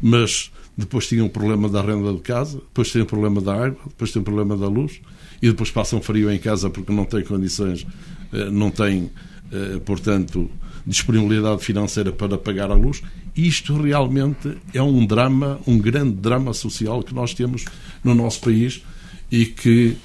mas 0.00 0.50
depois 0.76 1.06
tinham 1.06 1.26
o 1.26 1.30
problema 1.30 1.68
da 1.68 1.82
renda 1.82 2.12
de 2.12 2.20
casa, 2.20 2.58
depois 2.58 2.90
têm 2.90 3.02
o 3.02 3.06
problema 3.06 3.40
da 3.40 3.54
água, 3.54 3.78
depois 3.86 4.10
têm 4.12 4.22
o 4.22 4.24
problema 4.24 4.56
da 4.56 4.66
luz 4.68 5.00
e 5.40 5.48
depois 5.48 5.70
passam 5.70 6.00
frio 6.00 6.30
em 6.30 6.38
casa 6.38 6.70
porque 6.70 6.92
não 6.92 7.04
têm 7.04 7.22
condições, 7.24 7.86
eh, 8.32 8.50
não 8.50 8.70
têm, 8.70 9.10
eh, 9.52 9.80
portanto, 9.84 10.50
disponibilidade 10.86 11.62
financeira 11.62 12.10
para 12.12 12.36
pagar 12.38 12.70
a 12.70 12.74
luz. 12.74 13.02
Isto 13.36 13.80
realmente 13.80 14.56
é 14.74 14.82
um 14.82 15.04
drama, 15.06 15.60
um 15.66 15.78
grande 15.78 16.12
drama 16.16 16.52
social 16.54 17.02
que 17.02 17.14
nós 17.14 17.34
temos 17.34 17.64
no 18.02 18.14
nosso 18.14 18.40
país 18.40 18.82
e 19.30 19.46
que 19.46 19.96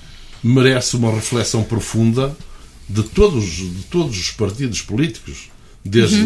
merece 0.44 0.96
uma 0.96 1.12
reflexão 1.12 1.64
profunda 1.64 2.36
de 2.90 3.04
todos, 3.04 3.44
de 3.46 3.84
todos 3.90 4.18
os 4.18 4.32
partidos 4.32 4.82
políticos, 4.82 5.50
desde 5.84 6.24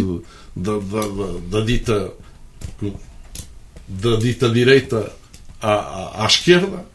da, 0.56 0.78
da- 0.80 1.08
da- 1.08 1.40
da 1.60 1.66
dita 1.66 2.12
da 4.02 4.16
dita 4.16 4.50
direita 4.50 5.12
à, 5.62 6.24
à, 6.24 6.26
esquerda, 6.28 6.86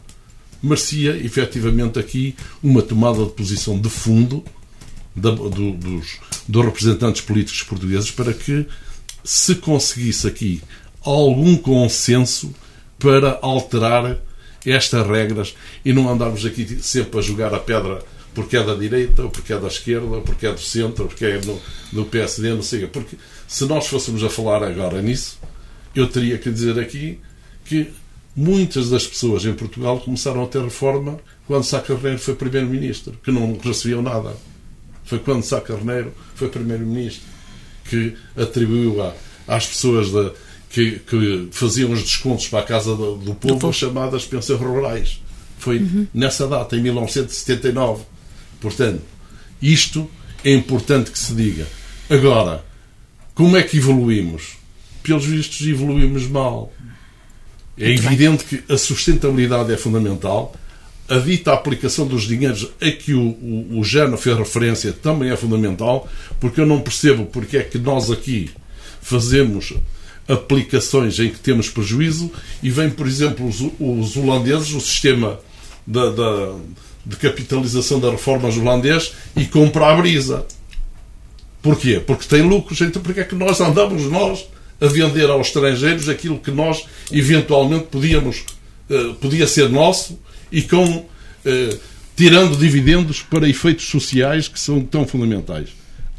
merecia 0.61 1.15
efetivamente 1.17 1.99
aqui 1.99 2.35
uma 2.63 2.81
tomada 2.81 3.23
de 3.25 3.31
posição 3.31 3.79
de 3.79 3.89
fundo 3.89 4.43
da- 5.15 5.31
do- 5.31 5.73
dos, 5.73 6.17
dos 6.47 6.65
representantes 6.65 7.21
políticos 7.21 7.63
portugueses 7.63 8.11
para 8.11 8.33
que 8.33 8.65
se 9.23 9.55
conseguisse 9.55 10.27
aqui 10.27 10.61
algum 11.03 11.55
consenso 11.55 12.53
para 12.99 13.37
alterar 13.41 14.17
estas 14.65 15.07
regras 15.07 15.55
e 15.85 15.93
não 15.93 16.09
andarmos 16.09 16.45
aqui 16.45 16.79
sempre 16.81 17.19
a 17.19 17.21
jogar 17.21 17.53
a 17.53 17.59
pedra 17.59 17.99
porque 18.33 18.55
é 18.57 18.63
da 18.63 18.75
direita, 18.75 19.23
ou 19.23 19.29
porque 19.31 19.51
é 19.53 19.57
da 19.59 19.67
esquerda, 19.67 20.05
ou 20.05 20.21
porque 20.21 20.45
é 20.45 20.51
do 20.53 20.59
centro, 20.59 21.03
ou 21.03 21.09
porque 21.09 21.25
é 21.25 21.37
do, 21.39 21.59
do 21.91 22.05
PSD, 22.05 22.53
não 22.53 22.61
sei. 22.61 22.85
Porque 22.85 23.15
se 23.47 23.65
nós 23.65 23.87
fôssemos 23.87 24.23
a 24.23 24.29
falar 24.29 24.61
agora 24.63 25.01
nisso, 25.01 25.39
eu 25.99 26.07
teria 26.07 26.37
que 26.37 26.49
dizer 26.51 26.77
aqui 26.79 27.19
que 27.65 27.87
muitas 28.35 28.89
das 28.89 29.05
pessoas 29.07 29.45
em 29.45 29.53
Portugal 29.53 29.99
começaram 29.99 30.43
a 30.43 30.47
ter 30.47 30.61
reforma 30.61 31.19
quando 31.47 31.63
Sá 31.63 31.79
Carneiro 31.79 32.19
foi 32.19 32.35
Primeiro-Ministro, 32.35 33.17
que 33.23 33.31
não 33.31 33.57
recebiam 33.57 34.01
nada. 34.01 34.35
Foi 35.05 35.19
quando 35.19 35.43
Sá 35.43 35.59
Carneiro 35.61 36.13
foi 36.35 36.49
Primeiro-Ministro 36.49 37.23
que 37.89 38.13
atribuiu 38.35 39.01
a- 39.01 39.13
às 39.47 39.65
pessoas 39.65 40.11
da- 40.11 40.31
que, 40.69 40.99
que 40.99 41.47
faziam 41.51 41.91
os 41.93 42.01
descontos 42.03 42.47
para 42.49 42.59
a 42.59 42.63
Casa 42.63 42.93
do, 42.95 43.15
do 43.15 43.33
Povo 43.33 43.69
as 43.69 43.75
chamadas 43.77 44.25
pensões 44.25 44.59
rurais. 44.59 45.21
Foi 45.57 45.79
nessa 46.13 46.45
data, 46.47 46.75
em 46.75 46.81
1979. 46.81 48.03
Portanto, 48.59 49.01
isto 49.61 50.09
é 50.43 50.53
importante 50.53 51.09
que 51.09 51.17
se 51.17 51.33
diga. 51.33 51.65
Agora, 52.09 52.63
como 53.33 53.55
é 53.55 53.63
que 53.63 53.77
evoluímos? 53.77 54.56
Pelos 55.07 55.25
vistos, 55.25 55.65
evoluímos 55.65 56.27
mal. 56.27 56.71
É 57.79 57.89
evidente 57.91 58.43
que 58.43 58.61
a 58.71 58.77
sustentabilidade 58.77 59.71
é 59.71 59.77
fundamental. 59.77 60.53
A 61.07 61.17
dita 61.19 61.53
aplicação 61.53 62.05
dos 62.05 62.23
dinheiros 62.27 62.67
a 62.81 62.91
que 62.91 63.13
o, 63.13 63.21
o, 63.21 63.79
o 63.79 63.83
Jano 63.85 64.17
fez 64.17 64.37
referência 64.37 64.91
também 64.91 65.29
é 65.29 65.37
fundamental, 65.37 66.09
porque 66.41 66.59
eu 66.59 66.65
não 66.65 66.81
percebo 66.81 67.25
porque 67.27 67.55
é 67.57 67.63
que 67.63 67.77
nós 67.77 68.11
aqui 68.11 68.49
fazemos 69.01 69.73
aplicações 70.27 71.17
em 71.19 71.29
que 71.29 71.39
temos 71.39 71.69
prejuízo 71.69 72.29
e 72.61 72.69
vem, 72.69 72.89
por 72.89 73.07
exemplo, 73.07 73.47
os, 73.47 73.61
os 73.79 74.17
holandeses, 74.17 74.73
o 74.73 74.81
sistema 74.81 75.39
da, 75.85 76.09
da- 76.11 76.55
de 77.05 77.15
capitalização 77.15 78.01
da 78.01 78.11
reforma 78.11 78.49
holandês 78.49 79.13
e 79.37 79.45
compra 79.45 79.87
a 79.93 79.95
brisa. 79.95 80.45
Porquê? 81.61 82.01
Porque 82.05 82.25
tem 82.27 82.41
lucros. 82.41 82.81
Então, 82.81 83.01
porquê 83.01 83.21
é 83.21 83.23
que 83.23 83.35
nós 83.35 83.61
andamos 83.61 84.03
nós 84.11 84.45
a 84.79 84.87
vender 84.87 85.29
aos 85.29 85.47
estrangeiros 85.47 86.07
aquilo 86.07 86.37
que 86.37 86.51
nós 86.51 86.85
eventualmente 87.11 87.85
podíamos, 87.85 88.43
eh, 88.89 89.13
podia 89.19 89.47
ser 89.47 89.69
nosso 89.69 90.19
e 90.51 90.61
com 90.61 91.05
eh, 91.45 91.77
tirando 92.15 92.57
dividendos 92.57 93.21
para 93.21 93.47
efeitos 93.47 93.85
sociais 93.87 94.47
que 94.47 94.59
são 94.59 94.81
tão 94.81 95.05
fundamentais? 95.05 95.69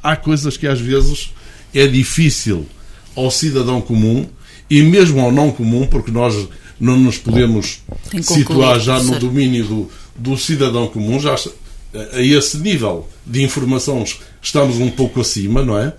Há 0.03 0.17
coisas 0.17 0.57
que 0.57 0.67
às 0.67 0.81
vezes 0.81 1.33
é 1.75 1.87
difícil 1.87 2.67
ao 3.15 3.31
cidadão 3.31 3.81
comum 3.81 4.27
e 4.71 4.83
mesmo 4.83 5.21
ao 5.21 5.33
não 5.33 5.51
comum, 5.51 5.87
porque 5.87 6.11
nós 6.11 6.49
não 6.81 6.97
nos 6.97 7.19
podemos 7.19 7.81
Tem 8.11 8.23
situar 8.23 8.79
já 8.79 9.03
no 9.03 9.19
domínio 9.19 9.65
do, 9.65 9.91
do 10.17 10.39
cidadão 10.39 10.87
comum, 10.87 11.19
já 11.19 11.35
a 11.35 12.19
a 12.19 12.23
esse 12.23 12.59
nível 12.59 13.09
de 13.25 13.43
informação 13.43 14.05
estamos 14.43 14.77
um 14.77 14.91
pouco 14.91 15.21
acima, 15.21 15.65
não 15.65 15.79
é? 15.79 15.95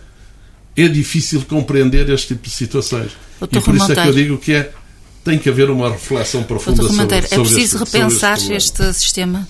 É 0.83 0.87
difícil 0.87 1.41
compreender 1.47 2.09
este 2.09 2.29
tipo 2.29 2.43
de 2.43 2.49
situações. 2.51 3.11
Doutor 3.39 3.59
e 3.59 3.61
por 3.63 3.75
isso 3.75 3.91
é 3.91 3.95
que 3.95 4.07
eu 4.07 4.13
digo 4.13 4.37
que 4.37 4.53
é, 4.53 4.71
tem 5.23 5.37
que 5.37 5.49
haver 5.49 5.69
uma 5.69 5.89
reflexão 5.91 6.43
profunda 6.43 6.77
Doutor 6.77 6.95
sobre, 6.95 7.15
Romanteiro, 7.15 7.27
é 7.31 7.37
preciso 7.45 7.83
este- 7.83 7.93
repensar 7.97 8.35
problema. 8.37 8.57
este 8.57 8.93
sistema? 8.93 9.47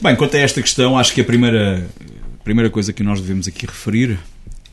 Bem, 0.00 0.16
quanto 0.16 0.36
a 0.36 0.40
esta 0.40 0.60
questão, 0.62 0.98
acho 0.98 1.12
que 1.14 1.20
a 1.20 1.24
primeira, 1.24 1.86
a 2.40 2.44
primeira 2.44 2.70
coisa 2.70 2.92
que 2.92 3.02
nós 3.02 3.20
devemos 3.20 3.46
aqui 3.48 3.66
referir 3.66 4.18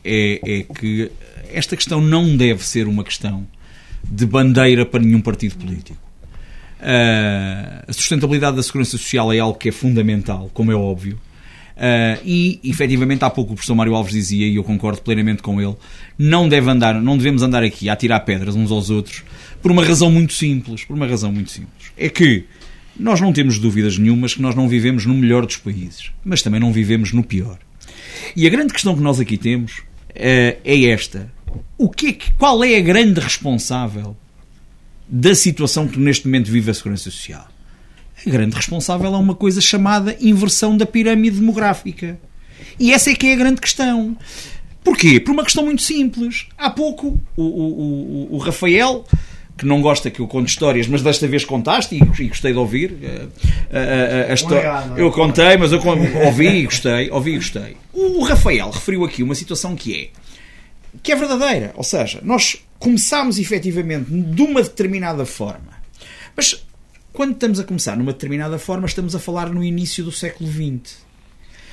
é, 0.04 0.40
é 0.42 0.62
que 0.74 1.10
esta 1.52 1.76
questão 1.76 2.00
não 2.00 2.36
deve 2.36 2.64
ser 2.66 2.86
uma 2.88 3.04
questão 3.04 3.46
de 4.04 4.24
bandeira 4.26 4.84
para 4.86 5.00
nenhum 5.00 5.20
partido 5.20 5.56
político. 5.56 5.98
Ah, 6.80 7.84
a 7.88 7.92
sustentabilidade 7.92 8.56
da 8.56 8.62
segurança 8.62 8.92
social 8.92 9.32
é 9.32 9.38
algo 9.38 9.58
que 9.58 9.68
é 9.68 9.72
fundamental, 9.72 10.50
como 10.54 10.70
é 10.72 10.74
óbvio. 10.74 11.18
Ah, 11.80 12.18
e, 12.24 12.58
efetivamente, 12.64 13.24
há 13.24 13.30
pouco 13.30 13.52
o 13.52 13.54
professor 13.54 13.74
Mário 13.76 13.94
Alves 13.94 14.12
dizia, 14.12 14.46
e 14.48 14.56
eu 14.56 14.64
concordo 14.64 15.00
plenamente 15.00 15.42
com 15.42 15.60
ele, 15.62 15.76
não, 16.18 16.48
deve 16.48 16.68
andar, 16.68 17.00
não 17.00 17.16
devemos 17.16 17.40
andar 17.42 17.62
aqui 17.62 17.88
a 17.88 17.94
tirar 17.94 18.20
pedras 18.20 18.56
uns 18.56 18.72
aos 18.72 18.90
outros 18.90 19.22
por 19.62 19.70
uma 19.70 19.84
razão 19.84 20.10
muito 20.10 20.32
simples. 20.32 20.84
Por 20.84 20.94
uma 20.96 21.06
razão 21.06 21.30
muito 21.30 21.50
simples. 21.52 21.92
É 21.96 22.08
que 22.08 22.44
nós 22.98 23.20
não 23.20 23.32
temos 23.32 23.58
dúvidas 23.60 23.96
nenhumas 23.96 24.34
que 24.34 24.42
nós 24.42 24.56
não 24.56 24.68
vivemos 24.68 25.06
no 25.06 25.14
melhor 25.14 25.46
dos 25.46 25.56
países, 25.56 26.10
mas 26.24 26.42
também 26.42 26.58
não 26.60 26.72
vivemos 26.72 27.12
no 27.12 27.22
pior. 27.22 27.58
E 28.34 28.44
a 28.46 28.50
grande 28.50 28.72
questão 28.72 28.96
que 28.96 29.00
nós 29.02 29.20
aqui 29.20 29.36
temos 29.38 29.82
eh, 30.14 30.58
é 30.64 30.84
esta. 30.86 31.32
O 31.78 31.88
que 31.88 32.08
é 32.08 32.12
que- 32.12 32.32
qual 32.32 32.62
é 32.64 32.76
a 32.76 32.80
grande 32.80 33.20
responsável 33.20 34.16
da 35.08 35.34
situação 35.34 35.86
que 35.86 35.98
neste 35.98 36.26
momento 36.26 36.50
vive 36.50 36.70
a 36.70 36.74
Segurança 36.74 37.04
Social? 37.10 37.46
A 38.26 38.30
grande 38.30 38.56
responsável 38.56 39.14
é 39.14 39.16
uma 39.18 39.34
coisa 39.34 39.60
chamada 39.60 40.16
inversão 40.20 40.76
da 40.76 40.84
pirâmide 40.86 41.38
demográfica. 41.38 42.18
E 42.78 42.92
essa 42.92 43.10
é 43.10 43.14
que 43.14 43.26
é 43.28 43.32
a 43.32 43.36
grande 43.36 43.60
questão. 43.60 44.16
Porquê? 44.82 45.20
Por 45.20 45.32
uma 45.32 45.44
questão 45.44 45.64
muito 45.64 45.82
simples. 45.82 46.46
Há 46.56 46.70
pouco 46.70 47.20
o, 47.36 47.42
o- 47.42 48.28
o- 48.32 48.34
o 48.36 48.38
Rafael, 48.38 49.04
que 49.56 49.66
não 49.66 49.82
gosta 49.82 50.10
que 50.10 50.20
eu 50.20 50.26
conte 50.26 50.48
histórias, 50.48 50.86
mas 50.86 51.02
desta 51.02 51.26
vez 51.28 51.44
contaste 51.44 51.94
e, 51.96 51.98
e 52.22 52.28
gostei 52.28 52.52
de 52.52 52.58
ouvir. 52.58 52.96
eh, 53.02 53.26
a- 53.72 54.28
a- 54.28 54.30
a 54.30 54.34
histó- 54.34 54.48
Obrigado. 54.54 54.98
eu 54.98 55.10
contei, 55.12 55.56
mas 55.56 55.72
eu 55.72 55.80
ouvi 56.26 56.48
e 56.48 56.64
gostei. 56.64 57.10
Ouvi 57.10 57.32
e 57.32 57.36
gostei. 57.36 57.76
O 57.92 58.22
Rafael 58.24 58.70
referiu 58.70 59.04
aqui 59.04 59.22
uma 59.22 59.34
situação 59.34 59.74
que 59.76 59.94
é 59.94 60.08
que 61.02 61.12
é 61.12 61.16
verdadeira. 61.16 61.72
Ou 61.76 61.84
seja, 61.84 62.20
nós 62.22 62.56
começámos 62.78 63.38
efetivamente 63.38 64.06
de 64.10 64.42
uma 64.42 64.62
determinada 64.62 65.24
forma. 65.26 65.76
Mas 66.36 66.64
quando 67.18 67.32
estamos 67.32 67.58
a 67.58 67.64
começar 67.64 67.96
numa 67.96 68.12
determinada 68.12 68.60
forma, 68.60 68.86
estamos 68.86 69.12
a 69.12 69.18
falar 69.18 69.50
no 69.50 69.64
início 69.64 70.04
do 70.04 70.12
século 70.12 70.48
XX. 70.48 70.98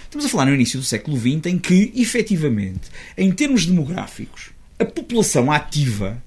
Estamos 0.06 0.26
a 0.26 0.30
falar 0.30 0.48
no 0.48 0.56
início 0.56 0.80
do 0.80 0.84
século 0.84 1.16
XX 1.20 1.46
em 1.46 1.60
que, 1.60 1.94
efetivamente, 1.96 2.90
em 3.16 3.32
termos 3.32 3.64
demográficos, 3.64 4.50
a 4.80 4.86
população 4.86 5.52
ativa, 5.52 6.20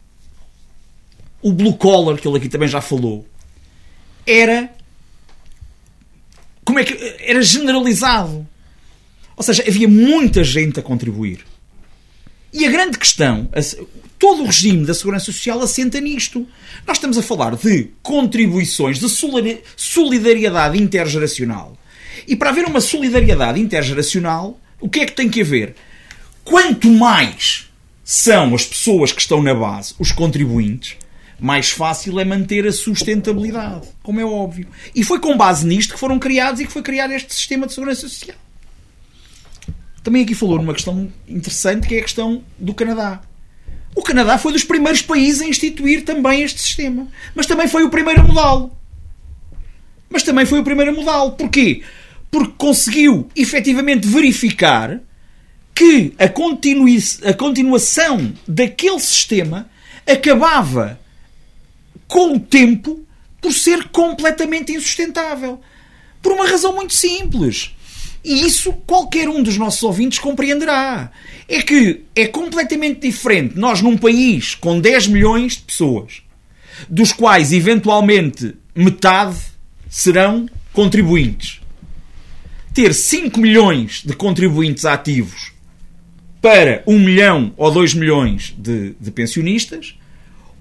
o 1.42 1.52
blue 1.52 1.76
collar, 1.76 2.16
que 2.16 2.28
ele 2.28 2.36
aqui 2.36 2.48
também 2.48 2.68
já 2.68 2.80
falou, 2.80 3.26
era. 4.24 4.72
Como 6.64 6.78
é 6.78 6.84
que. 6.84 6.94
Era 7.18 7.42
generalizado. 7.42 8.46
Ou 9.36 9.42
seja, 9.42 9.64
havia 9.66 9.88
muita 9.88 10.44
gente 10.44 10.78
a 10.78 10.82
contribuir. 10.82 11.44
E 12.52 12.66
a 12.66 12.70
grande 12.70 12.98
questão, 12.98 13.48
todo 14.18 14.42
o 14.42 14.46
regime 14.46 14.86
da 14.86 14.94
segurança 14.94 15.26
social 15.26 15.60
assenta 15.60 16.00
nisto. 16.00 16.46
Nós 16.86 16.96
estamos 16.96 17.18
a 17.18 17.22
falar 17.22 17.56
de 17.56 17.90
contribuições, 18.02 18.98
de 18.98 19.08
solidari- 19.08 19.62
solidariedade 19.76 20.82
intergeracional. 20.82 21.76
E 22.26 22.34
para 22.34 22.50
haver 22.50 22.64
uma 22.64 22.80
solidariedade 22.80 23.60
intergeracional, 23.60 24.58
o 24.80 24.88
que 24.88 25.00
é 25.00 25.06
que 25.06 25.12
tem 25.12 25.28
que 25.28 25.42
haver? 25.42 25.74
Quanto 26.44 26.88
mais 26.88 27.68
são 28.02 28.54
as 28.54 28.64
pessoas 28.64 29.12
que 29.12 29.20
estão 29.20 29.42
na 29.42 29.54
base, 29.54 29.94
os 29.98 30.12
contribuintes, 30.12 30.96
mais 31.38 31.70
fácil 31.70 32.18
é 32.18 32.24
manter 32.24 32.66
a 32.66 32.72
sustentabilidade, 32.72 33.86
como 34.02 34.20
é 34.20 34.24
óbvio. 34.24 34.66
E 34.94 35.04
foi 35.04 35.20
com 35.20 35.36
base 35.36 35.66
nisto 35.66 35.94
que 35.94 36.00
foram 36.00 36.18
criados 36.18 36.60
e 36.60 36.66
que 36.66 36.72
foi 36.72 36.82
criado 36.82 37.12
este 37.12 37.32
sistema 37.34 37.66
de 37.66 37.74
segurança 37.74 38.08
social. 38.08 38.36
Também 40.08 40.22
aqui 40.22 40.34
falou 40.34 40.56
numa 40.56 40.72
questão 40.72 41.12
interessante 41.28 41.86
que 41.86 41.94
é 41.94 41.98
a 41.98 42.02
questão 42.02 42.42
do 42.58 42.72
Canadá. 42.72 43.20
O 43.94 44.02
Canadá 44.02 44.38
foi 44.38 44.54
dos 44.54 44.64
primeiros 44.64 45.02
países 45.02 45.42
a 45.42 45.46
instituir 45.46 46.02
também 46.02 46.40
este 46.40 46.62
sistema. 46.62 47.06
Mas 47.34 47.44
também 47.44 47.68
foi 47.68 47.84
o 47.84 47.90
primeiro 47.90 48.22
a 48.22 48.24
mudá-lo. 48.24 48.72
Mas 50.08 50.22
também 50.22 50.46
foi 50.46 50.60
o 50.60 50.64
primeiro 50.64 50.92
a 50.92 50.94
mudá-lo. 50.94 51.32
Porquê? 51.32 51.82
Porque 52.30 52.54
conseguiu 52.56 53.28
efetivamente 53.36 54.08
verificar 54.08 54.98
que 55.74 56.14
a, 56.18 56.24
a 56.24 57.34
continuação 57.34 58.32
daquele 58.48 59.00
sistema 59.00 59.68
acabava 60.06 60.98
com 62.06 62.36
o 62.36 62.40
tempo 62.40 63.04
por 63.42 63.52
ser 63.52 63.88
completamente 63.88 64.72
insustentável. 64.72 65.60
Por 66.22 66.32
uma 66.32 66.48
razão 66.48 66.74
muito 66.74 66.94
simples. 66.94 67.76
E 68.28 68.44
isso 68.44 68.74
qualquer 68.86 69.26
um 69.26 69.42
dos 69.42 69.56
nossos 69.56 69.82
ouvintes 69.82 70.18
compreenderá. 70.18 71.10
É 71.48 71.62
que 71.62 72.02
é 72.14 72.26
completamente 72.26 73.00
diferente 73.00 73.58
nós, 73.58 73.80
num 73.80 73.96
país 73.96 74.54
com 74.54 74.78
10 74.78 75.06
milhões 75.06 75.56
de 75.56 75.62
pessoas, 75.62 76.20
dos 76.90 77.10
quais 77.10 77.54
eventualmente 77.54 78.54
metade 78.74 79.38
serão 79.88 80.46
contribuintes, 80.74 81.62
ter 82.74 82.92
5 82.92 83.40
milhões 83.40 84.02
de 84.04 84.12
contribuintes 84.12 84.84
ativos 84.84 85.52
para 86.42 86.82
1 86.86 86.98
milhão 86.98 87.54
ou 87.56 87.70
2 87.70 87.94
milhões 87.94 88.54
de, 88.58 88.94
de 89.00 89.10
pensionistas, 89.10 89.98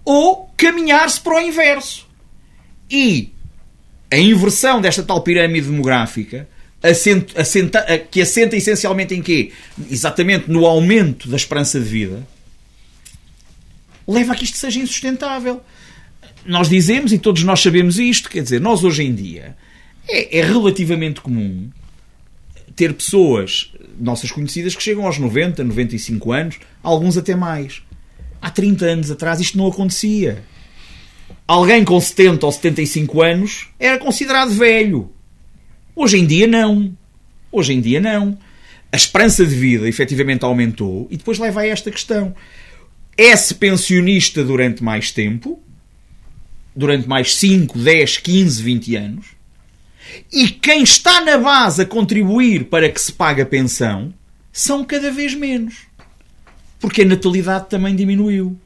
ou 0.05 0.49
caminhar-se 0.55 1.19
para 1.19 1.35
o 1.35 1.41
inverso. 1.41 2.07
E 2.89 3.33
a 4.09 4.17
inversão 4.17 4.79
desta 4.79 5.03
tal 5.03 5.21
pirâmide 5.21 5.67
demográfica 5.67 6.47
assenta, 6.81 7.41
assenta, 7.41 7.97
que 8.11 8.21
assenta 8.21 8.55
essencialmente 8.55 9.13
em 9.13 9.21
quê? 9.21 9.51
Exatamente 9.89 10.49
no 10.49 10.65
aumento 10.65 11.29
da 11.29 11.35
esperança 11.35 11.79
de 11.79 11.85
vida, 11.85 12.27
leva 14.07 14.33
a 14.33 14.35
que 14.35 14.45
isto 14.45 14.57
seja 14.57 14.79
insustentável. 14.79 15.61
Nós 16.45 16.69
dizemos, 16.69 17.11
e 17.11 17.17
todos 17.17 17.43
nós 17.43 17.59
sabemos 17.59 17.99
isto, 17.99 18.29
quer 18.29 18.41
dizer, 18.41 18.61
nós 18.61 18.83
hoje 18.83 19.03
em 19.03 19.13
dia 19.13 19.57
é, 20.07 20.39
é 20.39 20.41
relativamente 20.43 21.19
comum 21.19 21.69
ter 22.75 22.93
pessoas 22.93 23.71
nossas 23.99 24.31
conhecidas 24.31 24.75
que 24.75 24.83
chegam 24.83 25.05
aos 25.05 25.17
90, 25.17 25.63
95 25.63 26.31
anos, 26.31 26.59
alguns 26.83 27.17
até 27.17 27.35
mais. 27.35 27.81
Há 28.41 28.49
30 28.49 28.85
anos 28.85 29.11
atrás 29.11 29.39
isto 29.39 29.57
não 29.57 29.67
acontecia. 29.67 30.43
Alguém 31.47 31.83
com 31.83 31.99
70 31.99 32.45
ou 32.45 32.51
75 32.51 33.21
anos 33.21 33.67
era 33.79 33.97
considerado 33.97 34.51
velho. 34.51 35.11
Hoje 35.97 36.17
em 36.17 36.25
dia 36.25 36.45
não. 36.45 36.95
Hoje 37.51 37.73
em 37.73 37.81
dia 37.81 37.99
não. 37.99 38.37
A 38.91 38.95
esperança 38.95 39.45
de 39.45 39.55
vida 39.55 39.89
efetivamente 39.89 40.45
aumentou 40.45 41.07
e 41.09 41.17
depois 41.17 41.39
leva 41.39 41.61
a 41.61 41.67
esta 41.67 41.89
questão. 41.91 42.35
É-se 43.17 43.55
pensionista 43.55 44.43
durante 44.43 44.83
mais 44.83 45.11
tempo, 45.11 45.59
durante 46.75 47.09
mais 47.09 47.35
5, 47.35 47.77
10, 47.79 48.17
15, 48.19 48.63
20 48.63 48.95
anos, 48.95 49.25
e 50.31 50.47
quem 50.49 50.83
está 50.83 51.19
na 51.21 51.37
base 51.37 51.81
a 51.81 51.85
contribuir 51.85 52.65
para 52.65 52.89
que 52.89 53.01
se 53.01 53.11
pague 53.11 53.41
a 53.41 53.45
pensão 53.45 54.13
são 54.53 54.85
cada 54.85 55.11
vez 55.11 55.33
menos 55.33 55.87
porque 56.79 57.01
a 57.01 57.05
natalidade 57.05 57.69
também 57.69 57.95
diminuiu. 57.95 58.57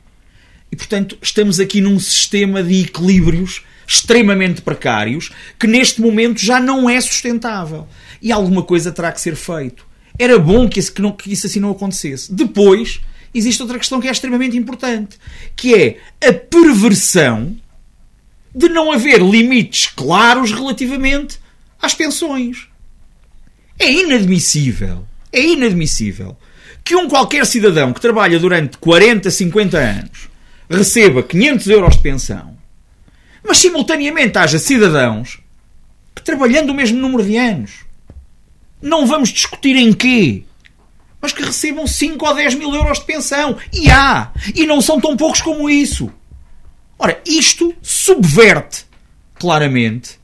E, 0.72 0.76
portanto, 0.76 1.18
estamos 1.22 1.60
aqui 1.60 1.82
num 1.82 2.00
sistema 2.00 2.64
de 2.64 2.82
equilíbrios 2.82 3.64
extremamente 3.92 4.62
precários 4.62 5.32
que 5.60 5.68
neste 5.68 6.00
momento 6.00 6.40
já 6.40 6.62
não 6.62 6.90
é 6.90 7.00
sustentável. 7.02 7.88
E 8.22 8.32
alguma 8.32 8.64
coisa 8.64 8.90
terá 8.90 9.12
que 9.12 9.20
ser 9.20 9.36
feito. 9.36 9.86
Era 10.18 10.40
bom 10.40 10.70
que 10.70 10.80
isso, 10.80 10.94
que, 10.94 11.02
não, 11.02 11.12
que 11.12 11.32
isso 11.32 11.46
assim 11.46 11.60
não 11.60 11.72
acontecesse. 11.72 12.34
Depois, 12.34 13.02
existe 13.34 13.62
outra 13.62 13.78
questão 13.78 14.00
que 14.00 14.08
é 14.08 14.12
extremamente 14.12 14.56
importante, 14.56 15.18
que 15.58 15.76
é 15.76 15.98
a 16.26 16.32
perversão 16.32 17.58
de 18.56 18.70
não 18.70 18.94
haver 18.94 19.22
limites 19.22 19.88
claros 19.88 20.54
relativamente 20.54 21.38
às 21.82 21.94
pensões. 21.94 22.68
É 23.78 23.92
inadmissível. 23.92 25.06
É 25.34 25.42
inadmissível 25.42 26.38
que 26.84 26.96
um 26.96 27.10
qualquer 27.10 27.46
cidadão 27.46 27.92
que 27.92 28.02
trabalha 28.02 28.40
durante 28.40 28.78
40, 28.78 29.30
50 29.30 29.78
anos 29.78 30.30
receba 30.70 31.22
500 31.22 31.68
euros 31.68 31.96
de 31.96 32.02
pensão, 32.02 32.61
mas 33.44 33.58
simultaneamente 33.58 34.38
haja 34.38 34.60
cidadãos 34.60 35.40
que, 36.16 36.22
trabalhando 36.22 36.70
o 36.70 36.74
mesmo 36.74 37.00
número 37.00 37.24
de 37.24 37.38
anos, 37.38 37.86
não 38.82 39.06
vamos 39.06 39.30
discutir 39.30 39.76
em 39.76 39.94
quê, 39.94 40.44
mas 41.22 41.32
que 41.32 41.44
recebam 41.44 41.86
5 41.86 42.26
ou 42.26 42.36
10 42.36 42.56
mil 42.56 42.74
euros 42.74 43.00
de 43.00 43.06
pensão. 43.06 43.58
E 43.72 43.90
há! 43.90 44.32
E 44.56 44.66
não 44.66 44.82
são 44.82 45.00
tão 45.00 45.16
poucos 45.16 45.42
como 45.42 45.70
isso. 45.70 46.12
Ora, 46.98 47.22
isto 47.26 47.74
subverte 47.82 48.86
claramente 49.36 50.20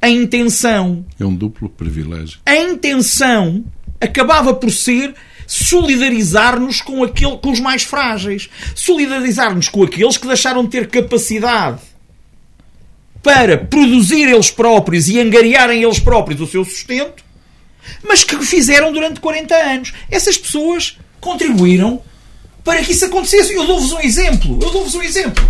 a 0.00 0.08
intenção. 0.08 1.04
É 1.18 1.24
um 1.24 1.34
duplo 1.34 1.68
privilégio. 1.68 2.40
A 2.46 2.56
intenção 2.56 3.64
acabava 4.00 4.54
por 4.54 4.70
ser 4.70 5.14
solidarizar-nos 5.46 6.82
com, 6.82 7.02
aquele, 7.02 7.38
com 7.38 7.50
os 7.50 7.60
mais 7.60 7.82
frágeis, 7.82 8.48
solidarizar-nos 8.74 9.68
com 9.68 9.82
aqueles 9.82 10.16
que 10.16 10.26
deixaram 10.26 10.64
de 10.64 10.70
ter 10.70 10.88
capacidade 10.88 11.80
para 13.22 13.58
produzir 13.58 14.28
eles 14.28 14.50
próprios 14.50 15.08
e 15.08 15.20
angariarem 15.20 15.82
eles 15.82 15.98
próprios 15.98 16.40
o 16.40 16.46
seu 16.46 16.64
sustento, 16.64 17.24
mas 18.02 18.24
que 18.24 18.36
fizeram 18.44 18.92
durante 18.92 19.20
40 19.20 19.54
anos. 19.54 19.92
Essas 20.10 20.36
pessoas 20.36 20.98
contribuíram 21.20 22.02
para 22.62 22.82
que 22.82 22.92
isso 22.92 23.04
acontecesse. 23.04 23.54
Eu 23.54 23.66
dou-vos 23.66 23.92
um 23.92 24.00
exemplo. 24.00 24.58
Eu 24.62 24.70
dou-vos 24.70 24.94
um 24.94 25.02
exemplo. 25.02 25.44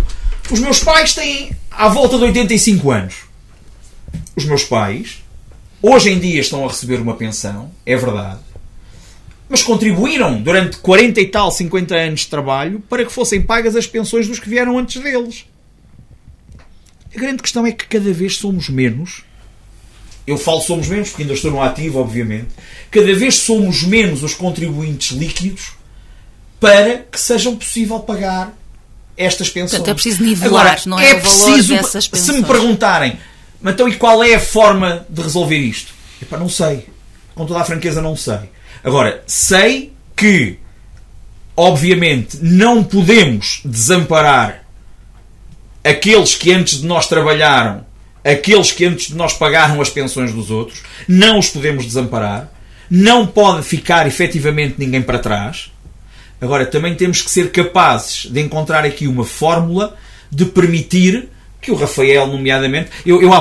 Os 0.49 0.59
meus 0.59 0.79
pais 0.79 1.13
têm 1.13 1.55
à 1.69 1.87
volta 1.89 2.17
de 2.17 2.23
85 2.23 2.91
anos. 2.91 3.15
Os 4.35 4.45
meus 4.45 4.63
pais, 4.63 5.23
hoje 5.81 6.09
em 6.09 6.19
dia, 6.19 6.39
estão 6.39 6.65
a 6.65 6.67
receber 6.67 6.99
uma 6.99 7.15
pensão, 7.15 7.71
é 7.85 7.95
verdade 7.95 8.39
mas 9.49 9.63
contribuíram 9.63 10.39
durante 10.39 10.77
40 10.77 11.19
e 11.19 11.25
tal, 11.25 11.51
50 11.51 11.95
anos 11.95 12.19
de 12.21 12.27
trabalho 12.27 12.79
para 12.87 13.03
que 13.03 13.11
fossem 13.11 13.41
pagas 13.41 13.75
as 13.75 13.87
pensões 13.87 14.27
dos 14.27 14.39
que 14.39 14.47
vieram 14.47 14.77
antes 14.77 15.01
deles. 15.01 15.45
A 17.15 17.19
grande 17.19 17.41
questão 17.41 17.65
é 17.65 17.71
que 17.71 17.87
cada 17.87 18.11
vez 18.13 18.37
somos 18.37 18.69
menos. 18.69 19.23
Eu 20.27 20.37
falo 20.37 20.61
somos 20.61 20.87
menos 20.87 21.09
porque 21.09 21.23
ainda 21.23 21.33
estou 21.33 21.51
no 21.51 21.61
ativo, 21.61 21.99
obviamente. 21.99 22.49
Cada 22.91 23.13
vez 23.15 23.35
somos 23.35 23.83
menos 23.83 24.23
os 24.23 24.33
contribuintes 24.33 25.17
líquidos 25.17 25.71
para 26.59 26.99
que 26.99 27.19
seja 27.19 27.51
possível 27.51 27.99
pagar 27.99 28.53
estas 29.17 29.49
pensões. 29.49 29.71
Portanto, 29.71 29.89
é 29.89 29.93
preciso 29.93 30.23
nivelar, 30.23 30.65
Agora, 30.67 30.81
não 30.85 30.99
é, 30.99 31.11
é 31.11 31.15
o 31.15 31.21
preciso, 31.21 31.73
dessas 31.73 32.07
pensões. 32.07 32.35
Se 32.35 32.41
me 32.41 32.47
perguntarem, 32.47 33.19
então 33.63 33.87
e 33.89 33.95
qual 33.95 34.23
é 34.23 34.35
a 34.35 34.39
forma 34.39 35.05
de 35.09 35.21
resolver 35.21 35.57
isto? 35.57 35.93
Epá, 36.21 36.37
não 36.37 36.49
sei. 36.49 36.87
Com 37.33 37.45
toda 37.45 37.59
a 37.59 37.65
franqueza, 37.65 38.01
não 38.01 38.15
sei. 38.15 38.49
Agora, 38.83 39.23
sei 39.25 39.93
que, 40.15 40.59
obviamente, 41.55 42.37
não 42.41 42.83
podemos 42.83 43.61
desamparar 43.65 44.65
aqueles 45.89 46.35
que 46.35 46.51
antes 46.51 46.81
de 46.81 46.87
nós 46.87 47.07
trabalharam, 47.07 47.85
aqueles 48.23 48.71
que 48.71 48.85
antes 48.85 49.07
de 49.07 49.15
nós 49.15 49.33
pagaram 49.33 49.81
as 49.81 49.89
pensões 49.89 50.31
dos 50.31 50.51
outros, 50.51 50.83
não 51.07 51.39
os 51.39 51.49
podemos 51.49 51.85
desamparar, 51.85 52.51
não 52.89 53.25
pode 53.25 53.63
ficar 53.63 54.07
efetivamente 54.07 54.75
ninguém 54.77 55.01
para 55.01 55.19
trás. 55.19 55.71
Agora, 56.41 56.65
também 56.65 56.95
temos 56.95 57.21
que 57.21 57.29
ser 57.29 57.51
capazes 57.51 58.25
de 58.25 58.39
encontrar 58.39 58.85
aqui 58.85 59.07
uma 59.07 59.25
fórmula 59.25 59.95
de 60.31 60.45
permitir 60.45 61.27
que 61.61 61.71
o 61.71 61.75
Rafael, 61.75 62.27
nomeadamente. 62.27 62.89
Eu, 63.05 63.21
eu, 63.21 63.31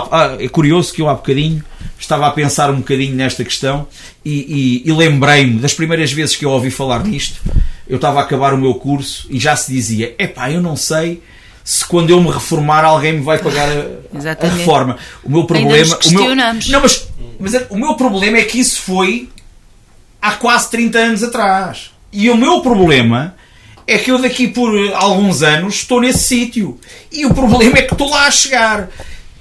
é 0.40 0.48
curioso 0.48 0.92
que 0.92 1.00
eu 1.00 1.08
há 1.08 1.14
bocadinho 1.14 1.62
estava 1.98 2.26
a 2.26 2.30
pensar 2.30 2.70
um 2.70 2.76
bocadinho 2.76 3.14
nesta 3.14 3.44
questão 3.44 3.86
e, 4.24 4.82
e, 4.84 4.88
e 4.88 4.92
lembrei-me 4.92 5.58
das 5.60 5.74
primeiras 5.74 6.12
vezes 6.12 6.34
que 6.34 6.44
eu 6.44 6.50
ouvi 6.50 6.70
falar 6.70 7.04
nisto. 7.04 7.40
Eu 7.88 7.96
estava 7.96 8.20
a 8.20 8.22
acabar 8.22 8.52
o 8.54 8.58
meu 8.58 8.74
curso 8.74 9.26
e 9.30 9.38
já 9.38 9.54
se 9.56 9.72
dizia: 9.72 10.14
epá, 10.18 10.50
eu 10.50 10.60
não 10.60 10.76
sei 10.76 11.22
se 11.68 11.84
quando 11.84 12.08
eu 12.08 12.18
me 12.18 12.30
reformar 12.30 12.82
alguém 12.82 13.12
me 13.12 13.20
vai 13.20 13.38
pagar 13.38 13.68
a, 13.68 13.72
a 14.46 14.48
reforma. 14.48 14.96
O 15.22 15.30
meu 15.30 15.44
problema. 15.44 15.98
o 16.02 16.10
meu, 16.12 16.34
não, 16.34 16.80
mas, 16.80 17.08
mas 17.38 17.52
é, 17.52 17.66
o 17.68 17.76
meu 17.76 17.94
problema 17.94 18.38
é 18.38 18.44
que 18.44 18.58
isso 18.58 18.80
foi 18.80 19.28
há 20.22 20.32
quase 20.32 20.70
30 20.70 20.98
anos 20.98 21.22
atrás. 21.22 21.90
E 22.10 22.30
o 22.30 22.38
meu 22.38 22.62
problema 22.62 23.34
é 23.86 23.98
que 23.98 24.10
eu 24.10 24.18
daqui 24.18 24.48
por 24.48 24.70
alguns 24.94 25.42
anos 25.42 25.74
estou 25.74 26.00
nesse 26.00 26.20
sítio. 26.20 26.80
E 27.12 27.26
o 27.26 27.34
problema 27.34 27.76
é 27.76 27.82
que 27.82 27.92
estou 27.92 28.08
lá 28.08 28.26
a 28.26 28.30
chegar. 28.30 28.88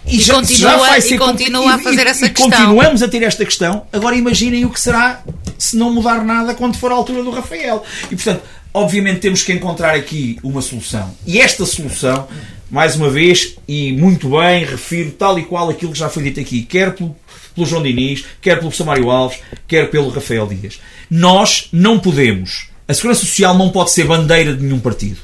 E, 0.05 0.17
e 0.17 0.19
já, 0.19 0.33
continua, 0.33 0.71
já 0.71 0.77
vai 0.79 0.99
ser 0.99 1.15
e 1.15 1.17
continua 1.17 1.73
a 1.75 1.77
fazer 1.77 2.07
e, 2.07 2.09
essa 2.09 2.25
e 2.25 2.29
questão. 2.29 2.49
continuamos 2.49 3.01
a 3.01 3.07
ter 3.07 3.23
esta 3.23 3.45
questão. 3.45 3.87
Agora 3.93 4.17
imaginem 4.17 4.65
o 4.65 4.69
que 4.69 4.81
será 4.81 5.21
se 5.57 5.77
não 5.77 5.93
mudar 5.93 6.25
nada 6.25 6.53
quando 6.53 6.75
for 6.75 6.91
a 6.91 6.95
altura 6.95 7.23
do 7.23 7.29
Rafael. 7.29 7.85
E 8.11 8.15
portanto, 8.17 8.41
obviamente 8.77 9.19
temos 9.19 9.43
que 9.43 9.51
encontrar 9.51 9.95
aqui 9.95 10.37
uma 10.43 10.61
solução. 10.61 11.15
E 11.25 11.39
esta 11.39 11.65
solução 11.65 12.27
mais 12.69 12.95
uma 12.95 13.09
vez, 13.09 13.55
e 13.67 13.93
muito 13.93 14.29
bem, 14.29 14.65
refiro 14.65 15.11
tal 15.11 15.39
e 15.39 15.43
qual 15.43 15.69
aquilo 15.69 15.91
que 15.93 15.99
já 15.99 16.09
foi 16.09 16.23
dito 16.23 16.39
aqui, 16.39 16.63
quer 16.63 16.93
pelo, 16.93 17.15
pelo 17.55 17.65
João 17.65 17.81
Diniz, 17.81 18.25
quer 18.41 18.55
pelo 18.55 18.67
professor 18.67 18.85
Mário 18.85 19.09
Alves, 19.09 19.39
quer 19.67 19.89
pelo 19.89 20.09
Rafael 20.09 20.47
Dias. 20.47 20.79
Nós 21.09 21.69
não 21.71 21.97
podemos, 21.97 22.67
a 22.87 22.93
Segurança 22.93 23.21
Social 23.21 23.57
não 23.57 23.69
pode 23.69 23.91
ser 23.91 24.05
bandeira 24.05 24.53
de 24.53 24.63
nenhum 24.63 24.79
partido. 24.79 25.19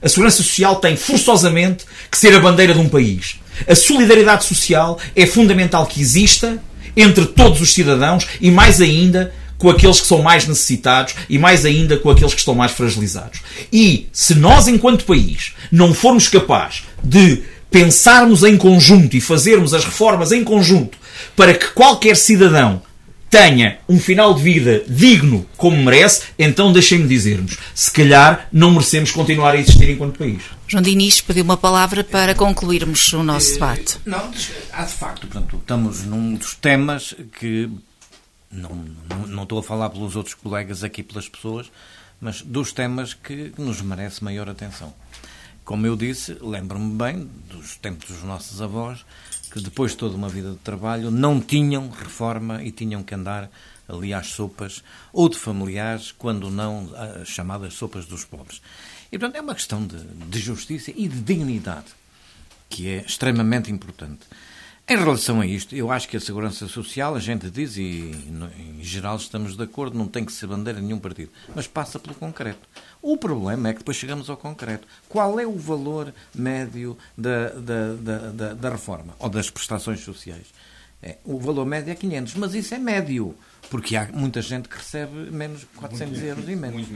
A 0.00 0.08
Segurança 0.08 0.42
Social 0.42 0.76
tem 0.76 0.96
forçosamente 0.96 1.84
que 2.10 2.16
ser 2.18 2.34
a 2.34 2.40
bandeira 2.40 2.74
de 2.74 2.80
um 2.80 2.88
país. 2.88 3.40
A 3.66 3.74
solidariedade 3.74 4.44
social 4.44 4.98
é 5.16 5.26
fundamental 5.26 5.86
que 5.86 6.00
exista 6.00 6.62
entre 6.96 7.24
todos 7.26 7.60
os 7.60 7.72
cidadãos 7.72 8.26
e, 8.40 8.50
mais 8.50 8.80
ainda, 8.80 9.32
com 9.58 9.70
aqueles 9.70 10.00
que 10.00 10.06
são 10.06 10.22
mais 10.22 10.46
necessitados 10.46 11.14
e 11.28 11.38
mais 11.38 11.64
ainda 11.64 11.96
com 11.96 12.10
aqueles 12.10 12.34
que 12.34 12.40
estão 12.40 12.54
mais 12.54 12.72
fragilizados. 12.72 13.40
E 13.72 14.08
se 14.12 14.34
nós, 14.34 14.68
enquanto 14.68 15.04
país, 15.04 15.52
não 15.70 15.94
formos 15.94 16.28
capazes 16.28 16.82
de 17.02 17.42
pensarmos 17.70 18.44
em 18.44 18.56
conjunto 18.56 19.16
e 19.16 19.20
fazermos 19.20 19.74
as 19.74 19.84
reformas 19.84 20.32
em 20.32 20.44
conjunto 20.44 20.96
para 21.34 21.54
que 21.54 21.68
qualquer 21.68 22.16
cidadão 22.16 22.82
tenha 23.28 23.78
um 23.88 23.98
final 23.98 24.32
de 24.32 24.40
vida 24.44 24.84
digno 24.86 25.44
como 25.56 25.76
merece, 25.82 26.22
então 26.38 26.72
deixem-me 26.72 27.08
dizer-nos, 27.08 27.56
se 27.74 27.90
calhar 27.90 28.46
não 28.52 28.70
merecemos 28.70 29.10
continuar 29.10 29.54
a 29.54 29.58
existir 29.58 29.90
enquanto 29.90 30.18
país. 30.18 30.40
João 30.68 30.82
Diniz 30.84 31.20
pediu 31.20 31.42
uma 31.42 31.56
palavra 31.56 32.04
para 32.04 32.32
concluirmos 32.32 33.12
o 33.12 33.24
nosso 33.24 33.50
Eh, 33.50 33.54
debate. 33.54 33.96
Não, 34.06 34.30
há 34.72 34.84
de 34.84 34.92
facto, 34.92 35.26
portanto, 35.26 35.56
estamos 35.56 36.04
num 36.04 36.34
dos 36.34 36.54
temas 36.54 37.12
que 37.40 37.68
não, 38.54 38.70
não, 39.08 39.26
não 39.26 39.42
estou 39.42 39.58
a 39.58 39.62
falar 39.62 39.90
pelos 39.90 40.16
outros 40.16 40.34
colegas 40.34 40.84
aqui, 40.84 41.02
pelas 41.02 41.28
pessoas, 41.28 41.70
mas 42.20 42.42
dos 42.42 42.72
temas 42.72 43.12
que 43.14 43.52
nos 43.58 43.80
merece 43.80 44.22
maior 44.22 44.48
atenção. 44.48 44.94
Como 45.64 45.86
eu 45.86 45.96
disse, 45.96 46.36
lembro-me 46.40 46.94
bem 46.94 47.30
dos 47.48 47.76
tempos 47.76 48.08
dos 48.08 48.22
nossos 48.22 48.60
avós, 48.60 49.04
que 49.50 49.60
depois 49.60 49.92
de 49.92 49.98
toda 49.98 50.16
uma 50.16 50.28
vida 50.28 50.50
de 50.50 50.58
trabalho 50.58 51.10
não 51.10 51.40
tinham 51.40 51.88
reforma 51.88 52.62
e 52.62 52.70
tinham 52.70 53.02
que 53.02 53.14
andar 53.14 53.50
ali 53.88 54.12
às 54.12 54.28
sopas, 54.28 54.82
ou 55.12 55.28
de 55.28 55.38
familiares, 55.38 56.12
quando 56.12 56.50
não 56.50 56.90
as 57.20 57.28
chamadas 57.28 57.74
sopas 57.74 58.06
dos 58.06 58.24
pobres. 58.24 58.60
E, 59.12 59.18
portanto, 59.18 59.36
é 59.36 59.40
uma 59.40 59.54
questão 59.54 59.86
de, 59.86 59.96
de 59.96 60.38
justiça 60.38 60.90
e 60.94 61.08
de 61.08 61.20
dignidade 61.20 61.86
que 62.68 62.88
é 62.88 63.04
extremamente 63.06 63.70
importante. 63.70 64.26
Em 64.86 64.96
relação 64.98 65.40
a 65.40 65.46
isto, 65.46 65.74
eu 65.74 65.90
acho 65.90 66.06
que 66.06 66.16
a 66.16 66.20
segurança 66.20 66.68
social, 66.68 67.14
a 67.14 67.18
gente 67.18 67.48
diz, 67.50 67.78
e 67.78 68.12
em 68.78 68.82
geral 68.84 69.16
estamos 69.16 69.56
de 69.56 69.62
acordo, 69.62 69.96
não 69.96 70.06
tem 70.06 70.22
que 70.26 70.32
ser 70.32 70.46
bandeira 70.46 70.78
de 70.78 70.84
nenhum 70.84 70.98
partido, 70.98 71.30
mas 71.54 71.66
passa 71.66 71.98
pelo 71.98 72.14
concreto. 72.14 72.60
O 73.00 73.16
problema 73.16 73.70
é 73.70 73.72
que 73.72 73.78
depois 73.78 73.96
chegamos 73.96 74.28
ao 74.28 74.36
concreto. 74.36 74.86
Qual 75.08 75.40
é 75.40 75.46
o 75.46 75.56
valor 75.56 76.12
médio 76.34 76.98
da, 77.16 77.48
da, 77.48 77.92
da, 77.94 78.18
da, 78.30 78.54
da 78.54 78.70
reforma 78.70 79.14
ou 79.18 79.30
das 79.30 79.48
prestações 79.48 80.00
sociais? 80.00 80.46
É, 81.02 81.16
o 81.24 81.38
valor 81.38 81.64
médio 81.64 81.90
é 81.90 81.94
500, 81.94 82.34
mas 82.34 82.54
isso 82.54 82.74
é 82.74 82.78
médio, 82.78 83.34
porque 83.70 83.96
há 83.96 84.08
muita 84.12 84.42
gente 84.42 84.68
que 84.68 84.76
recebe 84.76 85.30
menos 85.30 85.66
400 85.76 86.22
euros 86.22 86.46
e 86.48 86.56
menos. 86.56 86.86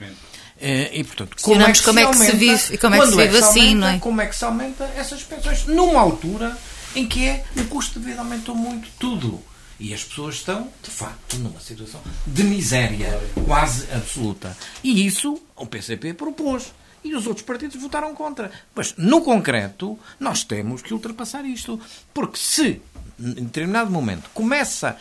É, 0.61 0.95
e, 0.95 1.05
portanto, 1.05 1.37
Questionamos 1.37 1.81
como 1.81 1.99
é 2.01 2.07
que 2.07 2.15
se 2.17 2.21
aumenta- 2.23 2.37
vive 2.39 2.75
e 2.75 2.79
como 2.79 2.95
é 2.95 2.99
que 3.01 3.07
se 3.07 3.17
vive 3.17 3.39
assim, 3.39 3.61
aumenta, 3.61 3.79
não 3.81 3.89
é? 3.89 3.99
Como 3.99 4.21
é 4.21 4.27
que 4.27 4.37
se 4.37 4.45
aumenta 4.45 4.85
essas 4.97 5.23
pensões 5.23 5.65
numa 5.67 6.01
altura 6.01 6.57
em 6.99 7.07
que 7.07 7.25
é, 7.27 7.45
o 7.57 7.65
custo 7.67 8.01
de 8.01 8.07
vida 8.07 8.21
aumentou 8.21 8.55
muito 8.55 8.89
tudo. 8.99 9.41
E 9.79 9.95
as 9.95 10.03
pessoas 10.03 10.35
estão, 10.35 10.69
de 10.83 10.91
facto, 10.91 11.37
numa 11.37 11.61
situação 11.61 12.01
de 12.27 12.43
miséria 12.43 13.21
quase 13.47 13.87
absoluta. 13.93 14.57
E 14.83 15.07
isso 15.07 15.41
o 15.55 15.67
PCP 15.67 16.15
propôs. 16.15 16.73
E 17.05 17.15
os 17.15 17.29
outros 17.29 17.47
partidos 17.47 17.81
votaram 17.81 18.13
contra. 18.13 18.51
Mas, 18.75 18.95
no 18.97 19.23
concreto, 19.23 19.97
nós 20.19 20.43
temos 20.43 20.83
que 20.83 20.93
ultrapassar 20.93 21.45
isto. 21.45 21.81
Porque 22.13 22.37
se, 22.37 22.83
em 23.21 23.45
determinado 23.45 23.89
momento, 23.89 24.29
começa 24.35 24.97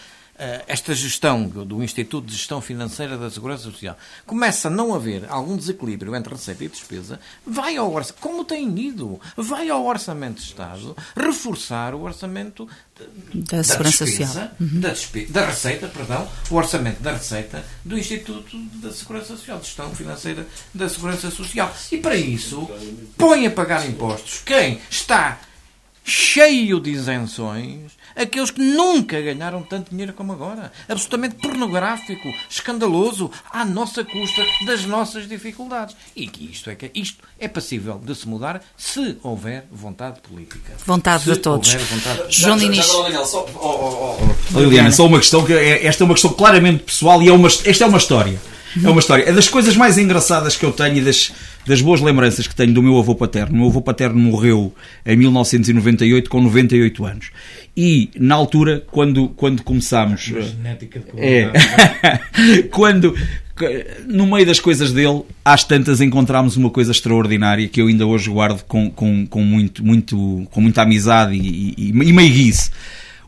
esta 0.68 0.93
gestão 0.93 1.47
do 1.47 1.81
Instituto 1.84 2.26
de 2.27 2.34
Gestão 2.35 2.61
Financeira 2.61 3.18
da 3.18 3.30
Segurança 3.30 3.64
Social 3.64 3.97
começa 4.26 4.68
a 4.68 4.72
não 4.72 4.93
haver 4.93 5.26
algum 5.30 5.57
desequilíbrio 5.57 6.15
entre 6.15 6.34
receita 6.34 6.64
e 6.64 6.68
despesa, 6.68 7.19
vai 7.45 7.76
ao 7.77 7.91
orçamento, 7.91 8.22
como 8.22 8.43
tem 8.45 8.77
ido, 8.80 9.19
vai 9.35 9.69
ao 9.69 9.85
Orçamento 9.85 10.35
de 10.41 10.47
Estado 10.47 10.95
reforçar 11.15 11.93
o 11.95 12.01
orçamento 12.03 12.68
Da 13.34 13.64
Segurança 13.64 14.05
despesa, 14.05 14.31
Social. 14.34 14.51
Da, 14.59 14.89
despe- 14.89 15.26
da 15.26 15.45
Receita, 15.45 15.88
perdão, 15.88 16.27
o 16.49 16.55
orçamento 16.55 17.01
da 17.01 17.14
Receita 17.14 17.64
do 17.84 17.97
Instituto 17.97 18.57
da 18.76 18.91
Segurança 18.91 19.35
Social, 19.35 19.59
de 19.59 19.65
Gestão 19.65 19.93
Financeira 19.95 20.45
da 20.73 20.88
Segurança 20.89 21.30
Social. 21.31 21.73
E 21.91 21.97
para 21.97 22.15
isso, 22.15 22.69
põe 23.18 23.45
a 23.47 23.51
pagar 23.51 23.88
impostos 23.88 24.41
quem 24.45 24.80
está 24.89 25.39
cheio 26.07 26.79
de 26.79 26.89
isenções, 26.89 27.91
aqueles 28.15 28.49
que 28.49 28.61
nunca 28.61 29.19
ganharam 29.21 29.61
tanto 29.61 29.91
dinheiro 29.91 30.13
como 30.13 30.31
agora. 30.31 30.71
Absolutamente 30.88 31.35
pornográfico, 31.35 32.34
escandaloso, 32.49 33.29
à 33.51 33.65
nossa 33.65 34.05
custa 34.05 34.41
das 34.65 34.85
nossas 34.85 35.27
dificuldades. 35.27 35.95
E 36.15 36.27
que 36.27 36.45
isto 36.49 36.69
é, 36.69 36.75
que 36.75 36.89
isto 36.95 37.21
é 37.38 37.49
passível 37.49 38.01
de 38.03 38.15
se 38.15 38.27
mudar 38.27 38.61
se 38.77 39.17
houver 39.21 39.65
vontade 39.69 40.21
política. 40.21 40.73
Vontade 40.85 41.23
Se 41.23 41.34
de 41.34 41.39
todos. 41.39 41.73
houver 41.73 41.85
vontade 41.85 42.21
João 42.29 42.57
Diniz. 42.57 42.88
Liliana, 44.51 44.91
só 44.91 45.05
uma 45.05 45.19
questão 45.19 45.43
que 45.43 45.51
é, 45.51 45.85
esta 45.85 46.03
é 46.03 46.05
uma 46.05 46.13
questão 46.13 46.31
claramente 46.31 46.84
pessoal 46.84 47.21
e 47.21 47.27
é 47.27 47.34
uma, 47.34 47.49
esta 47.49 47.84
é 47.84 47.88
uma 47.88 47.97
história. 47.97 48.39
É 48.84 48.89
uma 48.89 48.99
história. 48.99 49.23
É 49.23 49.34
das 49.34 49.49
coisas 49.49 49.75
mais 49.75 49.97
engraçadas 49.97 50.55
que 50.55 50.63
eu 50.65 50.71
tenho 50.71 50.97
e 50.97 51.01
das, 51.01 51.31
das 51.68 51.81
boas 51.81 51.99
lembranças 52.02 52.48
que 52.48 52.56
tenho 52.56 52.73
do 52.73 52.81
meu 52.81 52.98
avô 52.98 53.14
paterno. 53.14 53.53
O 53.56 53.57
meu 53.60 53.68
avô 53.68 53.81
paterno 53.81 54.18
morreu 54.19 54.73
em 55.06 55.15
1998 55.18 56.30
com 56.30 56.41
98 56.41 57.06
anos. 57.06 57.30
E 57.76 58.10
na 58.18 58.35
altura, 58.35 58.84
quando, 58.89 59.27
quando 59.30 59.61
começámos. 59.64 60.22
genética 60.22 60.99
de 60.99 61.06
É. 61.22 61.52
Quando, 62.72 63.14
no 64.07 64.26
meio 64.26 64.45
das 64.45 64.60
coisas 64.60 64.91
dele, 64.91 65.23
às 65.44 65.64
tantas 65.64 66.02
encontramos 66.02 66.56
uma 66.57 66.69
coisa 66.69 66.91
extraordinária 66.91 67.68
que 67.68 67.81
eu 67.81 67.88
ainda 67.88 68.06
hoje 68.07 68.30
guardo 68.30 68.64
com, 68.64 68.89
com, 68.89 69.26
com, 69.27 69.41
muito, 69.44 69.85
muito, 69.85 70.48
com 70.49 70.61
muita 70.61 70.81
amizade 70.84 71.35
e, 71.35 71.73
e, 71.77 71.89
e 71.89 72.14
meiguice. 72.14 72.72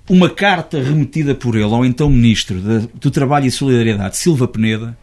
Uma 0.09 0.29
carta 0.29 0.81
remetida 0.81 1.35
por 1.35 1.53
ele 1.55 1.65
ao 1.65 1.85
então 1.85 2.09
Ministro 2.09 2.59
da- 2.59 2.87
do 2.99 3.11
Trabalho 3.11 3.45
e 3.45 3.51
Solidariedade, 3.51 4.17
Silva 4.17 4.47
Peneda, 4.47 4.97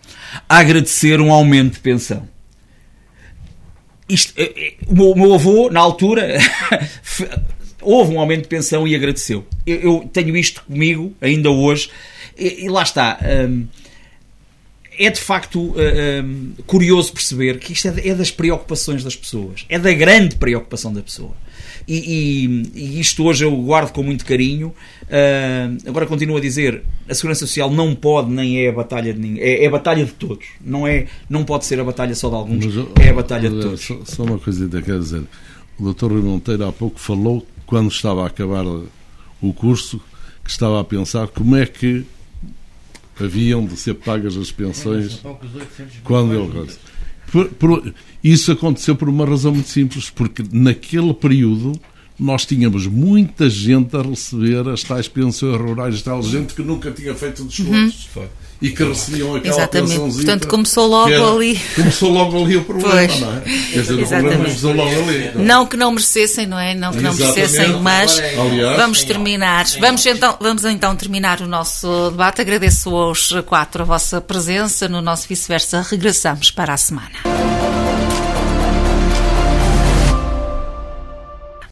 a 0.49 0.59
agradecer 0.59 1.21
um 1.21 1.31
aumento 1.33 1.75
de 1.75 1.81
pensão. 1.81 2.27
Isto, 4.09 4.33
é- 4.37 4.45
é- 4.45 4.75
o, 4.87 4.95
meu, 4.95 5.15
meu 5.15 5.35
avô, 5.35 5.69
na 5.71 5.81
altura, 5.81 6.39
houve 7.83 8.15
um 8.15 8.21
aumento 8.21 8.43
de 8.43 8.49
pensão 8.49 8.87
e 8.87 8.95
agradeceu. 8.95 9.45
Eu, 9.67 9.81
eu 9.81 10.11
tenho 10.13 10.37
isto 10.37 10.63
comigo, 10.65 11.15
ainda 11.21 11.51
hoje, 11.51 11.91
e, 12.39 12.65
e 12.65 12.69
lá 12.69 12.83
está. 12.83 13.19
hum, 13.49 13.67
é 14.99 15.11
de 15.11 15.21
facto 15.21 15.61
uh, 15.61 15.75
um, 16.25 16.53
curioso 16.67 17.13
perceber 17.13 17.59
que 17.59 17.73
isto 17.73 17.89
é, 17.89 18.09
é 18.09 18.15
das 18.15 18.31
preocupações 18.31 19.05
das 19.05 19.15
pessoas, 19.15 19.67
é 19.69 19.79
da 19.79 19.93
grande 19.93 20.37
preocupação 20.37 20.93
da 20.93 21.03
pessoa. 21.03 21.37
E, 21.89 21.95
e- 22.75 22.97
e 22.97 23.01
isto 23.01 23.25
hoje 23.25 23.45
eu 23.45 23.57
guardo 23.57 23.93
com 23.93 24.03
muito 24.03 24.25
carinho. 24.25 24.75
Uh, 25.05 25.89
agora 25.89 26.05
continuo 26.07 26.37
a 26.37 26.41
dizer: 26.41 26.83
a 27.09 27.15
segurança 27.15 27.47
social 27.47 27.71
não 27.71 27.95
pode, 27.95 28.31
nem 28.31 28.59
é 28.65 28.69
a 28.69 28.73
batalha 28.73 29.13
de 29.13 29.21
ninguém, 29.21 29.43
é, 29.43 29.65
é 29.65 29.67
a 29.67 29.71
batalha 29.71 30.05
de 30.05 30.13
todos. 30.13 30.47
Não, 30.61 30.87
é, 30.87 31.07
não 31.31 31.45
pode 31.45 31.65
ser 31.65 31.79
a 31.79 31.85
batalha 31.85 32.15
só 32.15 32.29
de 32.29 32.35
alguns, 32.35 32.67
Mas, 32.67 32.77
oh, 32.77 32.89
é 33.01 33.11
a 33.11 33.15
batalha 33.15 33.49
de 33.49 33.57
oh, 33.57 33.61
todos. 33.61 33.81
Só, 33.81 34.05
só 34.05 34.25
uma 34.25 34.39
coisa 34.39 34.65
ainda 34.65 34.83
quero 34.83 34.99
dizer. 34.99 35.23
O 35.79 35.93
Dr. 35.93 36.07
Rui 36.07 36.23
Monteiro 36.23 36.65
há 36.67 36.73
pouco 36.73 36.99
falou, 36.99 37.47
quando 37.67 37.91
estava 37.91 38.25
a 38.25 38.27
acabar 38.27 38.65
o 38.67 39.53
curso, 39.53 40.01
que 40.43 40.51
estava 40.51 40.81
a 40.81 40.85
pensar 40.85 41.29
como 41.29 41.55
é 41.55 41.67
que 41.67 42.05
haviam 43.21 43.65
de 43.65 43.77
ser 43.77 43.95
pagas 43.95 44.37
as 44.37 44.51
pensões 44.51 45.23
quando 46.05 46.35
ele. 46.35 46.71
Por- 47.31 47.49
por- 47.51 47.95
isso 48.23 48.53
aconteceu 48.53 48.95
por 48.97 49.09
uma 49.09 49.25
razão 49.25 49.53
muito 49.53 49.69
simples, 49.69 50.11
porque 50.11 50.43
naquele 50.53 51.13
período 51.15 51.73
nós 52.19 52.47
tínhamos 52.47 52.87
muita 52.87 53.49
gente 53.51 53.95
a 53.97 54.03
receber 54.03 54.67
as 54.69 54.83
tais 54.83 55.07
pensões 55.09 55.61
rurais, 55.61 56.01
tal 56.03 56.23
gente 56.23 56.55
que 56.55 56.63
nunca 56.63 56.91
tinha 56.91 57.15
feito 57.15 57.45
descontos 57.45 58.09
e 58.61 58.71
que 58.71 58.85
recebiam 58.85 59.35
aquela. 59.37 59.55
Exatamente. 59.55 59.91
pensãozinha. 59.93 60.25
Portanto, 60.25 60.49
começou 60.49 60.87
logo 60.87 61.11
era- 61.13 61.31
ali. 61.31 61.61
Começou 61.75 62.11
logo 62.11 62.45
ali 62.45 62.57
o 62.57 62.65
problema, 62.65 62.91
Pois. 62.93 63.21
não 63.21 63.37
é? 63.37 63.41
Quer 63.41 63.51
dizer, 63.51 63.81
o 63.81 63.85
problema 63.85 64.03
Exatamente. 64.03 64.37
começou 64.37 64.73
logo 64.73 64.91
ali. 64.91 65.31
Não 65.37 65.67
que 65.67 65.77
não 65.77 65.93
merecessem, 65.93 66.47
não 66.47 66.59
é? 66.59 66.75
Não 66.75 66.93
que 66.93 67.01
não 67.01 67.11
Exatamente. 67.11 67.39
merecessem, 67.39 67.81
mas 67.83 68.19
Aliás, 68.19 68.77
vamos 68.77 69.05
terminar. 69.05 69.67
Vamos 69.81 70.07
então, 70.07 70.37
vamos 70.41 70.65
então 70.65 70.97
terminar 70.97 71.41
o 71.41 71.47
nosso 71.47 72.11
debate. 72.11 72.41
Agradeço 72.41 72.95
aos 72.95 73.31
quatro 73.47 73.83
a 73.83 73.87
vossa 73.87 74.21
presença 74.21 74.89
no 74.89 75.01
nosso 75.03 75.29
vice-versa. 75.29 75.87
Regressamos 75.89 76.51
para 76.51 76.73
a 76.75 76.77
semana. 76.77 77.56